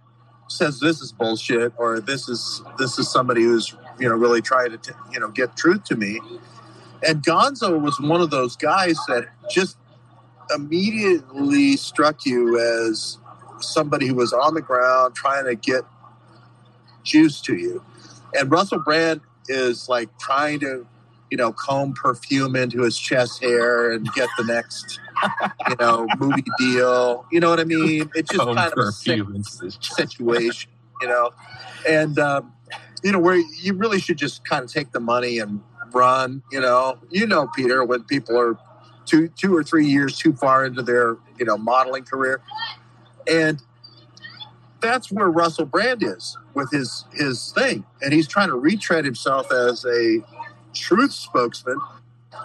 says 0.47 0.79
this 0.79 1.01
is 1.01 1.11
bullshit 1.11 1.73
or 1.77 1.99
this 1.99 2.29
is 2.29 2.61
this 2.77 2.99
is 2.99 3.11
somebody 3.11 3.43
who's 3.43 3.75
you 3.99 4.07
know 4.07 4.15
really 4.15 4.41
trying 4.41 4.77
to 4.77 4.95
you 5.11 5.19
know 5.19 5.29
get 5.29 5.55
truth 5.55 5.83
to 5.85 5.95
me. 5.95 6.19
And 7.05 7.23
gonzo 7.23 7.79
was 7.79 7.99
one 7.99 8.21
of 8.21 8.29
those 8.29 8.55
guys 8.55 8.97
that 9.07 9.27
just 9.49 9.77
immediately 10.53 11.77
struck 11.77 12.25
you 12.25 12.59
as 12.59 13.17
somebody 13.59 14.07
who 14.07 14.15
was 14.15 14.33
on 14.33 14.53
the 14.53 14.61
ground 14.61 15.15
trying 15.15 15.45
to 15.45 15.55
get 15.55 15.83
juice 17.03 17.41
to 17.41 17.55
you. 17.55 17.83
And 18.37 18.51
russell 18.51 18.79
brand 18.79 19.21
is 19.47 19.87
like 19.89 20.17
trying 20.19 20.59
to 20.61 20.87
you 21.31 21.37
know 21.37 21.51
comb 21.51 21.93
perfume 21.93 22.55
into 22.55 22.81
his 22.81 22.97
chest 22.97 23.41
hair 23.41 23.91
and 23.91 24.11
get 24.13 24.29
the 24.37 24.43
next 24.43 24.99
you 25.69 25.75
know 25.79 26.07
movie 26.17 26.43
deal. 26.57 27.25
You 27.31 27.39
know 27.39 27.49
what 27.49 27.59
i 27.59 27.63
mean? 27.63 28.09
It's 28.15 28.29
just 28.29 28.41
comb 28.43 28.55
kind 28.55 28.71
of 28.71 28.77
a 28.77 28.91
sick 28.91 29.21
situation 29.79 30.71
you 31.01 31.07
know? 31.07 31.31
And 31.87 32.17
um, 32.19 32.53
you 33.03 33.11
know, 33.11 33.19
where 33.19 33.35
you 33.35 33.73
really 33.73 33.99
should 33.99 34.17
just 34.17 34.43
kind 34.45 34.63
of 34.63 34.71
take 34.71 34.91
the 34.91 34.99
money 34.99 35.39
and 35.39 35.61
run. 35.93 36.41
You 36.51 36.61
know, 36.61 36.97
you 37.09 37.27
know, 37.27 37.47
Peter, 37.55 37.83
when 37.83 38.03
people 38.03 38.37
are 38.37 38.57
two, 39.05 39.27
two 39.29 39.55
or 39.55 39.63
three 39.63 39.85
years 39.85 40.17
too 40.17 40.33
far 40.33 40.65
into 40.65 40.81
their, 40.81 41.17
you 41.37 41.45
know, 41.45 41.57
modeling 41.57 42.03
career, 42.03 42.41
and 43.27 43.61
that's 44.81 45.11
where 45.11 45.27
Russell 45.27 45.65
Brand 45.65 46.03
is 46.03 46.37
with 46.53 46.71
his 46.71 47.05
his 47.13 47.51
thing, 47.53 47.85
and 48.01 48.13
he's 48.13 48.27
trying 48.27 48.49
to 48.49 48.55
retread 48.55 49.05
himself 49.05 49.51
as 49.51 49.85
a 49.85 50.19
truth 50.75 51.13
spokesman. 51.13 51.79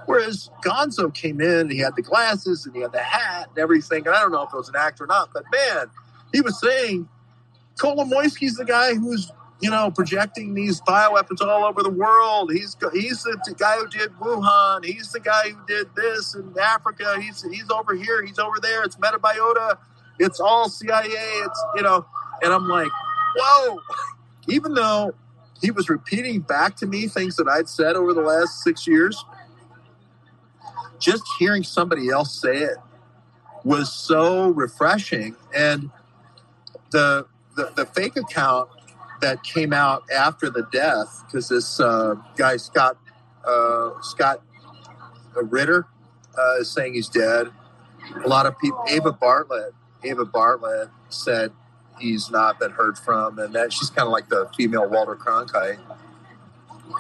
Whereas 0.07 0.51
Gonzo 0.65 1.13
came 1.13 1.41
in, 1.41 1.61
and 1.61 1.73
he 1.73 1.79
had 1.79 1.97
the 1.97 2.03
glasses 2.03 2.65
and 2.65 2.75
he 2.75 2.81
had 2.81 2.93
the 2.93 3.03
hat 3.03 3.49
and 3.49 3.59
everything. 3.59 4.07
And 4.07 4.15
I 4.15 4.21
don't 4.21 4.33
know 4.33 4.43
if 4.43 4.53
it 4.53 4.57
was 4.57 4.69
an 4.69 4.77
act 4.79 5.01
or 5.01 5.07
not, 5.07 5.31
but 5.33 5.45
man, 5.53 5.87
he 6.33 6.41
was 6.41 6.61
saying 6.61 7.09
Kolomoisky's 7.77 8.55
the 8.55 8.65
guy 8.65 8.95
who's 8.95 9.33
you 9.61 9.71
know, 9.71 9.91
projecting 9.91 10.55
these 10.55 10.81
bioweapons 10.81 11.41
all 11.43 11.65
over 11.65 11.83
the 11.83 11.91
world. 11.91 12.51
He's 12.53 12.77
he's 12.93 13.23
the 13.23 13.55
guy 13.59 13.77
who 13.77 13.89
did 13.89 14.11
Wuhan. 14.19 14.85
He's 14.85 15.13
the 15.13 15.21
guy 15.21 15.51
who 15.51 15.59
did 15.67 15.95
this 15.95 16.35
in 16.35 16.55
Africa. 16.59 17.21
He's 17.21 17.43
he's 17.43 17.71
over 17.71 17.95
here. 17.95 18.25
He's 18.25 18.39
over 18.39 18.57
there. 18.61 18.83
It's 18.85 18.97
Metabiota. 18.97 19.77
It's 20.19 20.41
all 20.41 20.69
CIA. 20.69 21.05
It's 21.05 21.65
you 21.77 21.83
know, 21.83 22.07
and 22.43 22.53
I'm 22.53 22.69
like, 22.69 22.91
whoa. 23.37 23.79
Even 24.49 24.73
though 24.73 25.15
he 25.61 25.71
was 25.71 25.89
repeating 25.89 26.41
back 26.41 26.77
to 26.77 26.87
me 26.87 27.07
things 27.07 27.37
that 27.37 27.49
I'd 27.49 27.69
said 27.69 27.97
over 27.97 28.15
the 28.15 28.23
last 28.23 28.63
six 28.63 28.87
years, 28.87 29.25
just 30.99 31.23
hearing 31.39 31.63
somebody 31.63 32.09
else 32.11 32.41
say 32.41 32.59
it 32.59 32.77
was 33.65 33.93
so 33.93 34.51
refreshing 34.51 35.37
and 35.55 35.91
the, 36.91 37.27
the 37.57 37.73
the 37.77 37.87
fake 37.87 38.17
account 38.17 38.69
that 39.21 39.43
came 39.43 39.73
out 39.73 40.03
after 40.11 40.51
the 40.51 40.67
death 40.73 41.25
because 41.27 41.49
this 41.49 41.79
uh, 41.81 42.15
guy 42.37 42.57
Scott 42.57 42.97
uh, 43.47 43.91
Scott 44.01 44.43
Ritter 45.35 45.87
uh, 46.39 46.57
is 46.61 46.71
saying 46.71 46.95
he's 46.95 47.09
dead. 47.09 47.49
A 48.25 48.29
lot 48.29 48.47
of 48.47 48.59
people. 48.59 48.83
Eva 48.91 49.13
Bartlett. 49.13 49.75
Eva 50.03 50.25
Bartlett 50.25 50.89
said 51.11 51.53
he's 52.01 52.31
not 52.31 52.59
been 52.59 52.71
heard 52.71 52.99
from, 52.99 53.39
and 53.39 53.55
that 53.55 53.73
she's 53.73 53.91
kind 53.91 54.07
of 54.07 54.13
like 54.13 54.29
the 54.29 54.51
female 54.57 54.89
Walter 54.89 55.17
Cronkite. 55.17 55.79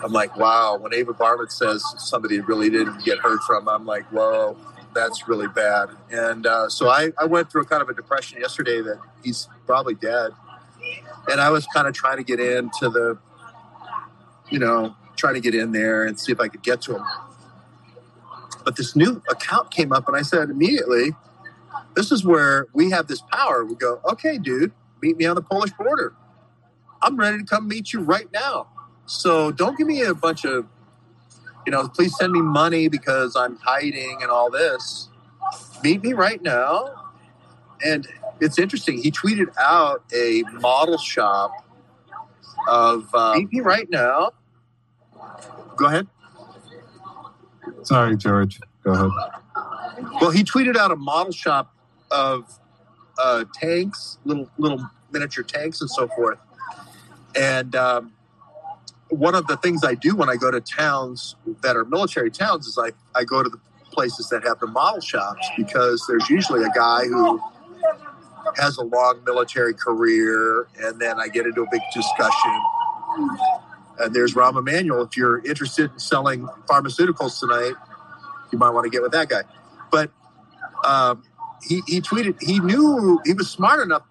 I'm 0.05 0.13
like, 0.13 0.37
wow. 0.37 0.79
When 0.79 0.95
Eva 0.95 1.13
Bartlett 1.13 1.53
says 1.53 1.85
somebody 1.99 2.41
really 2.41 2.71
didn't 2.71 3.05
get 3.05 3.19
heard 3.19 3.41
from, 3.47 3.69
I'm 3.69 3.87
like, 3.87 4.05
whoa, 4.13 4.57
that's 4.95 5.29
really 5.29 5.49
bad. 5.49 5.91
And 6.11 6.47
uh, 6.47 6.69
so 6.69 6.89
I, 6.89 7.11
I 7.19 7.25
went 7.25 7.51
through 7.51 7.65
kind 7.65 7.83
of 7.83 7.89
a 7.89 7.95
depression 7.95 8.41
yesterday 8.41 8.81
that 8.83 9.01
he's 9.25 9.49
probably 9.67 9.95
dead. 9.95 10.31
And 11.31 11.41
I 11.41 11.51
was 11.51 11.67
kind 11.67 11.87
of 11.87 11.95
trying 11.95 12.17
to 12.17 12.25
get 12.25 12.41
into 12.41 12.89
the, 12.89 13.19
you 14.49 14.59
know, 14.59 14.95
trying 15.17 15.35
to 15.35 15.41
get 15.41 15.55
in 15.55 15.73
there 15.73 16.05
and 16.05 16.19
see 16.19 16.33
if 16.33 16.41
I 16.41 16.49
could 16.49 16.63
get 16.63 16.81
to 16.83 16.97
him. 16.97 17.05
But 18.65 18.77
this 18.77 18.95
new 18.95 19.23
account 19.31 19.71
came 19.71 19.93
up, 19.93 20.07
and 20.07 20.17
I 20.17 20.23
said 20.23 20.51
immediately, 20.51 21.13
this 21.95 22.13
is 22.13 22.25
where 22.25 22.67
we 22.73 22.91
have 22.91 23.07
this 23.07 23.21
power. 23.33 23.65
We 23.65 23.75
go, 23.75 24.01
okay, 24.05 24.39
dude, 24.39 24.73
meet 25.03 25.17
me 25.17 25.27
on 25.27 25.35
the 25.35 25.43
Polish 25.43 25.73
border. 25.73 26.15
I'm 27.03 27.17
ready 27.17 27.39
to 27.39 27.45
come 27.45 27.69
meet 27.69 27.93
you 27.93 28.01
right 28.01 28.31
now. 28.33 28.69
So 29.07 29.51
don't 29.51 29.77
give 29.77 29.87
me 29.87 30.03
a 30.03 30.15
bunch 30.15 30.45
of, 30.45 30.67
you 31.67 31.73
know, 31.73 31.89
please 31.89 32.17
send 32.17 32.33
me 32.33 32.41
money 32.41 32.89
because 32.89 33.35
I'm 33.37 33.57
hiding 33.57 34.19
and 34.23 34.31
all 34.31 34.51
this. 34.51 35.09
Meet 35.83 36.03
me 36.03 36.13
right 36.13 36.43
now. 36.43 36.95
And 37.85 38.07
it's 38.41 38.59
interesting. 38.59 39.03
He 39.03 39.11
tweeted 39.11 39.49
out 39.59 40.05
a 40.15 40.43
model 40.53 40.99
shop 40.99 41.53
of 42.69 43.09
uh, 43.15 43.35
meet 43.35 43.53
me 43.53 43.61
right 43.61 43.89
now. 43.91 44.33
Go 45.77 45.87
ahead. 45.87 46.07
Sorry, 47.83 48.17
George. 48.17 48.61
Go 48.85 48.93
ahead. 48.93 49.11
Well, 50.21 50.31
he 50.31 50.45
tweeted 50.45 50.77
out 50.77 50.91
a 50.91 50.97
model 50.97 51.33
shop 51.33 51.75
of 52.11 52.60
uh, 53.21 53.45
tanks, 53.55 54.19
little 54.25 54.49
little 54.59 54.89
miniature 55.13 55.45
tanks, 55.45 55.81
and 55.81 55.91
so 55.91 56.09
forth. 56.09 56.39
And 57.35 57.75
um, 57.77 58.13
one 59.09 59.35
of 59.35 59.47
the 59.47 59.57
things 59.57 59.85
I 59.85 59.95
do 59.95 60.15
when 60.17 60.29
I 60.29 60.37
go 60.37 60.51
to 60.51 60.61
towns 60.61 61.37
that 61.63 61.77
are 61.77 61.85
military 61.85 62.31
towns 62.31 62.67
is 62.67 62.79
I, 62.79 62.93
I 63.19 63.25
go 63.25 63.43
to 63.43 63.49
the 63.49 63.61
places 63.93 64.29
that 64.29 64.45
have 64.45 64.61
the 64.61 64.67
model 64.67 65.01
shops 65.01 65.49
because 65.57 66.05
there's 66.09 66.29
usually 66.31 66.65
a 66.65 66.71
guy 66.71 67.05
who 67.05 67.41
has 68.57 68.77
a 68.79 68.83
long 68.83 69.23
military 69.25 69.75
career, 69.75 70.67
and 70.79 70.99
then 71.01 71.21
I 71.21 71.29
get 71.29 71.47
into 71.47 71.63
a 71.63 71.67
big 71.71 71.83
discussion. 71.95 72.61
And 73.99 74.15
there's 74.15 74.35
Rahm 74.35 74.57
Emanuel. 74.57 75.03
If 75.03 75.17
you're 75.17 75.45
interested 75.45 75.91
in 75.93 75.99
selling 75.99 76.49
pharmaceuticals 76.69 77.39
tonight, 77.39 77.75
you 78.51 78.59
might 78.59 78.71
want 78.71 78.85
to 78.85 78.91
get 78.91 79.03
with 79.03 79.13
that 79.13 79.29
guy. 79.29 79.43
But 79.91 80.11
um, 80.85 81.23
he, 81.63 81.83
he 81.87 82.01
tweeted, 82.01 82.41
he 82.41 82.61
knew 82.61 83.21
he 83.25 83.33
was 83.33 83.51
smart 83.51 83.81
enough 83.81 84.03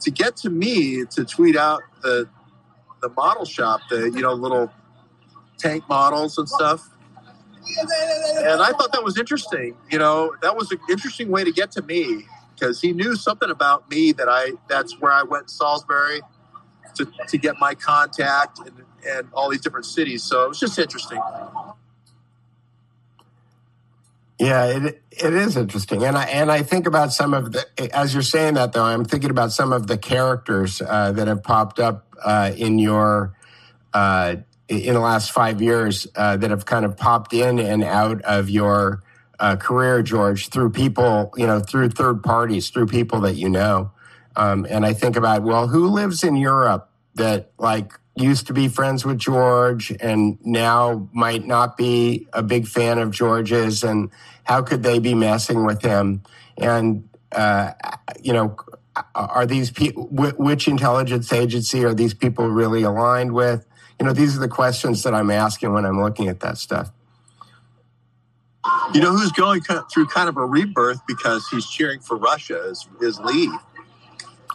to 0.00 0.10
get 0.10 0.36
to 0.36 0.50
me 0.50 1.04
to 1.06 1.24
tweet 1.24 1.56
out 1.56 1.82
the 2.02 2.28
the 3.00 3.08
model 3.10 3.44
shop, 3.44 3.80
the 3.90 4.10
you 4.10 4.22
know 4.22 4.32
little 4.32 4.72
tank 5.58 5.84
models 5.88 6.38
and 6.38 6.48
stuff. 6.48 6.88
And 8.38 8.62
I 8.62 8.72
thought 8.72 8.92
that 8.92 9.02
was 9.02 9.18
interesting. 9.18 9.76
You 9.90 9.98
know, 9.98 10.34
that 10.42 10.56
was 10.56 10.70
an 10.70 10.78
interesting 10.90 11.30
way 11.30 11.44
to 11.44 11.52
get 11.52 11.70
to 11.72 11.82
me 11.82 12.26
because 12.54 12.80
he 12.80 12.92
knew 12.92 13.16
something 13.16 13.50
about 13.50 13.90
me 13.90 14.12
that 14.12 14.28
I 14.28 14.52
that's 14.68 15.00
where 15.00 15.12
I 15.12 15.22
went 15.22 15.50
Salisbury 15.50 16.20
to, 16.96 17.06
to 17.28 17.38
get 17.38 17.56
my 17.58 17.74
contact 17.74 18.60
and, 18.60 18.82
and 19.06 19.28
all 19.32 19.50
these 19.50 19.60
different 19.60 19.86
cities. 19.86 20.22
So 20.22 20.44
it 20.44 20.48
was 20.48 20.60
just 20.60 20.78
interesting. 20.78 21.20
Yeah, 24.38 24.66
it 24.66 25.02
it 25.12 25.32
is 25.32 25.56
interesting, 25.56 26.04
and 26.04 26.18
I 26.18 26.24
and 26.24 26.50
I 26.50 26.62
think 26.62 26.86
about 26.88 27.12
some 27.12 27.34
of 27.34 27.52
the 27.52 27.66
as 27.94 28.12
you're 28.12 28.22
saying 28.22 28.54
that 28.54 28.72
though, 28.72 28.82
I'm 28.82 29.04
thinking 29.04 29.30
about 29.30 29.52
some 29.52 29.72
of 29.72 29.86
the 29.86 29.96
characters 29.96 30.82
uh, 30.82 31.12
that 31.12 31.28
have 31.28 31.42
popped 31.44 31.78
up 31.78 32.06
uh, 32.24 32.50
in 32.56 32.80
your 32.80 33.36
uh, 33.92 34.36
in 34.68 34.94
the 34.94 35.00
last 35.00 35.30
five 35.30 35.62
years 35.62 36.08
uh, 36.16 36.36
that 36.36 36.50
have 36.50 36.66
kind 36.66 36.84
of 36.84 36.96
popped 36.96 37.32
in 37.32 37.60
and 37.60 37.84
out 37.84 38.22
of 38.22 38.50
your 38.50 39.04
uh, 39.38 39.54
career, 39.56 40.02
George, 40.02 40.48
through 40.48 40.70
people, 40.70 41.32
you 41.36 41.46
know, 41.46 41.60
through 41.60 41.90
third 41.90 42.22
parties, 42.22 42.70
through 42.70 42.86
people 42.86 43.20
that 43.20 43.36
you 43.36 43.48
know, 43.48 43.92
um, 44.34 44.66
and 44.68 44.84
I 44.84 44.94
think 44.94 45.14
about 45.16 45.44
well, 45.44 45.68
who 45.68 45.86
lives 45.86 46.24
in 46.24 46.34
Europe 46.34 46.90
that 47.14 47.52
like 47.56 47.92
used 48.16 48.46
to 48.46 48.52
be 48.52 48.68
friends 48.68 49.04
with 49.04 49.18
George 49.18 49.92
and 50.00 50.38
now 50.44 51.08
might 51.12 51.44
not 51.44 51.76
be 51.76 52.26
a 52.32 52.42
big 52.42 52.66
fan 52.66 52.98
of 52.98 53.10
George's, 53.10 53.82
and 53.82 54.10
how 54.44 54.62
could 54.62 54.82
they 54.82 54.98
be 54.98 55.14
messing 55.14 55.64
with 55.64 55.82
him? 55.82 56.22
And 56.56 57.08
uh, 57.32 57.72
you 58.22 58.32
know, 58.32 58.56
are 59.14 59.46
these 59.46 59.70
people 59.70 60.08
which 60.10 60.68
intelligence 60.68 61.32
agency 61.32 61.84
are 61.84 61.94
these 61.94 62.14
people 62.14 62.48
really 62.48 62.82
aligned 62.82 63.32
with? 63.32 63.66
You 63.98 64.06
know, 64.06 64.12
these 64.12 64.36
are 64.36 64.40
the 64.40 64.48
questions 64.48 65.02
that 65.02 65.14
I'm 65.14 65.30
asking 65.30 65.72
when 65.72 65.84
I'm 65.84 66.00
looking 66.00 66.28
at 66.28 66.40
that 66.40 66.58
stuff. 66.58 66.90
You 68.94 69.00
know 69.00 69.12
who's 69.12 69.32
going 69.32 69.60
through 69.62 70.06
kind 70.06 70.28
of 70.28 70.36
a 70.36 70.46
rebirth 70.46 71.00
because 71.06 71.46
he's 71.48 71.66
cheering 71.68 72.00
for 72.00 72.16
Russia 72.16 72.70
is, 72.70 72.88
is 73.00 73.20
Lee, 73.20 73.52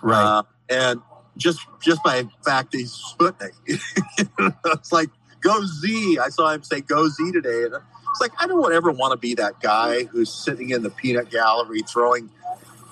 right? 0.01 0.39
Uh, 0.39 0.43
and 0.70 1.01
just 1.38 1.59
just 1.82 2.03
by 2.03 2.23
fact 2.43 2.73
he's 2.73 2.93
Sputnik. 2.93 3.53
it's 4.65 4.91
like 4.91 5.09
go 5.41 5.63
Z. 5.63 6.19
I 6.19 6.30
saw 6.30 6.51
him 6.51 6.63
say 6.63 6.82
go 6.82 7.07
Z 7.07 7.32
today, 7.32 7.63
and 7.63 7.73
it's 7.73 8.21
like 8.21 8.32
I 8.39 8.47
don't 8.47 8.73
ever 8.73 8.91
want 8.91 9.11
to 9.11 9.17
be 9.17 9.36
that 9.36 9.59
guy 9.59 10.03
who's 10.03 10.32
sitting 10.34 10.69
in 10.71 10.84
the 10.84 10.89
peanut 10.89 11.30
gallery 11.30 11.82
throwing 11.82 12.30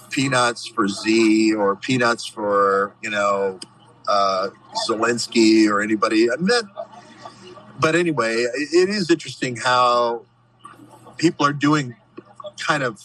peanuts 0.09 0.67
for 0.67 0.88
Z 0.88 1.53
or 1.53 1.75
peanuts 1.75 2.25
for 2.25 2.93
you 3.01 3.09
know 3.09 3.59
uh, 4.07 4.49
Zelensky 4.88 5.67
or 5.69 5.81
anybody. 5.81 6.31
I 6.31 6.35
mean, 6.38 6.61
but 7.79 7.95
anyway, 7.95 8.35
it 8.35 8.89
is 8.89 9.09
interesting 9.09 9.55
how 9.55 10.25
people 11.17 11.45
are 11.45 11.53
doing 11.53 11.95
kind 12.59 12.83
of. 12.83 13.01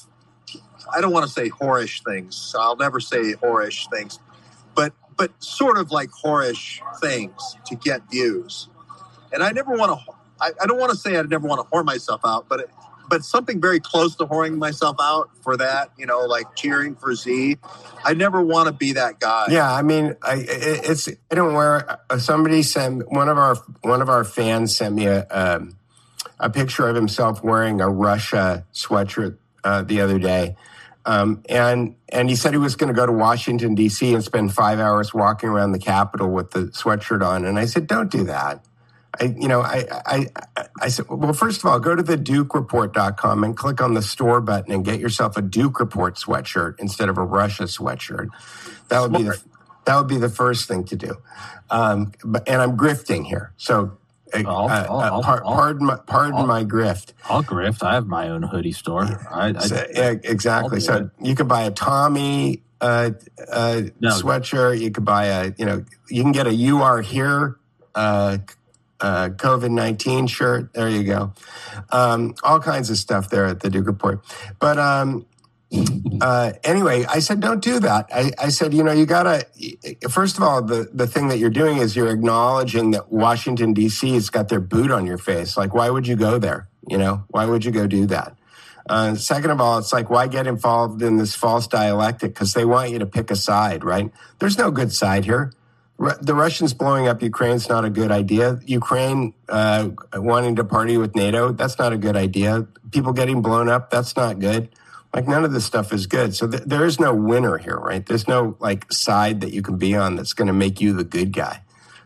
I 0.94 1.00
don't 1.00 1.12
want 1.12 1.26
to 1.26 1.32
say 1.32 1.48
whorish 1.48 2.04
things. 2.04 2.54
I'll 2.58 2.76
never 2.76 3.00
say 3.00 3.34
whorish 3.34 3.88
things, 3.88 4.18
but 4.74 4.92
but 5.16 5.30
sort 5.42 5.78
of 5.78 5.90
like 5.90 6.10
whorish 6.24 6.80
things 7.00 7.56
to 7.66 7.74
get 7.74 8.02
views. 8.10 8.68
And 9.32 9.42
I 9.42 9.50
never 9.50 9.74
want 9.74 9.98
to, 9.98 10.14
I, 10.40 10.50
I 10.60 10.66
don't 10.66 10.78
want 10.78 10.90
to 10.92 10.98
say 10.98 11.16
I 11.16 11.22
never 11.22 11.46
want 11.46 11.60
to 11.66 11.74
whore 11.74 11.84
myself 11.84 12.20
out, 12.24 12.48
but, 12.48 12.60
it, 12.60 12.70
but 13.08 13.24
something 13.24 13.60
very 13.60 13.80
close 13.80 14.16
to 14.16 14.26
whoring 14.26 14.58
myself 14.58 14.96
out 15.00 15.30
for 15.42 15.56
that, 15.56 15.90
you 15.96 16.06
know, 16.06 16.20
like 16.20 16.54
cheering 16.54 16.94
for 16.94 17.14
Z. 17.14 17.58
I 18.04 18.14
never 18.14 18.42
want 18.42 18.66
to 18.66 18.72
be 18.72 18.92
that 18.92 19.20
guy. 19.20 19.46
Yeah. 19.50 19.72
I 19.72 19.82
mean, 19.82 20.16
I, 20.22 20.44
it's, 20.48 21.08
I 21.30 21.34
don't 21.34 21.54
wear, 21.54 21.98
uh, 22.10 22.18
somebody 22.18 22.62
sent, 22.62 23.10
one 23.10 23.28
of 23.28 23.38
our, 23.38 23.56
one 23.82 24.02
of 24.02 24.08
our 24.08 24.24
fans 24.24 24.76
sent 24.76 24.94
me 24.94 25.06
a, 25.06 25.26
um, 25.30 25.76
a 26.38 26.50
picture 26.50 26.88
of 26.88 26.96
himself 26.96 27.42
wearing 27.42 27.80
a 27.80 27.88
Russia 27.88 28.66
sweatshirt 28.74 29.36
uh, 29.64 29.82
the 29.82 30.00
other 30.00 30.18
day. 30.18 30.56
Um, 31.04 31.42
and 31.48 31.96
and 32.10 32.28
he 32.28 32.36
said 32.36 32.52
he 32.52 32.58
was 32.58 32.76
going 32.76 32.92
to 32.92 32.96
go 32.96 33.06
to 33.06 33.12
Washington 33.12 33.74
D.C. 33.74 34.14
and 34.14 34.22
spend 34.22 34.54
five 34.54 34.78
hours 34.78 35.12
walking 35.12 35.48
around 35.48 35.72
the 35.72 35.78
Capitol 35.78 36.30
with 36.30 36.52
the 36.52 36.66
sweatshirt 36.66 37.26
on. 37.26 37.44
And 37.44 37.58
I 37.58 37.64
said, 37.66 37.86
"Don't 37.86 38.10
do 38.10 38.24
that." 38.24 38.64
I, 39.20 39.24
you 39.24 39.48
know, 39.48 39.60
I, 39.60 39.86
I, 40.06 40.26
I, 40.56 40.66
I 40.80 40.88
said, 40.88 41.06
well, 41.08 41.32
first 41.34 41.60
of 41.60 41.66
all, 41.66 41.78
go 41.78 41.94
to 41.94 42.02
the 42.02 42.16
DukeReport.com 42.16 43.44
and 43.44 43.56
click 43.56 43.82
on 43.82 43.94
the 43.94 44.02
store 44.02 44.40
button 44.40 44.72
and 44.72 44.84
get 44.84 45.00
yourself 45.00 45.36
a 45.36 45.42
Duke 45.42 45.80
Report 45.80 46.16
sweatshirt 46.16 46.80
instead 46.80 47.10
of 47.10 47.18
a 47.18 47.22
Russia 47.22 47.64
sweatshirt. 47.64 48.28
That 48.88 49.00
would 49.00 49.10
Smart. 49.10 49.22
be 49.22 49.28
the 49.28 49.42
that 49.84 49.96
would 49.96 50.08
be 50.08 50.18
the 50.18 50.28
first 50.28 50.68
thing 50.68 50.84
to 50.84 50.96
do. 50.96 51.16
Um, 51.70 52.12
but 52.24 52.48
and 52.48 52.62
I'm 52.62 52.76
grifting 52.76 53.26
here, 53.26 53.52
so 53.56 53.98
uh, 54.34 54.42
I'll, 54.46 54.68
uh, 54.68 54.86
I'll, 54.88 55.20
uh, 55.20 55.22
par- 55.22 55.42
pardon 55.42 55.86
my 55.86 55.96
pardon 56.06 56.46
my 56.46 56.64
grift. 56.64 57.12
I'll 57.28 57.42
grift. 57.42 57.82
I 57.82 57.94
have 57.94 58.06
my 58.06 58.28
own 58.28 58.42
hoodie 58.42 58.72
store. 58.72 59.04
I, 59.30 59.54
I, 59.56 59.58
so, 59.58 59.86
exactly. 59.92 60.80
So 60.80 60.96
it. 60.96 61.10
you 61.20 61.34
could 61.34 61.48
buy 61.48 61.62
a 61.62 61.70
Tommy 61.70 62.62
uh, 62.80 63.10
uh, 63.50 63.82
no. 64.00 64.10
sweatshirt. 64.10 64.80
You 64.80 64.90
could 64.90 65.04
buy 65.04 65.26
a 65.26 65.52
you 65.56 65.64
know 65.64 65.84
you 66.08 66.22
can 66.22 66.32
get 66.32 66.46
a 66.46 66.54
"You 66.54 66.82
Are 66.82 67.00
Here" 67.00 67.56
uh, 67.94 68.38
COVID 69.00 69.70
nineteen 69.70 70.26
shirt. 70.26 70.72
There 70.72 70.88
you 70.88 71.04
go. 71.04 71.32
Um, 71.90 72.34
all 72.42 72.60
kinds 72.60 72.90
of 72.90 72.98
stuff 72.98 73.30
there 73.30 73.46
at 73.46 73.60
the 73.60 73.70
Duke 73.70 73.86
Report. 73.86 74.24
But 74.58 74.78
um, 74.78 75.26
uh, 76.20 76.52
anyway, 76.64 77.04
I 77.08 77.20
said, 77.20 77.40
don't 77.40 77.62
do 77.62 77.80
that. 77.80 78.08
I, 78.12 78.32
I, 78.38 78.48
said, 78.50 78.74
you 78.74 78.82
know, 78.82 78.92
you 78.92 79.06
gotta, 79.06 79.46
first 80.10 80.36
of 80.36 80.42
all, 80.42 80.62
the, 80.62 80.88
the 80.92 81.06
thing 81.06 81.28
that 81.28 81.38
you're 81.38 81.50
doing 81.50 81.78
is 81.78 81.96
you're 81.96 82.10
acknowledging 82.10 82.90
that 82.90 83.10
Washington, 83.10 83.72
D.C. 83.72 84.12
has 84.14 84.28
got 84.30 84.48
their 84.48 84.60
boot 84.60 84.90
on 84.90 85.06
your 85.06 85.18
face. 85.18 85.56
Like, 85.56 85.74
why 85.74 85.88
would 85.88 86.06
you 86.06 86.16
go 86.16 86.38
there? 86.38 86.68
You 86.88 86.98
know, 86.98 87.24
why 87.28 87.46
would 87.46 87.64
you 87.64 87.70
go 87.70 87.86
do 87.86 88.06
that? 88.06 88.36
Uh, 88.88 89.14
second 89.14 89.50
of 89.50 89.60
all, 89.60 89.78
it's 89.78 89.92
like, 89.92 90.10
why 90.10 90.26
get 90.26 90.46
involved 90.46 91.02
in 91.02 91.16
this 91.16 91.34
false 91.34 91.66
dialectic? 91.66 92.34
Because 92.34 92.52
they 92.52 92.64
want 92.64 92.90
you 92.90 92.98
to 92.98 93.06
pick 93.06 93.30
a 93.30 93.36
side, 93.36 93.84
right? 93.84 94.10
There's 94.38 94.58
no 94.58 94.70
good 94.70 94.92
side 94.92 95.24
here. 95.24 95.52
The 96.20 96.34
Russians 96.34 96.74
blowing 96.74 97.06
up 97.06 97.22
Ukraine's 97.22 97.68
not 97.68 97.84
a 97.84 97.90
good 97.90 98.10
idea. 98.10 98.58
Ukraine 98.66 99.34
uh, 99.48 99.90
wanting 100.14 100.56
to 100.56 100.64
party 100.64 100.96
with 100.96 101.14
NATO, 101.14 101.52
that's 101.52 101.78
not 101.78 101.92
a 101.92 101.96
good 101.96 102.16
idea. 102.16 102.66
People 102.90 103.12
getting 103.12 103.40
blown 103.40 103.68
up, 103.68 103.90
that's 103.90 104.16
not 104.16 104.40
good. 104.40 104.68
Like 105.14 105.28
none 105.28 105.44
of 105.44 105.52
this 105.52 105.64
stuff 105.64 105.92
is 105.92 106.06
good. 106.06 106.34
So 106.34 106.48
th- 106.48 106.62
there 106.64 106.84
is 106.86 106.98
no 106.98 107.14
winner 107.14 107.58
here, 107.58 107.76
right? 107.76 108.04
There's 108.04 108.26
no 108.26 108.56
like 108.60 108.90
side 108.92 109.42
that 109.42 109.52
you 109.52 109.60
can 109.62 109.76
be 109.76 109.94
on 109.94 110.16
that's 110.16 110.32
going 110.32 110.46
to 110.46 110.54
make 110.54 110.80
you 110.80 110.92
the 110.94 111.04
good 111.04 111.32
guy. 111.32 111.60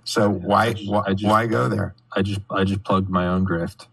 So 0.04 0.28
why 0.28 0.72
just- 0.72 0.90
why, 0.90 1.02
I 1.06 1.12
just- 1.14 1.24
why 1.30 1.46
go 1.46 1.68
there? 1.68 1.94
I 2.14 2.22
just 2.22 2.40
I 2.50 2.64
just 2.64 2.82
plugged 2.82 3.08
my 3.10 3.26
own 3.28 3.46
grift 3.46 3.86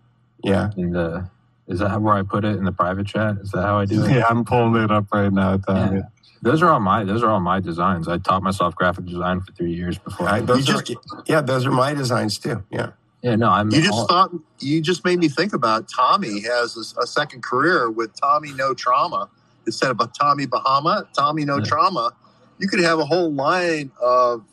Yeah. 0.43 0.71
in 0.77 0.91
the. 0.93 1.29
Is 1.67 1.79
that 1.79 2.01
where 2.01 2.13
I 2.15 2.23
put 2.23 2.43
it 2.43 2.57
in 2.57 2.65
the 2.65 2.71
private 2.71 3.07
chat? 3.07 3.37
Is 3.41 3.51
that 3.51 3.61
how 3.63 3.77
I 3.79 3.85
do 3.85 4.03
it? 4.03 4.11
Yeah, 4.11 4.25
I'm 4.29 4.43
pulling 4.45 4.81
it 4.83 4.91
up 4.91 5.05
right 5.13 5.31
now. 5.31 5.59
Yeah. 5.67 6.01
Those 6.41 6.61
are 6.61 6.69
all 6.69 6.79
my 6.81 7.03
those 7.05 7.23
are 7.23 7.29
all 7.29 7.39
my 7.39 7.59
designs. 7.61 8.07
I 8.09 8.17
taught 8.17 8.43
myself 8.43 8.75
graphic 8.75 9.05
design 9.05 9.39
for 9.41 9.51
three 9.53 9.73
years 9.73 9.97
before. 9.97 10.27
I, 10.27 10.41
those 10.41 10.67
You 10.67 10.75
are, 10.77 10.81
just- 10.81 10.99
yeah, 11.27 11.39
those 11.41 11.65
are 11.65 11.71
my 11.71 11.93
designs 11.93 12.37
too. 12.37 12.63
Yeah. 12.69 12.89
Yeah, 13.23 13.35
no, 13.35 13.49
I'm 13.49 13.71
You 13.71 13.81
just 13.81 13.93
all- 13.93 14.05
thought 14.05 14.31
you 14.59 14.81
just 14.81 15.03
made 15.05 15.17
me 15.17 15.29
think 15.29 15.53
about 15.53 15.87
Tommy 15.89 16.41
has 16.41 16.75
a, 16.97 17.01
a 17.01 17.07
second 17.07 17.41
career 17.41 17.89
with 17.89 18.11
Tommy 18.19 18.53
No 18.53 18.73
Trauma 18.73 19.29
instead 19.65 19.89
of 19.89 19.99
a 20.01 20.07
Tommy 20.07 20.45
Bahama, 20.45 21.07
Tommy 21.17 21.45
No 21.45 21.57
Yeah. 21.57 21.63
Trauma. 21.63 22.11
You 22.59 22.67
could 22.67 22.81
have 22.81 22.99
a 22.99 23.05
whole 23.05 23.31
line 23.33 23.91
of 24.01 24.43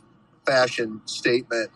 fashion 0.47 1.01
statement. 1.05 1.71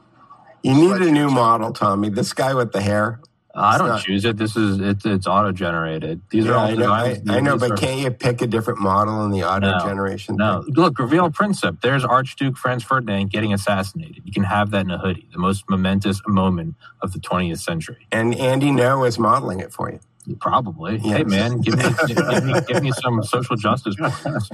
You 0.63 0.75
need 0.75 1.03
a 1.03 1.11
new 1.11 1.29
model, 1.29 1.73
Tommy. 1.73 2.09
This 2.09 2.33
guy 2.33 2.55
with 2.55 2.73
the 2.73 2.81
hair. 2.81 3.21
I 3.57 3.79
don't 3.79 3.89
not- 3.89 4.03
choose 4.03 4.25
it. 4.25 4.37
This 4.37 4.57
is 4.57 4.81
it's 4.81 5.07
it's 5.07 5.27
auto 5.27 5.53
generated. 5.53 6.21
These 6.31 6.47
are 6.47 6.55
all 6.55 6.67
I 6.67 6.75
know, 6.75 6.91
I. 6.93 7.21
I 7.29 7.41
know 7.41 7.57
but 7.57 7.71
are- 7.73 7.77
can't 7.77 8.01
you 8.01 8.11
pick 8.11 8.43
a 8.43 8.47
different 8.49 8.81
model 8.81 9.25
in 9.25 9.31
the 9.31 9.45
auto 9.45 9.71
No, 9.79 9.85
generation? 9.85 10.37
No, 10.37 10.63
thing? 10.63 10.75
look, 10.75 10.99
reveal 10.99 11.31
Princip. 11.31 11.81
There's 11.81 12.05
Archduke 12.05 12.57
Franz 12.57 12.83
Ferdinand 12.83 13.31
getting 13.31 13.53
assassinated. 13.53 14.23
You 14.25 14.33
can 14.33 14.45
have 14.45 14.71
that 14.73 14.81
in 14.83 14.91
a 14.91 14.99
hoodie. 14.99 15.29
The 15.33 15.39
most 15.39 15.65
momentous 15.71 16.21
moment 16.27 16.75
of 17.01 17.13
the 17.13 17.21
20th 17.21 17.61
century. 17.61 18.07
And 18.11 18.35
Andy 18.35 18.73
No 18.73 19.05
is 19.05 19.19
modeling 19.19 19.61
it 19.61 19.73
for 19.73 19.91
you. 19.91 20.01
Probably. 20.41 20.97
Yes. 21.05 21.19
Hey, 21.19 21.25
man, 21.25 21.61
give 21.61 21.77
me, 21.77 21.85
give 22.09 22.45
me 22.45 22.55
give 22.67 22.83
me 22.83 22.93
some 22.93 23.23
social 23.25 23.57
justice 23.57 23.95
points. 23.99 24.49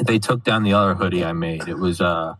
They 0.00 0.18
took 0.18 0.44
down 0.44 0.62
the 0.62 0.74
other 0.74 0.94
hoodie 0.94 1.24
I 1.24 1.32
made. 1.32 1.66
It 1.66 1.78
was 1.78 2.00
uh, 2.00 2.34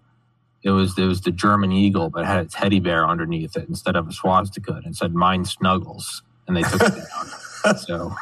it 0.69 0.73
was 0.73 0.99
it 0.99 1.05
was 1.07 1.21
the 1.23 1.31
German 1.33 1.73
eagle, 1.73 2.11
but 2.11 2.23
it 2.25 2.27
had 2.27 2.45
a 2.47 2.49
teddy 2.49 2.81
bear 2.81 3.07
underneath 3.07 3.57
it 3.57 3.69
instead 3.69 3.97
of 3.97 4.07
a 4.09 4.13
swastika, 4.13 4.75
and 4.75 4.87
it 4.87 4.97
said 4.97 5.15
"Mine 5.15 5.45
Snuggles," 5.45 6.23
and 6.47 6.57
they 6.57 6.63
took 6.63 6.83
it 6.83 6.95
down. 6.95 7.27
So 7.77 8.15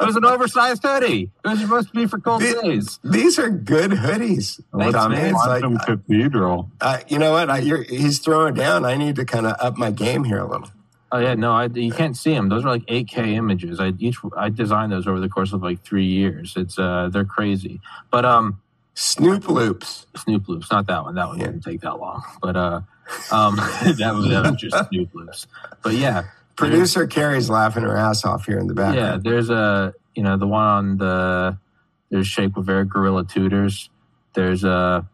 it 0.00 0.06
was 0.06 0.16
an 0.16 0.24
oversized 0.24 0.82
hoodie. 0.82 1.30
It 1.44 1.48
was 1.48 1.60
supposed 1.60 1.88
to 1.88 1.94
be 1.94 2.06
for 2.06 2.18
cold 2.18 2.40
The- 2.40 2.58
days. 2.62 2.98
These 3.04 3.38
are 3.38 3.50
good 3.50 3.90
hoodies, 3.92 4.60
Thanks, 4.76 4.94
Tommy. 4.94 5.16
man. 5.16 5.34
It's 5.34 5.46
like, 5.46 5.60
Quantum 5.62 5.78
Cathedral. 5.78 6.70
uh, 6.80 6.98
you 7.08 7.18
know 7.18 7.32
what? 7.32 7.50
I, 7.50 7.58
you're, 7.58 7.82
he's 7.82 8.18
throwing 8.20 8.54
down. 8.54 8.84
I 8.86 8.96
need 8.96 9.16
to 9.16 9.24
kind 9.26 9.46
of 9.46 9.54
up 9.60 9.76
my 9.76 9.90
game 9.90 10.24
here 10.24 10.38
a 10.38 10.46
little. 10.48 10.68
Oh 11.12 11.18
yeah, 11.18 11.34
no, 11.34 11.52
I, 11.52 11.66
you 11.66 11.92
can't 11.92 12.16
see 12.16 12.32
them. 12.34 12.48
Those 12.48 12.64
are 12.64 12.68
like 12.70 12.86
8K 12.86 13.34
images. 13.34 13.78
I 13.80 13.92
each 13.98 14.16
I 14.36 14.48
designed 14.48 14.92
those 14.92 15.06
over 15.06 15.20
the 15.20 15.28
course 15.28 15.52
of 15.52 15.62
like 15.62 15.82
three 15.84 16.06
years. 16.06 16.54
It's 16.56 16.78
uh 16.78 17.10
they're 17.12 17.24
crazy. 17.24 17.80
But 18.10 18.24
um, 18.24 18.60
Snoop 19.00 19.48
loops. 19.48 20.06
Snoop 20.16 20.48
Loops, 20.48 20.72
not 20.72 20.86
that 20.88 21.04
one. 21.04 21.14
That 21.14 21.28
one 21.28 21.38
Yeah. 21.38 21.46
didn't 21.46 21.62
take 21.62 21.82
that 21.82 22.00
long. 22.00 22.22
But 22.42 22.56
uh, 22.56 22.80
um, 23.30 23.54
that 23.56 24.12
was, 24.14 24.28
that 24.28 24.42
was 24.50 24.56
just 24.60 24.76
Snoop 24.88 25.14
Loops. 25.14 25.46
But 25.82 25.94
yeah, 25.94 26.24
Producer 26.56 27.06
Carrie's 27.06 27.48
laughing 27.48 27.84
her 27.84 27.96
ass 27.96 28.24
off 28.24 28.44
here 28.46 28.58
in 28.58 28.66
the 28.66 28.74
back. 28.74 28.96
yeah. 28.96 29.16
There's 29.22 29.50
a 29.50 29.94
you 30.16 30.24
know 30.24 30.36
the 30.36 30.48
one 30.48 30.64
on 30.64 30.96
the 30.96 31.56
there's 32.10 32.26
Shake 32.26 32.56
with 32.56 32.68
Eric 32.68 32.88
Gorilla 32.88 33.24
Tutors. 33.24 33.88
There's 34.34 34.64
a 34.64 35.06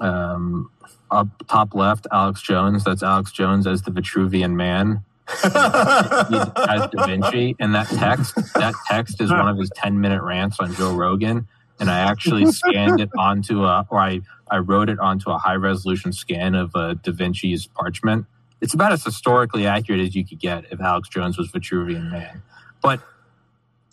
um 0.00 0.68
up 1.10 1.28
top 1.46 1.74
left 1.74 2.08
Alex 2.10 2.42
Jones. 2.42 2.82
That's 2.82 3.04
Alex 3.04 3.30
Jones 3.30 3.68
as 3.68 3.82
the 3.82 3.92
Vitruvian 3.92 4.54
Man. 4.54 5.04
as 5.44 5.52
Da 5.52 7.06
Vinci, 7.06 7.54
and 7.60 7.74
that 7.76 7.86
text 7.86 8.34
that 8.54 8.74
text 8.88 9.20
is 9.20 9.30
one 9.30 9.46
of 9.48 9.56
his 9.56 9.70
ten 9.76 10.00
minute 10.00 10.22
rants 10.22 10.58
on 10.58 10.74
Joe 10.74 10.94
Rogan, 10.94 11.46
and 11.82 11.90
I 11.90 11.98
actually 11.98 12.46
scanned 12.52 13.00
it 13.00 13.10
onto 13.18 13.64
a 13.64 13.86
or 13.90 13.98
I 13.98 14.20
I 14.50 14.58
wrote 14.58 14.88
it 14.88 14.98
onto 14.98 15.30
a 15.30 15.38
high 15.38 15.56
resolution 15.56 16.12
scan 16.12 16.54
of 16.54 16.70
uh, 16.74 16.94
Da 16.94 17.12
Vinci's 17.12 17.66
parchment. 17.66 18.24
It's 18.60 18.74
about 18.74 18.92
as 18.92 19.04
historically 19.04 19.66
accurate 19.66 20.00
as 20.00 20.14
you 20.14 20.24
could 20.24 20.38
get 20.38 20.64
if 20.70 20.80
Alex 20.80 21.08
Jones 21.08 21.36
was 21.36 21.50
Vitruvian 21.50 22.10
Man, 22.10 22.42
but 22.80 23.00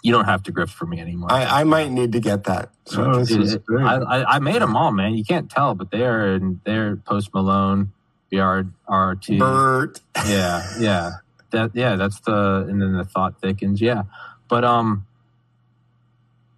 you 0.04 0.14
don't 0.14 0.26
have 0.26 0.44
to 0.44 0.54
grift 0.54 0.70
for 0.70 0.86
me 0.86 1.00
anymore. 1.02 1.30
I, 1.32 1.62
I 1.62 1.64
might 1.66 1.92
need 1.92 2.14
to 2.14 2.20
get 2.22 2.46
that. 2.46 2.70
So 2.86 3.04
Oh, 3.04 3.20
this 3.20 3.32
It- 3.32 3.42
is 3.42 3.54
it- 3.56 3.64
I, 3.82 3.96
I, 3.98 4.36
I 4.36 4.40
made 4.40 4.62
them 4.62 4.78
all, 4.78 4.92
man. 4.94 5.14
You 5.16 5.26
can't 5.26 5.50
tell, 5.52 5.76
but 5.76 5.92
they 5.92 6.06
are 6.06 6.36
in 6.36 6.62
they're 6.66 6.96
Post 6.98 7.34
Malone, 7.34 7.92
BRRT. 8.32 9.40
Bert. 9.40 10.00
yeah 10.28 10.64
yeah 10.80 11.12
that 11.52 11.72
yeah 11.74 11.96
that's 11.96 12.20
the 12.22 12.66
and 12.70 12.80
then 12.82 12.94
the 12.94 13.04
thought 13.04 13.42
thickens 13.42 13.82
yeah 13.82 14.04
but 14.48 14.64
um 14.64 15.06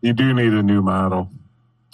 you 0.01 0.13
do 0.13 0.33
need 0.33 0.53
a 0.53 0.63
new 0.63 0.81
model. 0.81 1.29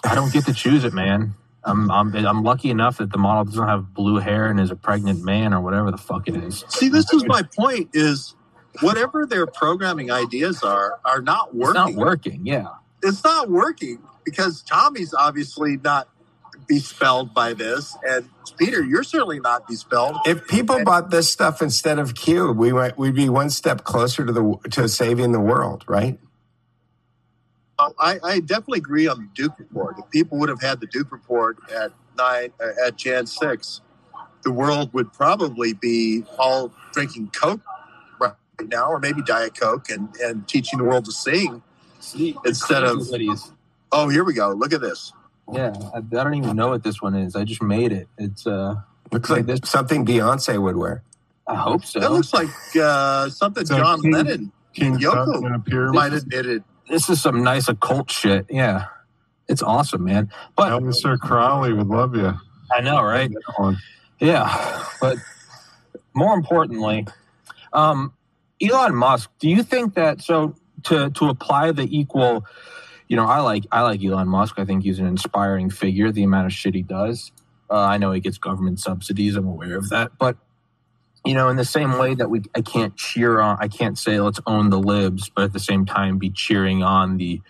i 0.04 0.16
don't 0.16 0.34
get 0.34 0.46
to 0.46 0.54
choose 0.54 0.84
it 0.86 0.94
man 0.94 1.36
i'm 1.64 1.92
i'm 1.92 2.16
i'm 2.16 2.44
lucky 2.44 2.70
enough 2.72 2.98
that 2.98 3.12
the 3.12 3.18
model 3.20 3.46
doesn't 3.46 3.68
have 3.68 3.94
blue 3.94 4.20
hair 4.20 4.48
and 4.48 4.60
is 4.60 4.72
a 4.72 4.76
pregnant 4.78 5.24
man 5.24 5.54
or 5.54 5.62
whatever 5.62 5.92
the 5.92 5.98
fuck 5.98 6.28
it 6.28 6.36
is 6.36 6.66
See, 6.70 6.90
this 6.90 7.12
is 7.14 7.26
my 7.26 7.44
point: 7.44 7.92
is 7.94 8.36
whatever 8.82 9.26
their 9.26 9.48
programming 9.48 10.12
ideas 10.12 10.64
are 10.64 11.00
are 11.06 11.22
not 11.22 11.50
it's 11.50 11.56
working. 11.56 11.74
not 11.74 11.94
working 11.96 12.46
yeah 12.46 12.68
It's 13.04 13.24
not 13.24 13.50
working 13.50 14.00
because 14.26 14.62
Tommy's 14.64 15.14
obviously 15.14 15.78
not 15.78 16.10
bespelled 16.68 17.34
by 17.34 17.54
this, 17.54 17.98
and 18.08 18.30
Peter, 18.58 18.84
you're 18.84 19.04
certainly 19.04 19.40
not 19.40 19.68
bespelled. 19.68 20.18
If 20.28 20.48
people 20.48 20.84
bought 20.84 21.12
this 21.12 21.32
stuff 21.32 21.62
instead 21.62 22.00
of 22.00 22.16
Q, 22.16 22.52
we 22.54 22.74
might 22.74 22.98
we'd 22.98 23.16
be 23.16 23.30
one 23.30 23.50
step 23.50 23.84
closer 23.86 24.26
to 24.26 24.32
the 24.34 24.58
to 24.72 24.90
saving 24.90 25.32
the 25.32 25.40
world, 25.40 25.84
right? 25.88 26.20
Um, 27.80 27.94
I, 28.00 28.20
I 28.24 28.40
definitely 28.40 28.80
agree 28.80 29.08
on 29.08 29.20
the 29.20 29.30
Duke 29.36 29.58
report. 29.60 29.96
If 30.00 30.10
people 30.10 30.38
would 30.40 30.50
have 30.50 30.62
had 30.62 30.80
the 30.80 30.88
Duke 30.88 31.12
report 31.12 31.58
at 31.76 31.92
nine 32.18 32.52
uh, 32.60 32.88
at 32.88 32.96
Jan 32.98 33.28
six, 33.28 33.82
the 34.44 34.52
world 34.52 34.92
would 34.94 35.14
probably 35.14 35.74
be 35.74 36.24
all 36.40 36.72
drinking 36.94 37.30
Coke 37.36 37.62
right 38.20 38.34
now, 38.64 38.88
or 38.90 39.00
maybe 39.00 39.22
Diet 39.22 39.60
Coke, 39.60 39.90
and 39.90 40.10
and 40.18 40.48
teaching 40.48 40.80
the 40.80 40.86
world 40.86 41.06
to 41.06 41.12
sing. 41.12 41.62
Instead 42.46 42.84
of- 42.84 42.98
hoodies. 43.00 43.52
Oh, 43.92 44.10
here 44.10 44.24
we 44.26 44.34
go. 44.34 44.50
Look 44.50 44.74
at 44.74 44.82
this. 44.82 45.14
yeah 45.54 45.74
I, 45.94 46.00
I 46.00 46.02
don't 46.02 46.34
even 46.34 46.56
know 46.58 46.68
what 46.70 46.84
this 46.84 47.02
one 47.02 47.16
is 47.16 47.34
i 47.38 47.46
just 47.46 47.62
made 47.62 47.94
it 47.94 48.08
it's 48.18 48.46
uh 48.46 48.76
Looks 49.14 49.30
like 49.30 49.46
This- 49.46 49.62
something 49.64 50.06
Beyonce 50.06 50.62
would 50.62 50.76
wear. 50.76 51.04
i 51.48 51.56
hope 51.56 51.86
so 51.86 52.02
That 52.02 52.12
looks 52.12 52.34
like 52.34 52.50
uh, 52.82 53.30
something 53.30 53.66
So 53.66 53.78
John 53.78 54.02
King- 54.02 54.12
Lennon 54.12 54.52
King 54.74 54.98
Yoko 55.00 55.42
Tut 55.42 55.44
and 55.46 55.90
a 55.90 55.94
might 55.94 56.12
have 56.12 56.28
knitted. 56.28 56.64
This 56.90 57.10
is 57.10 57.22
some 57.22 57.44
nice 57.44 57.68
occult 57.68 58.10
shit 58.12 58.46
yeah 58.50 58.86
it's 59.48 59.62
awesome 59.62 60.04
man 60.04 60.30
but 60.56 60.72
Mr. 60.82 61.18
Crowley 61.20 61.74
would 61.74 61.88
love 61.88 62.16
you. 62.16 62.34
i 62.72 62.82
know 62.82 63.02
right 63.02 63.32
Yeah, 64.20 64.84
but 65.00 65.18
more 66.14 66.34
importantly, 66.34 67.08
um, 67.74 68.14
Elon 68.62 68.96
Musk. 68.96 69.30
Do 69.40 69.50
you 69.50 69.62
think 69.64 69.94
that 69.94 70.22
so 70.22 70.56
to 70.84 71.12
to 71.12 71.30
apply 71.30 71.72
the 71.72 71.88
equal? 71.96 72.46
You 73.08 73.16
know, 73.16 73.26
I 73.26 73.40
like 73.42 73.66
I 73.72 73.82
like 73.82 74.04
Elon 74.04 74.28
Musk. 74.28 74.56
I 74.58 74.66
think 74.66 74.84
he's 74.84 75.00
an 75.00 75.06
inspiring 75.06 75.70
figure. 75.70 76.12
The 76.12 76.24
amount 76.24 76.48
of 76.48 76.54
shit 76.54 76.74
he 76.74 76.82
does. 76.82 77.32
Uh, 77.70 77.80
I 77.80 77.98
know 77.98 78.12
he 78.12 78.20
gets 78.20 78.38
government 78.38 78.80
subsidies. 78.80 79.36
I'm 79.36 79.48
aware 79.48 79.78
of 79.78 79.90
that, 79.90 80.18
but 80.18 80.38
you 81.28 81.34
know, 81.34 81.50
in 81.50 81.58
the 81.58 81.66
same 81.66 81.98
way 81.98 82.16
that 82.16 82.30
we, 82.30 82.44
I 82.56 82.62
can't 82.62 82.96
cheer 82.96 83.42
on, 83.42 83.58
I 83.60 83.68
can't 83.68 83.98
say 83.98 84.22
let's 84.22 84.40
own 84.48 84.70
the 84.70 84.80
libs, 84.80 85.30
but 85.30 85.44
at 85.44 85.54
the 85.54 85.60
same 85.60 85.86
time 85.86 86.18
be 86.18 86.30
cheering 86.30 86.84
on 86.84 87.18
the 87.18 87.42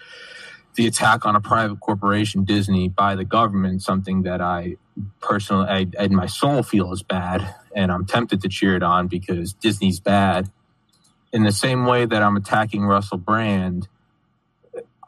the 0.73 0.85
attack 0.85 1.25
on 1.25 1.35
a 1.35 1.41
private 1.41 1.79
corporation, 1.79 2.43
Disney, 2.43 2.87
by 2.87 3.15
the 3.15 3.25
government, 3.25 3.81
something 3.81 4.21
that 4.23 4.41
I 4.41 4.77
personally, 5.21 5.89
I, 5.97 6.07
my 6.07 6.27
soul, 6.27 6.61
feel 6.61 6.93
is 6.93 7.01
bad, 7.01 7.55
and 7.75 7.91
I'm 7.91 8.05
tempted 8.05 8.41
to 8.41 8.47
cheer 8.47 8.75
it 8.75 8.83
on 8.83 9.07
because 9.07 9.53
Disney's 9.53 9.99
bad. 9.99 10.51
In 11.33 11.43
the 11.43 11.51
same 11.51 11.85
way 11.85 12.05
that 12.05 12.21
I'm 12.21 12.37
attacking 12.37 12.85
Russell 12.85 13.17
Brand, 13.17 13.87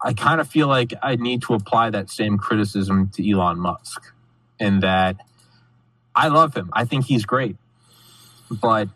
I 0.03 0.13
kind 0.13 0.41
of 0.41 0.47
feel 0.47 0.67
like 0.67 0.93
I 1.03 1.17
need 1.17 1.43
to 1.43 1.53
apply 1.53 1.91
that 1.91 2.09
same 2.09 2.39
criticism 2.39 3.09
to 3.09 3.31
Elon 3.31 3.59
Musk, 3.59 4.11
in 4.59 4.79
that 4.79 5.17
I 6.15 6.29
love 6.29 6.55
him. 6.55 6.71
I 6.73 6.85
think 6.85 7.05
he's 7.05 7.25
great, 7.25 7.57
but 8.49 8.89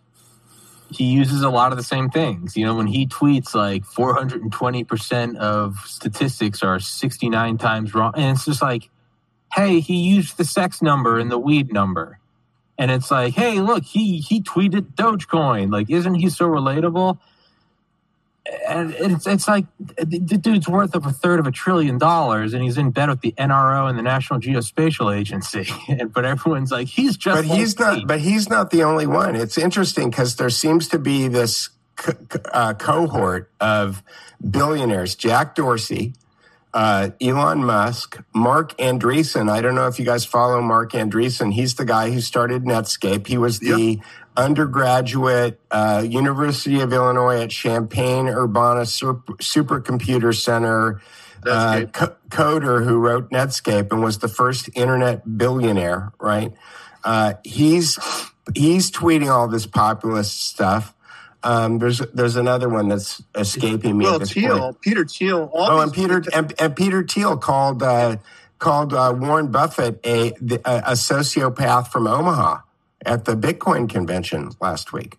he 0.92 1.06
uses 1.06 1.42
a 1.42 1.50
lot 1.50 1.72
of 1.72 1.78
the 1.78 1.84
same 1.84 2.10
things. 2.10 2.56
You 2.56 2.66
know, 2.66 2.76
when 2.76 2.88
he 2.88 3.08
tweets 3.08 3.56
like 3.56 3.84
420% 3.84 5.38
of 5.38 5.78
statistics 5.86 6.62
are 6.64 6.80
69 6.80 7.58
times 7.58 7.94
wrong, 7.94 8.14
and 8.16 8.36
it's 8.36 8.46
just 8.46 8.62
like, 8.62 8.90
hey, 9.54 9.80
he 9.80 10.02
used 10.02 10.38
the 10.38 10.46
sex 10.46 10.82
number 10.82 11.20
and 11.20 11.32
the 11.32 11.40
weed 11.40 11.72
number. 11.72 12.20
And 12.78 12.90
it's 12.90 13.12
like, 13.12 13.34
hey, 13.34 13.60
look, 13.60 13.84
he 13.84 14.18
he 14.18 14.42
tweeted 14.42 14.96
Dogecoin. 14.96 15.72
Like, 15.72 15.90
isn't 15.90 16.16
he 16.16 16.30
so 16.30 16.48
relatable? 16.48 17.20
And 18.68 18.94
it's 18.94 19.26
it's 19.26 19.48
like 19.48 19.66
the 19.78 20.38
dude's 20.38 20.68
worth 20.68 20.96
of 20.96 21.06
a 21.06 21.12
third 21.12 21.40
of 21.40 21.48
a 21.48 21.52
trillion 21.52 21.98
dollars, 21.98 22.54
and 22.54 22.62
he's 22.62 22.78
in 22.78 22.92
bed 22.92 23.08
with 23.08 23.22
the 23.22 23.32
NRO 23.38 23.90
and 23.90 23.98
the 23.98 24.04
National 24.04 24.40
Geospatial 24.40 25.18
Agency. 25.18 25.68
but 26.14 26.26
everyone's 26.26 26.70
like, 26.70 26.88
he's 26.88 27.16
just. 27.16 27.38
But 27.38 27.46
he's 27.46 27.80
not. 27.80 28.06
But 28.06 28.20
he's 28.20 28.50
not 28.50 28.70
the 28.70 28.84
only 28.84 29.08
one. 29.08 29.38
It's 29.38 29.58
interesting 29.58 30.10
because 30.10 30.36
there 30.36 30.50
seems 30.50 30.90
to 30.90 31.00
be 31.00 31.30
this 31.30 31.70
co- 31.96 32.18
uh, 32.52 32.74
cohort 32.74 33.50
of 33.62 34.04
billionaires: 34.50 35.16
Jack 35.16 35.56
Dorsey, 35.56 36.14
uh, 36.74 37.12
Elon 37.22 37.64
Musk, 37.64 38.22
Marc 38.34 38.78
Andreessen. 38.78 39.50
I 39.50 39.62
don't 39.62 39.76
know 39.76 39.88
if 39.88 40.00
you 40.00 40.06
guys 40.06 40.26
follow 40.26 40.62
Marc 40.62 40.92
Andreessen. 40.92 41.54
He's 41.54 41.76
the 41.76 41.86
guy 41.86 42.12
who 42.12 42.20
started 42.20 42.64
Netscape. 42.64 43.28
He 43.28 43.38
was 43.38 43.60
the 43.60 44.02
undergraduate, 44.36 45.60
uh, 45.72 46.04
University 46.08 46.82
of 46.82 46.94
Illinois 46.94 47.42
at 47.42 47.50
Champaign 47.50 48.28
Urbana 48.28 48.86
Super, 48.86 49.34
Supercomputer 49.34 50.36
Center 50.36 51.02
uh, 51.46 51.86
co- 51.92 52.16
coder 52.30 52.86
who 52.86 52.98
wrote 52.98 53.30
Netscape 53.30 53.92
and 53.92 54.02
was 54.02 54.20
the 54.20 54.28
first 54.28 54.70
internet 54.76 55.38
billionaire. 55.38 56.14
Right? 56.20 56.54
Uh, 57.04 57.34
he's 57.44 58.00
he's 58.56 58.92
tweeting 58.92 59.30
all 59.30 59.48
this 59.48 59.66
populist 59.66 60.44
stuff. 60.44 60.94
Um, 61.44 61.80
there's 61.80 62.00
there's 62.14 62.38
another 62.38 62.70
one 62.70 62.88
that's 62.88 63.22
escaping 63.36 63.98
me. 63.98 64.06
Well, 64.06 64.20
Thiel, 64.20 64.60
point. 64.60 64.82
Peter 64.82 65.06
Thiel. 65.06 65.52
Oh, 65.54 65.82
and 65.82 65.92
Peter 65.92 66.24
and, 66.34 66.54
and 66.60 66.76
Peter 66.76 67.04
Thiel 67.04 67.38
called 67.38 67.84
uh, 67.84 68.18
called 68.60 68.94
uh, 68.94 69.14
Warren 69.16 69.52
Buffett 69.52 70.00
a, 70.06 70.32
a 70.32 70.64
a 70.66 70.92
sociopath 70.94 71.90
from 71.90 72.08
Omaha 72.08 72.62
at 73.06 73.26
the 73.26 73.36
Bitcoin 73.36 73.90
convention 73.90 74.52
last 74.62 74.94
week. 74.94 75.18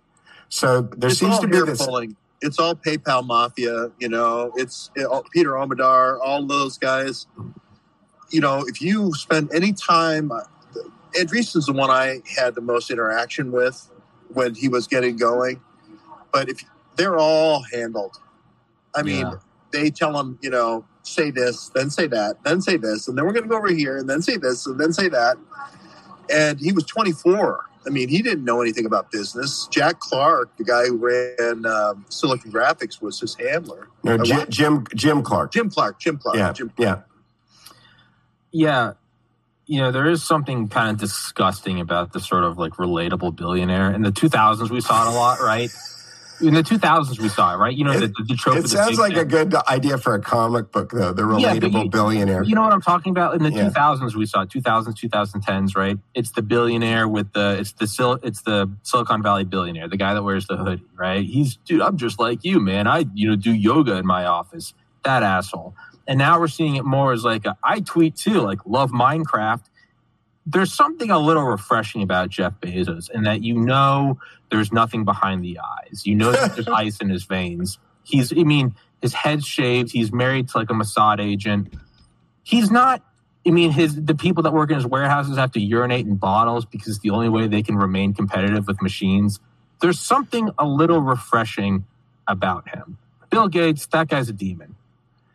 So 0.48 0.82
there 0.82 1.10
it's 1.10 1.18
seems 1.18 1.38
to 1.40 1.46
be 1.48 1.60
this. 1.60 1.84
pulling. 1.84 2.16
It's 2.40 2.58
all 2.58 2.74
PayPal 2.74 3.24
mafia. 3.24 3.90
You 3.98 4.08
know, 4.08 4.52
it's 4.56 4.90
it, 4.94 5.04
all- 5.06 5.24
Peter 5.32 5.50
Omidyar, 5.52 6.18
all 6.22 6.46
those 6.46 6.78
guys. 6.78 7.26
You 8.30 8.40
know, 8.40 8.64
if 8.66 8.80
you 8.80 9.12
spend 9.14 9.50
any 9.54 9.72
time, 9.72 10.32
uh, 10.32 10.40
Andreessen's 11.18 11.66
the 11.66 11.72
one 11.72 11.90
I 11.90 12.20
had 12.36 12.54
the 12.54 12.60
most 12.60 12.90
interaction 12.90 13.52
with 13.52 13.90
when 14.32 14.54
he 14.54 14.68
was 14.68 14.86
getting 14.86 15.16
going. 15.16 15.60
But 16.32 16.48
if 16.48 16.64
they're 16.96 17.16
all 17.18 17.62
handled, 17.72 18.16
I 18.94 19.02
mean, 19.02 19.20
Yeah. 19.20 19.34
they 19.72 19.90
tell 19.90 20.18
him, 20.18 20.38
you 20.42 20.50
know, 20.50 20.84
say 21.02 21.30
this, 21.30 21.68
then 21.74 21.90
say 21.90 22.06
that, 22.08 22.42
then 22.44 22.60
say 22.60 22.76
this, 22.76 23.08
and 23.08 23.16
then 23.16 23.24
we're 23.24 23.32
going 23.32 23.44
to 23.44 23.48
go 23.48 23.56
over 23.56 23.68
here, 23.72 23.96
and 23.98 24.08
then 24.08 24.22
say 24.22 24.36
this, 24.36 24.66
and 24.66 24.78
then 24.80 24.92
say 24.92 25.08
that. 25.08 25.36
And 26.30 26.58
he 26.58 26.72
was 26.72 26.84
24. 26.84 27.66
I 27.86 27.90
mean, 27.90 28.08
he 28.08 28.22
didn't 28.22 28.44
know 28.44 28.60
anything 28.60 28.86
about 28.86 29.10
business. 29.10 29.68
Jack 29.70 30.00
Clark, 30.00 30.56
the 30.56 30.64
guy 30.64 30.86
who 30.86 30.96
ran 30.96 31.66
um, 31.66 32.06
Silicon 32.08 32.50
Graphics, 32.50 33.02
was 33.02 33.20
his 33.20 33.34
handler. 33.34 33.88
No, 34.02 34.14
I 34.14 34.18
Jim, 34.18 34.46
Jim 34.48 34.86
Jim 34.94 35.22
Clark. 35.22 35.52
Jim 35.52 35.70
Clark, 35.70 36.00
Jim 36.00 36.18
Clark, 36.18 36.36
yeah, 36.36 36.52
Jim 36.52 36.72
yeah. 36.78 37.02
yeah 38.50 38.92
you 39.66 39.80
know 39.80 39.90
there 39.90 40.06
is 40.06 40.22
something 40.22 40.68
kind 40.68 40.90
of 40.90 40.98
disgusting 40.98 41.80
about 41.80 42.12
the 42.12 42.20
sort 42.20 42.44
of 42.44 42.58
like 42.58 42.72
relatable 42.72 43.34
billionaire 43.34 43.90
in 43.90 44.02
the 44.02 44.10
2000s 44.10 44.70
we 44.70 44.80
saw 44.80 45.06
it 45.06 45.14
a 45.14 45.16
lot 45.16 45.40
right 45.40 45.70
in 46.40 46.54
the 46.54 46.62
2000s 46.62 47.18
we 47.20 47.28
saw 47.28 47.54
it 47.54 47.58
right? 47.58 47.76
You 47.76 47.84
know 47.84 47.92
the, 47.98 48.08
the, 48.08 48.24
the 48.28 48.34
trope 48.34 48.56
It 48.56 48.68
sounds 48.68 48.98
like 48.98 49.16
a 49.16 49.24
good 49.24 49.54
idea 49.68 49.98
for 49.98 50.14
a 50.14 50.20
comic 50.20 50.72
book, 50.72 50.90
though. 50.92 51.12
The 51.12 51.22
Yeah, 51.38 51.54
relatable 51.54 51.84
you- 51.84 51.90
billionaire. 51.90 52.42
you 52.42 52.54
know 52.54 52.62
what 52.62 52.72
i'm 52.72 52.80
talking 52.82 53.10
about? 53.10 53.34
In 53.34 53.42
the 53.42 53.52
Yeah. 53.52 53.68
2000s 53.70 54.14
we 54.14 54.26
saw 54.26 54.42
it, 54.42 54.48
2000s 54.50 54.94
2010s 54.94 55.76
right? 55.76 55.98
It's 56.14 56.30
the 56.32 56.42
billionaire 56.42 57.06
with 57.08 57.32
the 57.32 57.56
it's 57.60 57.72
the 57.72 57.86
Sil- 57.86 58.20
it's 58.22 58.42
the 58.42 58.70
silicon 58.82 59.22
valley 59.22 59.44
billionaire 59.44 59.88
the 59.88 59.96
guy 59.96 60.14
that 60.14 60.22
wears 60.22 60.46
the 60.46 60.56
hoodie 60.56 60.82
right? 60.96 61.24
He's 61.24 61.56
dude 61.56 61.80
i'm 61.82 61.96
just 61.96 62.18
like 62.18 62.44
you 62.44 62.60
man. 62.60 62.86
I 62.86 63.06
you 63.14 63.28
know 63.30 63.36
do 63.36 63.52
yoga 63.52 63.96
in 63.96 64.06
my 64.06 64.24
office. 64.24 64.74
That 65.04 65.22
asshole. 65.22 65.74
And 66.06 66.18
now 66.18 66.38
we're 66.40 66.48
seeing 66.48 66.76
it 66.76 66.84
more 66.84 67.12
as 67.12 67.24
like 67.24 67.44
a, 67.46 67.56
i 67.62 67.80
tweet 67.80 68.16
too 68.16 68.40
like 68.40 68.60
love 68.66 68.90
minecraft. 68.90 69.64
There's 70.46 70.74
something 70.74 71.10
a 71.10 71.18
little 71.18 71.44
refreshing 71.44 72.02
about 72.02 72.28
Jeff 72.28 72.60
Bezos 72.60 73.10
in 73.10 73.22
that 73.22 73.42
you 73.42 73.54
know 73.54 74.18
there's 74.54 74.72
nothing 74.72 75.04
behind 75.04 75.42
the 75.42 75.58
eyes. 75.58 76.06
You 76.06 76.14
know 76.14 76.30
that 76.30 76.54
there's 76.54 76.68
ice 76.72 76.98
in 76.98 77.08
his 77.08 77.24
veins. 77.24 77.78
He's, 78.04 78.32
I 78.32 78.44
mean, 78.44 78.74
his 79.02 79.12
head's 79.12 79.44
shaved. 79.44 79.90
He's 79.90 80.12
married 80.12 80.48
to 80.50 80.58
like 80.58 80.70
a 80.70 80.74
Mossad 80.74 81.20
agent. 81.20 81.74
He's 82.44 82.70
not. 82.70 83.02
I 83.46 83.50
mean, 83.50 83.72
his 83.72 84.02
the 84.02 84.14
people 84.14 84.44
that 84.44 84.52
work 84.52 84.70
in 84.70 84.76
his 84.76 84.86
warehouses 84.86 85.36
have 85.36 85.52
to 85.52 85.60
urinate 85.60 86.06
in 86.06 86.16
bottles 86.16 86.64
because 86.64 86.88
it's 86.88 86.98
the 87.00 87.10
only 87.10 87.28
way 87.28 87.46
they 87.46 87.62
can 87.62 87.76
remain 87.76 88.14
competitive 88.14 88.66
with 88.66 88.80
machines. 88.80 89.40
There's 89.82 90.00
something 90.00 90.50
a 90.56 90.64
little 90.64 91.00
refreshing 91.00 91.84
about 92.26 92.68
him. 92.68 92.96
Bill 93.28 93.48
Gates, 93.48 93.86
that 93.86 94.08
guy's 94.08 94.28
a 94.28 94.32
demon. 94.32 94.76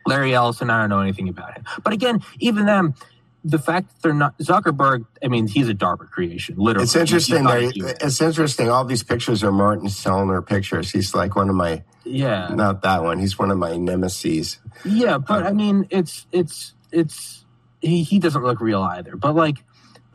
Larry 0.07 0.33
Ellison, 0.33 0.69
I 0.69 0.79
don't 0.79 0.89
know 0.89 1.01
anything 1.01 1.29
about 1.29 1.55
him. 1.55 1.65
But 1.83 1.93
again, 1.93 2.23
even 2.39 2.65
them, 2.65 2.95
the 3.43 3.59
fact 3.59 3.89
that 3.89 4.01
they're 4.01 4.13
not 4.13 4.37
Zuckerberg, 4.39 5.05
I 5.23 5.27
mean, 5.27 5.47
he's 5.47 5.69
a 5.69 5.73
DARPA 5.73 6.09
creation, 6.09 6.55
literally. 6.57 6.83
It's 6.83 6.95
interesting. 6.95 7.45
It's 7.47 8.21
interesting. 8.21 8.69
All 8.69 8.83
these 8.83 9.03
pictures 9.03 9.43
are 9.43 9.51
Martin 9.51 9.87
Sellner 9.87 10.45
pictures. 10.45 10.91
He's 10.91 11.15
like 11.15 11.35
one 11.35 11.49
of 11.49 11.55
my, 11.55 11.83
yeah, 12.03 12.49
not 12.49 12.81
that 12.81 13.03
one. 13.03 13.19
He's 13.19 13.39
one 13.39 13.51
of 13.51 13.57
my 13.57 13.77
nemesis. 13.77 14.59
yeah, 14.83 15.17
but 15.17 15.43
I 15.43 15.49
um, 15.49 15.57
mean, 15.57 15.87
it's 15.89 16.27
it's 16.31 16.73
it's 16.91 17.45
he 17.81 18.03
he 18.03 18.19
doesn't 18.19 18.43
look 18.43 18.59
real 18.59 18.81
either. 18.81 19.15
But 19.15 19.35
like, 19.35 19.57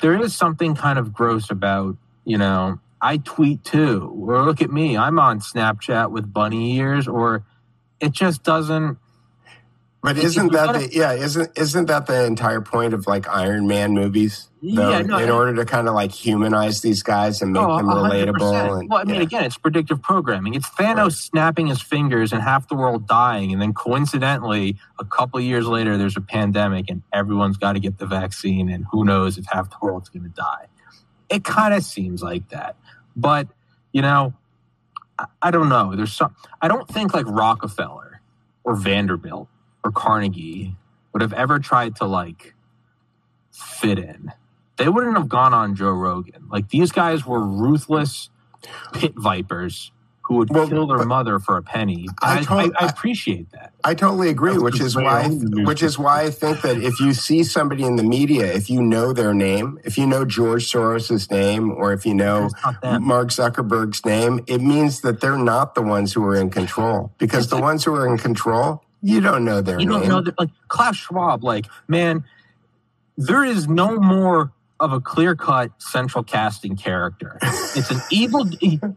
there 0.00 0.20
is 0.20 0.34
something 0.34 0.74
kind 0.74 0.98
of 0.98 1.12
gross 1.12 1.50
about 1.50 1.96
you 2.24 2.38
know. 2.38 2.80
I 3.00 3.18
tweet 3.18 3.64
too, 3.64 4.14
or 4.18 4.42
look 4.44 4.62
at 4.62 4.70
me, 4.70 4.96
I'm 4.96 5.18
on 5.18 5.40
Snapchat 5.40 6.10
with 6.10 6.32
bunny 6.32 6.78
ears, 6.78 7.06
or 7.06 7.44
it 8.00 8.12
just 8.12 8.42
doesn't. 8.42 8.96
But 10.04 10.18
isn't 10.18 10.52
that 10.52 10.74
the 10.74 10.90
yeah? 10.92 11.12
Isn't 11.12 11.50
isn't 11.56 11.86
that 11.86 12.04
the 12.06 12.26
entire 12.26 12.60
point 12.60 12.92
of 12.92 13.06
like 13.06 13.26
Iron 13.26 13.66
Man 13.66 13.92
movies? 13.94 14.50
though, 14.62 14.90
Yeah, 14.90 15.00
no, 15.00 15.16
in 15.16 15.30
order 15.30 15.54
to 15.56 15.64
kind 15.64 15.88
of 15.88 15.94
like 15.94 16.12
humanize 16.12 16.82
these 16.82 17.02
guys 17.02 17.40
and 17.40 17.54
make 17.54 17.62
Oh, 17.62 17.78
them 17.78 17.86
relatable. 17.86 18.80
And, 18.80 18.90
well, 18.90 18.98
I 18.98 19.04
mean, 19.04 19.16
yeah. 19.16 19.22
again, 19.22 19.44
it's 19.44 19.56
predictive 19.56 20.02
programming. 20.02 20.52
It's 20.54 20.68
Thanos 20.68 20.96
Right. 21.04 21.12
snapping 21.12 21.66
his 21.68 21.80
fingers 21.80 22.34
and 22.34 22.42
half 22.42 22.68
the 22.68 22.74
world 22.74 23.06
dying, 23.08 23.50
and 23.54 23.62
then 23.62 23.72
coincidentally, 23.72 24.76
a 24.98 25.06
couple 25.06 25.40
years 25.40 25.66
later, 25.66 25.96
there's 25.96 26.18
a 26.18 26.20
pandemic 26.22 26.90
and 26.90 27.02
everyone's 27.12 27.56
got 27.56 27.72
to 27.72 27.80
get 27.80 27.96
the 27.96 28.06
vaccine, 28.06 28.68
and 28.68 28.84
who 28.92 29.06
knows 29.06 29.38
if 29.38 29.46
half 29.46 29.70
the 29.70 29.76
world's 29.80 30.10
going 30.10 30.24
to 30.24 30.28
die. 30.28 30.66
It 31.30 31.44
kind 31.44 31.72
of 31.72 31.82
seems 31.82 32.22
like 32.22 32.50
that, 32.50 32.76
but 33.16 33.48
you 33.92 34.02
know, 34.02 34.34
I, 35.18 35.24
I 35.40 35.50
don't 35.50 35.70
know. 35.70 35.96
There's 35.96 36.12
some. 36.12 36.36
I 36.60 36.68
don't 36.68 36.86
think 36.88 37.14
like 37.14 37.24
Rockefeller 37.26 38.20
or 38.64 38.76
Vanderbilt 38.76 39.48
or 39.84 39.92
Carnegie 39.92 40.74
would 41.12 41.22
have 41.22 41.32
ever 41.34 41.58
tried 41.60 41.96
to 41.96 42.06
like 42.06 42.54
fit 43.52 43.98
in 43.98 44.32
they 44.76 44.88
wouldn't 44.88 45.16
have 45.16 45.28
gone 45.28 45.54
on 45.54 45.76
Joe 45.76 45.92
Rogan. 45.92 46.48
Like 46.50 46.68
these 46.70 46.90
guys 46.90 47.24
were 47.24 47.38
ruthless 47.38 48.28
pit 48.92 49.12
vipers 49.16 49.92
who 50.22 50.36
would 50.36 50.50
Well, 50.50 50.68
kill 50.68 50.86
their 50.88 51.04
mother 51.04 51.38
for 51.38 51.56
a 51.58 51.62
penny. 51.62 52.08
I 52.22 52.38
I, 52.38 52.42
told- 52.42 52.72
I, 52.80 52.84
I 52.86 52.88
appreciate 52.88 53.52
that. 53.52 53.72
I 53.84 53.94
totally 53.94 54.30
agree, 54.30 54.58
which 54.58 54.80
is 54.80 54.96
why 54.96 55.22
I 55.22 55.28
which 55.28 55.82
it. 55.82 55.86
is 55.86 55.98
why 55.98 56.22
I 56.24 56.30
think 56.30 56.62
that 56.62 56.78
if 56.78 56.98
you 56.98 57.12
see 57.12 57.44
somebody 57.44 57.84
in 57.84 57.96
the 57.96 58.02
media, 58.02 58.52
if 58.52 58.68
you 58.70 58.82
know 58.82 59.12
their 59.12 59.32
name, 59.34 59.78
if 59.84 59.96
you 59.98 60.06
know 60.08 60.24
George 60.24 60.64
Soros's 60.72 61.30
name, 61.30 61.70
or 61.70 61.92
if 61.92 62.04
you 62.06 62.14
know 62.14 62.46
It's 62.46 62.54
not 62.64 62.80
them. 62.82 63.06
Mark 63.06 63.28
Zuckerberg's 63.28 64.04
name, 64.06 64.40
it 64.48 64.60
means 64.62 65.02
that 65.02 65.20
they're 65.20 65.38
not 65.38 65.76
the 65.76 65.82
ones 65.82 66.14
who 66.14 66.24
are 66.24 66.34
in 66.36 66.50
control. 66.50 67.12
Because 67.18 67.48
the 67.48 67.60
ones 67.60 67.84
who 67.84 67.94
are 67.94 68.08
in 68.08 68.18
control, 68.18 68.82
you 69.04 69.20
don't 69.20 69.44
know 69.44 69.60
their 69.60 69.78
You 69.78 69.86
name. 69.86 70.00
don't 70.00 70.08
know 70.08 70.20
that, 70.22 70.38
like 70.38 70.50
Klaus 70.68 70.96
Schwab. 70.96 71.44
Like 71.44 71.66
man, 71.88 72.24
there 73.16 73.44
is 73.44 73.68
no 73.68 73.98
more 73.98 74.52
of 74.80 74.92
a 74.92 75.00
clear 75.00 75.36
cut 75.36 75.70
central 75.80 76.24
casting 76.24 76.76
character. 76.76 77.38
It's 77.42 77.90
an 77.90 78.00
evil, 78.10 78.48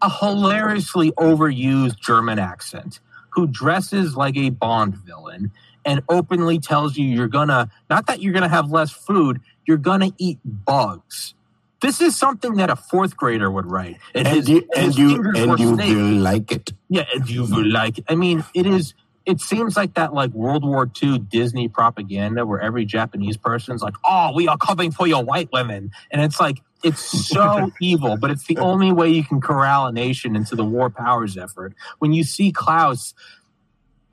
a 0.02 0.10
hilariously 0.10 1.12
overused 1.12 2.00
German 2.00 2.40
accent 2.40 3.00
who 3.30 3.46
dresses 3.48 4.16
like 4.18 4.36
a 4.36 4.50
Bond 4.50 4.96
villain 4.96 5.52
and 5.86 6.02
openly 6.10 6.60
tells 6.60 6.98
you 6.98 7.06
you're 7.06 7.28
gonna, 7.28 7.70
not 7.90 8.08
that 8.08 8.22
you're 8.22 8.34
gonna 8.34 8.50
have 8.50 8.72
less 8.72 8.92
food, 8.92 9.40
you're 9.68 9.78
gonna 9.78 10.12
eat 10.18 10.40
bugs. 10.44 11.36
This 11.80 12.02
is 12.02 12.16
something 12.18 12.56
that 12.56 12.72
a 12.72 12.76
fourth 12.76 13.16
grader 13.16 13.52
would 13.52 13.68
write. 13.68 13.98
and 14.16 14.28
his- 14.28 14.50
you 14.50 14.68
and 14.76 14.98
you 14.98 15.32
and 15.36 15.60
you 15.60 15.76
will 15.76 16.20
like 16.22 16.52
it. 16.52 16.74
Yeah, 16.90 17.06
and 17.14 17.30
you 17.30 17.44
will 17.44 17.66
like. 17.72 18.00
it. 18.00 18.06
I 18.10 18.16
mean, 18.16 18.44
it 18.56 18.66
is. 18.66 18.96
It 19.28 19.42
seems 19.42 19.76
like 19.76 19.96
that 19.96 20.14
like 20.14 20.32
World 20.32 20.64
War 20.66 20.90
II 21.04 21.20
Disney 21.20 21.68
propaganda 21.68 22.46
where 22.46 22.62
every 22.62 22.86
Japanese 22.86 23.36
person's 23.36 23.82
like, 23.84 23.96
"Oh, 24.06 24.32
we 24.34 24.48
are 24.48 24.58
coming 24.58 24.92
for 24.92 25.06
your 25.06 25.24
white 25.24 25.50
women," 25.52 25.92
and 26.12 26.22
it's 26.22 26.40
like 26.40 26.62
it's 26.82 27.02
so 27.28 27.72
evil, 27.82 28.16
but 28.16 28.32
it's 28.32 28.46
the 28.46 28.58
only 28.58 28.94
way 28.94 29.10
you 29.10 29.26
can 29.26 29.42
corral 29.42 29.88
a 29.88 29.92
nation 29.92 30.36
into 30.38 30.56
the 30.56 30.64
war 30.64 30.90
powers 30.90 31.38
effort. 31.38 31.74
When 32.00 32.14
you 32.14 32.24
see 32.24 32.54
Klaus, 32.54 33.14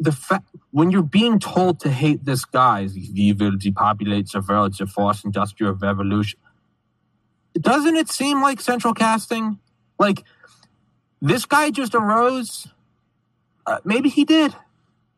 the 0.01 0.11
fa- 0.13 0.43
when 0.73 0.91
you're 0.91 1.05
being 1.05 1.39
told 1.39 1.79
to 1.81 1.91
hate 1.91 2.25
this 2.25 2.45
guy, 2.45 2.89
we 3.15 3.33
will 3.33 3.57
depopulate 3.57 4.33
the 4.33 4.41
world, 4.41 4.75
the 4.77 4.87
fourth 4.89 5.25
industrial 5.25 5.75
revolution. 5.75 6.41
Doesn't 7.55 7.97
it 7.97 8.11
seem 8.11 8.43
like 8.43 8.61
central 8.61 8.95
casting? 8.95 9.61
Like 9.97 10.25
this 11.23 11.47
guy 11.47 11.71
just 11.71 11.95
arose 11.95 12.67
Uh, 13.67 13.79
maybe 13.85 14.11
he 14.11 14.25
did. 14.27 14.55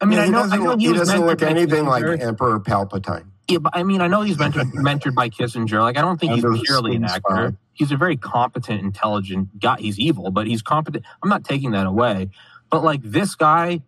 I 0.01 0.05
mean, 0.05 0.19
Yeah, 0.19 0.25
I 0.25 0.29
know, 0.29 0.43
I 0.43 0.57
know 0.57 0.77
he, 0.77 0.89
he 0.89 0.93
doesn't 0.93 1.25
look 1.25 1.43
anything 1.43 1.87
like 1.87 2.05
Emperor 2.05 2.61
Palpatine. 2.61 3.27
Yeah, 3.49 3.59
but 3.59 3.77
I 3.77 3.85
mean, 3.85 4.01
I 4.01 4.09
know 4.09 4.23
he's 4.23 4.37
mentored, 4.37 4.73
mentored 4.73 5.15
by 5.15 5.29
Kissinger. 5.29 5.81
Like, 5.81 5.97
I 5.97 6.01
don't 6.01 6.19
think 6.19 6.33
he's 6.33 6.63
purely 6.65 6.97
an 6.97 7.05
actor. 7.05 7.57
He's 7.73 7.93
a 7.93 7.97
very 7.97 8.17
competent, 8.17 8.81
intelligent 8.81 9.61
guy. 9.61 9.77
He's 9.79 9.99
evil, 9.99 10.31
but 10.31 10.47
he's 10.47 10.63
competent. 10.63 11.05
I'm 11.23 11.29
not 11.29 11.45
taking 11.45 11.71
that 11.73 11.87
away. 11.87 12.31
But 12.71 12.83
like 12.83 13.03
this 13.03 13.35
guy, 13.35 13.83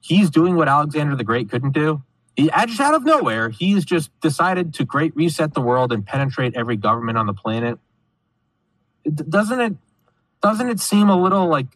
he's 0.00 0.30
doing 0.30 0.54
what 0.54 0.68
Alexander 0.68 1.16
the 1.16 1.24
Great 1.24 1.50
couldn't 1.50 1.72
do. 1.72 2.02
He 2.36 2.50
just 2.66 2.80
out 2.80 2.94
of 2.94 3.04
nowhere, 3.04 3.48
he's 3.48 3.84
just 3.84 4.10
decided 4.20 4.74
to 4.74 4.84
great 4.84 5.16
reset 5.16 5.54
the 5.54 5.62
world 5.62 5.90
and 5.90 6.04
penetrate 6.04 6.54
every 6.54 6.76
government 6.76 7.16
on 7.16 7.26
the 7.26 7.32
planet. 7.32 7.78
Doesn't 9.04 9.60
it? 9.60 9.74
Doesn't 10.42 10.68
it 10.68 10.78
seem 10.78 11.08
a 11.08 11.20
little 11.20 11.48
like 11.48 11.66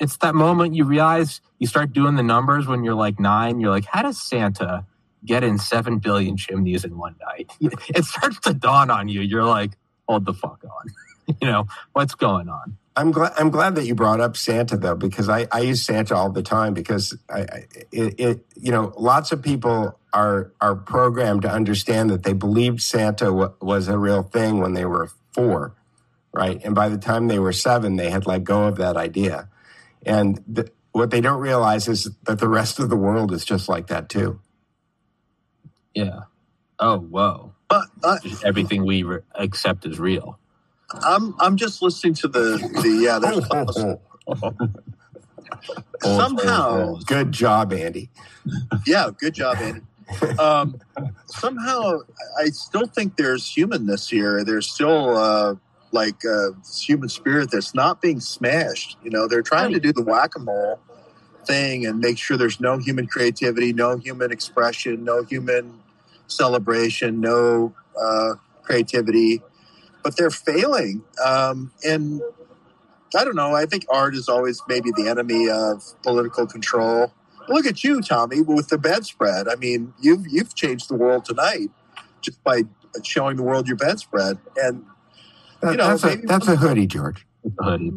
it's 0.00 0.16
that 0.18 0.34
moment 0.34 0.74
you 0.74 0.84
realize 0.84 1.40
you 1.58 1.66
start 1.66 1.92
doing 1.92 2.16
the 2.16 2.22
numbers 2.22 2.66
when 2.66 2.84
you're 2.84 2.94
like 2.94 3.18
nine? 3.18 3.60
You're 3.60 3.70
like, 3.70 3.86
how 3.86 4.02
does 4.02 4.20
Santa 4.22 4.84
get 5.24 5.42
in 5.42 5.58
seven 5.58 5.98
billion 5.98 6.36
chimneys 6.36 6.84
in 6.84 6.96
one 6.96 7.16
night? 7.26 7.50
It 7.88 8.04
starts 8.04 8.38
to 8.40 8.54
dawn 8.54 8.90
on 8.90 9.08
you. 9.08 9.20
You're 9.20 9.44
like, 9.44 9.72
hold 10.08 10.24
the 10.26 10.34
fuck 10.34 10.62
on. 10.64 11.36
you 11.40 11.48
know 11.48 11.66
what's 11.92 12.14
going 12.14 12.48
on? 12.48 12.76
I'm 12.96 13.12
glad. 13.12 13.32
I'm 13.38 13.50
glad 13.50 13.76
that 13.76 13.86
you 13.86 13.94
brought 13.94 14.20
up 14.20 14.36
Santa 14.36 14.76
though, 14.76 14.96
because 14.96 15.28
I, 15.28 15.46
I 15.52 15.60
use 15.60 15.82
Santa 15.84 16.16
all 16.16 16.30
the 16.30 16.42
time 16.42 16.74
because 16.74 17.16
I, 17.30 17.40
I 17.40 17.66
it, 17.92 18.20
it 18.20 18.46
you 18.56 18.72
know 18.72 18.92
lots 18.96 19.30
of 19.30 19.40
people 19.40 19.98
are 20.12 20.52
are 20.60 20.74
programmed 20.74 21.42
to 21.42 21.50
understand 21.50 22.10
that 22.10 22.24
they 22.24 22.32
believed 22.32 22.82
Santa 22.82 23.26
w- 23.26 23.52
was 23.60 23.86
a 23.86 23.96
real 23.98 24.24
thing 24.24 24.58
when 24.58 24.74
they 24.74 24.84
were 24.84 25.10
four, 25.32 25.74
right? 26.32 26.60
And 26.64 26.74
by 26.74 26.88
the 26.88 26.98
time 26.98 27.28
they 27.28 27.38
were 27.38 27.52
seven, 27.52 27.96
they 27.96 28.10
had 28.10 28.26
let 28.26 28.42
go 28.42 28.64
of 28.64 28.76
that 28.76 28.96
idea, 28.96 29.48
and 30.04 30.42
the, 30.46 30.70
what 30.92 31.10
they 31.10 31.20
don't 31.20 31.40
realize 31.40 31.88
is 31.88 32.10
that 32.24 32.38
the 32.38 32.48
rest 32.48 32.78
of 32.78 32.88
the 32.90 32.96
world 32.96 33.32
is 33.32 33.44
just 33.44 33.68
like 33.68 33.88
that 33.88 34.08
too. 34.08 34.40
Yeah. 35.94 36.20
Oh, 36.78 36.98
whoa. 36.98 37.54
But 37.68 37.86
uh, 38.02 38.18
everything 38.44 38.86
we 38.86 39.02
re- 39.02 39.20
accept 39.34 39.84
is 39.86 39.98
real. 39.98 40.38
I'm 40.92 41.34
I'm 41.38 41.56
just 41.56 41.82
listening 41.82 42.14
to 42.14 42.28
the 42.28 42.56
the 42.82 42.88
yeah. 43.02 43.18
There's 43.18 43.46
somehow 46.16 46.96
Good 47.06 47.32
job, 47.32 47.72
Andy. 47.72 48.10
yeah. 48.86 49.10
Good 49.18 49.34
job, 49.34 49.56
Andy. 49.58 49.82
Um, 50.38 50.80
somehow 51.26 52.00
I 52.40 52.46
still 52.46 52.86
think 52.86 53.16
there's 53.16 53.46
humanness 53.52 54.08
here. 54.08 54.42
There's 54.44 54.70
still 54.70 55.16
uh, 55.16 55.56
like 55.92 56.24
uh, 56.24 56.50
human 56.80 57.08
spirit 57.08 57.50
that's 57.50 57.74
not 57.74 58.00
being 58.00 58.20
smashed. 58.20 58.96
You 59.02 59.10
know, 59.10 59.26
they're 59.26 59.42
trying 59.42 59.72
to 59.72 59.80
do 59.80 59.92
the 59.92 60.02
whack 60.02 60.36
a 60.36 60.38
mole 60.38 60.80
thing 61.44 61.86
and 61.86 61.98
make 61.98 62.18
sure 62.18 62.36
there's 62.36 62.60
no 62.60 62.78
human 62.78 63.06
creativity, 63.06 63.72
no 63.72 63.96
human 63.96 64.30
expression, 64.30 65.04
no 65.04 65.24
human 65.24 65.80
celebration, 66.26 67.20
no 67.20 67.74
uh, 68.00 68.34
creativity. 68.62 69.42
But 70.02 70.16
they're 70.16 70.30
failing. 70.30 71.02
Um, 71.24 71.72
and 71.84 72.22
I 73.16 73.24
don't 73.24 73.36
know. 73.36 73.54
I 73.54 73.66
think 73.66 73.86
art 73.88 74.14
is 74.14 74.28
always 74.28 74.60
maybe 74.68 74.90
the 74.94 75.08
enemy 75.08 75.48
of 75.48 75.82
political 76.02 76.46
control. 76.46 77.12
Look 77.48 77.66
at 77.66 77.82
you, 77.82 78.02
Tommy, 78.02 78.42
with 78.42 78.68
the 78.68 78.78
bedspread. 78.78 79.48
I 79.48 79.54
mean, 79.54 79.94
you've 80.00 80.26
you've 80.28 80.54
changed 80.54 80.90
the 80.90 80.94
world 80.94 81.24
tonight 81.24 81.70
just 82.20 82.42
by 82.44 82.62
showing 83.02 83.36
the 83.36 83.42
world 83.42 83.66
your 83.66 83.76
bedspread. 83.76 84.38
And 84.56 84.84
That- 85.60 85.72
You 85.72 85.76
know, 85.76 85.96
that's 85.96 86.04
a 86.04 86.16
that's 86.26 86.48
a 86.48 86.56
hoodie, 86.56 86.86
George. 86.86 87.26
The 87.44 87.62
hoodie. 87.62 87.92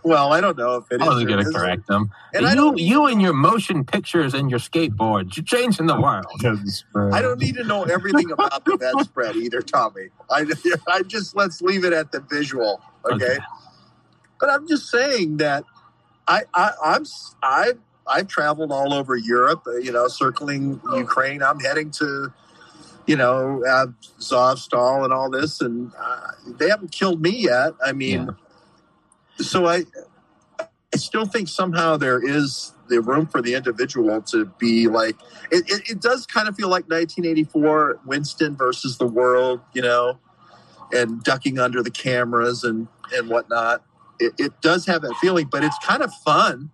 well, 0.04 0.32
I 0.32 0.40
don't 0.40 0.56
know 0.56 0.76
if 0.76 0.90
it 0.90 1.00
I 1.00 1.06
wasn't 1.06 1.30
or 1.30 1.34
going 1.34 1.44
to 1.44 1.52
correct 1.52 1.86
them. 1.86 2.10
And 2.32 2.46
I 2.46 2.50
you, 2.50 2.56
don't 2.56 2.78
you 2.78 3.06
and 3.06 3.20
your 3.20 3.32
motion 3.32 3.84
pictures 3.84 4.34
and 4.34 4.50
your 4.50 4.60
skateboards, 4.60 5.36
you're 5.36 5.44
changing 5.44 5.86
the 5.86 6.00
world. 6.00 6.26
I 7.12 7.20
don't 7.22 7.38
need 7.40 7.56
to 7.56 7.64
know 7.64 7.84
everything 7.84 8.30
about 8.30 8.64
the 8.64 8.76
bedspread 8.76 9.36
either, 9.44 9.62
Tommy. 9.62 10.08
I, 10.30 10.46
I 10.88 11.02
just 11.02 11.36
let's 11.36 11.60
leave 11.60 11.84
it 11.84 11.92
at 11.92 12.12
the 12.12 12.20
visual, 12.20 12.80
okay? 13.04 13.24
Okay. 13.24 13.38
But 14.40 14.50
I'm 14.50 14.66
just 14.68 14.90
saying 14.90 15.38
that 15.38 15.64
I, 16.28 16.42
I 16.54 16.70
I'm 16.84 17.04
I've 17.42 17.78
I've 18.06 18.28
traveled 18.28 18.72
all 18.72 18.92
over 18.92 19.16
Europe, 19.16 19.62
uh, 19.66 19.76
you 19.76 19.92
know, 19.92 20.08
circling 20.08 20.80
Ukraine. 20.94 21.42
I'm 21.42 21.58
heading 21.60 21.90
to, 21.92 22.32
you 23.06 23.16
know, 23.16 23.62
uh, 23.64 23.86
Azovstal 24.18 25.04
and 25.04 25.12
all 25.12 25.30
this, 25.30 25.60
and 25.60 25.92
uh, 25.98 26.28
they 26.58 26.68
haven't 26.68 26.92
killed 26.92 27.20
me 27.20 27.30
yet. 27.30 27.72
I 27.84 27.92
mean, 27.92 28.30
so 29.38 29.66
I 29.66 29.84
I 30.94 30.96
still 30.96 31.26
think 31.26 31.48
somehow 31.48 31.96
there 31.96 32.24
is 32.24 32.72
the 32.88 33.00
room 33.00 33.26
for 33.26 33.42
the 33.42 33.54
individual 33.54 34.22
to 34.22 34.46
be 34.58 34.86
like 34.88 35.16
it, 35.50 35.68
it, 35.70 35.90
it 35.90 36.00
does 36.00 36.26
kind 36.26 36.48
of 36.48 36.54
feel 36.56 36.68
like 36.68 36.84
1984 36.84 38.00
Winston 38.06 38.56
versus 38.56 38.98
the 38.98 39.06
world, 39.06 39.60
you 39.72 39.82
know, 39.82 40.18
and 40.92 41.22
ducking 41.22 41.58
under 41.58 41.82
the 41.82 41.90
cameras 41.90 42.64
and 42.64 42.88
and 43.12 43.28
whatnot. 43.28 43.84
It, 44.20 44.34
it 44.38 44.60
does 44.60 44.86
have 44.86 45.02
that 45.02 45.14
feeling, 45.20 45.48
but 45.50 45.64
it's 45.64 45.78
kind 45.84 46.02
of 46.02 46.12
fun 46.24 46.70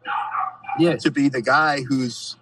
Yeah. 0.78 0.97
to 0.97 1.11
be 1.11 1.28
the 1.28 1.43
guy 1.43 1.83
who's 1.83 2.37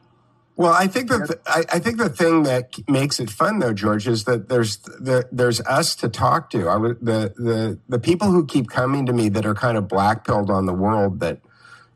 Well, 0.58 0.72
I 0.72 0.88
think 0.88 1.08
that 1.10 1.28
the, 1.28 1.40
I, 1.46 1.76
I 1.76 1.78
think 1.78 1.98
the 1.98 2.08
thing 2.08 2.42
that 2.42 2.72
makes 2.88 3.20
it 3.20 3.30
fun, 3.30 3.60
though, 3.60 3.72
George, 3.72 4.08
is 4.08 4.24
that 4.24 4.48
there's 4.48 4.78
the, 4.78 5.28
there's 5.30 5.60
us 5.60 5.94
to 5.96 6.08
talk 6.08 6.50
to. 6.50 6.68
I 6.68 6.74
would 6.76 6.98
the 7.00 7.32
the 7.36 7.78
the 7.88 8.00
people 8.00 8.32
who 8.32 8.44
keep 8.44 8.68
coming 8.68 9.06
to 9.06 9.12
me 9.12 9.28
that 9.28 9.46
are 9.46 9.54
kind 9.54 9.78
of 9.78 9.86
black 9.86 10.26
pilled 10.26 10.50
on 10.50 10.66
the 10.66 10.72
world 10.74 11.20
that 11.20 11.38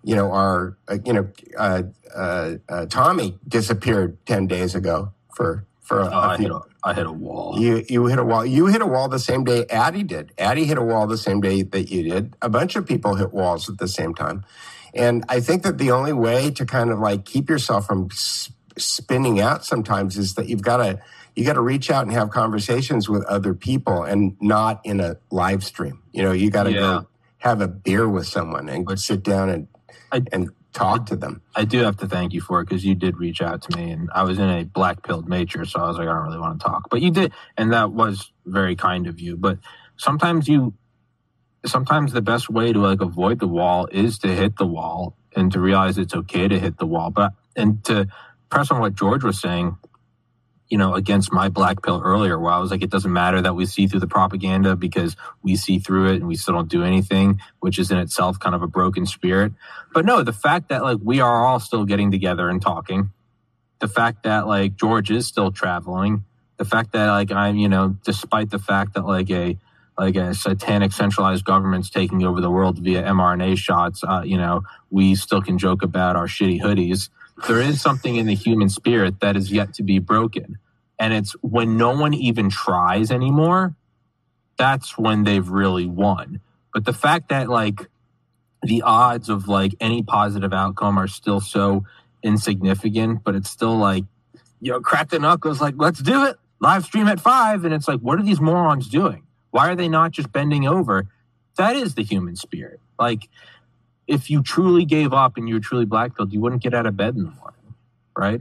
you 0.04 0.14
know 0.14 0.30
are 0.30 0.76
uh, 0.86 0.98
you 1.04 1.12
know 1.12 1.28
uh, 1.58 1.82
uh, 2.14 2.54
uh, 2.68 2.86
Tommy 2.86 3.36
disappeared 3.48 4.16
ten 4.26 4.46
days 4.46 4.76
ago 4.76 5.12
for 5.34 5.66
for 5.80 5.98
a, 5.98 6.06
Oh, 6.06 6.20
a 6.20 6.38
a, 6.38 6.62
I 6.84 6.94
hit 6.94 7.06
a 7.06 7.12
wall. 7.12 7.58
You 7.58 7.84
you 7.88 8.06
hit 8.06 8.18
a 8.18 8.24
wall. 8.24 8.44
You 8.44 8.66
hit 8.66 8.82
a 8.82 8.86
wall 8.86 9.08
the 9.08 9.18
same 9.18 9.44
day 9.44 9.66
Addy 9.70 10.02
did. 10.02 10.32
Addy 10.38 10.64
hit 10.64 10.78
a 10.78 10.82
wall 10.82 11.06
the 11.06 11.16
same 11.18 11.40
day 11.40 11.62
that 11.62 11.90
you 11.90 12.02
did. 12.02 12.36
A 12.42 12.48
bunch 12.48 12.74
of 12.76 12.86
people 12.86 13.14
hit 13.14 13.32
walls 13.32 13.68
at 13.68 13.78
the 13.78 13.88
same 13.88 14.14
time. 14.14 14.44
And 14.94 15.24
I 15.28 15.40
think 15.40 15.62
that 15.62 15.78
the 15.78 15.90
only 15.92 16.12
way 16.12 16.50
to 16.50 16.66
kind 16.66 16.90
of 16.90 16.98
like 16.98 17.24
keep 17.24 17.48
yourself 17.48 17.86
from 17.86 18.08
spinning 18.76 19.40
out 19.40 19.64
sometimes 19.64 20.16
is 20.18 20.34
that 20.34 20.48
you've 20.48 20.62
got 20.62 20.78
to 20.78 21.00
you 21.34 21.44
got 21.46 21.54
to 21.54 21.62
reach 21.62 21.90
out 21.90 22.04
and 22.04 22.12
have 22.12 22.30
conversations 22.30 23.08
with 23.08 23.24
other 23.24 23.54
people 23.54 24.02
and 24.02 24.36
not 24.40 24.80
in 24.84 25.00
a 25.00 25.16
live 25.30 25.64
stream. 25.64 26.02
You 26.12 26.22
know, 26.24 26.32
you 26.32 26.50
got 26.50 26.64
to 26.64 26.72
Yeah. 26.72 26.80
go 26.80 27.06
have 27.38 27.60
a 27.60 27.68
beer 27.68 28.08
with 28.08 28.26
someone 28.26 28.68
and 28.68 28.84
But- 28.84 28.98
sit 28.98 29.22
down 29.22 29.48
and 29.48 29.66
I- 30.12 30.22
and 30.30 30.50
talk 30.72 31.06
to 31.06 31.16
them. 31.16 31.42
I 31.54 31.64
do 31.64 31.80
have 31.80 31.98
to 31.98 32.08
thank 32.08 32.32
you 32.32 32.40
for 32.40 32.60
it 32.60 32.68
because 32.68 32.84
you 32.84 32.94
did 32.94 33.18
reach 33.18 33.42
out 33.42 33.62
to 33.62 33.76
me, 33.76 33.90
and 33.90 34.10
I 34.14 34.22
was 34.24 34.38
in 34.38 34.48
a 34.48 34.64
black 34.64 35.02
pilled 35.02 35.28
nature, 35.28 35.64
so 35.64 35.80
I 35.80 35.88
was 35.88 35.98
like, 35.98 36.08
I 36.08 36.12
don't 36.12 36.24
really 36.24 36.38
want 36.38 36.60
to 36.60 36.66
talk, 36.66 36.90
but 36.90 37.00
you 37.02 37.10
did, 37.10 37.32
and 37.56 37.72
that 37.72 37.92
was 37.92 38.32
very 38.46 38.76
kind 38.76 39.06
of 39.06 39.20
you. 39.20 39.36
But 39.36 39.58
sometimes 39.96 40.48
you, 40.48 40.74
sometimes 41.66 42.12
the 42.12 42.22
best 42.22 42.48
way 42.50 42.72
to 42.72 42.78
like 42.78 43.00
avoid 43.00 43.38
the 43.38 43.48
wall 43.48 43.86
is 43.92 44.18
to 44.20 44.28
hit 44.28 44.56
the 44.56 44.66
wall 44.66 45.16
and 45.36 45.52
to 45.52 45.60
realize 45.60 45.98
it's 45.98 46.14
okay 46.14 46.48
to 46.48 46.58
hit 46.58 46.78
the 46.78 46.86
wall. 46.86 47.10
But 47.10 47.32
and 47.54 47.84
to 47.84 48.08
press 48.50 48.70
on 48.70 48.80
what 48.80 48.94
George 48.94 49.24
was 49.24 49.40
saying, 49.40 49.76
you 50.72 50.78
know, 50.78 50.94
against 50.94 51.30
my 51.34 51.50
black 51.50 51.82
pill 51.82 52.00
earlier, 52.02 52.38
where 52.38 52.50
I 52.50 52.58
was 52.58 52.70
like, 52.70 52.80
it 52.80 52.88
doesn't 52.88 53.12
matter 53.12 53.42
that 53.42 53.54
we 53.54 53.66
see 53.66 53.86
through 53.86 54.00
the 54.00 54.06
propaganda 54.06 54.74
because 54.74 55.16
we 55.42 55.54
see 55.54 55.78
through 55.78 56.14
it 56.14 56.14
and 56.14 56.26
we 56.26 56.34
still 56.34 56.54
don't 56.54 56.70
do 56.70 56.82
anything, 56.82 57.42
which 57.60 57.78
is 57.78 57.90
in 57.90 57.98
itself 57.98 58.40
kind 58.40 58.54
of 58.54 58.62
a 58.62 58.66
broken 58.66 59.04
spirit. 59.04 59.52
But 59.92 60.06
no, 60.06 60.22
the 60.22 60.32
fact 60.32 60.70
that 60.70 60.82
like 60.82 60.96
we 61.04 61.20
are 61.20 61.44
all 61.44 61.60
still 61.60 61.84
getting 61.84 62.10
together 62.10 62.48
and 62.48 62.62
talking, 62.62 63.10
the 63.80 63.86
fact 63.86 64.22
that 64.22 64.46
like 64.46 64.74
George 64.74 65.10
is 65.10 65.26
still 65.26 65.52
traveling, 65.52 66.24
the 66.56 66.64
fact 66.64 66.92
that 66.92 67.10
like 67.10 67.30
I'm, 67.30 67.56
you 67.56 67.68
know, 67.68 67.94
despite 68.02 68.48
the 68.48 68.58
fact 68.58 68.94
that 68.94 69.04
like 69.04 69.30
a 69.30 69.58
like 69.98 70.16
a 70.16 70.32
satanic 70.32 70.92
centralized 70.92 71.44
government's 71.44 71.90
taking 71.90 72.24
over 72.24 72.40
the 72.40 72.50
world 72.50 72.78
via 72.78 73.02
mRNA 73.02 73.58
shots, 73.58 74.02
uh, 74.04 74.22
you 74.24 74.38
know, 74.38 74.62
we 74.90 75.16
still 75.16 75.42
can 75.42 75.58
joke 75.58 75.82
about 75.82 76.16
our 76.16 76.26
shitty 76.26 76.62
hoodies. 76.62 77.10
There 77.46 77.60
is 77.60 77.80
something 77.80 78.16
in 78.16 78.26
the 78.26 78.34
human 78.34 78.68
spirit 78.68 79.20
that 79.20 79.36
is 79.36 79.50
yet 79.50 79.74
to 79.74 79.82
be 79.82 79.98
broken. 79.98 80.58
And 80.98 81.12
it's 81.12 81.32
when 81.40 81.76
no 81.76 81.90
one 81.96 82.14
even 82.14 82.50
tries 82.50 83.10
anymore, 83.10 83.74
that's 84.56 84.96
when 84.96 85.24
they've 85.24 85.48
really 85.48 85.86
won. 85.86 86.40
But 86.72 86.84
the 86.84 86.92
fact 86.92 87.30
that 87.30 87.48
like 87.48 87.88
the 88.62 88.82
odds 88.82 89.28
of 89.28 89.48
like 89.48 89.74
any 89.80 90.02
positive 90.02 90.52
outcome 90.52 90.98
are 90.98 91.08
still 91.08 91.40
so 91.40 91.84
insignificant, 92.22 93.24
but 93.24 93.34
it's 93.34 93.50
still 93.50 93.76
like, 93.76 94.04
you 94.60 94.70
know, 94.70 94.80
crack 94.80 95.10
the 95.10 95.18
knuckles, 95.18 95.60
like, 95.60 95.74
let's 95.76 96.00
do 96.00 96.24
it. 96.24 96.36
Live 96.60 96.84
stream 96.84 97.08
at 97.08 97.18
five. 97.18 97.64
And 97.64 97.74
it's 97.74 97.88
like, 97.88 97.98
what 97.98 98.20
are 98.20 98.22
these 98.22 98.40
morons 98.40 98.88
doing? 98.88 99.24
Why 99.50 99.68
are 99.68 99.74
they 99.74 99.88
not 99.88 100.12
just 100.12 100.30
bending 100.30 100.68
over? 100.68 101.08
That 101.56 101.74
is 101.74 101.96
the 101.96 102.04
human 102.04 102.36
spirit. 102.36 102.78
Like, 102.98 103.28
if 104.12 104.28
you 104.28 104.42
truly 104.42 104.84
gave 104.84 105.14
up 105.14 105.38
and 105.38 105.48
you 105.48 105.54
were 105.54 105.60
truly 105.60 105.86
blackpilled, 105.86 106.32
you 106.32 106.40
wouldn't 106.40 106.62
get 106.62 106.74
out 106.74 106.84
of 106.84 106.96
bed 106.96 107.16
in 107.16 107.24
the 107.24 107.30
morning, 107.30 107.74
right? 108.16 108.40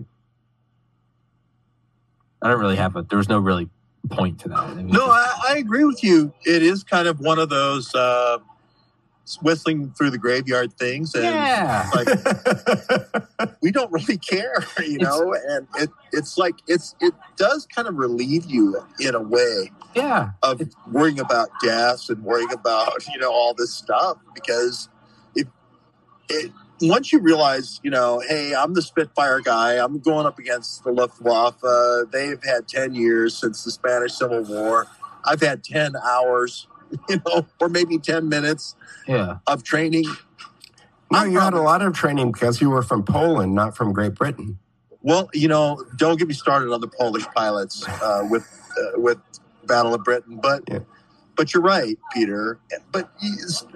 I 2.41 2.49
don't 2.49 2.59
really 2.59 2.75
have 2.75 2.97
a, 2.97 3.03
there 3.03 3.17
was 3.17 3.29
no 3.29 3.39
really 3.39 3.69
point 4.09 4.39
to 4.41 4.49
that. 4.49 4.75
No, 4.77 5.05
I, 5.05 5.33
I 5.49 5.55
agree 5.57 5.85
with 5.85 6.03
you. 6.03 6.33
It 6.43 6.61
is 6.61 6.83
kind 6.83 7.07
of 7.07 7.21
one 7.21 7.39
of 7.39 7.47
those 7.49 7.95
uh, 7.95 8.39
whistling 9.41 9.91
through 9.97 10.09
the 10.09 10.17
graveyard 10.17 10.73
things, 10.73 11.15
and 11.15 11.23
Yeah. 11.23 11.89
like 11.93 12.09
we 13.61 13.71
don't 13.71 13.91
really 13.93 14.17
care, 14.17 14.65
you 14.85 14.99
know. 14.99 15.33
And 15.47 15.67
it 15.77 15.89
it's 16.11 16.37
like 16.37 16.55
it's 16.67 16.95
it 16.99 17.13
does 17.37 17.65
kind 17.73 17.87
of 17.87 17.95
relieve 17.95 18.45
you 18.45 18.77
in 18.99 19.15
a 19.15 19.21
way 19.21 19.71
Yeah. 19.95 20.31
of 20.43 20.61
worrying 20.91 21.19
about 21.19 21.47
gas 21.61 22.09
and 22.09 22.21
worrying 22.23 22.51
about 22.51 23.07
you 23.07 23.19
know 23.19 23.31
all 23.31 23.53
this 23.53 23.73
stuff 23.73 24.17
because 24.33 24.89
it 26.31 26.51
once 26.81 27.11
you 27.13 27.19
realize 27.19 27.79
you 27.83 27.91
know 27.91 28.21
hey 28.27 28.55
i'm 28.55 28.73
the 28.73 28.81
spitfire 28.81 29.39
guy 29.39 29.73
i'm 29.83 29.99
going 29.99 30.25
up 30.25 30.39
against 30.39 30.83
the 30.83 30.91
luftwaffe 30.91 31.61
they've 32.11 32.43
had 32.43 32.67
10 32.67 32.95
years 32.95 33.37
since 33.37 33.63
the 33.63 33.71
spanish 33.71 34.13
civil 34.13 34.41
war 34.43 34.87
i've 35.25 35.41
had 35.41 35.63
10 35.63 35.93
hours 35.95 36.67
you 37.09 37.17
know 37.25 37.45
or 37.59 37.69
maybe 37.69 37.97
10 37.97 38.27
minutes 38.29 38.75
Yeah. 39.07 39.37
of 39.47 39.63
training 39.63 40.05
no, 41.11 41.25
you 41.25 41.39
had 41.39 41.53
a 41.53 41.61
lot 41.61 41.81
of 41.81 41.93
training 41.93 42.31
because 42.31 42.61
you 42.61 42.69
were 42.69 42.81
from 42.81 43.03
Poland, 43.03 43.53
not 43.53 43.75
from 43.75 43.91
Great 43.91 44.15
Britain. 44.15 44.59
Well, 45.01 45.29
you 45.33 45.49
know, 45.49 45.83
don't 45.97 46.17
get 46.17 46.29
me 46.29 46.33
started 46.33 46.71
on 46.71 46.79
the 46.79 46.87
Polish 46.87 47.25
pilots 47.35 47.85
uh, 48.01 48.25
with 48.29 48.43
uh, 48.79 48.97
with 48.97 49.17
Battle 49.65 49.93
of 49.93 50.05
Britain, 50.05 50.39
but 50.41 50.63
Yeah. 50.71 50.79
but 51.35 51.53
you're 51.53 51.63
right, 51.63 51.97
Peter. 52.13 52.59
But 52.93 53.11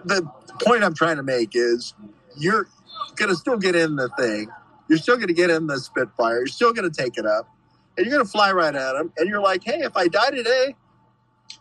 the 0.05 0.25
point 0.61 0.85
I'm 0.85 0.93
trying 0.93 1.17
to 1.17 1.23
make 1.23 1.49
is 1.55 1.93
you're 2.37 2.67
going 3.15 3.29
to 3.29 3.35
still 3.35 3.57
get 3.57 3.75
in 3.75 3.95
the 3.95 4.09
thing. 4.17 4.49
You're 4.87 4.99
still 4.99 5.15
going 5.15 5.27
to 5.27 5.33
get 5.33 5.49
in 5.49 5.67
the 5.67 5.79
Spitfire. 5.79 6.37
You're 6.37 6.47
still 6.47 6.73
going 6.73 6.89
to 6.89 6.95
take 7.03 7.17
it 7.17 7.25
up, 7.25 7.49
and 7.97 8.05
you're 8.05 8.13
going 8.15 8.25
to 8.25 8.31
fly 8.31 8.51
right 8.51 8.75
at 8.75 8.93
them. 8.93 9.11
And 9.17 9.27
you're 9.27 9.41
like, 9.41 9.63
hey, 9.63 9.79
if 9.81 9.95
I 9.97 10.07
die 10.07 10.31
today. 10.31 10.75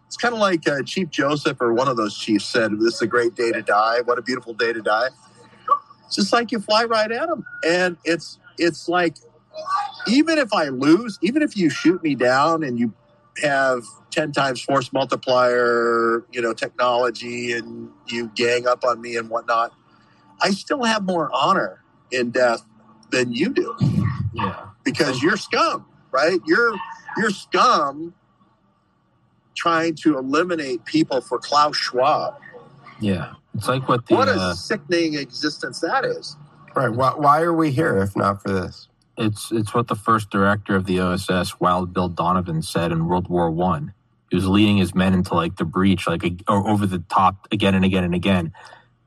It's 0.07 0.16
kind 0.16 0.33
of 0.33 0.41
like 0.41 0.68
uh, 0.68 0.83
Chief 0.85 1.11
Joseph 1.11 1.61
or 1.61 1.72
one 1.75 1.89
of 1.89 1.97
those 1.97 2.16
chiefs 2.16 2.45
said, 2.45 2.70
"This 2.79 2.95
is 2.95 3.03
a 3.03 3.07
great 3.07 3.35
day 3.35 3.51
to 3.51 3.62
die. 3.62 4.01
What 4.03 4.16
a 4.16 4.22
beautiful 4.22 4.55
day 4.55 4.72
to 4.72 4.81
die." 4.81 5.09
It's 6.07 6.14
just 6.14 6.33
like 6.33 6.53
you 6.53 6.61
fly 6.61 6.85
right 6.85 7.11
at 7.11 7.29
them, 7.29 7.45
and 7.66 7.97
it's 8.05 8.39
it's 8.57 8.89
like 8.89 9.16
even 10.07 10.39
if 10.39 10.53
I 10.53 10.68
lose, 10.68 11.18
even 11.22 11.43
if 11.43 11.57
you 11.57 11.70
shoot 11.70 12.03
me 12.03 12.14
down 12.14 12.62
and 12.62 12.79
you 12.79 12.93
have 13.43 13.83
10 14.11 14.33
times 14.33 14.61
force 14.61 14.93
multiplier, 14.93 16.25
you 16.31 16.41
know, 16.41 16.53
technology 16.53 17.53
and 17.53 17.91
you 18.07 18.31
gang 18.35 18.66
up 18.66 18.85
on 18.85 19.01
me 19.01 19.16
and 19.16 19.29
whatnot, 19.29 19.72
I 20.41 20.51
still 20.51 20.85
have 20.85 21.05
more 21.05 21.30
honor 21.32 21.82
in 22.11 22.30
death 22.30 22.62
than 23.11 23.32
you 23.32 23.51
do 23.51 23.74
Yeah. 24.32 24.66
because 24.85 25.22
you're 25.22 25.37
scum, 25.37 25.87
right? 26.11 26.41
You're, 26.47 26.74
you're 27.16 27.30
scum 27.30 28.14
trying 29.55 29.95
to 29.97 30.18
eliminate 30.18 30.85
people 30.85 31.20
for 31.20 31.39
Klaus 31.39 31.76
Schwab. 31.76 32.35
Yeah. 33.01 33.35
It's 33.55 33.68
like 33.68 33.89
what 33.89 34.07
the 34.07 34.14
What 34.14 34.28
a 34.28 34.32
uh, 34.32 34.55
sickening 34.55 35.14
existence 35.14 35.80
that 35.80 36.05
is. 36.05 36.37
Right. 36.74 36.89
Why, 36.91 37.12
why 37.14 37.43
are 37.43 37.53
we 37.53 37.70
here 37.70 37.99
if 37.99 38.16
not 38.16 38.43
for 38.43 38.51
this? 38.51 38.89
it's 39.16 39.53
it's 39.53 39.72
what 39.72 39.87
the 39.87 39.95
first 39.95 40.30
director 40.30 40.74
of 40.74 40.87
the 40.87 40.99
OSS, 41.01 41.61
Wild 41.61 41.93
Bill 41.95 42.09
Donovan, 42.09 42.62
said 42.62 42.91
in 42.91 43.07
World 43.07 43.28
War 43.28 43.51
One. 43.51 43.93
He 44.30 44.37
was 44.37 44.49
leading 44.49 44.76
his 44.78 44.93
men 44.95 45.14
into 45.14 45.35
like 45.35 45.57
the 45.57 45.64
breach, 45.64 46.09
like 46.09 46.24
a, 46.24 46.37
or 46.49 46.68
over 46.68 46.85
the 46.87 46.99
top 46.99 47.47
again 47.53 47.76
and 47.76 47.85
again 47.85 48.03
and 48.03 48.14
again, 48.14 48.53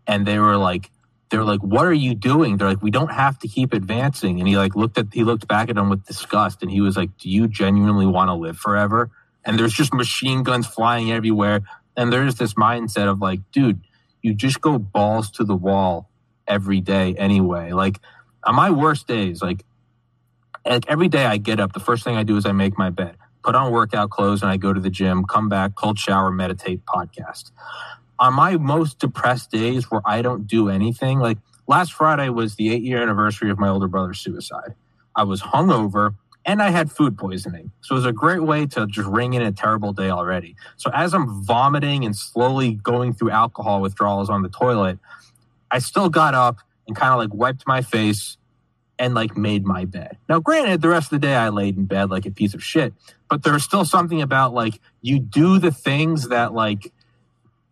and 0.08 0.26
they 0.26 0.40
were 0.40 0.56
like, 0.56 0.92
they 1.30 1.38
were 1.38 1.44
like, 1.44 1.62
"What 1.62 1.86
are 1.86 1.94
you 1.94 2.16
doing?" 2.16 2.58
They're 2.58 2.70
like, 2.70 2.82
"We 2.82 2.92
don't 2.92 3.12
have 3.12 3.38
to 3.40 3.48
keep 3.48 3.74
advancing." 3.74 4.40
And 4.40 4.48
he 4.48 4.58
like 4.58 4.76
looked 4.76 4.98
at 4.98 5.08
he 5.12 5.24
looked 5.24 5.48
back 5.48 5.70
at 5.70 5.76
them 5.76 5.90
with 5.90 6.06
disgust, 6.06 6.62
and 6.62 6.72
he 6.72 6.82
was 6.82 6.96
like, 6.98 7.18
"Do 7.18 7.30
you 7.30 7.48
genuinely 7.48 8.06
want 8.06 8.30
to 8.30 8.34
live 8.34 8.58
forever?" 8.58 9.10
And 9.46 9.58
there's 9.58 9.74
just 9.74 9.94
machine 9.94 10.44
guns 10.44 10.68
flying 10.68 11.12
everywhere, 11.12 11.62
and 11.96 12.12
there's 12.12 12.36
this 12.36 12.54
mindset 12.56 13.10
of 13.10 13.22
like, 13.22 13.40
dude, 13.52 13.82
you 14.22 14.34
just 14.34 14.62
go 14.62 14.78
balls 14.78 15.32
to 15.32 15.44
the 15.44 15.56
wall 15.56 16.10
every 16.48 16.82
day 16.82 17.16
anyway. 17.16 17.72
Like 17.72 18.00
on 18.44 18.56
my 18.56 18.70
worst 18.70 19.08
days, 19.08 19.42
like 19.42 19.64
like 20.66 20.86
every 20.88 21.08
day 21.08 21.26
I 21.26 21.38
get 21.38 21.60
up, 21.60 21.74
the 21.74 21.80
first 21.80 22.04
thing 22.04 22.18
I 22.18 22.24
do 22.24 22.38
is 22.38 22.46
I 22.46 22.52
make 22.52 22.78
my 22.78 22.90
bed, 22.90 23.16
put 23.44 23.56
on 23.56 23.72
workout 23.72 24.10
clothes, 24.10 24.42
and 24.42 24.52
I 24.52 24.58
go 24.58 24.74
to 24.74 24.80
the 24.80 24.90
gym, 24.90 25.24
come 25.24 25.50
back, 25.50 25.76
cold 25.76 25.98
shower, 25.98 26.32
meditate, 26.32 26.86
podcast. 26.86 27.52
On 28.20 28.34
my 28.34 28.58
most 28.58 29.00
depressed 29.00 29.52
days 29.52 29.92
where 29.92 30.02
I 30.06 30.22
don't 30.22 30.48
do 30.48 30.70
anything, 30.70 31.20
like 31.20 31.38
last 31.68 31.94
Friday 31.94 32.30
was 32.30 32.56
the 32.56 32.74
eight 32.74 32.84
year 32.84 33.02
anniversary 33.02 33.50
of 33.52 33.60
my 33.60 33.70
older 33.70 33.88
brother's 33.88 34.20
suicide. 34.20 34.76
I 35.16 35.24
was 35.24 35.42
hungover 35.42 36.16
and 36.46 36.62
I 36.62 36.70
had 36.70 36.92
food 36.92 37.18
poisoning. 37.18 37.72
So 37.82 37.94
it 37.94 37.98
was 37.98 38.06
a 38.06 38.14
great 38.14 38.42
way 38.42 38.66
to 38.68 38.88
just 38.88 39.08
ring 39.08 39.34
in 39.34 39.42
a 39.42 39.52
terrible 39.52 39.92
day 39.92 40.10
already. 40.10 40.56
So 40.78 40.90
as 40.94 41.14
I'm 41.14 41.44
vomiting 41.44 42.06
and 42.06 42.16
slowly 42.16 42.76
going 42.76 43.14
through 43.14 43.32
alcohol 43.32 43.82
withdrawals 43.82 44.30
on 44.30 44.44
the 44.44 44.50
toilet, 44.50 44.98
I 45.70 45.80
still 45.80 46.10
got 46.10 46.34
up 46.34 46.60
and 46.88 46.96
kind 46.96 47.12
of 47.12 47.20
like 47.20 47.34
wiped 47.34 47.68
my 47.68 47.82
face 47.82 48.38
and 48.98 49.14
like 49.14 49.38
made 49.38 49.66
my 49.66 49.86
bed. 49.86 50.18
Now, 50.30 50.40
granted, 50.40 50.82
the 50.82 50.88
rest 50.88 51.12
of 51.12 51.22
the 51.22 51.28
day 51.28 51.36
I 51.36 51.50
laid 51.50 51.78
in 51.78 51.86
bed 51.86 52.10
like 52.10 52.26
a 52.26 52.32
piece 52.32 52.54
of 52.54 52.64
shit, 52.64 52.94
but 53.30 53.44
there's 53.44 53.64
still 53.64 53.86
something 53.86 54.22
about 54.22 54.54
like 54.54 54.80
you 55.02 55.20
do 55.20 55.60
the 55.60 55.72
things 55.72 56.30
that 56.30 56.54
like 56.54 56.94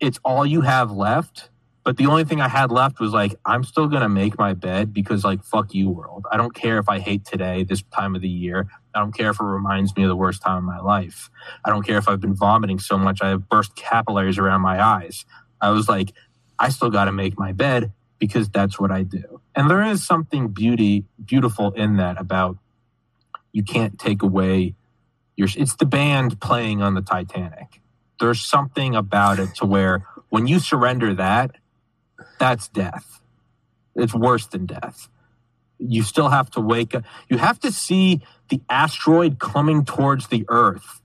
it's 0.00 0.18
all 0.24 0.44
you 0.46 0.62
have 0.62 0.90
left. 0.90 1.50
But 1.84 1.98
the 1.98 2.06
only 2.06 2.24
thing 2.24 2.40
I 2.40 2.48
had 2.48 2.72
left 2.72 2.98
was 2.98 3.12
like, 3.12 3.36
I'm 3.44 3.62
still 3.62 3.86
gonna 3.86 4.08
make 4.08 4.38
my 4.38 4.54
bed 4.54 4.92
because 4.92 5.24
like 5.24 5.44
fuck 5.44 5.72
you 5.72 5.88
world. 5.88 6.26
I 6.32 6.36
don't 6.36 6.52
care 6.52 6.78
if 6.78 6.88
I 6.88 6.98
hate 6.98 7.24
today, 7.24 7.62
this 7.62 7.82
time 7.94 8.16
of 8.16 8.22
the 8.22 8.28
year. 8.28 8.66
I 8.92 8.98
don't 8.98 9.16
care 9.16 9.30
if 9.30 9.38
it 9.38 9.44
reminds 9.44 9.94
me 9.96 10.02
of 10.02 10.08
the 10.08 10.16
worst 10.16 10.42
time 10.42 10.58
of 10.58 10.64
my 10.64 10.80
life. 10.80 11.30
I 11.64 11.70
don't 11.70 11.86
care 11.86 11.98
if 11.98 12.08
I've 12.08 12.20
been 12.20 12.34
vomiting 12.34 12.80
so 12.80 12.98
much 12.98 13.22
I 13.22 13.28
have 13.28 13.48
burst 13.48 13.76
capillaries 13.76 14.36
around 14.36 14.62
my 14.62 14.84
eyes. 14.84 15.24
I 15.60 15.70
was 15.70 15.88
like, 15.88 16.12
I 16.58 16.70
still 16.70 16.90
gotta 16.90 17.12
make 17.12 17.38
my 17.38 17.52
bed 17.52 17.92
because 18.18 18.48
that's 18.48 18.80
what 18.80 18.90
I 18.90 19.04
do. 19.04 19.40
And 19.54 19.70
there 19.70 19.82
is 19.82 20.04
something 20.04 20.48
beauty 20.48 21.04
beautiful 21.24 21.70
in 21.72 21.98
that 21.98 22.20
about 22.20 22.58
you 23.52 23.62
can't 23.62 23.98
take 23.98 24.22
away 24.22 24.74
your 25.36 25.48
it's 25.56 25.76
the 25.76 25.86
band 25.86 26.40
playing 26.40 26.82
on 26.82 26.94
the 26.94 27.02
Titanic. 27.02 27.80
There's 28.18 28.40
something 28.40 28.94
about 28.94 29.38
it 29.38 29.54
to 29.56 29.66
where 29.66 30.06
when 30.28 30.46
you 30.46 30.58
surrender 30.58 31.14
that, 31.14 31.56
that's 32.38 32.68
death. 32.68 33.20
It's 33.94 34.14
worse 34.14 34.46
than 34.46 34.66
death. 34.66 35.08
You 35.78 36.02
still 36.02 36.28
have 36.28 36.50
to 36.52 36.60
wake 36.60 36.94
up. 36.94 37.04
You 37.28 37.38
have 37.38 37.60
to 37.60 37.72
see 37.72 38.22
the 38.48 38.60
asteroid 38.68 39.38
coming 39.38 39.84
towards 39.84 40.28
the 40.28 40.44
Earth, 40.48 41.00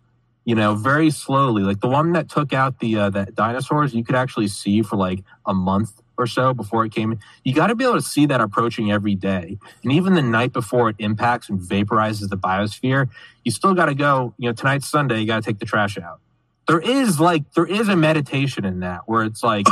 you 0.46 0.56
know, 0.56 0.76
very 0.76 1.12
slowly. 1.12 1.64
Like 1.64 1.82
the 1.82 1.90
one 1.90 2.14
that 2.14 2.30
took 2.30 2.54
out 2.54 2.80
the 2.80 2.98
uh, 2.98 3.10
the 3.10 3.26
dinosaurs, 3.26 3.94
you 3.94 4.04
could 4.04 4.16
actually 4.16 4.48
see 4.48 4.82
for 4.82 4.96
like 4.96 5.24
a 5.46 5.54
month 5.54 6.02
or 6.18 6.28
so 6.28 6.54
before 6.54 6.86
it 6.86 6.94
came. 6.94 7.20
You 7.44 7.54
got 7.54 7.68
to 7.68 7.76
be 7.76 7.84
able 7.84 7.96
to 7.96 8.02
see 8.02 8.26
that 8.28 8.40
approaching 8.40 8.92
every 8.92 9.16
day. 9.16 9.58
And 9.84 9.92
even 9.92 10.14
the 10.14 10.22
night 10.22 10.54
before 10.54 10.90
it 10.90 10.96
impacts 11.00 11.50
and 11.50 11.60
vaporizes 11.60 12.30
the 12.30 12.38
biosphere, 12.38 13.10
you 13.44 13.52
still 13.52 13.74
got 13.74 13.88
to 13.88 13.96
go, 13.96 14.34
you 14.38 14.50
know, 14.50 14.54
tonight's 14.54 14.88
Sunday, 14.88 15.20
you 15.20 15.28
got 15.28 15.38
to 15.38 15.42
take 15.42 15.60
the 15.60 15.66
trash 15.66 15.98
out. 15.98 16.22
There 16.72 16.80
is 16.80 17.20
like, 17.20 17.52
there 17.52 17.66
is 17.66 17.90
a 17.90 17.98
meditation 17.98 18.64
in 18.64 18.80
that 18.80 19.02
where 19.06 19.24
it's 19.24 19.44
like, 19.44 19.66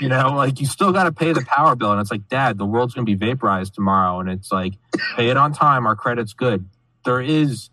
you 0.00 0.08
know, 0.08 0.34
like 0.36 0.60
you 0.60 0.66
still 0.66 0.92
got 0.92 1.04
to 1.04 1.12
pay 1.12 1.32
the 1.32 1.44
power 1.44 1.74
bill. 1.74 1.90
And 1.90 2.00
it's 2.00 2.12
like, 2.12 2.28
Dad, 2.28 2.58
the 2.58 2.64
world's 2.64 2.94
going 2.94 3.04
to 3.04 3.10
be 3.10 3.16
vaporized 3.16 3.74
tomorrow. 3.74 4.20
And 4.20 4.30
it's 4.30 4.52
like, 4.52 4.74
pay 5.16 5.30
it 5.30 5.36
on 5.36 5.52
time. 5.52 5.84
Our 5.84 5.96
credit's 5.96 6.34
good. 6.34 6.64
There 7.04 7.20
is, 7.20 7.70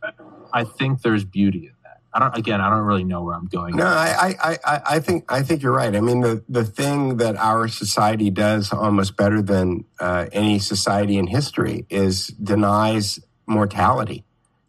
I 0.52 0.64
think 0.64 1.04
there's 1.04 1.24
beauty 1.24 1.68
in 1.68 1.74
that. 1.84 2.02
I 2.12 2.18
don't, 2.18 2.36
again, 2.36 2.60
I 2.60 2.72
don't 2.72 2.86
really 2.86 3.04
know 3.04 3.22
where 3.22 3.36
I'm 3.36 3.46
going. 3.46 3.76
No, 3.76 3.86
I, 3.86 4.36
I, 4.42 4.58
I, 4.66 4.82
I 4.96 5.00
think 5.00 5.32
I 5.32 5.44
think 5.44 5.62
you're 5.62 5.72
right. 5.72 5.96
I 5.96 6.02
mean, 6.02 6.22
the 6.22 6.44
the 6.50 6.64
thing 6.64 7.18
that 7.18 7.36
our 7.36 7.68
society 7.68 8.32
does 8.32 8.74
almost 8.74 9.16
better 9.16 9.44
than 9.44 9.86
uh, 10.00 10.26
any 10.32 10.58
society 10.58 11.20
in 11.20 11.28
history 11.28 11.86
is 11.92 12.30
denies 12.30 13.20
mortality. 13.46 14.24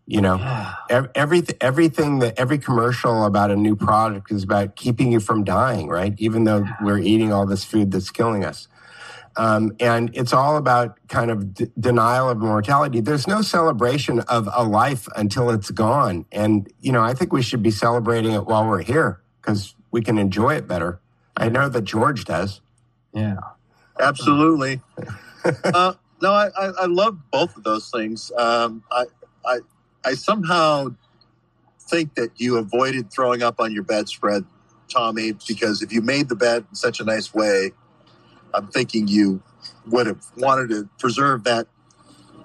You 0.06 0.20
know, 0.20 0.36
Yeah. 0.36 0.74
Ev- 0.90 1.10
everything 1.16 1.56
everything 1.60 2.18
that 2.20 2.38
every 2.38 2.58
commercial 2.58 3.24
about 3.24 3.50
a 3.50 3.56
new 3.56 3.74
product 3.74 4.30
is 4.30 4.44
about 4.44 4.76
keeping 4.76 5.10
you 5.12 5.20
from 5.20 5.42
dying, 5.44 5.88
right? 5.88 6.14
Even 6.18 6.44
though 6.44 6.64
we're 6.80 6.98
eating 6.98 7.32
all 7.32 7.44
this 7.46 7.64
food 7.64 7.90
that's 7.90 8.10
killing 8.10 8.44
us. 8.44 8.68
Um, 9.36 9.72
and 9.80 10.10
it's 10.14 10.32
all 10.32 10.56
about 10.56 10.98
kind 11.08 11.30
of 11.30 11.52
d- 11.54 11.70
denial 11.78 12.30
of 12.30 12.38
mortality. 12.38 13.00
There's 13.00 13.26
no 13.26 13.42
celebration 13.42 14.20
of 14.20 14.48
a 14.54 14.62
life 14.64 15.08
until 15.14 15.50
it's 15.50 15.70
gone. 15.70 16.24
And, 16.32 16.72
you 16.80 16.90
know, 16.92 17.02
I 17.02 17.12
think 17.12 17.32
we 17.34 17.42
should 17.42 17.62
be 17.62 17.70
celebrating 17.70 18.32
it 18.32 18.46
while 18.46 18.66
we're 18.66 18.82
here 18.82 19.20
because 19.42 19.74
we 19.90 20.00
can 20.00 20.16
enjoy 20.18 20.54
it 20.54 20.66
better. 20.66 21.00
I 21.36 21.50
know 21.50 21.68
that 21.68 21.82
George 21.82 22.24
does. 22.24 22.62
Yeah. 23.12 23.36
Absolutely. 24.00 24.80
uh, 25.64 25.94
no, 26.22 26.32
I, 26.32 26.48
I, 26.56 26.66
I 26.82 26.86
love 26.86 27.18
both 27.30 27.56
of 27.58 27.62
those 27.64 27.90
things. 27.90 28.32
Um, 28.38 28.84
I, 28.90 29.04
I, 29.44 29.58
I 30.06 30.14
somehow 30.14 30.94
think 31.80 32.14
that 32.14 32.30
you 32.36 32.58
avoided 32.58 33.12
throwing 33.12 33.42
up 33.42 33.58
on 33.58 33.72
your 33.72 33.82
bedspread, 33.82 34.44
Tommy, 34.88 35.32
because 35.48 35.82
if 35.82 35.92
you 35.92 36.00
made 36.00 36.28
the 36.28 36.36
bed 36.36 36.64
in 36.70 36.76
such 36.76 37.00
a 37.00 37.04
nice 37.04 37.34
way, 37.34 37.72
I'm 38.54 38.68
thinking 38.68 39.08
you 39.08 39.42
would 39.88 40.06
have 40.06 40.24
wanted 40.36 40.70
to 40.70 40.88
preserve 41.00 41.42
that, 41.44 41.66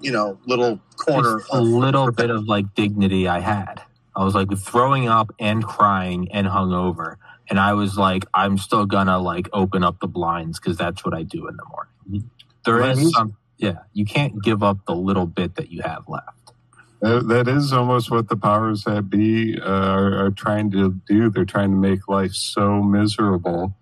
you 0.00 0.10
know, 0.10 0.38
little 0.44 0.80
corner. 0.96 1.38
Just 1.38 1.52
a 1.52 1.58
of- 1.58 1.68
little 1.68 2.10
bit 2.10 2.30
of 2.30 2.48
like 2.48 2.74
dignity 2.74 3.28
I 3.28 3.38
had. 3.38 3.80
I 4.16 4.24
was 4.24 4.34
like 4.34 4.48
throwing 4.58 5.08
up 5.08 5.32
and 5.38 5.64
crying 5.64 6.28
and 6.32 6.46
hungover. 6.46 7.16
And 7.48 7.60
I 7.60 7.74
was 7.74 7.96
like, 7.96 8.24
I'm 8.34 8.58
still 8.58 8.86
gonna 8.86 9.18
like 9.18 9.48
open 9.52 9.84
up 9.84 10.00
the 10.00 10.08
blinds 10.08 10.58
because 10.58 10.76
that's 10.76 11.04
what 11.04 11.14
I 11.14 11.22
do 11.22 11.46
in 11.46 11.56
the 11.56 11.64
morning. 11.64 12.30
There 12.64 12.76
Well, 12.78 12.96
some, 12.96 13.36
yeah, 13.58 13.78
you 13.92 14.04
can't 14.04 14.42
give 14.42 14.62
up 14.62 14.84
the 14.86 14.94
little 14.94 15.26
bit 15.26 15.54
that 15.56 15.70
you 15.70 15.82
have 15.82 16.08
left. 16.08 16.41
That, 17.02 17.26
that 17.28 17.48
is 17.48 17.72
almost 17.72 18.10
what 18.12 18.28
the 18.28 18.36
powers 18.36 18.84
that 18.84 19.10
be 19.10 19.60
uh, 19.60 19.64
are, 19.66 20.26
are 20.26 20.30
trying 20.30 20.70
to 20.70 20.92
do. 21.06 21.30
They're 21.30 21.44
trying 21.44 21.72
to 21.72 21.76
make 21.76 22.06
life 22.08 22.32
so 22.32 22.80
miserable 22.80 23.74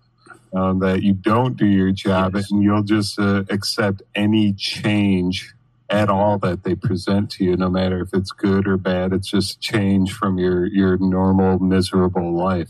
um, 0.53 0.79
that 0.79 1.03
you 1.03 1.13
don't 1.13 1.55
do 1.55 1.67
your 1.67 1.91
job 1.91 2.35
Yes. 2.35 2.51
and 2.51 2.63
you'll 2.63 2.81
just 2.83 3.19
uh, 3.19 3.43
accept 3.49 4.01
any 4.15 4.53
change 4.53 5.53
at 5.89 6.09
all 6.09 6.39
that 6.39 6.63
they 6.63 6.73
present 6.73 7.29
to 7.31 7.43
you, 7.43 7.55
no 7.55 7.69
matter 7.69 8.01
if 8.01 8.09
it's 8.13 8.31
good 8.31 8.67
or 8.67 8.77
bad. 8.77 9.13
It's 9.13 9.29
just 9.29 9.61
change 9.61 10.13
from 10.13 10.39
your, 10.39 10.65
your 10.65 10.97
normal 10.97 11.59
miserable 11.59 12.33
life. 12.35 12.69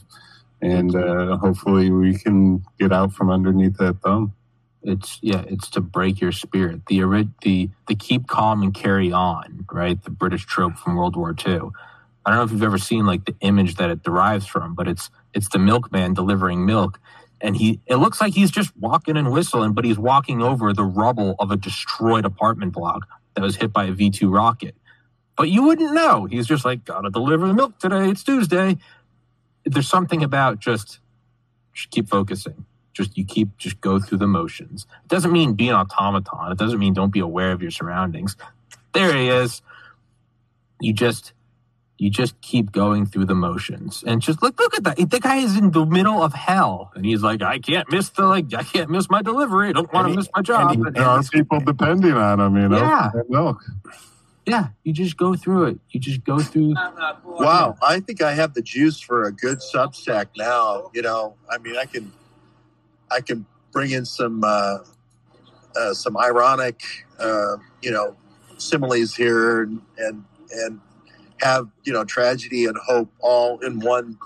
And 0.61 0.93
uh, 0.95 1.37
hopefully 1.37 1.91
we 1.91 2.17
can 2.17 2.63
get 2.77 2.91
out 2.91 3.13
from 3.13 3.29
underneath 3.31 3.77
that 3.77 4.01
thumb. 4.01 4.33
It's 4.83 5.19
yeah, 5.21 5.43
it's 5.47 5.69
to 5.71 5.81
break 5.81 6.19
your 6.21 6.31
spirit. 6.31 6.87
The 6.87 7.27
the 7.41 7.69
the 7.87 7.95
keep 7.95 8.27
calm 8.27 8.63
and 8.63 8.73
carry 8.73 9.11
on, 9.11 9.65
right? 9.71 10.01
The 10.03 10.09
British 10.09 10.45
trope 10.45 10.77
from 10.77 10.95
World 10.95 11.15
War 11.15 11.35
II. 11.37 11.69
I 12.25 12.29
don't 12.29 12.37
know 12.37 12.43
if 12.43 12.51
you've 12.51 12.63
ever 12.63 12.77
seen 12.77 13.05
like 13.05 13.25
the 13.25 13.35
image 13.41 13.75
that 13.75 13.89
it 13.89 14.03
derives 14.03 14.47
from, 14.47 14.73
but 14.73 14.87
it's 14.87 15.11
it's 15.33 15.49
the 15.49 15.59
milkman 15.59 16.15
delivering 16.15 16.65
milk, 16.65 16.99
and 17.41 17.55
he 17.55 17.79
it 17.85 17.97
looks 17.97 18.19
like 18.19 18.33
he's 18.33 18.49
just 18.49 18.75
walking 18.77 19.17
and 19.17 19.31
whistling, 19.31 19.73
but 19.73 19.85
he's 19.85 19.99
walking 19.99 20.41
over 20.41 20.73
the 20.73 20.83
rubble 20.83 21.35
of 21.37 21.51
a 21.51 21.57
destroyed 21.57 22.25
apartment 22.25 22.73
block 22.73 23.07
that 23.35 23.41
was 23.41 23.55
hit 23.57 23.71
by 23.71 23.85
a 23.85 23.91
V 23.91 24.09
two 24.09 24.31
rocket. 24.31 24.75
But 25.37 25.49
you 25.49 25.63
wouldn't 25.63 25.93
know. 25.93 26.25
He's 26.25 26.47
just 26.47 26.65
like, 26.65 26.85
gotta 26.85 27.11
deliver 27.11 27.47
the 27.47 27.53
milk 27.53 27.77
today. 27.79 28.09
It's 28.09 28.23
Tuesday. 28.23 28.77
There's 29.63 29.87
something 29.87 30.23
about 30.23 30.59
just, 30.59 30.99
just 31.73 31.91
keep 31.91 32.09
focusing 32.09 32.65
just 32.93 33.17
you 33.17 33.25
keep 33.25 33.57
just 33.57 33.79
go 33.81 33.99
through 33.99 34.17
the 34.19 34.27
motions. 34.27 34.85
It 35.03 35.07
doesn't 35.09 35.31
mean 35.31 35.53
be 35.53 35.69
an 35.69 35.75
automaton. 35.75 36.51
It 36.51 36.57
doesn't 36.57 36.79
mean 36.79 36.93
don't 36.93 37.11
be 37.13 37.19
aware 37.19 37.51
of 37.51 37.61
your 37.61 37.71
surroundings. 37.71 38.35
There 38.93 39.15
he 39.15 39.27
is. 39.29 39.61
You 40.79 40.93
just 40.93 41.33
you 41.97 42.09
just 42.09 42.39
keep 42.41 42.71
going 42.71 43.05
through 43.05 43.25
the 43.25 43.35
motions 43.35 44.03
and 44.07 44.21
just 44.21 44.41
look 44.41 44.59
look 44.59 44.73
at 44.75 44.83
that. 44.85 44.97
The 45.09 45.19
guy 45.19 45.37
is 45.37 45.55
in 45.55 45.69
the 45.71 45.85
middle 45.85 46.23
of 46.23 46.33
hell 46.33 46.91
and 46.95 47.05
he's 47.05 47.21
like, 47.21 47.41
I 47.43 47.59
can't 47.59 47.89
miss 47.91 48.09
the 48.09 48.25
like 48.25 48.53
I 48.53 48.63
can't 48.63 48.89
miss 48.89 49.09
my 49.09 49.21
delivery. 49.21 49.69
I 49.69 49.73
don't 49.73 49.93
want 49.93 50.07
to 50.09 50.15
miss 50.15 50.27
my 50.35 50.41
job. 50.41 50.71
and 50.71 50.77
he- 50.77 50.83
But- 50.83 50.93
There 50.95 51.03
are 51.05 51.23
people 51.23 51.59
depending 51.59 52.13
on 52.13 52.39
him, 52.39 52.55
you 52.57 52.69
know, 52.69 52.77
Yeah. 52.77 53.11
milk. 53.29 53.63
yeah, 54.47 54.69
you 54.83 54.91
just 54.93 55.15
go 55.15 55.35
through 55.35 55.65
it. 55.65 55.79
You 55.91 55.99
just 55.99 56.23
go 56.23 56.39
through 56.39 56.73
Wow, 57.23 57.77
I 57.83 57.99
think 57.99 58.21
I 58.23 58.33
have 58.33 58.55
the 58.55 58.63
juice 58.63 58.99
for 58.99 59.23
a 59.25 59.31
good 59.31 59.59
Substack 59.59 60.27
now. 60.35 60.89
You 60.95 61.03
know, 61.03 61.35
I 61.49 61.59
mean, 61.59 61.77
I 61.77 61.85
can, 61.85 62.11
I 63.11 63.21
can 63.21 63.45
bring 63.71 63.91
in 63.91 64.05
some, 64.05 64.43
uh, 64.43 64.79
uh, 65.75 65.93
some 65.93 66.17
ironic, 66.17 66.81
uh, 67.19 67.57
you 67.81 67.91
know, 67.91 68.15
similes 68.57 69.15
here, 69.15 69.63
and 69.63 69.81
and 69.97 70.23
and 70.51 70.79
have 71.41 71.67
you 71.83 71.93
know 71.93 72.03
tragedy 72.03 72.65
and 72.65 72.77
hope 72.77 73.11
all 73.19 73.59
in 73.59 73.79
one 73.79 74.17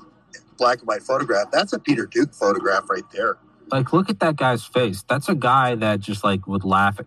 black 0.58 0.80
and 0.80 0.88
white 0.88 1.04
photograph. 1.04 1.52
That's 1.52 1.74
a 1.74 1.80
Peter 1.80 2.06
Duke 2.06 2.34
photograph 2.34 2.90
right 2.90 3.10
there. 3.12 3.38
Like 3.72 3.92
look 3.94 4.10
at 4.10 4.20
that 4.20 4.36
guy's 4.36 4.64
face 4.64 5.04
that's 5.10 5.28
a 5.28 5.36
guy 5.36 5.76
that 5.76 6.00
just 6.00 6.24
like 6.24 6.46
would 6.48 6.64
laugh 6.64 7.00
at 7.00 7.06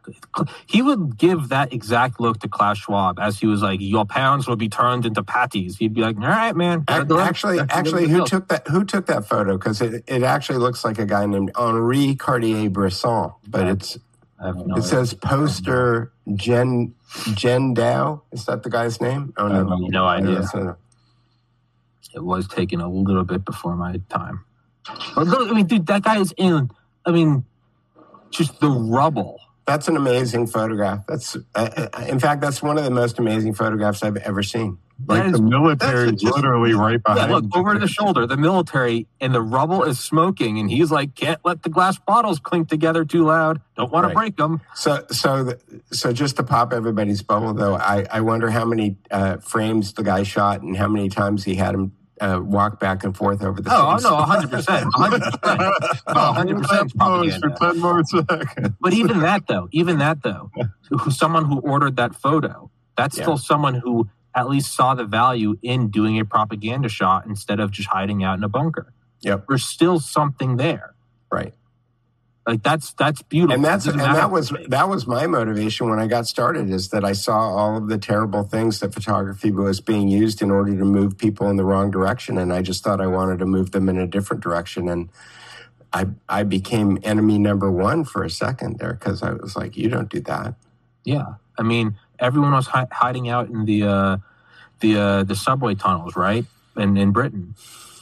he 0.66 0.82
would 0.82 1.16
give 1.16 1.48
that 1.50 1.72
exact 1.72 2.18
look 2.20 2.40
to 2.40 2.48
klaus 2.48 2.78
schwab 2.78 3.18
as 3.18 3.38
he 3.38 3.46
was 3.46 3.62
like 3.62 3.80
your 3.80 4.04
pounds 4.04 4.48
will 4.48 4.56
be 4.56 4.68
turned 4.68 5.06
into 5.06 5.22
patties 5.22 5.76
he'd 5.76 5.94
be 5.94 6.00
like 6.00 6.16
all 6.16 6.22
right 6.26 6.56
man 6.56 6.84
Ac- 6.88 7.06
Actually, 7.28 7.58
actually, 7.70 8.08
who 8.08 8.18
took 8.26 8.48
that? 8.48 8.66
Who 8.68 8.84
took 8.84 9.06
that 9.06 9.26
photo? 9.26 9.56
Because 9.58 9.80
it, 9.80 10.02
it 10.06 10.22
actually 10.22 10.58
looks 10.58 10.84
like 10.84 10.98
a 10.98 11.06
guy 11.06 11.26
named 11.26 11.50
Henri 11.56 12.14
Cartier-Bresson, 12.16 13.32
but 13.48 13.66
it's 13.68 13.98
no 14.40 14.76
it 14.76 14.82
says 14.82 15.14
poster 15.14 16.12
Jen 16.34 16.94
Jen 17.34 17.74
Dow. 17.74 18.22
Is 18.32 18.46
that 18.46 18.62
the 18.62 18.70
guy's 18.70 19.00
name? 19.00 19.32
Oh 19.36 19.46
I 19.46 19.54
have 19.56 19.66
no 19.68 20.04
idea. 20.06 20.40
that's 20.40 20.54
uh, 20.54 20.74
it 22.14 22.24
was 22.24 22.48
taken 22.48 22.80
a 22.80 22.88
little 22.88 23.24
bit 23.24 23.44
before 23.44 23.76
my 23.76 24.00
time 24.08 24.44
but 25.14 25.26
look 25.26 25.50
i 25.50 25.52
mean 25.54 25.66
dude 25.66 25.86
that 25.86 26.02
guy 26.02 26.18
is 26.20 26.32
in 26.36 26.70
i 27.06 27.10
mean 27.10 27.44
just 28.30 28.60
the 28.60 28.68
rubble 28.68 29.40
That's 29.66 29.86
an 29.88 29.96
amazing 29.96 30.46
photograph. 30.46 31.06
That's, 31.06 31.36
uh, 31.54 31.88
in 32.08 32.18
fact, 32.18 32.40
that's 32.40 32.62
one 32.62 32.78
of 32.78 32.84
the 32.84 32.90
most 32.90 33.18
amazing 33.18 33.52
photographs 33.52 34.02
I've 34.02 34.16
ever 34.16 34.42
seen. 34.42 34.78
Like 35.06 35.24
That 35.24 35.32
the 35.32 35.42
military 35.42 36.08
is 36.08 36.22
just- 36.22 36.34
literally 36.36 36.72
right 36.72 37.00
yeah, 37.06 37.14
behind. 37.14 37.32
look 37.32 37.44
over 37.56 37.78
the 37.78 37.86
shoulder 37.86 38.26
the 38.26 38.36
military 38.38 39.06
and 39.20 39.34
the 39.34 39.42
rubble 39.42 39.82
is 39.84 40.00
smoking 40.00 40.58
and 40.58 40.70
he's 40.70 40.90
like 40.90 41.14
can't 41.14 41.38
let 41.44 41.62
the 41.64 41.68
glass 41.68 41.98
bottles 41.98 42.38
clink 42.40 42.68
together 42.70 43.04
too 43.04 43.24
loud 43.24 43.60
don't 43.76 43.92
want 43.92 44.04
Right. 44.04 44.10
to 44.12 44.14
break 44.18 44.36
them 44.38 44.60
So, 44.74 45.04
so, 45.10 45.44
the, 45.44 45.58
so, 45.92 46.12
just 46.12 46.36
to 46.36 46.42
pop 46.42 46.72
everybody's 46.72 47.22
bubble, 47.22 47.52
though, 47.54 47.76
I, 47.76 48.06
I 48.10 48.20
wonder 48.22 48.48
how 48.50 48.64
many 48.64 48.96
uh, 49.10 49.36
frames 49.38 49.92
the 49.92 50.02
guy 50.02 50.22
shot 50.22 50.62
and 50.62 50.76
how 50.76 50.88
many 50.88 51.08
times 51.10 51.44
he 51.44 51.54
had 51.56 51.74
him 51.74 51.92
uh, 52.20 52.40
walk 52.42 52.80
back 52.80 53.04
and 53.04 53.16
forth 53.16 53.42
over 53.42 53.60
the. 53.60 53.70
Oh, 53.72 53.96
city. 53.98 54.10
no, 54.10 54.20
100%. 54.20 54.90
100%. 54.90 56.00
Oh, 56.08 56.34
100% 56.36 56.46
Hold 56.46 56.64
that 56.64 56.92
pose 56.98 57.36
for 57.36 57.50
10 57.50 57.78
more 57.80 58.04
seconds. 58.04 58.74
But 58.80 58.92
even 58.94 59.20
that, 59.20 59.46
though, 59.46 59.68
even 59.72 59.98
that, 59.98 60.22
though, 60.22 60.50
someone 61.10 61.44
who 61.46 61.58
ordered 61.60 61.96
that 61.96 62.14
photo, 62.14 62.70
that's 62.96 63.16
Yeah. 63.16 63.24
still 63.24 63.38
someone 63.38 63.74
who 63.74 64.08
at 64.34 64.48
least 64.48 64.74
saw 64.74 64.94
the 64.94 65.04
value 65.04 65.56
in 65.62 65.88
doing 65.90 66.18
a 66.18 66.24
propaganda 66.24 66.88
shot 66.88 67.26
instead 67.26 67.60
of 67.60 67.70
just 67.70 67.88
hiding 67.88 68.22
out 68.22 68.38
in 68.38 68.44
a 68.44 68.48
bunker. 68.48 68.92
Yep. 69.22 69.46
There's 69.48 69.64
still 69.64 69.98
something 70.00 70.56
there. 70.56 70.94
Right. 71.30 71.54
Like 72.48 72.62
that's 72.62 72.94
that's 72.94 73.20
beautiful. 73.20 73.56
and 73.56 73.62
that's 73.62 73.86
and 73.86 74.00
that 74.00 74.30
was 74.30 74.50
what 74.50 74.62
it 74.62 74.64
is. 74.64 74.70
that 74.70 74.88
was 74.88 75.06
my 75.06 75.26
motivation 75.26 75.90
when 75.90 75.98
I 75.98 76.06
got 76.06 76.26
started 76.26 76.70
is 76.70 76.88
that 76.88 77.04
I 77.04 77.12
saw 77.12 77.38
all 77.38 77.76
of 77.76 77.88
the 77.88 77.98
terrible 77.98 78.42
things 78.42 78.80
that 78.80 78.94
photography 78.94 79.50
was 79.50 79.82
being 79.82 80.08
used 80.08 80.40
in 80.40 80.50
order 80.50 80.74
to 80.74 80.84
move 80.86 81.18
people 81.18 81.50
in 81.50 81.56
the 81.56 81.64
wrong 81.64 81.90
direction 81.90 82.38
and 82.38 82.50
I 82.50 82.62
just 82.62 82.82
thought 82.82 83.02
I 83.02 83.06
wanted 83.06 83.38
to 83.40 83.44
move 83.44 83.72
them 83.72 83.86
in 83.90 83.98
a 83.98 84.06
different 84.06 84.42
direction 84.42 84.88
and 84.88 85.10
I 85.92 86.06
I 86.26 86.42
became 86.44 86.98
enemy 87.02 87.38
number 87.38 87.70
1 87.70 88.04
for 88.04 88.24
a 88.24 88.30
second 88.30 88.78
there 88.78 88.94
cuz 88.94 89.22
I 89.22 89.32
was 89.32 89.54
like 89.54 89.76
you 89.76 89.90
don't 89.90 90.08
do 90.08 90.20
that. 90.22 90.54
Yeah, 91.04 91.34
I 91.58 91.62
mean, 91.62 91.96
everyone 92.18 92.52
was 92.52 92.68
hi- 92.68 92.88
hiding 92.90 93.28
out 93.28 93.50
in 93.50 93.66
the 93.66 93.82
uh, 93.82 94.16
the 94.80 94.96
uh, 94.96 95.24
the 95.24 95.36
subway 95.36 95.74
tunnels, 95.74 96.16
right? 96.16 96.46
In 96.78 96.96
in 96.96 97.12
Britain, 97.12 97.54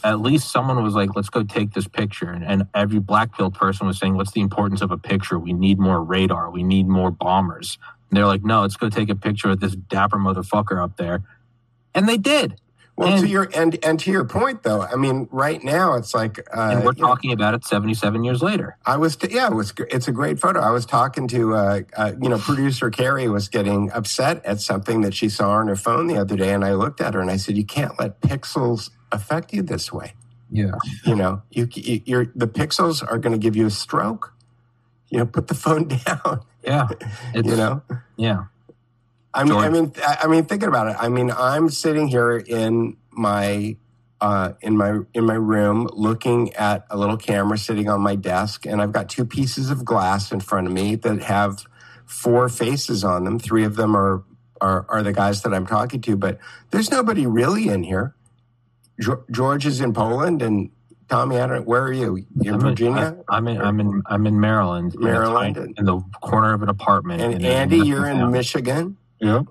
at 0.04 0.20
least 0.20 0.50
someone 0.52 0.82
was 0.82 0.94
like, 0.94 1.16
"Let's 1.16 1.30
go 1.30 1.42
take 1.42 1.72
this 1.74 1.88
picture," 1.88 2.30
and, 2.30 2.44
and 2.44 2.66
every 2.74 2.98
black 2.98 3.36
pilled 3.36 3.54
person 3.54 3.86
was 3.86 3.98
saying, 3.98 4.16
"What's 4.16 4.32
the 4.32 4.40
importance 4.40 4.82
of 4.82 4.90
a 4.90 4.98
picture? 4.98 5.38
We 5.38 5.52
need 5.52 5.78
more 5.78 6.02
radar. 6.02 6.50
We 6.50 6.62
need 6.62 6.88
more 6.88 7.10
bombers." 7.10 7.78
And 8.10 8.16
they're 8.16 8.26
like, 8.26 8.44
"No, 8.44 8.62
let's 8.62 8.76
go 8.76 8.88
take 8.88 9.08
a 9.10 9.16
picture 9.16 9.50
of 9.50 9.60
this 9.60 9.74
dapper 9.74 10.18
motherfucker 10.18 10.82
up 10.82 10.96
there," 10.96 11.22
and 11.94 12.08
they 12.08 12.18
did. 12.18 12.60
Well, 12.96 13.20
to 13.20 13.28
your 13.28 13.50
and 13.54 13.78
and 13.84 14.00
to 14.00 14.10
your 14.10 14.24
point 14.24 14.62
though, 14.62 14.80
I 14.80 14.96
mean, 14.96 15.28
right 15.30 15.62
now 15.62 15.94
it's 15.94 16.14
like 16.14 16.38
uh, 16.56 16.70
And 16.72 16.84
we're 16.84 16.94
you 16.94 17.02
know, 17.02 17.08
talking 17.08 17.30
about 17.32 17.52
it 17.52 17.62
seventy 17.62 17.92
seven 17.92 18.24
years 18.24 18.42
later. 18.42 18.78
I 18.86 18.96
was, 18.96 19.16
t- 19.16 19.28
yeah, 19.34 19.48
it 19.48 19.54
was. 19.54 19.74
It's 19.90 20.08
a 20.08 20.12
great 20.12 20.40
photo. 20.40 20.60
I 20.60 20.70
was 20.70 20.86
talking 20.86 21.28
to, 21.28 21.54
uh, 21.54 21.80
uh, 21.94 22.12
you 22.22 22.30
know, 22.30 22.38
producer 22.38 22.88
Carrie 22.88 23.28
was 23.28 23.48
getting 23.48 23.90
upset 23.92 24.42
at 24.46 24.62
something 24.62 25.02
that 25.02 25.12
she 25.12 25.28
saw 25.28 25.50
on 25.50 25.68
her 25.68 25.76
phone 25.76 26.06
the 26.06 26.16
other 26.16 26.36
day, 26.36 26.54
and 26.54 26.64
I 26.64 26.72
looked 26.72 27.02
at 27.02 27.12
her 27.12 27.20
and 27.20 27.30
I 27.30 27.36
said, 27.36 27.58
"You 27.58 27.66
can't 27.66 27.98
let 28.00 28.22
pixels 28.22 28.88
affect 29.12 29.52
you 29.52 29.62
this 29.62 29.92
way. 29.92 30.14
Yeah, 30.50 30.72
You 31.04 31.16
know, 31.16 31.42
you, 31.50 31.68
you 31.74 32.02
you're 32.04 32.32
the 32.34 32.46
pixels 32.46 33.02
are 33.02 33.18
going 33.18 33.32
to 33.32 33.38
give 33.38 33.56
you 33.56 33.66
a 33.66 33.70
stroke. 33.70 34.32
You 35.08 35.18
know, 35.18 35.26
put 35.26 35.48
the 35.48 35.54
phone 35.64 35.88
down. 35.88 36.42
yeah, 36.62 36.88
it's, 37.34 37.48
you 37.48 37.56
know, 37.56 37.82
yeah, 38.16 38.44
I 39.34 39.44
mean, 39.44 39.54
I 39.54 39.68
mean, 39.68 39.92
I 40.04 40.18
I 40.22 40.26
mean, 40.28 40.44
thinking 40.44 40.68
about 40.68 40.88
it. 40.88 40.96
I 40.98 41.08
mean, 41.08 41.30
I'm 41.30 41.68
sitting 41.68 42.06
here 42.08 42.36
in 42.36 42.96
my 43.10 43.76
uh, 44.20 44.52
in 44.60 44.76
my 44.76 45.00
in 45.14 45.24
my 45.24 45.34
room, 45.34 45.88
looking 45.92 46.52
at 46.54 46.86
a 46.90 46.96
little 46.96 47.16
camera 47.16 47.58
sitting 47.58 47.88
on 47.88 48.00
my 48.00 48.14
desk, 48.14 48.66
and 48.66 48.80
I've 48.80 48.92
got 48.92 49.08
two 49.08 49.24
pieces 49.24 49.70
of 49.70 49.84
glass 49.84 50.32
in 50.32 50.40
front 50.40 50.66
of 50.66 50.72
me 50.72 50.94
that 50.96 51.22
have 51.22 51.64
four 52.06 52.48
faces 52.48 53.04
on 53.04 53.24
them. 53.24 53.38
Three 53.38 53.64
of 53.64 53.76
them 53.76 53.96
are 53.96 54.22
are, 54.60 54.86
are 54.88 55.02
the 55.02 55.12
guys 55.12 55.42
that 55.42 55.52
I'm 55.52 55.66
talking 55.66 56.00
to, 56.02 56.16
but 56.16 56.38
there's 56.70 56.90
nobody 56.90 57.26
really 57.26 57.68
in 57.68 57.82
here. 57.82 58.14
Geo- 59.00 59.24
George 59.30 59.66
is 59.66 59.80
in 59.80 59.92
Poland, 59.92 60.42
and 60.42 60.70
Tommy, 61.08 61.38
I 61.38 61.46
don't. 61.46 61.66
Where 61.66 61.82
are 61.82 61.92
you? 61.92 62.16
You 62.16 62.26
in 62.48 62.54
I'm 62.54 62.60
Virginia? 62.60 63.16
I, 63.28 63.36
am 63.36 63.48
in 63.48 63.60
I'm 63.60 63.80
in 63.80 64.02
I'm 64.06 64.26
in 64.26 64.40
Maryland, 64.40 64.94
in 64.94 65.02
a 65.02 65.04
Maryland. 65.04 65.56
in 65.78 65.84
the 65.84 66.00
corner 66.20 66.52
of 66.52 66.62
an 66.62 66.68
apartment. 66.68 67.22
and 67.22 67.34
in 67.34 67.44
Andy, 67.44 67.78
you're 67.78 68.06
in. 68.08 68.30
Michigan. 68.30 68.96
Yeah. 69.20 69.42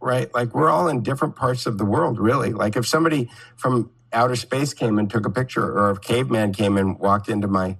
right? 0.00 0.32
Like 0.34 0.54
we're 0.54 0.70
all 0.70 0.88
in 0.88 1.02
different 1.02 1.36
parts 1.36 1.66
of 1.66 1.78
the 1.78 1.84
world, 1.84 2.18
really. 2.18 2.52
Like 2.52 2.76
if 2.76 2.86
somebody 2.86 3.30
from 3.56 3.90
outer 4.12 4.36
space 4.36 4.72
came 4.74 4.98
and 4.98 5.10
took 5.10 5.26
a 5.26 5.30
picture, 5.30 5.64
or 5.78 5.90
if 5.90 6.00
caveman 6.00 6.52
came 6.52 6.76
and 6.76 6.98
walked 6.98 7.28
into 7.28 7.46
my 7.46 7.76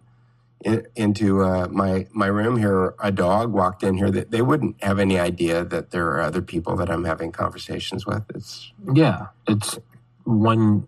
in, 0.65 0.87
into 0.97 1.43
uh, 1.43 1.69
my 1.70 2.07
my 2.12 2.27
room 2.27 2.57
here, 2.59 2.74
or 2.74 2.95
a 3.01 3.11
dog 3.12 3.53
walked 3.53 3.83
in 3.83 3.97
here, 3.97 4.11
that 4.11 4.31
they 4.31 4.43
wouldn't 4.43 4.83
have 4.83 4.99
any 4.99 5.19
idea 5.19 5.65
that 5.65 5.91
there 5.91 6.09
are 6.09 6.20
other 6.20 6.43
people 6.43 6.77
that 6.77 6.91
I'm 6.91 7.05
having 7.05 7.33
conversations 7.33 8.07
with. 8.07 8.24
It's 8.35 8.73
Yeah, 8.95 9.28
it's 9.49 9.78
when 10.24 10.87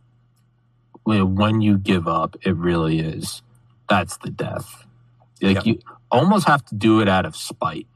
when 1.17 1.61
you 1.61 1.79
give 1.79 2.07
up, 2.07 2.37
it 2.43 2.55
really 2.57 3.01
is 3.01 3.43
that's 3.89 4.19
the 4.19 4.31
death. 4.31 4.85
Like 5.41 5.57
Yep. 5.57 5.67
you 5.67 5.79
almost 6.11 6.47
have 6.47 6.65
to 6.67 6.75
do 6.75 7.01
it 7.01 7.09
out 7.09 7.25
of 7.25 7.35
spite. 7.35 7.87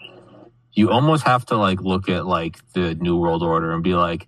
You 0.73 0.91
almost 0.91 1.25
have 1.25 1.45
to 1.47 1.57
like 1.57 1.81
look 1.83 2.09
at 2.09 2.27
like 2.27 2.59
the 2.73 2.95
New 2.95 3.17
World 3.19 3.43
Order 3.43 3.73
and 3.73 3.83
be 3.83 3.95
like, 3.95 4.27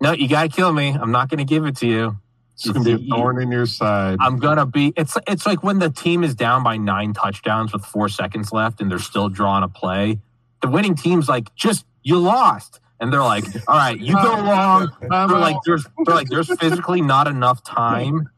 "No, 0.00 0.12
you 0.12 0.28
gotta 0.28 0.48
kill 0.48 0.72
me. 0.72 0.90
I'm 0.90 1.10
not 1.10 1.28
gonna 1.28 1.44
give 1.44 1.66
it 1.66 1.76
to 1.78 1.86
you. 1.88 2.16
It's 2.54 2.64
to 2.64 2.80
be 2.84 2.92
a 2.92 2.98
thorn 2.98 3.40
in 3.42 3.50
your 3.50 3.66
side. 3.66 4.18
I'm 4.20 4.38
gonna 4.38 4.66
be." 4.66 4.92
It's 4.96 5.16
it's 5.26 5.46
like 5.46 5.62
when 5.64 5.80
the 5.80 5.90
team 5.90 6.22
is 6.22 6.34
down 6.36 6.62
by 6.62 6.76
nine 6.76 7.14
touchdowns 7.14 7.72
with 7.72 7.84
four 7.84 8.08
seconds 8.08 8.52
left 8.52 8.80
and 8.80 8.90
they're 8.90 8.98
still 9.00 9.28
drawing 9.28 9.64
a 9.64 9.68
play. 9.68 10.20
The 10.62 10.68
winning 10.68 10.94
team's 10.94 11.28
like, 11.28 11.52
"Just 11.56 11.84
you 12.04 12.18
lost," 12.18 12.78
and 13.00 13.12
they're 13.12 13.22
like, 13.22 13.44
"All 13.66 13.76
right, 13.76 13.98
you 13.98 14.14
go 14.14 14.34
uh, 14.34 14.42
along." 14.42 14.90
Uh, 15.10 15.26
they're 15.26 15.38
like, 15.38 15.56
"There's 15.64 15.86
they're 16.04 16.14
like 16.14 16.28
there's 16.28 16.54
physically 16.58 17.00
not 17.00 17.26
enough 17.26 17.64
time." 17.64 18.28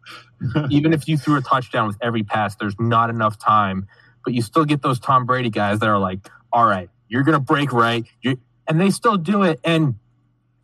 even 0.70 0.92
if 0.92 1.08
you 1.08 1.16
threw 1.16 1.36
a 1.36 1.40
touchdown 1.40 1.86
with 1.86 1.96
every 2.00 2.22
pass, 2.22 2.56
there's 2.56 2.74
not 2.78 3.10
enough 3.10 3.38
time. 3.38 3.86
But 4.24 4.34
you 4.34 4.42
still 4.42 4.64
get 4.64 4.82
those 4.82 4.98
Tom 4.98 5.26
Brady 5.26 5.50
guys 5.50 5.80
that 5.80 5.88
are 5.88 5.98
like, 5.98 6.28
all 6.52 6.66
right, 6.66 6.88
you're 7.08 7.22
going 7.22 7.34
to 7.34 7.40
break 7.40 7.72
right. 7.72 8.04
you 8.22 8.38
and 8.68 8.80
they 8.80 8.90
still 8.90 9.16
do 9.16 9.42
it. 9.42 9.60
And 9.64 9.96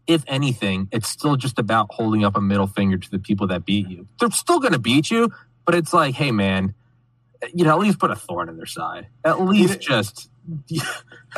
if 0.07 0.25
anything, 0.27 0.89
it's 0.93 1.09
still 1.09 1.37
just 1.37 1.59
about 1.59 1.89
holding 1.91 2.25
up 2.25 2.37
a 2.37 2.41
middle 2.41 2.67
finger 2.67 2.97
to 2.97 3.11
the 3.11 3.19
people 3.19 3.49
that 3.49 3.65
beat 3.65 3.89
you. 3.89 4.07
They're 4.19 4.31
still 4.31 4.61
going 4.61 4.73
to 4.73 4.79
beat 4.79 5.11
you, 5.11 5.31
but 5.67 5.75
it's 5.75 5.93
like, 5.93 6.15
hey, 6.15 6.31
man, 6.31 6.75
you 7.53 7.65
know, 7.65 7.73
at 7.73 7.79
least 7.79 7.99
put 7.99 8.11
a 8.11 8.17
thorn 8.17 8.49
in 8.49 8.57
their 8.57 8.67
side. 8.67 9.09
At 9.25 9.41
least 9.41 9.81
just. 9.81 10.31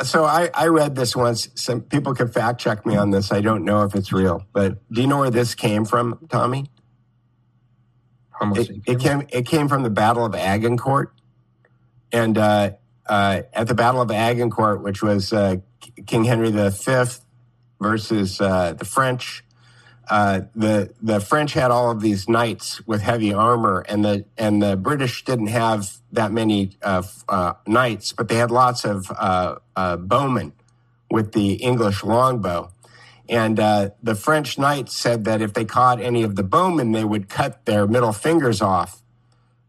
So 0.03 0.23
I, 0.23 0.49
I 0.53 0.67
read 0.67 0.95
this 0.95 1.15
once. 1.15 1.49
Some 1.55 1.81
people 1.81 2.13
can 2.15 2.27
fact 2.29 2.61
check 2.61 2.85
me 2.85 2.95
on 2.95 3.11
this. 3.11 3.31
I 3.31 3.41
don't 3.41 3.65
know 3.65 3.83
if 3.83 3.93
it's 3.93 4.13
real, 4.13 4.45
but 4.53 4.77
do 4.91 5.01
you 5.01 5.07
know 5.07 5.19
where 5.19 5.29
this 5.29 5.53
came 5.53 5.85
from, 5.85 6.17
Tommy? 6.29 6.69
It, 8.57 8.69
it 8.87 8.99
came 8.99 9.27
it 9.29 9.45
came 9.45 9.67
from 9.67 9.83
the 9.83 9.89
Battle 9.89 10.25
of 10.25 10.33
Agincourt, 10.33 11.13
and 12.11 12.37
uh, 12.37 12.71
uh, 13.05 13.41
at 13.53 13.67
the 13.67 13.75
Battle 13.75 14.01
of 14.01 14.09
Agincourt, 14.09 14.81
which 14.81 15.03
was 15.03 15.31
uh, 15.33 15.57
King 16.07 16.23
Henry 16.23 16.51
V 16.51 16.69
versus 17.79 18.41
uh, 18.41 18.73
the 18.73 18.85
French. 18.85 19.43
Uh, 20.09 20.41
the 20.55 20.93
the 21.01 21.19
French 21.19 21.53
had 21.53 21.71
all 21.71 21.91
of 21.91 22.01
these 22.01 22.27
knights 22.27 22.85
with 22.85 23.01
heavy 23.01 23.33
armor, 23.33 23.85
and 23.87 24.03
the 24.03 24.25
and 24.37 24.61
the 24.61 24.75
British 24.75 25.23
didn't 25.23 25.47
have 25.47 25.97
that 26.11 26.31
many 26.31 26.71
uh, 26.81 27.03
uh, 27.29 27.53
knights, 27.65 28.11
but 28.11 28.27
they 28.27 28.35
had 28.35 28.51
lots 28.51 28.83
of 28.83 29.09
uh, 29.11 29.55
uh, 29.75 29.95
bowmen 29.97 30.53
with 31.09 31.31
the 31.31 31.53
English 31.53 32.03
longbow. 32.03 32.71
And 33.29 33.59
uh, 33.59 33.91
the 34.03 34.15
French 34.15 34.57
knights 34.57 34.93
said 34.93 35.23
that 35.25 35.41
if 35.41 35.53
they 35.53 35.63
caught 35.63 36.01
any 36.01 36.23
of 36.23 36.35
the 36.35 36.43
bowmen, 36.43 36.91
they 36.91 37.05
would 37.05 37.29
cut 37.29 37.65
their 37.65 37.87
middle 37.87 38.11
fingers 38.11 38.61
off 38.61 39.01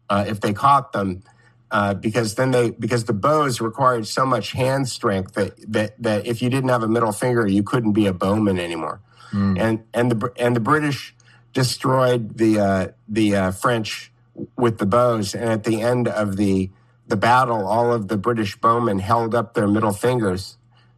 if 0.09 0.41
they 0.41 0.53
caught 0.53 0.91
them, 0.91 1.23
uh, 1.71 1.93
because 1.93 2.35
then 2.35 2.51
they 2.51 2.69
because 2.69 3.05
the 3.05 3.13
bows 3.13 3.59
required 3.61 4.05
so 4.05 4.25
much 4.25 4.51
hand 4.51 4.87
strength 4.87 5.33
that, 5.33 5.55
that 5.71 6.01
that 6.01 6.27
if 6.27 6.41
you 6.41 6.49
didn't 6.49 6.69
have 6.69 6.83
a 6.83 6.87
middle 6.87 7.11
finger, 7.11 7.47
you 7.47 7.63
couldn't 7.63 7.93
be 7.93 8.05
a 8.05 8.13
bowman 8.13 8.59
anymore. 8.59 9.01
Mm. 9.33 9.59
And 9.59 9.83
and 9.93 10.11
the 10.11 10.31
and 10.37 10.55
the 10.55 10.59
British 10.59 11.15
destroyed 11.53 12.37
the 12.37 12.59
uh, 12.59 12.87
the 13.07 13.35
uh, 13.35 13.51
French 13.51 14.11
with 14.57 14.77
the 14.77 14.85
bows. 14.85 15.33
And 15.33 15.49
at 15.49 15.63
the 15.63 15.81
end 15.81 16.07
of 16.07 16.37
the 16.37 16.69
the 17.07 17.17
battle, 17.17 17.67
all 17.67 17.91
of 17.91 18.07
the 18.07 18.17
British 18.17 18.55
bowmen 18.55 18.99
held 18.99 19.35
up 19.35 19.53
their 19.53 19.67
middle 19.67 19.93
fingers 19.93 20.57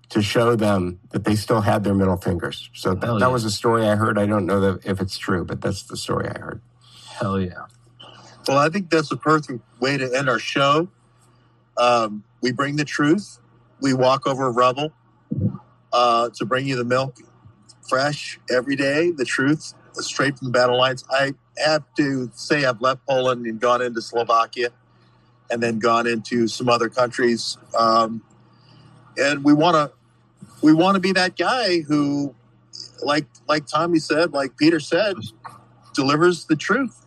to 0.10 0.22
show 0.22 0.56
them 0.56 1.00
that 1.10 1.24
they 1.24 1.36
still 1.36 1.62
had 1.62 1.84
their 1.84 1.96
middle 1.96 2.18
fingers. 2.18 2.70
So 2.74 2.94
that, 2.94 3.06
Hell 3.06 3.20
that 3.20 3.32
was 3.32 3.44
a 3.44 3.52
story 3.52 3.88
I 3.88 3.96
heard. 3.96 4.18
I 4.20 4.26
don't 4.26 4.46
know 4.46 4.60
that 4.60 4.86
if 4.86 5.02
it's 5.02 5.18
true, 5.18 5.44
but 5.46 5.62
that's 5.62 5.84
the 5.84 5.98
story 5.98 6.28
I 6.30 6.38
heard. 6.38 6.62
Hell 7.08 7.40
yeah. 7.40 7.66
Well, 8.48 8.58
I 8.58 8.70
think 8.70 8.92
that's 8.92 9.10
the 9.10 9.18
perfect 9.18 9.62
way 9.80 9.98
to 9.98 10.14
end 10.16 10.30
our 10.30 10.38
show. 10.38 10.90
Um, 11.78 12.24
we 12.42 12.52
bring 12.52 12.76
the 12.76 12.86
truth. 12.86 13.40
We 13.82 13.94
walk 13.94 14.28
over 14.28 14.52
rubble 14.52 14.94
uh, 15.92 16.30
to 16.36 16.46
bring 16.46 16.68
you 16.68 16.76
the 16.76 16.86
milk 16.86 17.18
fresh 17.88 18.40
every 18.50 18.76
day, 18.76 19.12
the 19.12 19.26
truth 19.26 19.74
straight 19.94 20.38
from 20.38 20.48
the 20.48 20.52
battle 20.52 20.78
lines. 20.78 21.04
I 21.10 21.34
have 21.64 21.84
to 21.98 22.30
say 22.34 22.66
I've 22.66 22.82
left 22.82 23.06
Poland 23.08 23.46
and 23.46 23.60
gone 23.60 23.82
into 23.82 24.02
Slovakia 24.02 24.70
and 25.50 25.62
then 25.62 25.80
gone 25.80 26.08
into 26.08 26.48
some 26.48 26.70
other 26.70 26.90
countries. 26.90 27.58
Um, 27.78 28.22
and 29.18 29.44
we 29.44 29.54
want 29.54 29.76
to 29.76 29.92
we 30.62 30.74
want 30.74 30.96
to 30.96 31.00
be 31.00 31.12
that 31.14 31.38
guy 31.38 31.82
who 31.82 32.36
like 33.04 33.26
like 33.48 33.66
Tommy 33.68 34.00
said, 34.00 34.34
like 34.34 34.58
Peter 34.58 34.80
said, 34.80 35.16
delivers 35.94 36.46
the 36.46 36.56
truth 36.56 37.06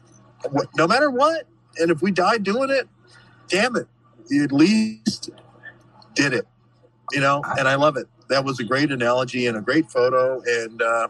no 0.76 0.86
matter 0.86 1.10
what. 1.10 1.46
And 1.78 1.90
if 1.90 2.02
we 2.02 2.10
die 2.10 2.38
doing 2.38 2.70
it, 2.70 2.88
damn 3.48 3.76
it, 3.76 3.86
you 4.28 4.44
at 4.44 4.52
least 4.52 5.30
did 6.14 6.32
it. 6.32 6.46
You 7.12 7.20
know, 7.20 7.42
and 7.58 7.66
I 7.66 7.76
love 7.76 7.96
it. 7.96 8.06
That 8.28 8.44
was 8.44 8.60
a 8.60 8.64
great 8.64 8.90
analogy 8.92 9.46
and 9.46 9.56
a 9.56 9.60
great 9.60 9.90
photo. 9.90 10.40
And 10.46 10.80
uh, 10.82 11.08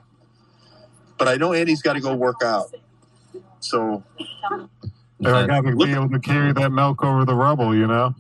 but 1.19 1.29
I 1.29 1.37
know 1.37 1.53
Andy's 1.53 1.83
got 1.83 1.95
to 1.95 2.01
go 2.01 2.15
work 2.15 2.43
out. 2.45 2.73
So 3.61 4.03
So 5.23 5.35
I 5.35 5.47
got 5.47 5.65
to 5.65 5.77
be 5.77 5.93
able 5.93 6.09
to 6.11 6.19
carry 6.21 6.53
that 6.53 6.71
milk 6.71 7.03
over 7.05 7.25
the 7.25 7.35
rubble, 7.35 7.75
you 7.75 7.87
know? 7.87 8.15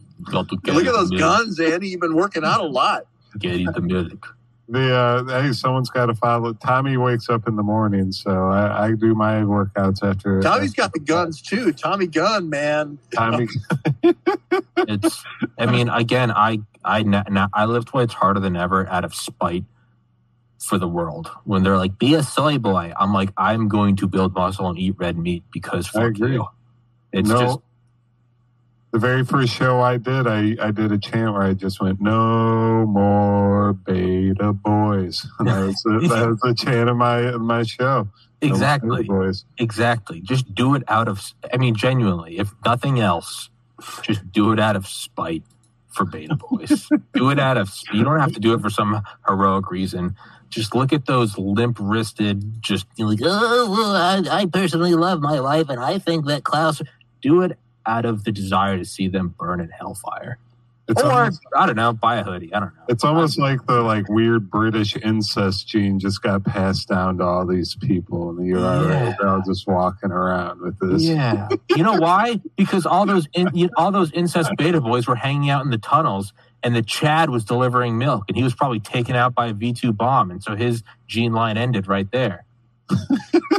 Look 0.75 0.87
at 0.87 0.93
those 0.93 1.11
guns, 1.20 1.61
Andy. 1.61 1.89
You've 1.91 2.01
been 2.01 2.16
working 2.16 2.45
out 2.45 2.61
a 2.61 2.66
lot. 2.66 3.07
Carry 3.41 3.65
the 3.75 3.81
milk. 3.81 4.37
The 4.70 4.95
uh, 4.95 5.43
hey, 5.43 5.53
someone's 5.53 5.89
got 5.89 6.07
to 6.07 6.15
follow. 6.15 6.53
Tommy 6.53 6.99
wakes 6.99 7.31
up 7.31 7.49
in 7.49 7.57
the 7.57 7.62
morning, 7.62 8.12
so 8.12 8.49
I, 8.49 8.86
I 8.86 8.93
do 8.93 9.15
my 9.15 9.36
workouts 9.40 10.03
after. 10.03 10.43
Tommy's 10.43 10.74
got 10.74 10.93
the 10.93 11.01
guns 11.01 11.40
too. 11.40 11.73
Tommy 11.73 12.07
Gun, 12.07 12.51
man. 12.51 12.99
Tommy, 13.15 13.49
it's 14.89 15.24
i 15.59 15.66
mean 15.66 15.89
again 15.89 16.31
i 16.31 16.59
i 16.85 17.03
na- 17.03 17.24
na- 17.28 17.49
i 17.53 17.65
lift 17.65 17.93
weights 17.93 18.15
harder 18.15 18.40
than 18.40 18.57
ever 18.57 18.89
out 18.89 19.05
of 19.05 19.15
spite 19.15 19.65
for 20.59 20.78
the 20.78 20.89
world 20.89 21.31
when 21.45 21.62
they're 21.62 21.77
like 21.77 21.99
be 21.99 22.15
a 22.15 22.23
soy 22.23 22.59
boy 22.59 22.93
i'm 22.99 23.12
like 23.12 23.31
i'm 23.36 23.69
going 23.69 23.97
to 23.97 24.07
build 24.07 24.35
muscle 24.35 24.69
and 24.69 24.78
eat 24.78 24.95
red 24.99 25.16
meat 25.16 25.43
because 25.53 25.89
I 25.89 26.01
fuck 26.01 26.11
agree. 26.11 26.32
you 26.35 26.47
it's 27.12 27.28
no, 27.28 27.40
just 27.40 27.59
the 28.90 28.98
very 28.98 29.24
first 29.24 29.52
show 29.52 29.81
I 29.81 29.98
did, 29.98 30.27
I, 30.27 30.56
I 30.60 30.70
did 30.70 30.93
a 30.93 30.98
chant 30.98 31.35
where 31.35 31.43
I 31.43 31.52
just 31.52 31.81
went, 31.81 32.01
"No 32.01 32.86
more 32.86 33.73
beta 33.73 34.52
boys." 34.52 35.27
That 35.40 35.66
was 35.66 35.85
a, 35.86 36.09
that 36.09 36.28
was 36.28 36.40
the 36.40 36.55
chant 36.55 36.89
of 36.89 36.97
my 36.97 37.19
of 37.19 37.40
my 37.40 37.62
show. 37.65 38.09
Exactly 38.40 39.02
beta 39.02 39.12
boys. 39.12 39.44
exactly 39.59 40.20
just 40.20 40.55
do 40.55 40.77
it 40.77 40.85
out 40.86 41.09
of 41.09 41.35
i 41.52 41.56
mean 41.56 41.74
genuinely 41.74 42.39
if 42.39 42.52
nothing 42.65 43.01
else 43.01 43.51
just 44.02 44.31
do 44.31 44.52
it 44.52 44.60
out 44.60 44.77
of 44.77 44.86
spite 44.86 45.43
for 45.89 46.05
beta 46.05 46.36
boys 46.36 46.89
do 47.15 47.31
it 47.31 47.40
out 47.40 47.56
of 47.56 47.74
you 47.93 48.05
don't 48.05 48.20
have 48.20 48.32
to 48.32 48.39
do 48.39 48.55
it 48.55 48.60
for 48.60 48.70
some 48.70 49.02
heroic 49.27 49.73
reason 49.73 50.15
just 50.51 50.73
look 50.73 50.93
at 50.93 51.05
those 51.06 51.36
limp 51.36 51.78
wristed 51.81 52.62
just 52.62 52.86
like 52.97 53.19
oh 53.24 53.70
well, 53.70 53.97
I, 53.97 54.43
I 54.43 54.47
personally 54.47 54.94
love 54.94 55.20
my 55.20 55.40
life 55.40 55.69
and 55.69 55.81
i 55.81 55.98
think 55.98 56.27
that 56.27 56.44
klaus 56.44 56.81
do 57.20 57.43
it 57.43 57.59
out 57.89 58.05
of 58.05 58.23
the 58.24 58.31
desire 58.32 58.77
to 58.78 58.85
see 58.85 59.09
them 59.09 59.35
burn 59.39 59.60
in 59.60 59.69
hellfire 59.70 60.39
It's 60.89 61.02
or 61.02 61.10
almost, 61.10 61.40
i 61.56 61.66
don't 61.66 61.77
know 61.77 61.93
buy 61.93 62.16
a 62.16 62.23
hoodie 62.23 62.52
i 62.55 62.60
don't 62.60 62.74
know 62.77 62.82
it's 62.89 63.02
almost 63.05 63.39
like 63.39 63.65
the 63.66 63.81
like 63.81 64.09
weird 64.09 64.51
British 64.51 64.94
incest 64.97 65.66
gene 65.69 65.98
just 65.98 66.23
got 66.23 66.44
passed 66.44 66.89
down 66.89 67.19
to 67.19 67.24
all 67.24 67.47
these 67.47 67.74
people, 67.77 68.31
and 68.31 68.47
you're 68.47 68.59
oh, 68.59 68.89
Yeah. 68.89 69.15
they're 69.19 69.28
all 69.28 69.43
just 69.47 69.66
walking 69.66 70.10
around 70.10 70.60
with 70.62 70.78
this. 70.78 71.02
Yeah, 71.02 71.48
you 71.77 71.82
know 71.82 71.97
why? 71.98 72.40
Because 72.56 72.86
all 72.86 73.05
those 73.05 73.27
in, 73.35 73.51
you 73.52 73.69
all 73.77 73.90
those 73.90 74.10
incest 74.12 74.51
beta 74.56 74.81
boys 74.81 75.06
were 75.06 75.16
hanging 75.16 75.51
out 75.51 75.65
in 75.66 75.70
the 75.70 75.77
tunnels, 75.78 76.32
and 76.62 76.74
the 76.74 76.81
Chad 76.82 77.28
was 77.28 77.44
delivering 77.44 77.98
milk, 77.98 78.24
and 78.28 78.36
he 78.39 78.43
was 78.43 78.55
probably 78.55 78.81
taken 78.81 79.15
out 79.16 79.35
by 79.35 79.48
a 79.48 79.52
V 79.52 79.74
two 79.74 79.93
bomb, 79.93 80.31
and 80.31 80.43
so 80.43 80.56
his 80.56 80.82
gene 81.06 81.32
line 81.35 81.59
ended 81.59 81.86
right 81.89 82.10
there. 82.10 82.44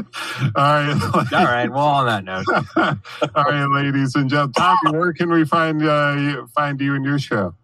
All 0.00 0.50
right. 0.54 1.00
All 1.32 1.44
right. 1.44 1.70
Well, 1.70 1.78
on 1.86 2.06
that 2.06 2.24
note, 2.24 2.46
All 3.34 3.44
right, 3.44 3.66
ladies 3.70 4.14
and 4.14 4.28
gentlemen. 4.30 4.52
Tommy, 4.54 4.98
where 4.98 5.12
can 5.12 5.30
we 5.30 5.44
find 5.44 5.82
uh, 5.82 6.14
you, 6.18 6.46
find 6.54 6.80
you 6.80 6.94
and 6.94 7.04
your 7.04 7.18
show? 7.18 7.54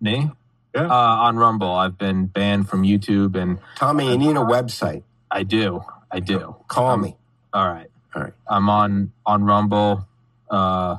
me, 0.00 0.30
Yeah. 0.74 0.86
uh, 0.86 0.94
on 1.26 1.36
Rumble, 1.36 1.72
I've 1.72 1.98
been 1.98 2.26
banned 2.26 2.68
from 2.68 2.82
YouTube, 2.84 3.34
and 3.36 3.58
Tommy, 3.76 4.10
you 4.10 4.16
need 4.18 4.36
a 4.36 4.40
website. 4.40 5.02
I 5.30 5.42
do, 5.42 5.82
I 6.10 6.20
do. 6.20 6.56
Call 6.68 6.88
Um, 6.90 7.02
me. 7.02 7.16
All 7.52 7.68
right. 7.68 7.90
All 8.14 8.22
right. 8.22 8.32
I'm 8.48 8.68
on 8.70 9.12
on 9.26 9.44
Rumble, 9.44 10.06
uh, 10.50 10.96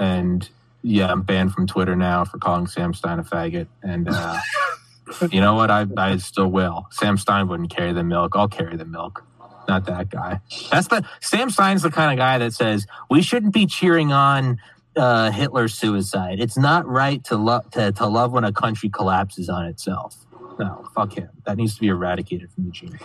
and 0.00 0.48
yeah, 0.82 1.10
I'm 1.12 1.22
banned 1.22 1.52
from 1.52 1.66
Twitter 1.66 1.94
now 1.96 2.24
for 2.24 2.38
calling 2.38 2.66
Sam 2.66 2.94
Stein 2.94 3.18
a 3.18 3.22
faggot. 3.24 3.66
And 3.82 4.08
uh, 4.08 4.38
you 5.30 5.40
know 5.40 5.54
what? 5.54 5.70
I 5.70 5.86
I 5.96 6.16
still 6.16 6.48
will. 6.48 6.86
Sam 6.90 7.18
Stein 7.18 7.48
wouldn't 7.48 7.70
carry 7.70 7.92
the 7.92 8.02
milk. 8.04 8.32
I'll 8.34 8.48
carry 8.48 8.76
the 8.76 8.84
milk. 8.86 9.24
Not 9.68 9.84
that 9.86 10.08
guy. 10.10 10.40
That's 10.70 10.88
the 10.88 11.04
Sam 11.20 11.50
Stein's 11.50 11.82
the 11.82 11.90
kind 11.90 12.10
of 12.10 12.18
guy 12.18 12.38
that 12.38 12.54
says 12.54 12.86
we 13.10 13.22
shouldn't 13.22 13.52
be 13.52 13.66
cheering 13.66 14.12
on 14.12 14.58
uh, 14.96 15.30
Hitler's 15.30 15.74
suicide. 15.74 16.40
It's 16.40 16.56
not 16.56 16.86
right 16.86 17.22
to 17.24 17.36
love 17.36 17.70
to, 17.72 17.92
to 17.92 18.06
love 18.06 18.32
when 18.32 18.44
a 18.44 18.52
country 18.52 18.88
collapses 18.88 19.48
on 19.48 19.66
itself. 19.66 20.16
No, 20.58 20.88
fuck 20.94 21.12
him. 21.12 21.28
That 21.44 21.56
needs 21.56 21.74
to 21.76 21.80
be 21.80 21.88
eradicated 21.88 22.50
from 22.50 22.64
the 22.64 22.70
gene. 22.72 22.98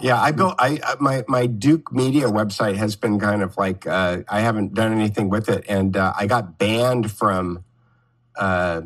Yeah, 0.00 0.20
I 0.20 0.30
built. 0.30 0.54
I 0.58 0.78
my 1.00 1.24
my 1.26 1.46
Duke 1.46 1.92
Media 1.92 2.26
website 2.26 2.76
has 2.76 2.94
been 2.94 3.18
kind 3.18 3.42
of 3.42 3.56
like 3.56 3.86
uh, 3.86 4.18
I 4.28 4.40
haven't 4.40 4.74
done 4.74 4.92
anything 4.92 5.28
with 5.28 5.48
it, 5.48 5.64
and 5.68 5.96
uh, 5.96 6.12
I 6.16 6.26
got 6.26 6.58
banned 6.58 7.10
from 7.10 7.64
uh, 8.36 8.82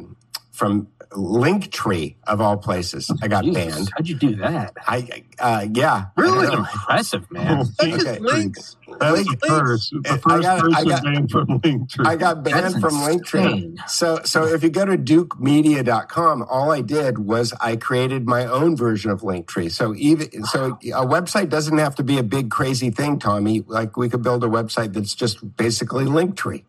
from 0.53 0.89
Linktree 1.11 2.17
of 2.27 2.41
all 2.41 2.57
places. 2.59 3.11
I 3.23 3.29
got 3.29 3.45
Jesus, 3.45 3.75
banned. 3.75 3.91
How'd 3.97 4.09
you 4.09 4.15
do 4.17 4.37
that? 4.37 4.75
I 4.87 5.25
uh, 5.39 5.67
yeah, 5.73 6.07
Really? 6.17 6.47
That's 6.47 6.59
impressive, 6.59 7.31
man. 7.31 7.59
That's 7.59 7.71
just 7.77 8.07
Okay. 8.07 8.19
links. 8.19 8.77
That's 9.01 9.13
Link- 9.27 9.41
the 9.41 9.47
first. 9.47 9.91
The 10.03 10.11
I 10.11 10.17
first 10.19 10.43
got- 10.43 10.61
person 10.61 10.89
got- 10.89 11.03
banned 11.05 11.31
from 11.31 11.47
Linktree. 11.61 12.07
I 12.07 12.17
got 12.17 12.43
banned 12.43 12.65
That's 12.75 12.79
from 12.79 12.95
Linktree. 12.95 13.89
So, 13.89 14.21
so 14.25 14.45
if 14.47 14.63
you 14.63 14.71
go 14.71 14.85
to 14.85 14.97
dukemedia.com, 14.99 16.47
all 16.49 16.71
I 16.71 16.81
did 16.81 17.19
was 17.19 17.53
I 17.61 17.77
created 17.77 18.27
my 18.27 18.45
own 18.47 18.77
version 18.77 19.11
of 19.11 19.21
Linktree. 19.23 19.71
So 19.71 19.95
even 19.95 20.45
so, 20.45 20.79
a 20.87 21.07
website 21.07 21.49
doesn't 21.49 21.79
have 21.79 21.95
to 21.97 22.03
be 22.03 22.19
a 22.19 22.23
big 22.23 22.51
crazy 22.51 22.91
thing, 22.91 23.19
Tommy. 23.19 23.65
Like 23.67 23.97
we 23.97 24.09
could 24.09 24.23
build 24.23 24.45
a 24.45 24.49
website 24.49 24.93
that's 24.93 25.15
just 25.15 25.57
basically 25.57 26.05
Linktree. 26.05 26.65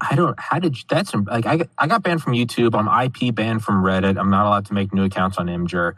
I 0.00 0.14
don't. 0.14 0.38
How 0.38 0.58
did 0.58 0.76
you, 0.76 0.84
that's 0.88 1.14
like? 1.14 1.46
I 1.46 1.56
got, 1.58 1.68
I 1.78 1.86
got 1.86 2.02
banned 2.02 2.22
from 2.22 2.34
YouTube. 2.34 2.74
I'm 2.74 2.88
IP 3.06 3.34
banned 3.34 3.64
from 3.64 3.82
Reddit. 3.82 4.18
I'm 4.18 4.30
not 4.30 4.46
allowed 4.46 4.66
to 4.66 4.74
make 4.74 4.92
new 4.92 5.04
accounts 5.04 5.38
on 5.38 5.46
Imgur, 5.46 5.94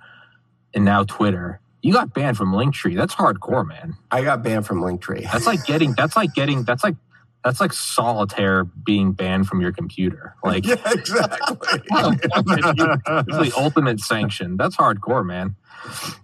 and 0.74 0.84
now 0.84 1.04
Twitter. 1.04 1.60
You 1.82 1.92
got 1.92 2.14
banned 2.14 2.36
from 2.38 2.52
Linktree. 2.52 2.96
That's 2.96 3.14
hardcore, 3.14 3.66
man. 3.66 3.94
I 4.10 4.22
got 4.22 4.42
banned 4.42 4.66
from 4.66 4.80
Linktree. 4.80 5.30
That's 5.30 5.46
like 5.46 5.64
getting. 5.66 5.92
That's 5.92 6.16
like 6.16 6.34
getting. 6.34 6.64
That's 6.64 6.82
like. 6.84 6.96
That's 7.44 7.60
like 7.60 7.74
solitaire 7.74 8.64
being 8.64 9.12
banned 9.12 9.46
from 9.48 9.60
your 9.60 9.70
computer. 9.70 10.34
Like 10.42 10.66
yeah, 10.66 10.76
exactly. 10.86 11.58
it's 11.90 13.36
the 13.36 13.52
ultimate 13.54 14.00
sanction. 14.00 14.56
That's 14.56 14.76
hardcore, 14.76 15.26
man. 15.26 15.54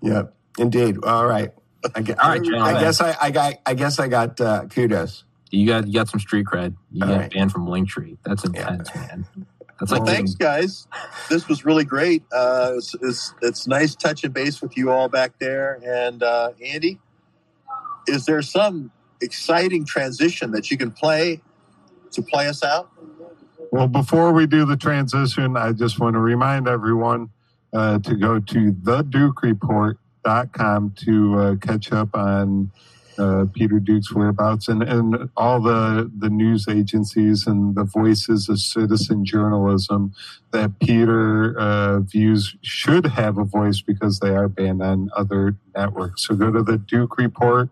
yeah, 0.01 0.23
indeed. 0.59 0.97
All 1.05 1.27
right. 1.27 1.53
I, 1.95 2.01
gue- 2.03 2.15
All 2.19 2.31
right, 2.31 2.41
I 2.41 2.73
go 2.73 2.81
guess 2.81 3.01
I, 3.03 3.17
I 3.21 3.31
got. 3.31 3.55
I 3.67 3.75
guess 3.75 3.99
I 3.99 4.09
got 4.09 4.41
uh, 4.41 4.67
kudos. 4.67 5.25
You 5.51 5.67
got 5.67 5.87
you 5.87 5.95
got 5.95 6.09
some 6.09 6.21
street 6.21 6.47
cred. 6.47 6.75
You 6.93 7.03
All 7.03 7.09
got 7.09 7.19
right. 7.19 7.33
banned 7.33 7.53
from 7.53 7.67
Linktree. 7.67 8.19
That's 8.25 8.45
intense, 8.45 8.95
man. 8.95 9.27
That's 9.81 9.93
Well, 9.93 10.01
like 10.01 10.15
thanks, 10.15 10.35
guys. 10.35 10.87
This 11.31 11.49
was 11.49 11.65
really 11.65 11.85
great. 11.85 12.23
Uh, 12.33 12.73
it's, 12.77 12.95
it's, 13.01 13.35
it's 13.41 13.67
nice 13.67 13.95
touching 13.95 14.31
base 14.31 14.61
with 14.61 14.77
you 14.77 14.91
all 14.91 15.09
back 15.09 15.39
there. 15.39 15.81
And 15.83 16.23
uh, 16.23 16.53
Andy, 16.63 16.99
is 18.07 18.27
there 18.27 18.43
some 18.43 18.91
exciting 19.23 19.87
transition 19.87 20.51
that 20.51 20.71
you 20.71 20.77
can 20.77 20.91
play 20.91 21.41
to 22.13 22.23
play 22.23 22.47
us 22.47 22.63
out? 22.63 22.91
Well, 23.73 23.89
before 23.89 24.33
we 24.33 24.47
do 24.47 24.67
the 24.67 24.77
transition, 24.77 25.57
I 25.57 25.73
just 25.73 25.99
want 25.99 26.13
to 26.15 26.21
remind 26.21 26.69
everyone 26.69 27.31
uh, 27.73 28.01
to 28.01 28.15
go 28.17 28.39
to 28.39 28.73
thedukereport.com 28.73 30.91
to 30.91 31.39
uh, 31.39 31.57
catch 31.57 31.93
up 31.93 32.15
on 32.15 32.71
uh, 33.19 33.47
Peter 33.53 33.79
Duke's 33.79 34.13
whereabouts 34.15 34.69
and, 34.69 34.83
and 34.83 35.29
all 35.37 35.61
the, 35.61 36.11
the 36.19 36.31
news 36.31 36.67
agencies 36.69 37.47
and 37.47 37.75
the 37.75 37.85
voices 37.85 38.49
of 38.49 38.59
citizen 38.61 39.25
journalism 39.25 40.15
that 40.53 40.79
Peter 40.81 41.59
uh, 41.59 42.01
views 42.01 42.57
should 42.63 43.07
have 43.07 43.39
a 43.39 43.45
voice 43.45 43.81
because 43.81 44.21
they 44.21 44.31
are 44.31 44.49
banned 44.49 44.83
on 44.83 45.11
other 45.17 45.57
networks. 45.75 46.27
So 46.27 46.35
go 46.35 46.51
to 46.51 46.63
the 46.63 46.79
Duke 46.79 47.19
Report 47.19 47.69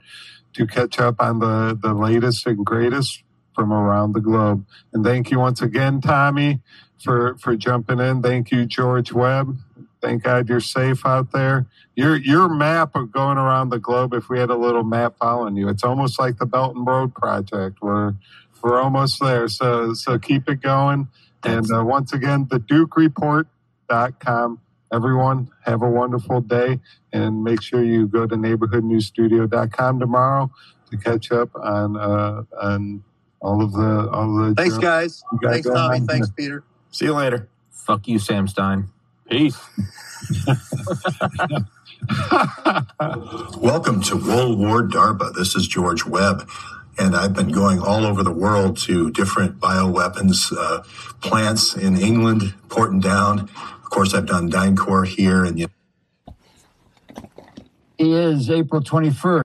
to 0.55 0.67
catch 0.67 0.99
up 0.99 1.17
on 1.21 1.39
the, 1.39 1.79
the 1.81 1.95
latest 1.95 2.47
and 2.47 2.65
greatest 2.65 3.23
from 3.55 3.73
around 3.73 4.13
the 4.13 4.21
globe. 4.21 4.65
And 4.93 5.05
thank 5.05 5.31
you 5.31 5.39
once 5.39 5.61
again, 5.63 6.01
Tommy, 6.01 6.61
for, 7.03 7.37
for 7.39 7.57
jumping 7.57 8.01
in. 8.01 8.23
Thank 8.23 8.51
you, 8.51 8.67
George 8.67 9.13
Webb. 9.13 9.57
Thank 10.01 10.23
God 10.23 10.49
you're 10.49 10.61
safe 10.61 11.05
out 11.05 11.33
there. 11.33 11.67
Your 11.97 12.17
your 12.17 12.49
map 12.49 12.95
of 12.95 13.11
going 13.11 13.39
around 13.39 13.71
the 13.71 13.79
globe, 13.79 14.15
if 14.15 14.29
we 14.29 14.39
had 14.39 14.51
a 14.51 14.57
little 14.57 14.85
map 14.85 15.17
following 15.19 15.57
you, 15.57 15.69
it's 15.69 15.83
almost 15.83 16.19
like 16.19 16.39
the 16.39 16.47
Belt 16.47 16.77
and 16.77 16.87
Road 16.87 17.15
Project. 17.15 17.79
We're 17.83 18.15
we're 18.63 18.81
almost 18.81 19.21
there. 19.21 19.49
So 19.49 19.95
so 19.95 20.19
keep 20.19 20.49
it 20.49 20.61
going. 20.61 21.09
And 21.45 21.71
uh, 21.73 21.85
once 21.85 22.13
again, 22.13 22.49
the 22.51 22.61
DukeReport.com. 22.61 24.61
Everyone, 24.91 25.51
have 25.67 25.83
a 25.83 25.89
wonderful 25.89 26.41
day, 26.41 26.81
and 27.13 27.45
make 27.45 27.61
sure 27.61 27.85
you 27.85 28.07
go 28.07 28.27
to 28.27 28.37
neighborhoodnewsstudio.com 28.37 30.01
tomorrow 30.01 30.51
to 30.91 30.97
catch 30.97 31.31
up 31.31 31.55
on 31.55 31.97
uh, 31.97 32.43
on 32.61 33.05
all 33.41 33.63
of 33.63 33.73
the 33.73 34.11
all 34.11 34.41
of 34.41 34.49
the. 34.49 34.55
Thanks, 34.55 34.79
guys. 34.79 35.23
Guys 35.43 35.53
Thanks, 35.53 35.69
Tommy. 35.69 36.01
Thanks, 36.01 36.31
Peter. 36.31 36.65
See 36.91 37.05
you 37.05 37.15
later. 37.15 37.49
fuck 37.71 38.09
you, 38.09 38.19
Sam 38.19 38.49
Stein. 38.49 38.89
Peace. 39.29 39.59
Welcome 43.59 44.03
to 44.05 44.17
World 44.17 44.59
War 44.59 44.83
DARPA. 44.83 45.35
This 45.35 45.55
is 45.55 45.69
George 45.69 46.07
Webb, 46.07 46.49
and 46.99 47.15
I've 47.15 47.35
been 47.35 47.51
going 47.51 47.79
all 47.79 48.07
over 48.07 48.23
the 48.23 48.33
world 48.33 48.79
to 48.79 49.11
different 49.11 49.61
bioweapons 49.61 50.51
uh, 50.57 50.83
plants 51.21 51.77
in 51.77 51.99
England, 51.99 52.55
Porton 52.71 53.01
Down. 53.01 53.41
Of 53.41 53.91
course, 53.91 54.15
I've 54.15 54.27
done 54.27 54.51
DynCorp 54.51 55.09
here, 55.09 55.45
and 55.45 55.69
is 57.99 58.49
April 58.49 58.81
21st. 58.81 59.29